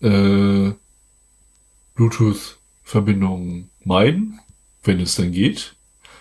[0.00, 0.72] äh,
[1.94, 4.40] Bluetooth-Verbindungen meiden,
[4.82, 5.76] wenn es denn geht.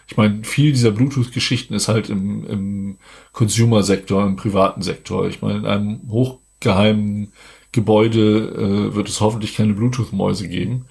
[0.08, 2.98] Ich meine, viel dieser Bluetooth-Geschichten ist halt im, im
[3.32, 5.28] Consumer-Sektor, im privaten Sektor.
[5.28, 7.32] Ich meine, in einem hochgeheimen
[7.74, 10.86] Gebäude äh, wird es hoffentlich keine Bluetooth-Mäuse geben.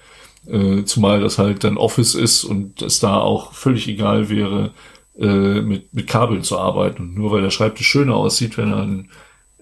[0.46, 4.72] Äh, zumal das halt dann Office ist und es da auch völlig egal wäre,
[5.18, 7.02] äh, mit, mit Kabeln zu arbeiten.
[7.02, 9.10] Und nur weil der Schreibtisch schöner aussieht, wenn er ein,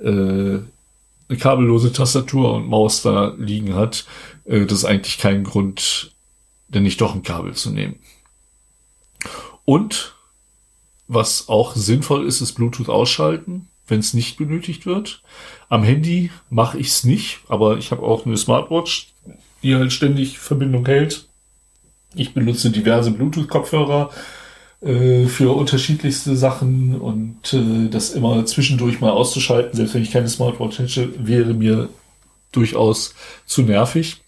[0.01, 0.61] äh,
[1.29, 4.07] eine kabellose Tastatur und Maus da liegen hat,
[4.47, 6.13] äh, das ist eigentlich kein Grund,
[6.69, 7.97] denn nicht doch ein Kabel zu nehmen.
[9.67, 10.17] Und
[11.07, 15.23] was auch sinnvoll ist, ist Bluetooth ausschalten wenn es nicht benötigt wird.
[15.71, 19.13] Am Handy mache ich es nicht, aber ich habe auch eine Smartwatch,
[19.63, 21.29] die halt ständig Verbindung hält.
[22.15, 24.11] Ich benutze diverse Bluetooth-Kopfhörer
[24.81, 30.29] äh, für unterschiedlichste Sachen und äh, das immer zwischendurch mal auszuschalten, selbst wenn ich keine
[30.29, 31.89] Smartwatch hätte, wäre mir
[32.51, 33.15] durchaus
[33.47, 34.23] zu nervig.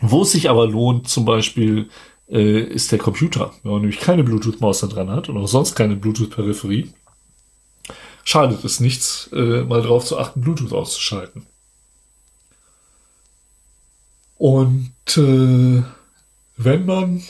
[0.00, 1.90] Wo es sich aber lohnt, zum Beispiel,
[2.30, 3.52] äh, ist der Computer.
[3.62, 6.88] Wenn man nämlich keine Bluetooth-Maus da dran hat und auch sonst keine Bluetooth-Peripherie,
[8.30, 11.46] schadet es nichts, äh, mal drauf zu achten, Bluetooth auszuschalten.
[14.38, 15.82] Und äh,
[16.56, 17.22] wenn man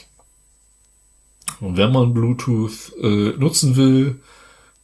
[1.60, 4.20] wenn man Bluetooth äh, nutzen will,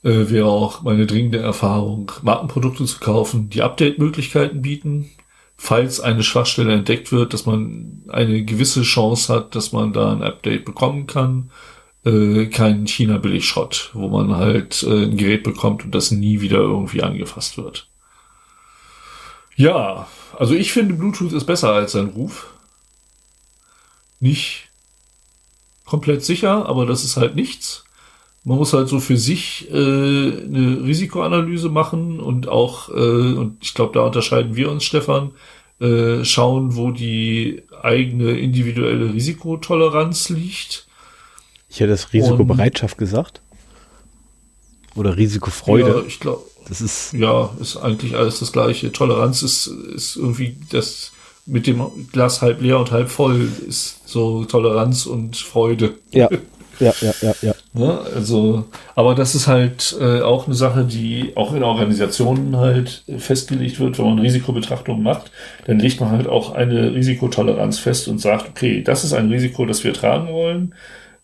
[0.04, 5.10] äh, wäre auch meine dringende Erfahrung, Markenprodukte zu kaufen, die Update-Möglichkeiten bieten,
[5.58, 10.22] falls eine Schwachstelle entdeckt wird, dass man eine gewisse Chance hat, dass man da ein
[10.22, 11.50] Update bekommen kann.
[12.06, 17.02] Äh, kein China-Billigschrott, wo man halt äh, ein Gerät bekommt und das nie wieder irgendwie
[17.02, 17.88] angefasst wird.
[19.56, 20.06] Ja,
[20.38, 22.52] also ich finde Bluetooth ist besser als sein Ruf.
[24.20, 24.68] Nicht
[25.84, 27.84] komplett sicher, aber das ist halt nichts.
[28.44, 33.74] Man muss halt so für sich äh, eine Risikoanalyse machen und auch, äh, und ich
[33.74, 35.32] glaube, da unterscheiden wir uns, Stefan,
[35.80, 40.85] äh, schauen, wo die eigene individuelle Risikotoleranz liegt.
[41.76, 43.42] Ich hätte das Risikobereitschaft gesagt.
[44.94, 45.90] Oder Risikofreude.
[45.90, 46.42] Ja, ich glaube.
[46.66, 47.12] Das ist.
[47.12, 48.92] Ja, ist eigentlich alles das gleiche.
[48.92, 51.12] Toleranz ist, ist irgendwie das
[51.44, 55.98] mit dem Glas halb leer und halb voll ist so Toleranz und Freude.
[56.12, 56.30] Ja.
[56.78, 57.54] Ja, ja, ja, ja.
[57.72, 63.02] ja also, aber das ist halt äh, auch eine Sache, die auch in Organisationen halt
[63.16, 65.30] festgelegt wird, wenn man Risikobetrachtungen macht,
[65.64, 69.64] dann legt man halt auch eine Risikotoleranz fest und sagt, okay, das ist ein Risiko,
[69.64, 70.74] das wir tragen wollen.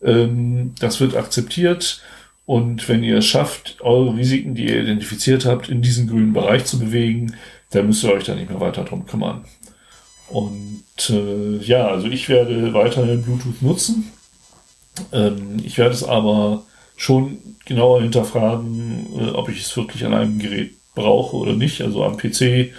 [0.04, 2.02] Ähm, das wird akzeptiert.
[2.44, 6.64] Und wenn ihr es schafft, eure Risiken, die ihr identifiziert habt, in diesen grünen Bereich
[6.64, 7.36] zu bewegen,
[7.70, 9.44] dann müsst ihr euch da nicht mehr weiter drum kümmern.
[10.28, 14.10] Und äh, ja, also ich werde weiterhin Bluetooth nutzen.
[15.12, 16.64] Ähm, ich werde es aber
[16.96, 21.80] schon genauer hinterfragen, äh, ob ich es wirklich an einem Gerät brauche oder nicht.
[21.80, 22.72] Also am PC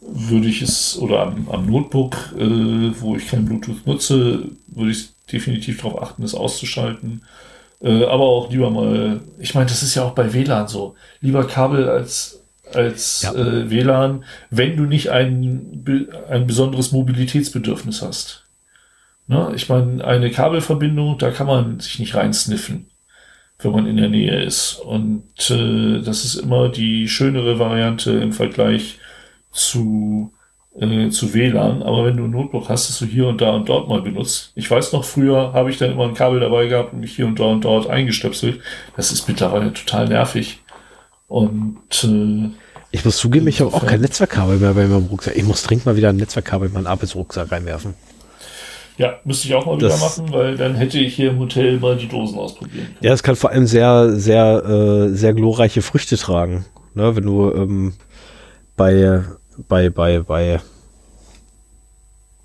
[0.00, 5.08] würde ich es oder am, am Notebook, äh, wo ich kein Bluetooth nutze, würde ich
[5.32, 7.22] definitiv darauf achten, es auszuschalten.
[7.82, 10.94] Äh, aber auch lieber mal, ich meine, das ist ja auch bei WLAN so.
[11.20, 12.40] Lieber Kabel als
[12.74, 13.34] als ja.
[13.34, 15.84] äh, WLAN, wenn du nicht ein,
[16.28, 18.44] ein besonderes Mobilitätsbedürfnis hast.
[19.26, 19.52] Ne?
[19.54, 22.86] Ich meine, eine Kabelverbindung, da kann man sich nicht reinsniffen,
[23.58, 24.74] wenn man in der Nähe ist.
[24.74, 28.98] Und äh, das ist immer die schönere Variante im Vergleich
[29.52, 30.32] zu,
[30.80, 31.82] äh, zu WLAN.
[31.82, 34.52] Aber wenn du ein Notebook hast, das du hier und da und dort mal benutzt.
[34.54, 37.26] Ich weiß noch, früher habe ich dann immer ein Kabel dabei gehabt und mich hier
[37.26, 38.60] und da und dort eingestöpselt.
[38.96, 40.60] Das ist mittlerweile total nervig.
[41.28, 42.50] Und äh,
[42.92, 45.36] ich muss zugeben, ich habe auch kein Netzwerkkabel mehr bei meinem Rucksack.
[45.36, 47.94] Ich muss dringend mal wieder ein Netzwerkkabel in meinen Arbeitsrucksack reinwerfen.
[48.96, 51.78] Ja, müsste ich auch mal das, wieder machen, weil dann hätte ich hier im Hotel
[51.78, 52.98] mal die Dosen ausprobieren können.
[53.00, 56.66] Ja, es kann vor allem sehr, sehr, äh, sehr glorreiche Früchte tragen.
[56.94, 57.92] Ne, wenn du ähm,
[58.76, 59.22] bei,
[59.68, 60.60] bei, bei, bei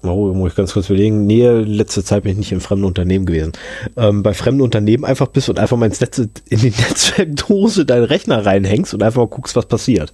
[0.07, 1.25] Oh, muss ich ganz kurz überlegen.
[1.25, 3.53] Nee, letzte Zeit bin ich nicht in fremden Unternehmen gewesen.
[3.97, 8.03] Ähm, bei fremden Unternehmen einfach bist und einfach mal ins Netz, in die Netzwerkdose deinen
[8.03, 10.13] Rechner reinhängst und einfach mal guckst, was passiert.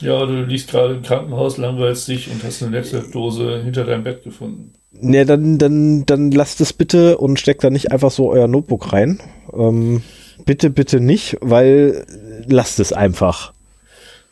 [0.00, 4.24] Ja, du liegst gerade im Krankenhaus, langweilst dich und hast eine Netzwerkdose hinter deinem Bett
[4.24, 4.72] gefunden.
[4.90, 8.92] Nee, dann, dann, dann lasst es bitte und steckt da nicht einfach so euer Notebook
[8.92, 9.20] rein.
[9.52, 10.02] Ähm,
[10.44, 12.04] bitte, bitte nicht, weil
[12.46, 13.53] lasst es einfach.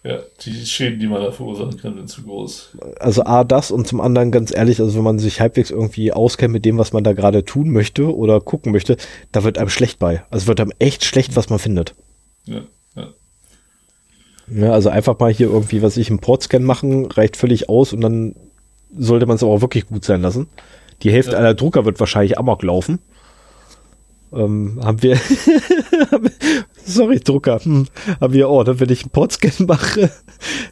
[0.04, 2.76] Ja, die Schäden, die man da verursachen kann, sind zu groß.
[2.98, 6.52] Also A, das und zum anderen ganz ehrlich, also wenn man sich halbwegs irgendwie auskennt
[6.52, 8.96] mit dem, was man da gerade tun möchte oder gucken möchte,
[9.30, 10.24] da wird einem schlecht bei.
[10.30, 11.94] Also wird einem echt schlecht, was man findet.
[12.46, 12.62] Ja,
[12.96, 13.08] ja.
[14.48, 18.00] Ja, also einfach mal hier irgendwie, was ich, im Portscan machen, reicht völlig aus und
[18.00, 18.34] dann
[18.96, 20.48] sollte man es aber auch wirklich gut sein lassen.
[21.02, 21.38] Die Hälfte ja.
[21.38, 22.98] aller Drucker wird wahrscheinlich amok laufen.
[24.32, 25.16] Ähm, haben wir,
[26.84, 27.86] sorry, Drucker, hm,
[28.20, 30.10] haben wir, oh, dann, wenn ich einen Portscan mache,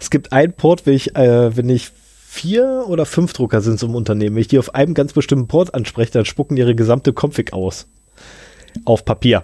[0.01, 1.91] es gibt einen Port, wenn ich, äh, wenn ich
[2.31, 5.49] vier oder fünf Drucker sind so im Unternehmen, wenn ich die auf einem ganz bestimmten
[5.49, 7.89] Port anspreche, dann spucken ihre gesamte Config aus.
[8.85, 9.43] Auf Papier.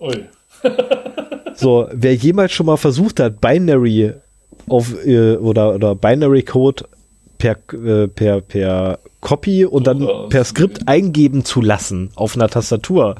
[0.00, 0.24] Ui.
[1.54, 4.14] so, wer jemals schon mal versucht hat, Binary
[4.68, 6.84] auf, äh, oder, oder Binary Code
[7.38, 13.16] per, äh, per, per Copy und dann per Skript eingeben zu lassen auf einer Tastatur,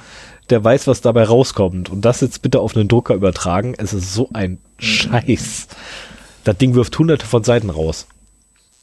[0.50, 1.90] der weiß, was dabei rauskommt.
[1.90, 3.74] Und das jetzt bitte auf einen Drucker übertragen.
[3.78, 4.58] Es ist so ein.
[4.78, 5.68] Scheiß.
[6.44, 8.06] Das Ding wirft hunderte von Seiten raus.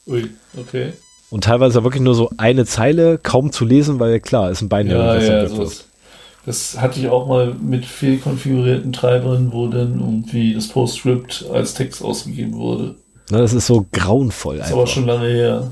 [0.06, 0.94] Ui, okay.
[1.30, 5.26] Und teilweise wirklich nur so eine Zeile, kaum zu lesen, weil klar, ist ein Binary.
[5.26, 5.70] Ja, ja, so
[6.48, 12.02] das hatte ich auch mal mit fehlkonfigurierten Treibern, wo dann irgendwie das Postscript als Text
[12.02, 12.96] ausgegeben wurde.
[13.30, 14.60] Na, das ist so grauenvoll.
[14.60, 15.72] Das ist aber schon lange her.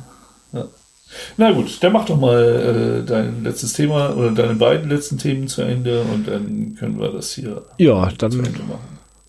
[1.38, 5.48] Na gut, dann mach doch mal äh, dein letztes Thema oder deine beiden letzten Themen
[5.48, 8.48] zu Ende und dann können wir das hier ja, dann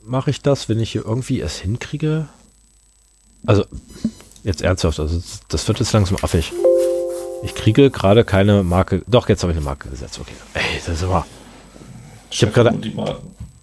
[0.02, 2.28] mache ich das, wenn ich hier irgendwie es hinkriege.
[3.44, 3.64] Also,
[4.44, 6.52] jetzt ernsthaft, also das wird jetzt langsam affig.
[7.42, 9.02] Ich kriege gerade keine Marke.
[9.06, 10.18] Doch, jetzt habe ich eine Marke gesetzt.
[10.20, 10.32] Okay.
[10.54, 11.26] Ey, das ist aber.
[12.30, 12.78] Ich habe gerade.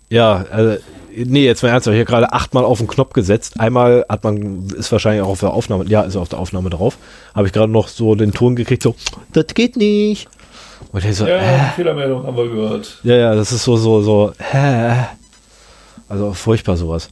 [0.09, 0.81] Ja, also,
[1.15, 1.95] nee, jetzt mal ernsthaft.
[1.95, 3.59] Ich habe gerade achtmal auf den Knopf gesetzt.
[3.59, 6.97] Einmal hat man, ist wahrscheinlich auch auf der Aufnahme, ja, ist auf der Aufnahme drauf.
[7.35, 8.95] Habe ich gerade noch so den Ton gekriegt, so,
[9.31, 10.27] das geht nicht.
[10.91, 11.69] Und ich so, ja, äh.
[11.75, 12.99] Fehlermeldung haben wir gehört.
[13.03, 15.05] Ja, ja, das ist so, so, so, hä.
[16.09, 17.09] Also furchtbar sowas.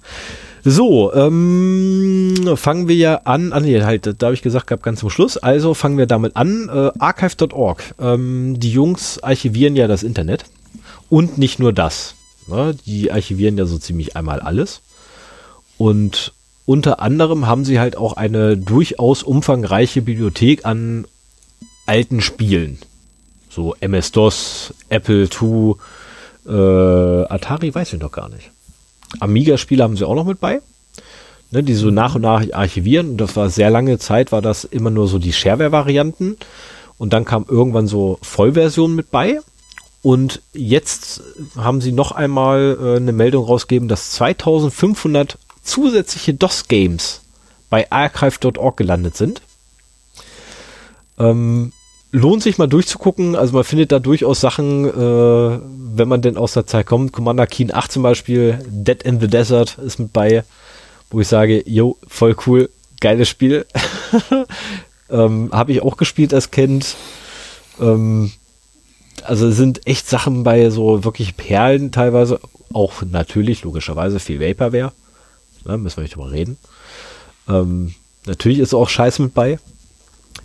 [0.63, 4.99] So, ähm, fangen wir ja an, an nee, halt, da habe ich gesagt gehabt, ganz
[4.99, 5.37] zum Schluss.
[5.37, 6.69] Also fangen wir damit an.
[6.71, 7.81] Äh, Archive.org.
[7.99, 10.45] Ähm, die Jungs archivieren ja das Internet.
[11.09, 12.15] Und nicht nur das.
[12.47, 12.75] Ne?
[12.85, 14.81] Die archivieren ja so ziemlich einmal alles.
[15.77, 16.33] Und
[16.65, 21.05] unter anderem haben sie halt auch eine durchaus umfangreiche Bibliothek an
[21.85, 22.77] alten Spielen.
[23.49, 25.75] So MS-DOS, Apple II,
[26.47, 28.51] äh, Atari weiß ich noch gar nicht.
[29.19, 30.61] Amiga-Spiele haben sie auch noch mit bei,
[31.51, 33.09] ne, die so nach und nach archivieren.
[33.09, 36.37] Und das war sehr lange Zeit, war das immer nur so die Shareware-Varianten.
[36.97, 39.39] Und dann kam irgendwann so Vollversionen mit bei.
[40.01, 41.21] Und jetzt
[41.55, 47.21] haben sie noch einmal äh, eine Meldung rausgegeben, dass 2500 zusätzliche DOS-Games
[47.69, 49.41] bei archive.org gelandet sind.
[51.19, 51.71] Ähm,
[52.11, 53.35] lohnt sich mal durchzugucken.
[53.35, 55.59] Also man findet da durchaus Sachen, äh,
[55.95, 57.13] wenn man denn aus der Zeit kommt.
[57.13, 60.43] Commander Keen 8 zum Beispiel, Dead in the Desert ist mit bei,
[61.09, 63.65] wo ich sage, yo, voll cool, geiles Spiel.
[65.09, 66.95] ähm, Habe ich auch gespielt als Kind.
[67.79, 68.31] Ähm,
[69.23, 72.39] also sind echt Sachen bei so wirklich Perlen teilweise.
[72.73, 74.93] Auch natürlich, logischerweise, viel Vaporware.
[75.65, 76.57] Ne, müssen wir nicht drüber reden.
[77.47, 77.93] Ähm,
[78.25, 79.59] natürlich ist auch Scheiß mit bei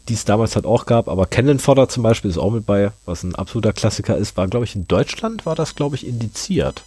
[0.08, 2.92] die es damals halt auch gab, aber Cannon Fodder zum Beispiel ist auch mit bei,
[3.04, 6.84] was ein absoluter Klassiker ist, war glaube ich in Deutschland war das glaube ich indiziert.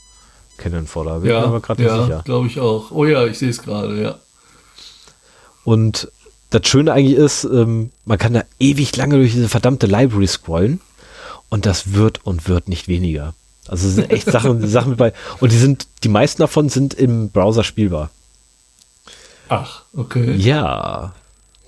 [0.58, 2.22] Cannon Fodder, bin ja, mir gerade ja, nicht sicher.
[2.26, 2.92] glaube ich auch.
[2.92, 4.20] Oh ja, ich sehe es gerade, ja.
[5.64, 6.12] Und
[6.50, 10.82] das Schöne eigentlich ist, ähm, man kann da ewig lange durch diese verdammte Library scrollen
[11.50, 13.34] und das wird und wird nicht weniger.
[13.68, 15.14] Also es sind echt Sachen, Sachen mit bei.
[15.40, 18.10] Und die sind, die meisten davon sind im Browser spielbar.
[19.50, 20.36] Ach, okay.
[20.36, 21.14] Ja,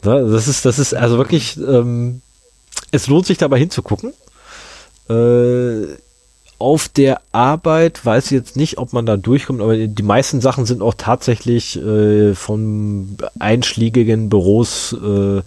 [0.02, 2.22] das ist, das ist also wirklich, ähm,
[2.92, 4.14] es lohnt sich dabei hinzugucken.
[5.10, 5.98] Äh,
[6.58, 10.68] auf der Arbeit weiß ich jetzt nicht, ob man da durchkommt, aber die meisten Sachen
[10.68, 15.42] sind auch tatsächlich äh, von einschlägigen Büros äh,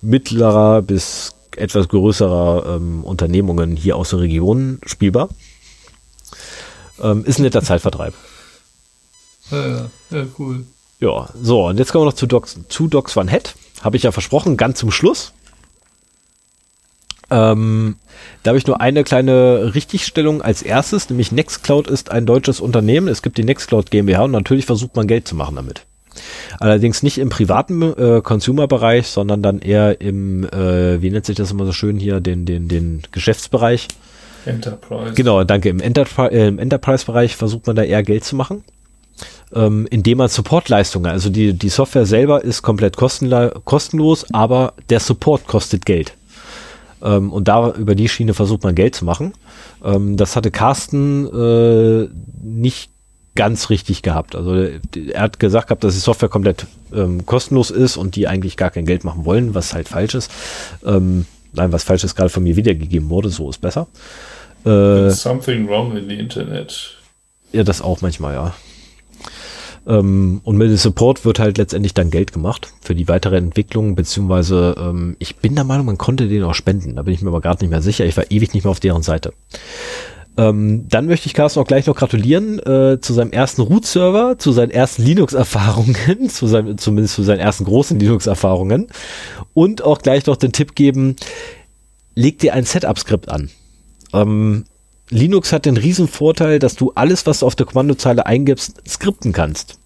[0.00, 5.28] mittlerer bis etwas größerer ähm, Unternehmungen hier aus der Region spielbar.
[7.02, 8.14] Ähm, ist ein netter Zeitvertreib.
[9.50, 10.64] Ja, ja, ja, cool.
[10.98, 13.54] Ja, so, und jetzt kommen wir noch zu Docs, zu Docs One Head.
[13.82, 15.32] Habe ich ja versprochen, ganz zum Schluss.
[17.30, 17.96] Ähm,
[18.42, 23.08] da habe ich nur eine kleine Richtigstellung als erstes, nämlich Nextcloud ist ein deutsches Unternehmen.
[23.08, 25.86] Es gibt die Nextcloud GmbH und natürlich versucht man Geld zu machen damit.
[26.58, 31.50] Allerdings nicht im privaten äh, Consumer-Bereich, sondern dann eher im, äh, wie nennt sich das
[31.50, 33.88] immer so schön hier, den, den, den Geschäftsbereich.
[34.44, 35.14] Enterprise.
[35.14, 35.68] Genau, danke.
[35.68, 38.62] Im, Enterpri äh, im Enterprise-Bereich versucht man da eher Geld zu machen
[39.54, 45.46] ähm, indem man Supportleistungen, also die, die Software selber ist komplett kostenlos, aber der Support
[45.46, 46.14] kostet Geld.
[47.02, 49.32] Ähm, und da über die Schiene versucht man Geld zu machen.
[49.84, 52.08] Ähm, das hatte Carsten äh,
[52.42, 52.90] nicht
[53.36, 54.34] ganz richtig gehabt.
[54.34, 58.56] Also er hat gesagt gehabt, dass die Software komplett ähm, kostenlos ist und die eigentlich
[58.56, 60.30] gar kein Geld machen wollen, was halt falsch ist.
[60.84, 63.86] Ähm, nein, was falsch ist gerade von mir wiedergegeben wurde, so ist besser.
[64.64, 66.96] Äh, something wrong in the Internet.
[67.52, 68.54] Ja, das auch manchmal, ja.
[69.86, 73.94] Ähm, und mit dem Support wird halt letztendlich dann Geld gemacht für die weitere Entwicklung,
[73.94, 76.96] beziehungsweise ähm, ich bin der Meinung, man konnte den auch spenden.
[76.96, 78.04] Da bin ich mir aber gerade nicht mehr sicher.
[78.04, 79.32] Ich war ewig nicht mehr auf deren Seite.
[80.38, 84.52] Ähm, dann möchte ich Carsten auch gleich noch gratulieren äh, zu seinem ersten Root-Server, zu
[84.52, 85.96] seinen ersten Linux-Erfahrungen,
[86.28, 88.88] zu zumindest zu seinen ersten großen Linux-Erfahrungen
[89.54, 91.16] und auch gleich noch den Tipp geben,
[92.14, 93.50] leg dir ein Setup-Skript an.
[94.12, 94.64] Ähm,
[95.08, 99.32] Linux hat den riesen Vorteil, dass du alles, was du auf der Kommandozeile eingibst, skripten
[99.32, 99.78] kannst.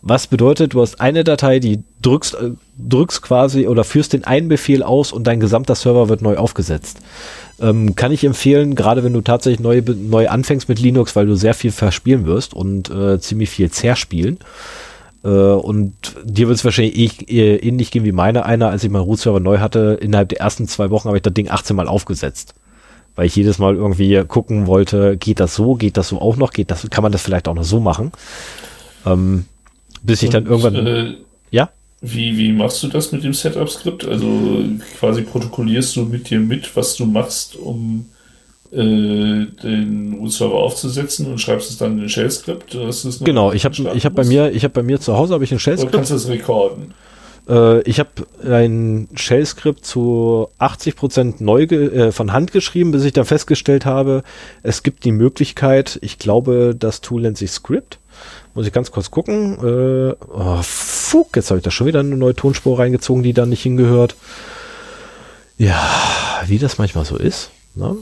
[0.00, 4.48] Was bedeutet, du hast eine Datei, die drückst, äh, drückst quasi oder führst den einen
[4.48, 6.98] Befehl aus und dein gesamter Server wird neu aufgesetzt.
[7.60, 11.36] Ähm, kann ich empfehlen, gerade wenn du tatsächlich neu, neu anfängst mit Linux, weil du
[11.36, 14.38] sehr viel verspielen wirst und äh, ziemlich viel zerspielen.
[15.24, 15.94] Äh, und
[16.24, 19.58] dir wird es wahrscheinlich eh, ähnlich gehen wie meine einer, als ich meinen Root-Server neu
[19.58, 19.98] hatte.
[20.00, 22.54] Innerhalb der ersten zwei Wochen habe ich das Ding 18 Mal aufgesetzt
[23.14, 26.52] weil ich jedes Mal irgendwie gucken wollte, geht das so, geht das so auch noch,
[26.52, 28.12] geht das, kann man das vielleicht auch noch so machen?
[29.04, 29.44] Ähm,
[30.02, 31.14] bis ich dann irgendwann, äh,
[31.50, 31.70] ja?
[32.00, 34.06] Wie, wie machst du das mit dem Setup-Skript?
[34.06, 34.64] Also
[34.98, 38.06] quasi protokollierst du mit dir mit, was du machst, um
[38.72, 42.76] äh, den Root-Server aufzusetzen und schreibst es dann in ein Shell-Skript?
[43.24, 45.52] Genau, ich habe ich hab bei mir, ich habe bei mir zu Hause habe ich
[45.52, 45.94] ein Shell-Skript.
[45.94, 46.94] Oder kannst du es rekorden?
[47.48, 48.10] Äh, ich habe
[48.44, 54.22] ein Shell-Skript zu 80% neu äh, von Hand geschrieben, bis ich dann festgestellt habe,
[54.62, 57.98] es gibt die Möglichkeit, ich glaube, das Tool nennt sich Script.
[58.54, 59.58] Muss ich ganz kurz gucken.
[59.58, 63.46] Äh, oh, fuck, jetzt habe ich da schon wieder eine neue Tonspur reingezogen, die da
[63.46, 64.16] nicht hingehört.
[65.56, 67.50] Ja, wie das manchmal so ist.
[67.74, 67.96] Ne?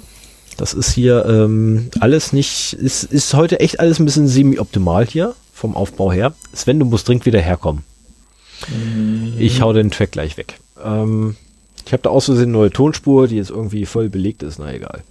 [0.57, 5.35] Das ist hier ähm, alles nicht, ist, ist heute echt alles ein bisschen semi-optimal hier
[5.55, 6.35] vom Aufbau her.
[6.53, 7.85] Sven, du musst dringend wieder herkommen.
[8.69, 9.35] Mhm.
[9.39, 10.59] Ich hau den Track gleich weg.
[10.83, 11.37] Ähm,
[11.87, 14.59] ich habe da aus Versehen eine neue Tonspur, die jetzt irgendwie voll belegt ist.
[14.59, 15.03] Na egal.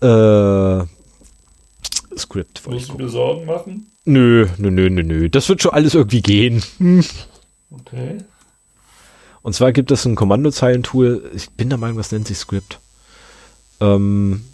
[0.00, 0.86] Äh,
[2.16, 2.62] Script.
[2.68, 3.86] Musst du dir Sorgen machen?
[4.04, 5.28] Nö, nö, nö, nö, nö.
[5.28, 6.62] Das wird schon alles irgendwie gehen.
[6.78, 7.04] Hm.
[7.70, 8.18] Okay.
[9.42, 12.78] Und zwar gibt es ein Kommandozeilentool, ich bin der Meinung, das nennt sich Script.
[13.80, 14.44] Ähm,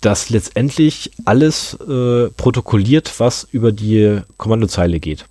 [0.00, 5.26] das letztendlich alles äh, protokolliert, was über die Kommandozeile geht.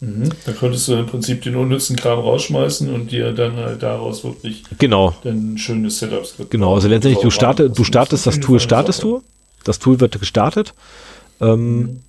[0.00, 0.30] Mhm.
[0.44, 4.64] Da könntest du im Prinzip den unnützen Kram rausschmeißen und dir dann halt daraus wirklich
[4.78, 5.14] genau.
[5.24, 6.50] ein schönes Setup-Skript.
[6.50, 9.22] Genau, also letztendlich du, starte, du startest das Tool, startest du,
[9.62, 10.74] das Tool wird gestartet.
[11.40, 12.00] Ähm, mhm.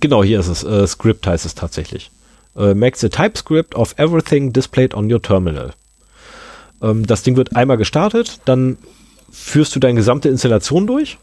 [0.00, 0.64] Genau, hier ist es.
[0.64, 2.10] Äh, Script heißt es tatsächlich.
[2.56, 5.72] Äh, makes a typescript of everything displayed on your terminal.
[6.82, 8.78] Ähm, das Ding wird einmal gestartet, dann
[9.30, 11.18] führst du deine gesamte Installation durch,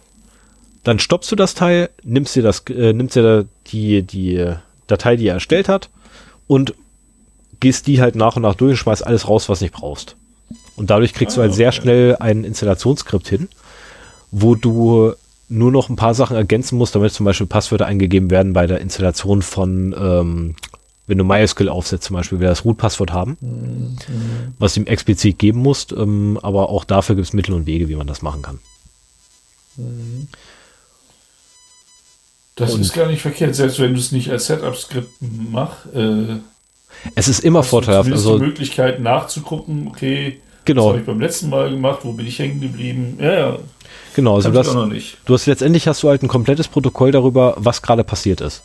[0.84, 4.53] dann stoppst du das Teil, nimmst dir das, äh, nimmst dir die, die
[4.88, 5.90] Datei, die er erstellt hat,
[6.48, 6.74] und
[7.60, 10.16] gehst die halt nach und nach durch und schmeißt alles raus, was nicht brauchst.
[10.76, 13.48] Und dadurch kriegst ah, du halt sehr schnell ein Installationsskript hin,
[14.32, 15.14] wo du
[15.51, 18.80] nur noch ein paar Sachen ergänzen musst, damit zum Beispiel Passwörter eingegeben werden bei der
[18.80, 20.55] Installation von ähm,
[21.11, 23.97] wenn du MySQL aufsetzt, zum Beispiel, wir das Root-Passwort haben, mhm.
[24.59, 25.91] was ihm explizit geben musst.
[25.91, 28.59] Ähm, aber auch dafür gibt es Mittel und Wege, wie man das machen kann.
[29.75, 30.30] Mhm.
[32.55, 35.09] Das und ist gar nicht verkehrt, selbst wenn du es nicht als Setup-Skript
[35.51, 35.93] machst.
[35.93, 36.38] Äh,
[37.15, 38.09] es ist immer vorteilhaft.
[38.09, 40.85] Also die Möglichkeit nachzugucken, okay, genau.
[40.85, 43.17] was habe ich beim letzten Mal gemacht, wo bin ich hängen geblieben?
[43.19, 43.59] Ja, ja.
[44.16, 47.82] Genau, also du hast, du hast letztendlich hast du halt ein komplettes Protokoll darüber, was
[47.82, 48.64] gerade passiert ist.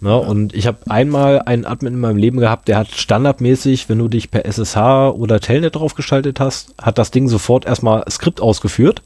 [0.00, 0.10] Ne?
[0.10, 0.16] Ja.
[0.16, 4.08] Und ich habe einmal einen Admin in meinem Leben gehabt, der hat standardmäßig, wenn du
[4.08, 9.02] dich per SSH oder Telnet draufgeschaltet hast, hat das Ding sofort erstmal Skript ausgeführt.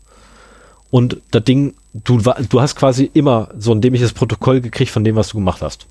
[0.90, 5.16] Und das Ding, du, du hast quasi immer so ein dämliches Protokoll gekriegt von dem,
[5.16, 5.86] was du gemacht hast.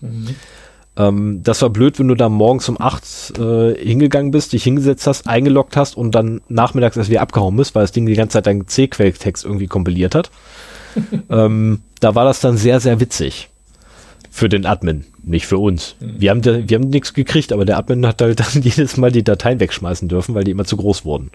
[0.00, 0.36] Mhm.
[0.96, 3.04] Ähm, das war blöd, wenn du da morgens um acht
[3.38, 7.74] äh, hingegangen bist, dich hingesetzt hast, eingeloggt hast und dann nachmittags erst wieder abgehauen bist,
[7.74, 10.30] weil das Ding die ganze Zeit deinen C-Quelltext irgendwie kompiliert hat.
[11.30, 13.50] ähm, da war das dann sehr, sehr witzig
[14.30, 15.96] für den Admin, nicht für uns.
[16.00, 16.14] Mhm.
[16.18, 19.24] Wir haben, wir haben nichts gekriegt, aber der Admin hat halt dann jedes Mal die
[19.24, 21.30] Dateien wegschmeißen dürfen, weil die immer zu groß wurden.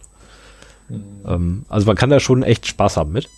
[0.89, 1.03] Mhm.
[1.27, 3.29] Ähm, also man kann da schon echt Spaß haben mit.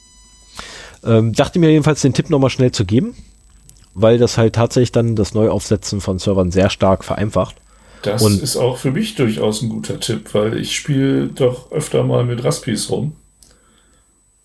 [1.06, 3.14] Ähm, dachte mir jedenfalls den Tipp nochmal schnell zu geben,
[3.94, 7.56] weil das halt tatsächlich dann das Neuaufsetzen von Servern sehr stark vereinfacht.
[8.02, 12.04] Das Und ist auch für mich durchaus ein guter Tipp, weil ich spiele doch öfter
[12.04, 13.14] mal mit Raspis rum.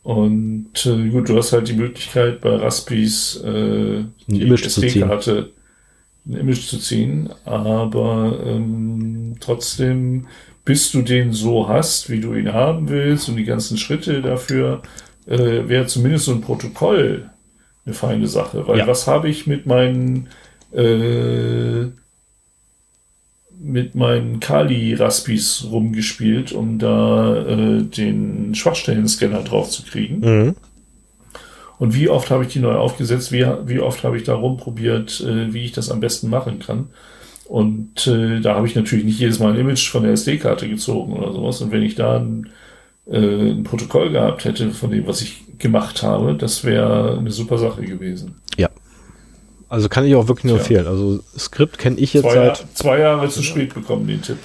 [0.05, 5.51] Und äh, gut, du hast halt die Möglichkeit bei Raspis äh, die SD-Karte
[6.27, 10.29] ein Image zu ziehen, aber ähm, trotzdem,
[10.65, 14.83] bis du den so hast, wie du ihn haben willst und die ganzen Schritte dafür,
[15.27, 17.31] äh, wäre zumindest so ein Protokoll
[17.89, 18.69] eine feine Sache.
[18.69, 18.87] Weil ja.
[18.87, 20.29] was habe ich mit meinen
[20.73, 21.87] äh,
[23.61, 30.21] mit meinen Kali-Raspis rumgespielt, um da äh, den Schwachstellen-Scanner drauf zu kriegen.
[30.21, 30.55] Mhm.
[31.79, 35.21] Und wie oft habe ich die neu aufgesetzt, wie, wie oft habe ich da rumprobiert,
[35.21, 36.91] äh, wie ich das am besten machen kann.
[37.47, 41.15] Und äh, da habe ich natürlich nicht jedes Mal ein Image von der SD-Karte gezogen
[41.15, 41.61] oder sowas.
[41.61, 42.51] Und wenn ich da ein,
[43.07, 47.59] äh, ein Protokoll gehabt hätte von dem, was ich gemacht habe, das wäre eine super
[47.59, 48.37] Sache gewesen.
[48.57, 48.69] Ja,
[49.69, 50.63] also kann ich auch wirklich nur Tja.
[50.63, 50.87] empfehlen.
[50.87, 52.65] Also Skript kenne ich jetzt zwei seit.
[52.75, 54.39] Zwei Jahre zu spät bekommen, den Tipp.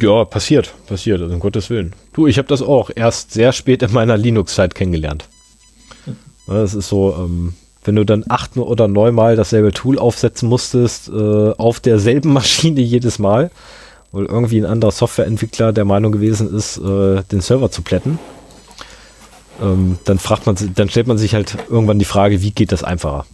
[0.00, 1.92] Ja, passiert, passiert, also um Gottes Willen.
[2.14, 5.28] Du, ich habe das auch erst sehr spät in meiner Linux-Zeit kennengelernt.
[6.46, 11.52] Das ist so, ähm, wenn du dann acht oder neunmal dasselbe Tool aufsetzen musstest, äh,
[11.56, 13.50] auf derselben Maschine jedes Mal,
[14.12, 18.18] weil irgendwie ein anderer Softwareentwickler der Meinung gewesen ist, äh, den Server zu plätten,
[19.62, 22.84] ähm, dann fragt man, dann stellt man sich halt irgendwann die Frage, wie geht das
[22.84, 23.26] einfacher?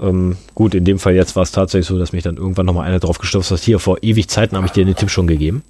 [0.00, 2.86] Ähm, gut, in dem Fall jetzt war es tatsächlich so, dass mich dann irgendwann nochmal
[2.86, 3.60] einer drauf gestürzt hat.
[3.60, 5.62] Hier vor ewig Zeiten habe ich dir den Tipp schon gegeben.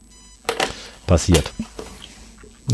[1.07, 1.53] Passiert.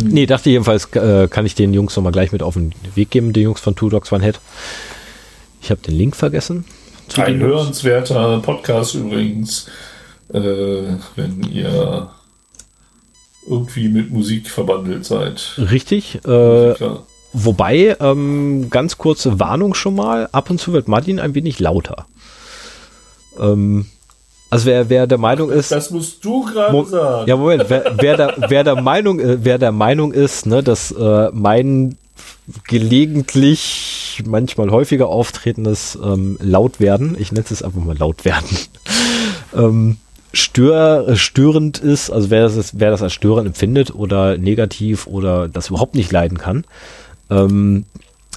[0.00, 0.08] Mhm.
[0.08, 3.32] Nee, dachte jedenfalls, äh, kann ich den Jungs nochmal gleich mit auf den Weg geben,
[3.32, 4.40] den Jungs von Two Dogs One Head.
[5.62, 6.64] Ich habe den Link vergessen.
[7.16, 9.66] Ein hörenswerter Podcast übrigens,
[10.32, 10.40] äh,
[11.16, 12.10] wenn ihr
[13.47, 15.58] irgendwie mit Musik verbandelt seid.
[15.58, 16.24] Richtig.
[16.26, 16.74] Äh,
[17.36, 22.06] Wobei, ähm, ganz kurze Warnung schon mal, ab und zu wird Martin ein wenig lauter.
[23.40, 23.86] Ähm,
[24.50, 25.73] also wer, wer der Meinung ist.
[25.73, 27.28] Das musst du gerade sagen.
[27.28, 30.92] Ja, Moment, wer, wer, der, wer der Meinung, äh, wer der Meinung ist, ne, dass
[30.92, 31.98] äh, mein
[32.68, 38.56] gelegentlich, manchmal häufiger auftretendes ähm, Lautwerden, ich nenne es einfach mal Lautwerden,
[39.56, 39.97] ähm,
[40.34, 45.48] stör, äh, störend ist, also wer das, wer das als störend empfindet oder negativ oder
[45.48, 46.64] das überhaupt nicht leiden kann,
[47.30, 47.86] ähm,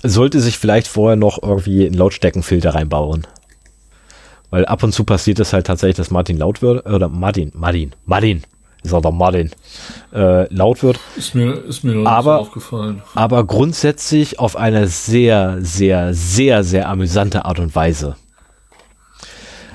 [0.03, 3.27] sollte sich vielleicht vorher noch irgendwie einen Lautstärkenfilter reinbauen.
[4.50, 7.92] Weil ab und zu passiert es halt tatsächlich, dass Martin laut wird, oder Martin, Martin,
[8.06, 8.43] Martin,
[8.84, 9.51] ist auch der Martin,
[10.14, 11.00] äh, laut wird.
[11.17, 13.01] Ist mir, ist mir noch aber, so aufgefallen.
[13.16, 18.16] Aber grundsätzlich auf eine sehr, sehr, sehr, sehr amüsante Art und Weise.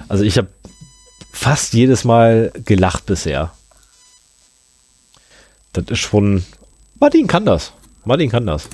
[0.09, 0.49] Also ich habe
[1.33, 3.52] fast jedes Mal gelacht bisher.
[5.73, 6.44] Das ist schon.
[7.01, 7.73] Martin kann das.
[8.05, 8.69] Martin kann das.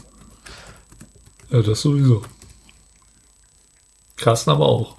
[1.51, 2.25] Ja, das sowieso.
[4.17, 4.97] Carsten aber auch.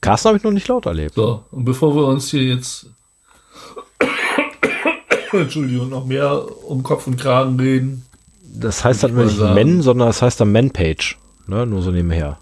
[0.00, 1.14] Carsten habe ich noch nicht laut erlebt.
[1.14, 2.86] So, und bevor wir uns hier jetzt
[5.32, 8.06] Entschuldigung, noch mehr um Kopf und Kragen reden.
[8.42, 11.18] Das heißt dann nicht Men, sondern das heißt dann Man-Page.
[11.46, 11.66] Ne?
[11.66, 12.38] Nur so nebenher.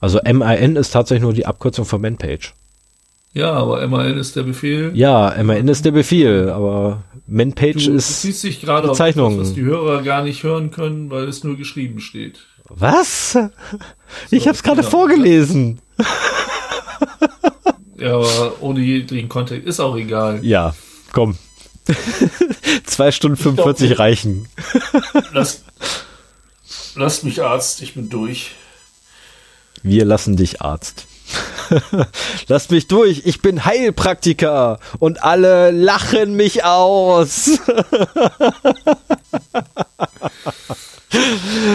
[0.00, 2.54] Also MIN ist tatsächlich nur die Abkürzung von Man-Page.
[3.32, 4.90] Ja, aber MAN ist der Befehl.
[4.94, 9.34] Ja, MAN ist der Befehl, aber Man-Page ist Du dich gerade auf Bezeichnung.
[9.34, 12.40] etwas, was die Hörer gar nicht hören können, weil es nur geschrieben steht.
[12.68, 13.38] Was?
[14.30, 14.90] Ich hab's gerade genau.
[14.90, 15.80] vorgelesen.
[17.98, 20.44] Ja, aber ohne jeglichen Kontext ist auch egal.
[20.44, 20.74] Ja,
[21.12, 21.36] komm.
[22.84, 24.48] Zwei Stunden 45 reichen.
[25.32, 25.64] Lass,
[26.94, 28.52] lasst mich Arzt, ich bin durch.
[29.82, 31.06] Wir lassen dich Arzt.
[32.48, 37.50] Lasst mich durch, ich bin Heilpraktiker und alle lachen mich aus.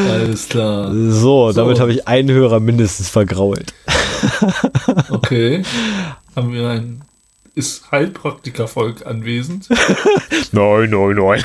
[0.09, 0.91] Alles klar.
[0.91, 1.53] So, So.
[1.53, 3.73] damit habe ich einen Hörer mindestens vergrault.
[5.09, 5.63] Okay.
[6.35, 7.01] Haben wir ein.
[7.55, 9.69] Ist Heilpraktikervolk anwesend?
[10.51, 11.43] Nein, nein, nein.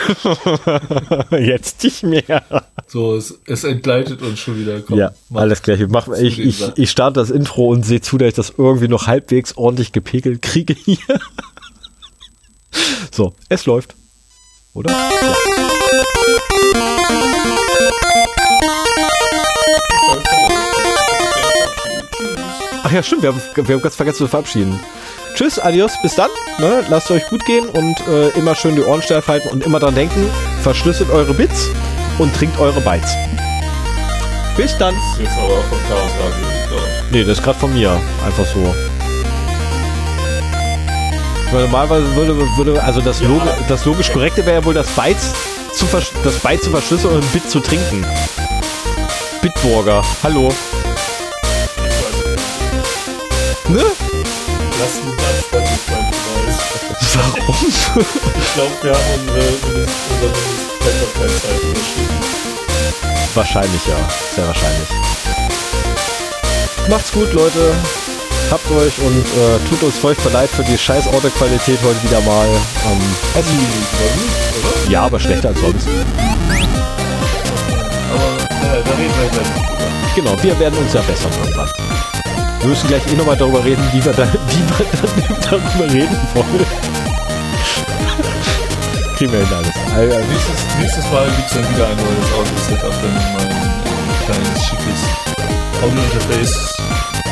[1.45, 2.43] Jetzt nicht mehr.
[2.89, 4.81] So, es, es entgleitet uns schon wieder.
[4.81, 5.81] Komm, ja, alles gleich.
[5.81, 8.89] Ich, mach, ich, ich, ich starte das Intro und sehe zu, dass ich das irgendwie
[8.89, 10.99] noch halbwegs ordentlich gepegelt kriege hier.
[13.13, 13.97] So, es läuft.
[14.75, 14.91] Oder?
[14.93, 15.35] Ja.
[22.85, 24.81] Ach ja, stimmt, wir haben, wir haben ganz vergessen zu verabschieden.
[25.41, 26.29] Tschüss, adios, bis dann.
[26.59, 26.85] Ne?
[26.91, 29.95] Lasst euch gut gehen und äh, immer schön die Ohren steif halten und immer dran
[29.95, 30.29] denken,
[30.63, 31.71] verschlüsselt eure Bits
[32.19, 33.15] und trinkt eure Bytes.
[34.55, 34.95] Bis dann.
[35.19, 36.79] Jetzt aber vom Chaos Radio.
[37.11, 37.99] Nee, das ist gerade von mir.
[38.23, 38.75] Einfach so.
[41.51, 45.33] Meine, normalerweise würde, würde also das, Logi das logisch korrekte wäre ja wohl das Bytes
[45.73, 48.05] zu versch- das Byte zu verschlüsseln und ein Bit zu trinken.
[49.41, 50.53] Bitburger, hallo.
[53.71, 53.83] Ne?
[54.81, 56.57] Lass mich das Spotify Beweis.
[57.15, 57.69] Warum?
[57.69, 62.19] Ich glaube, wir haben unsere unsere Mindestverfügbarkeitszeit überschritten.
[63.35, 63.97] Wahrscheinlich ja,
[64.35, 64.89] sehr wahrscheinlich.
[66.89, 67.75] Macht's gut, Leute.
[68.51, 72.49] Habt euch und äh, tut uns furchtbar leid für die scheiß Autoqualität heute wieder mal.
[72.49, 73.01] Ähm,
[73.35, 74.91] es, Oder?
[74.91, 75.87] ja, aber schlechter als sonst.
[78.09, 79.45] Aber äh, da reden wir drüber.
[80.17, 81.69] Genau, wir werden uns ja bessern irgendwann.
[82.61, 84.87] Wir müssen gleich eh nochmal darüber reden, wie wir, da, wie wir
[85.51, 86.67] dann darüber reden wollen.
[89.17, 89.75] Kriegen wir hin alles.
[89.97, 94.65] Also, Nächstes, nächstes Mal gibt es dann wieder ein neues Audio-Setup, wenn mein äh, kleines,
[94.65, 95.01] schickes
[95.83, 96.77] Audio-Interface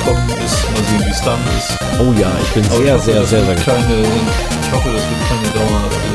[0.05, 0.71] kommen ist.
[0.71, 1.77] Mal sehen, wie es dann ist.
[2.01, 3.85] oh ja, ich bin Aber ich sehr, hoffe, sehr, sehr, sehr gespannt.
[3.89, 6.09] Ich hoffe, das wird keine dauerhafte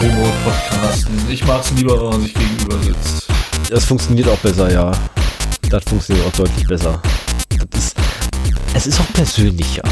[0.00, 1.14] dem Remote-Podcasten.
[1.28, 3.26] Ich mag es lieber, wenn man sich gegenüber sitzt.
[3.70, 4.92] Das funktioniert auch besser, ja.
[5.70, 7.00] Das funktioniert auch deutlich besser.
[7.76, 7.96] Ist,
[8.74, 9.82] es ist auch persönlicher.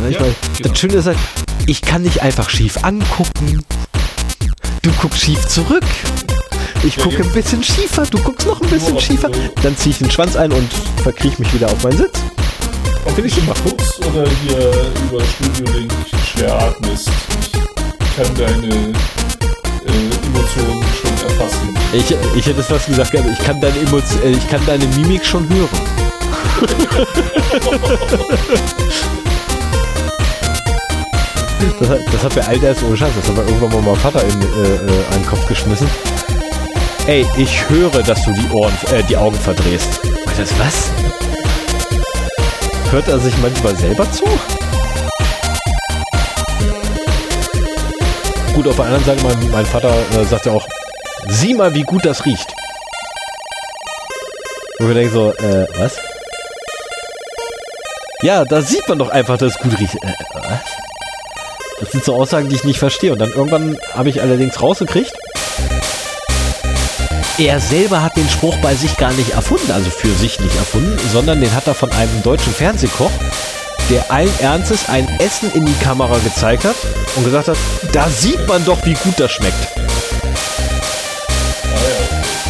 [0.00, 0.68] Ne, Ich Ja, mein, genau.
[0.70, 1.18] Das Schöne ist halt,
[1.66, 3.64] ich kann dich einfach schief angucken.
[4.82, 5.84] Du guckst schief zurück.
[6.82, 9.30] Ich Ja, gucke jetzt- ein bisschen schiefer, du guckst noch ein bisschen auf schiefer.
[9.62, 10.68] Dann ziehe ich den Schwanz ein und
[11.02, 12.18] verkriech mich wieder auf meinen Sitz.
[13.04, 13.54] Ob du super.
[13.64, 14.70] guckst oder hier
[15.08, 15.92] über Studio Link
[16.32, 17.08] schwer atmest.
[18.00, 21.74] Ich kann deine äh, Emotionen schon erfassen.
[21.92, 25.24] Ich, ich hätte es fast gesagt, ich kann deine Emotion, äh, ich kann deine Mimik
[25.24, 25.68] schon hören.
[31.78, 33.96] Das, hat- das hat mir all das ohne Scheiß, das hat mir irgendwann mal mein
[33.96, 35.88] Vater in äh, äh, einen Kopf geschmissen.
[37.06, 40.00] Ey, ich höre, dass du die Ohren, äh, die Augen verdrehst.
[40.38, 40.90] Das was?
[42.90, 44.24] Hört er sich manchmal selber zu?
[48.54, 50.66] Gut, auf der anderen Seite, mein, mein Vater äh, sagt ja auch,
[51.28, 52.54] sieh mal, wie gut das riecht.
[54.78, 55.96] Wo wir denken so, äh, was?
[58.22, 59.94] Ja, da sieht man doch einfach, dass es gut riecht.
[59.96, 60.60] Äh, was?
[61.80, 63.12] Das sind so Aussagen, die ich nicht verstehe.
[63.12, 65.12] Und dann irgendwann habe ich allerdings rausgekriegt,
[67.38, 70.98] er selber hat den Spruch bei sich gar nicht erfunden, also für sich nicht erfunden,
[71.10, 73.10] sondern den hat er von einem deutschen Fernsehkoch,
[73.88, 76.76] der allen Ernstes ein Essen in die Kamera gezeigt hat
[77.16, 77.56] und gesagt hat,
[77.92, 79.56] da sieht man doch, wie gut das schmeckt.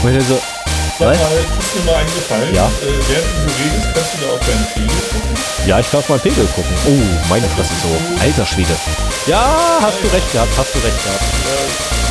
[0.03, 0.09] Ja.
[0.09, 0.41] Und ich so,
[0.99, 1.19] Was?
[1.19, 2.55] mal, ist mir mal eingefallen.
[2.55, 2.67] Ja.
[2.67, 2.71] Äh,
[3.09, 5.35] während du redest, kannst du da auf deinen Pegel gucken.
[5.67, 6.73] ja, ich darf mal Pegel gucken.
[6.87, 8.21] Oh, meine Fresse so.
[8.23, 8.75] Alter Schwede.
[9.27, 11.25] Ja, hast du recht gehabt, hast du recht gehabt.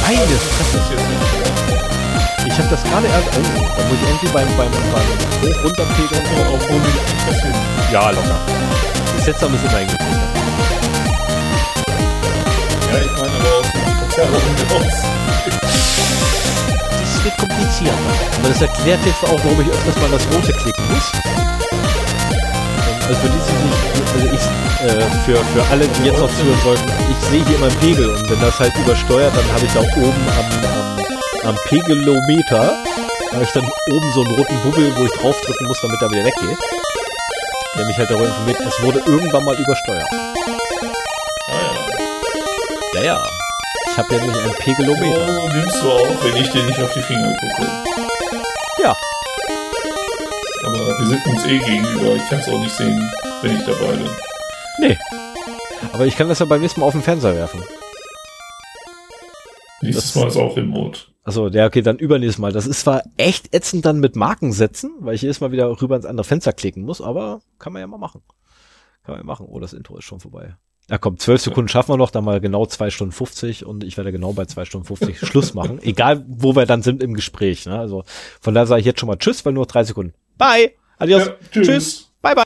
[0.06, 0.78] Meine Das Fresse.
[0.78, 3.28] ist jetzt nicht Ich habe das gerade erst.
[3.38, 3.42] Oh,
[3.78, 5.08] da muss ich irgendwie beim, beim, beim
[5.42, 7.54] Hoch obwohl du nicht das hin.
[7.92, 8.40] Ja, locker.
[9.18, 9.82] Bis jetzt haben wir es immer.
[9.82, 9.86] Ja,
[13.02, 15.19] ich meine aber aus dem raus.
[17.20, 17.94] Das wird kompliziert.
[18.40, 21.12] Aber das erklärt jetzt auch, warum ich öfters mal das Rote klicken muss.
[23.08, 23.78] Also für die, die sich,
[24.14, 27.68] also ich, äh, für, für alle, die jetzt noch zuhören sollten, ich sehe hier immer
[27.68, 30.46] einen Pegel und wenn das halt übersteuert, dann habe ich da oben am,
[31.44, 32.72] am, am Pegelometer,
[33.34, 36.24] habe ich dann oben so einen roten Bubbel, wo ich draufdrücken muss, damit er wieder
[36.24, 36.58] weggeht.
[37.78, 40.08] Der mich halt darüber informiert, es wurde irgendwann mal übersteuert.
[41.50, 41.86] Ah
[42.94, 43.49] Ja, ja.
[43.92, 45.28] Ich habe ja nämlich einen Pegelometer.
[45.44, 47.68] Oh, nimmst du auf, wenn ich dir nicht auf die Finger gucke.
[48.82, 48.96] Ja.
[50.66, 52.16] Aber wir sind uns eh gegenüber.
[52.16, 53.12] Ich kann es auch nicht sehen,
[53.42, 54.10] wenn ich dabei bin.
[54.80, 54.98] Nee.
[55.94, 57.62] Aber ich kann das ja beim nächsten Mal auf den Fernseher werfen.
[59.82, 61.00] Nächstes Das- Mal ist auch remote.
[61.24, 62.52] Achso, ja, okay, dann übernächstes Mal.
[62.52, 65.96] Das ist zwar echt ätzend dann mit Marken setzen, weil ich jedes Mal wieder rüber
[65.96, 68.22] ins andere Fenster klicken muss, aber kann man ja mal machen.
[69.04, 69.46] Kann man ja machen.
[69.50, 70.56] Oh, das Intro ist schon vorbei.
[70.90, 73.96] Ja, komm, zwölf Sekunden schaffen wir noch, dann mal genau zwei Stunden 50 und ich
[73.98, 75.80] werde genau bei zwei Stunden 50 Schluss machen.
[75.82, 77.66] Egal, wo wir dann sind im Gespräch.
[77.68, 77.78] Ne?
[77.78, 78.04] Also
[78.42, 80.14] von daher sage ich jetzt schon mal Tschüss, weil nur noch drei Sekunden.
[80.38, 80.74] Bye!
[80.98, 81.28] Adios!
[81.28, 82.12] Ja, tschüss.
[82.22, 82.46] Bye, bye!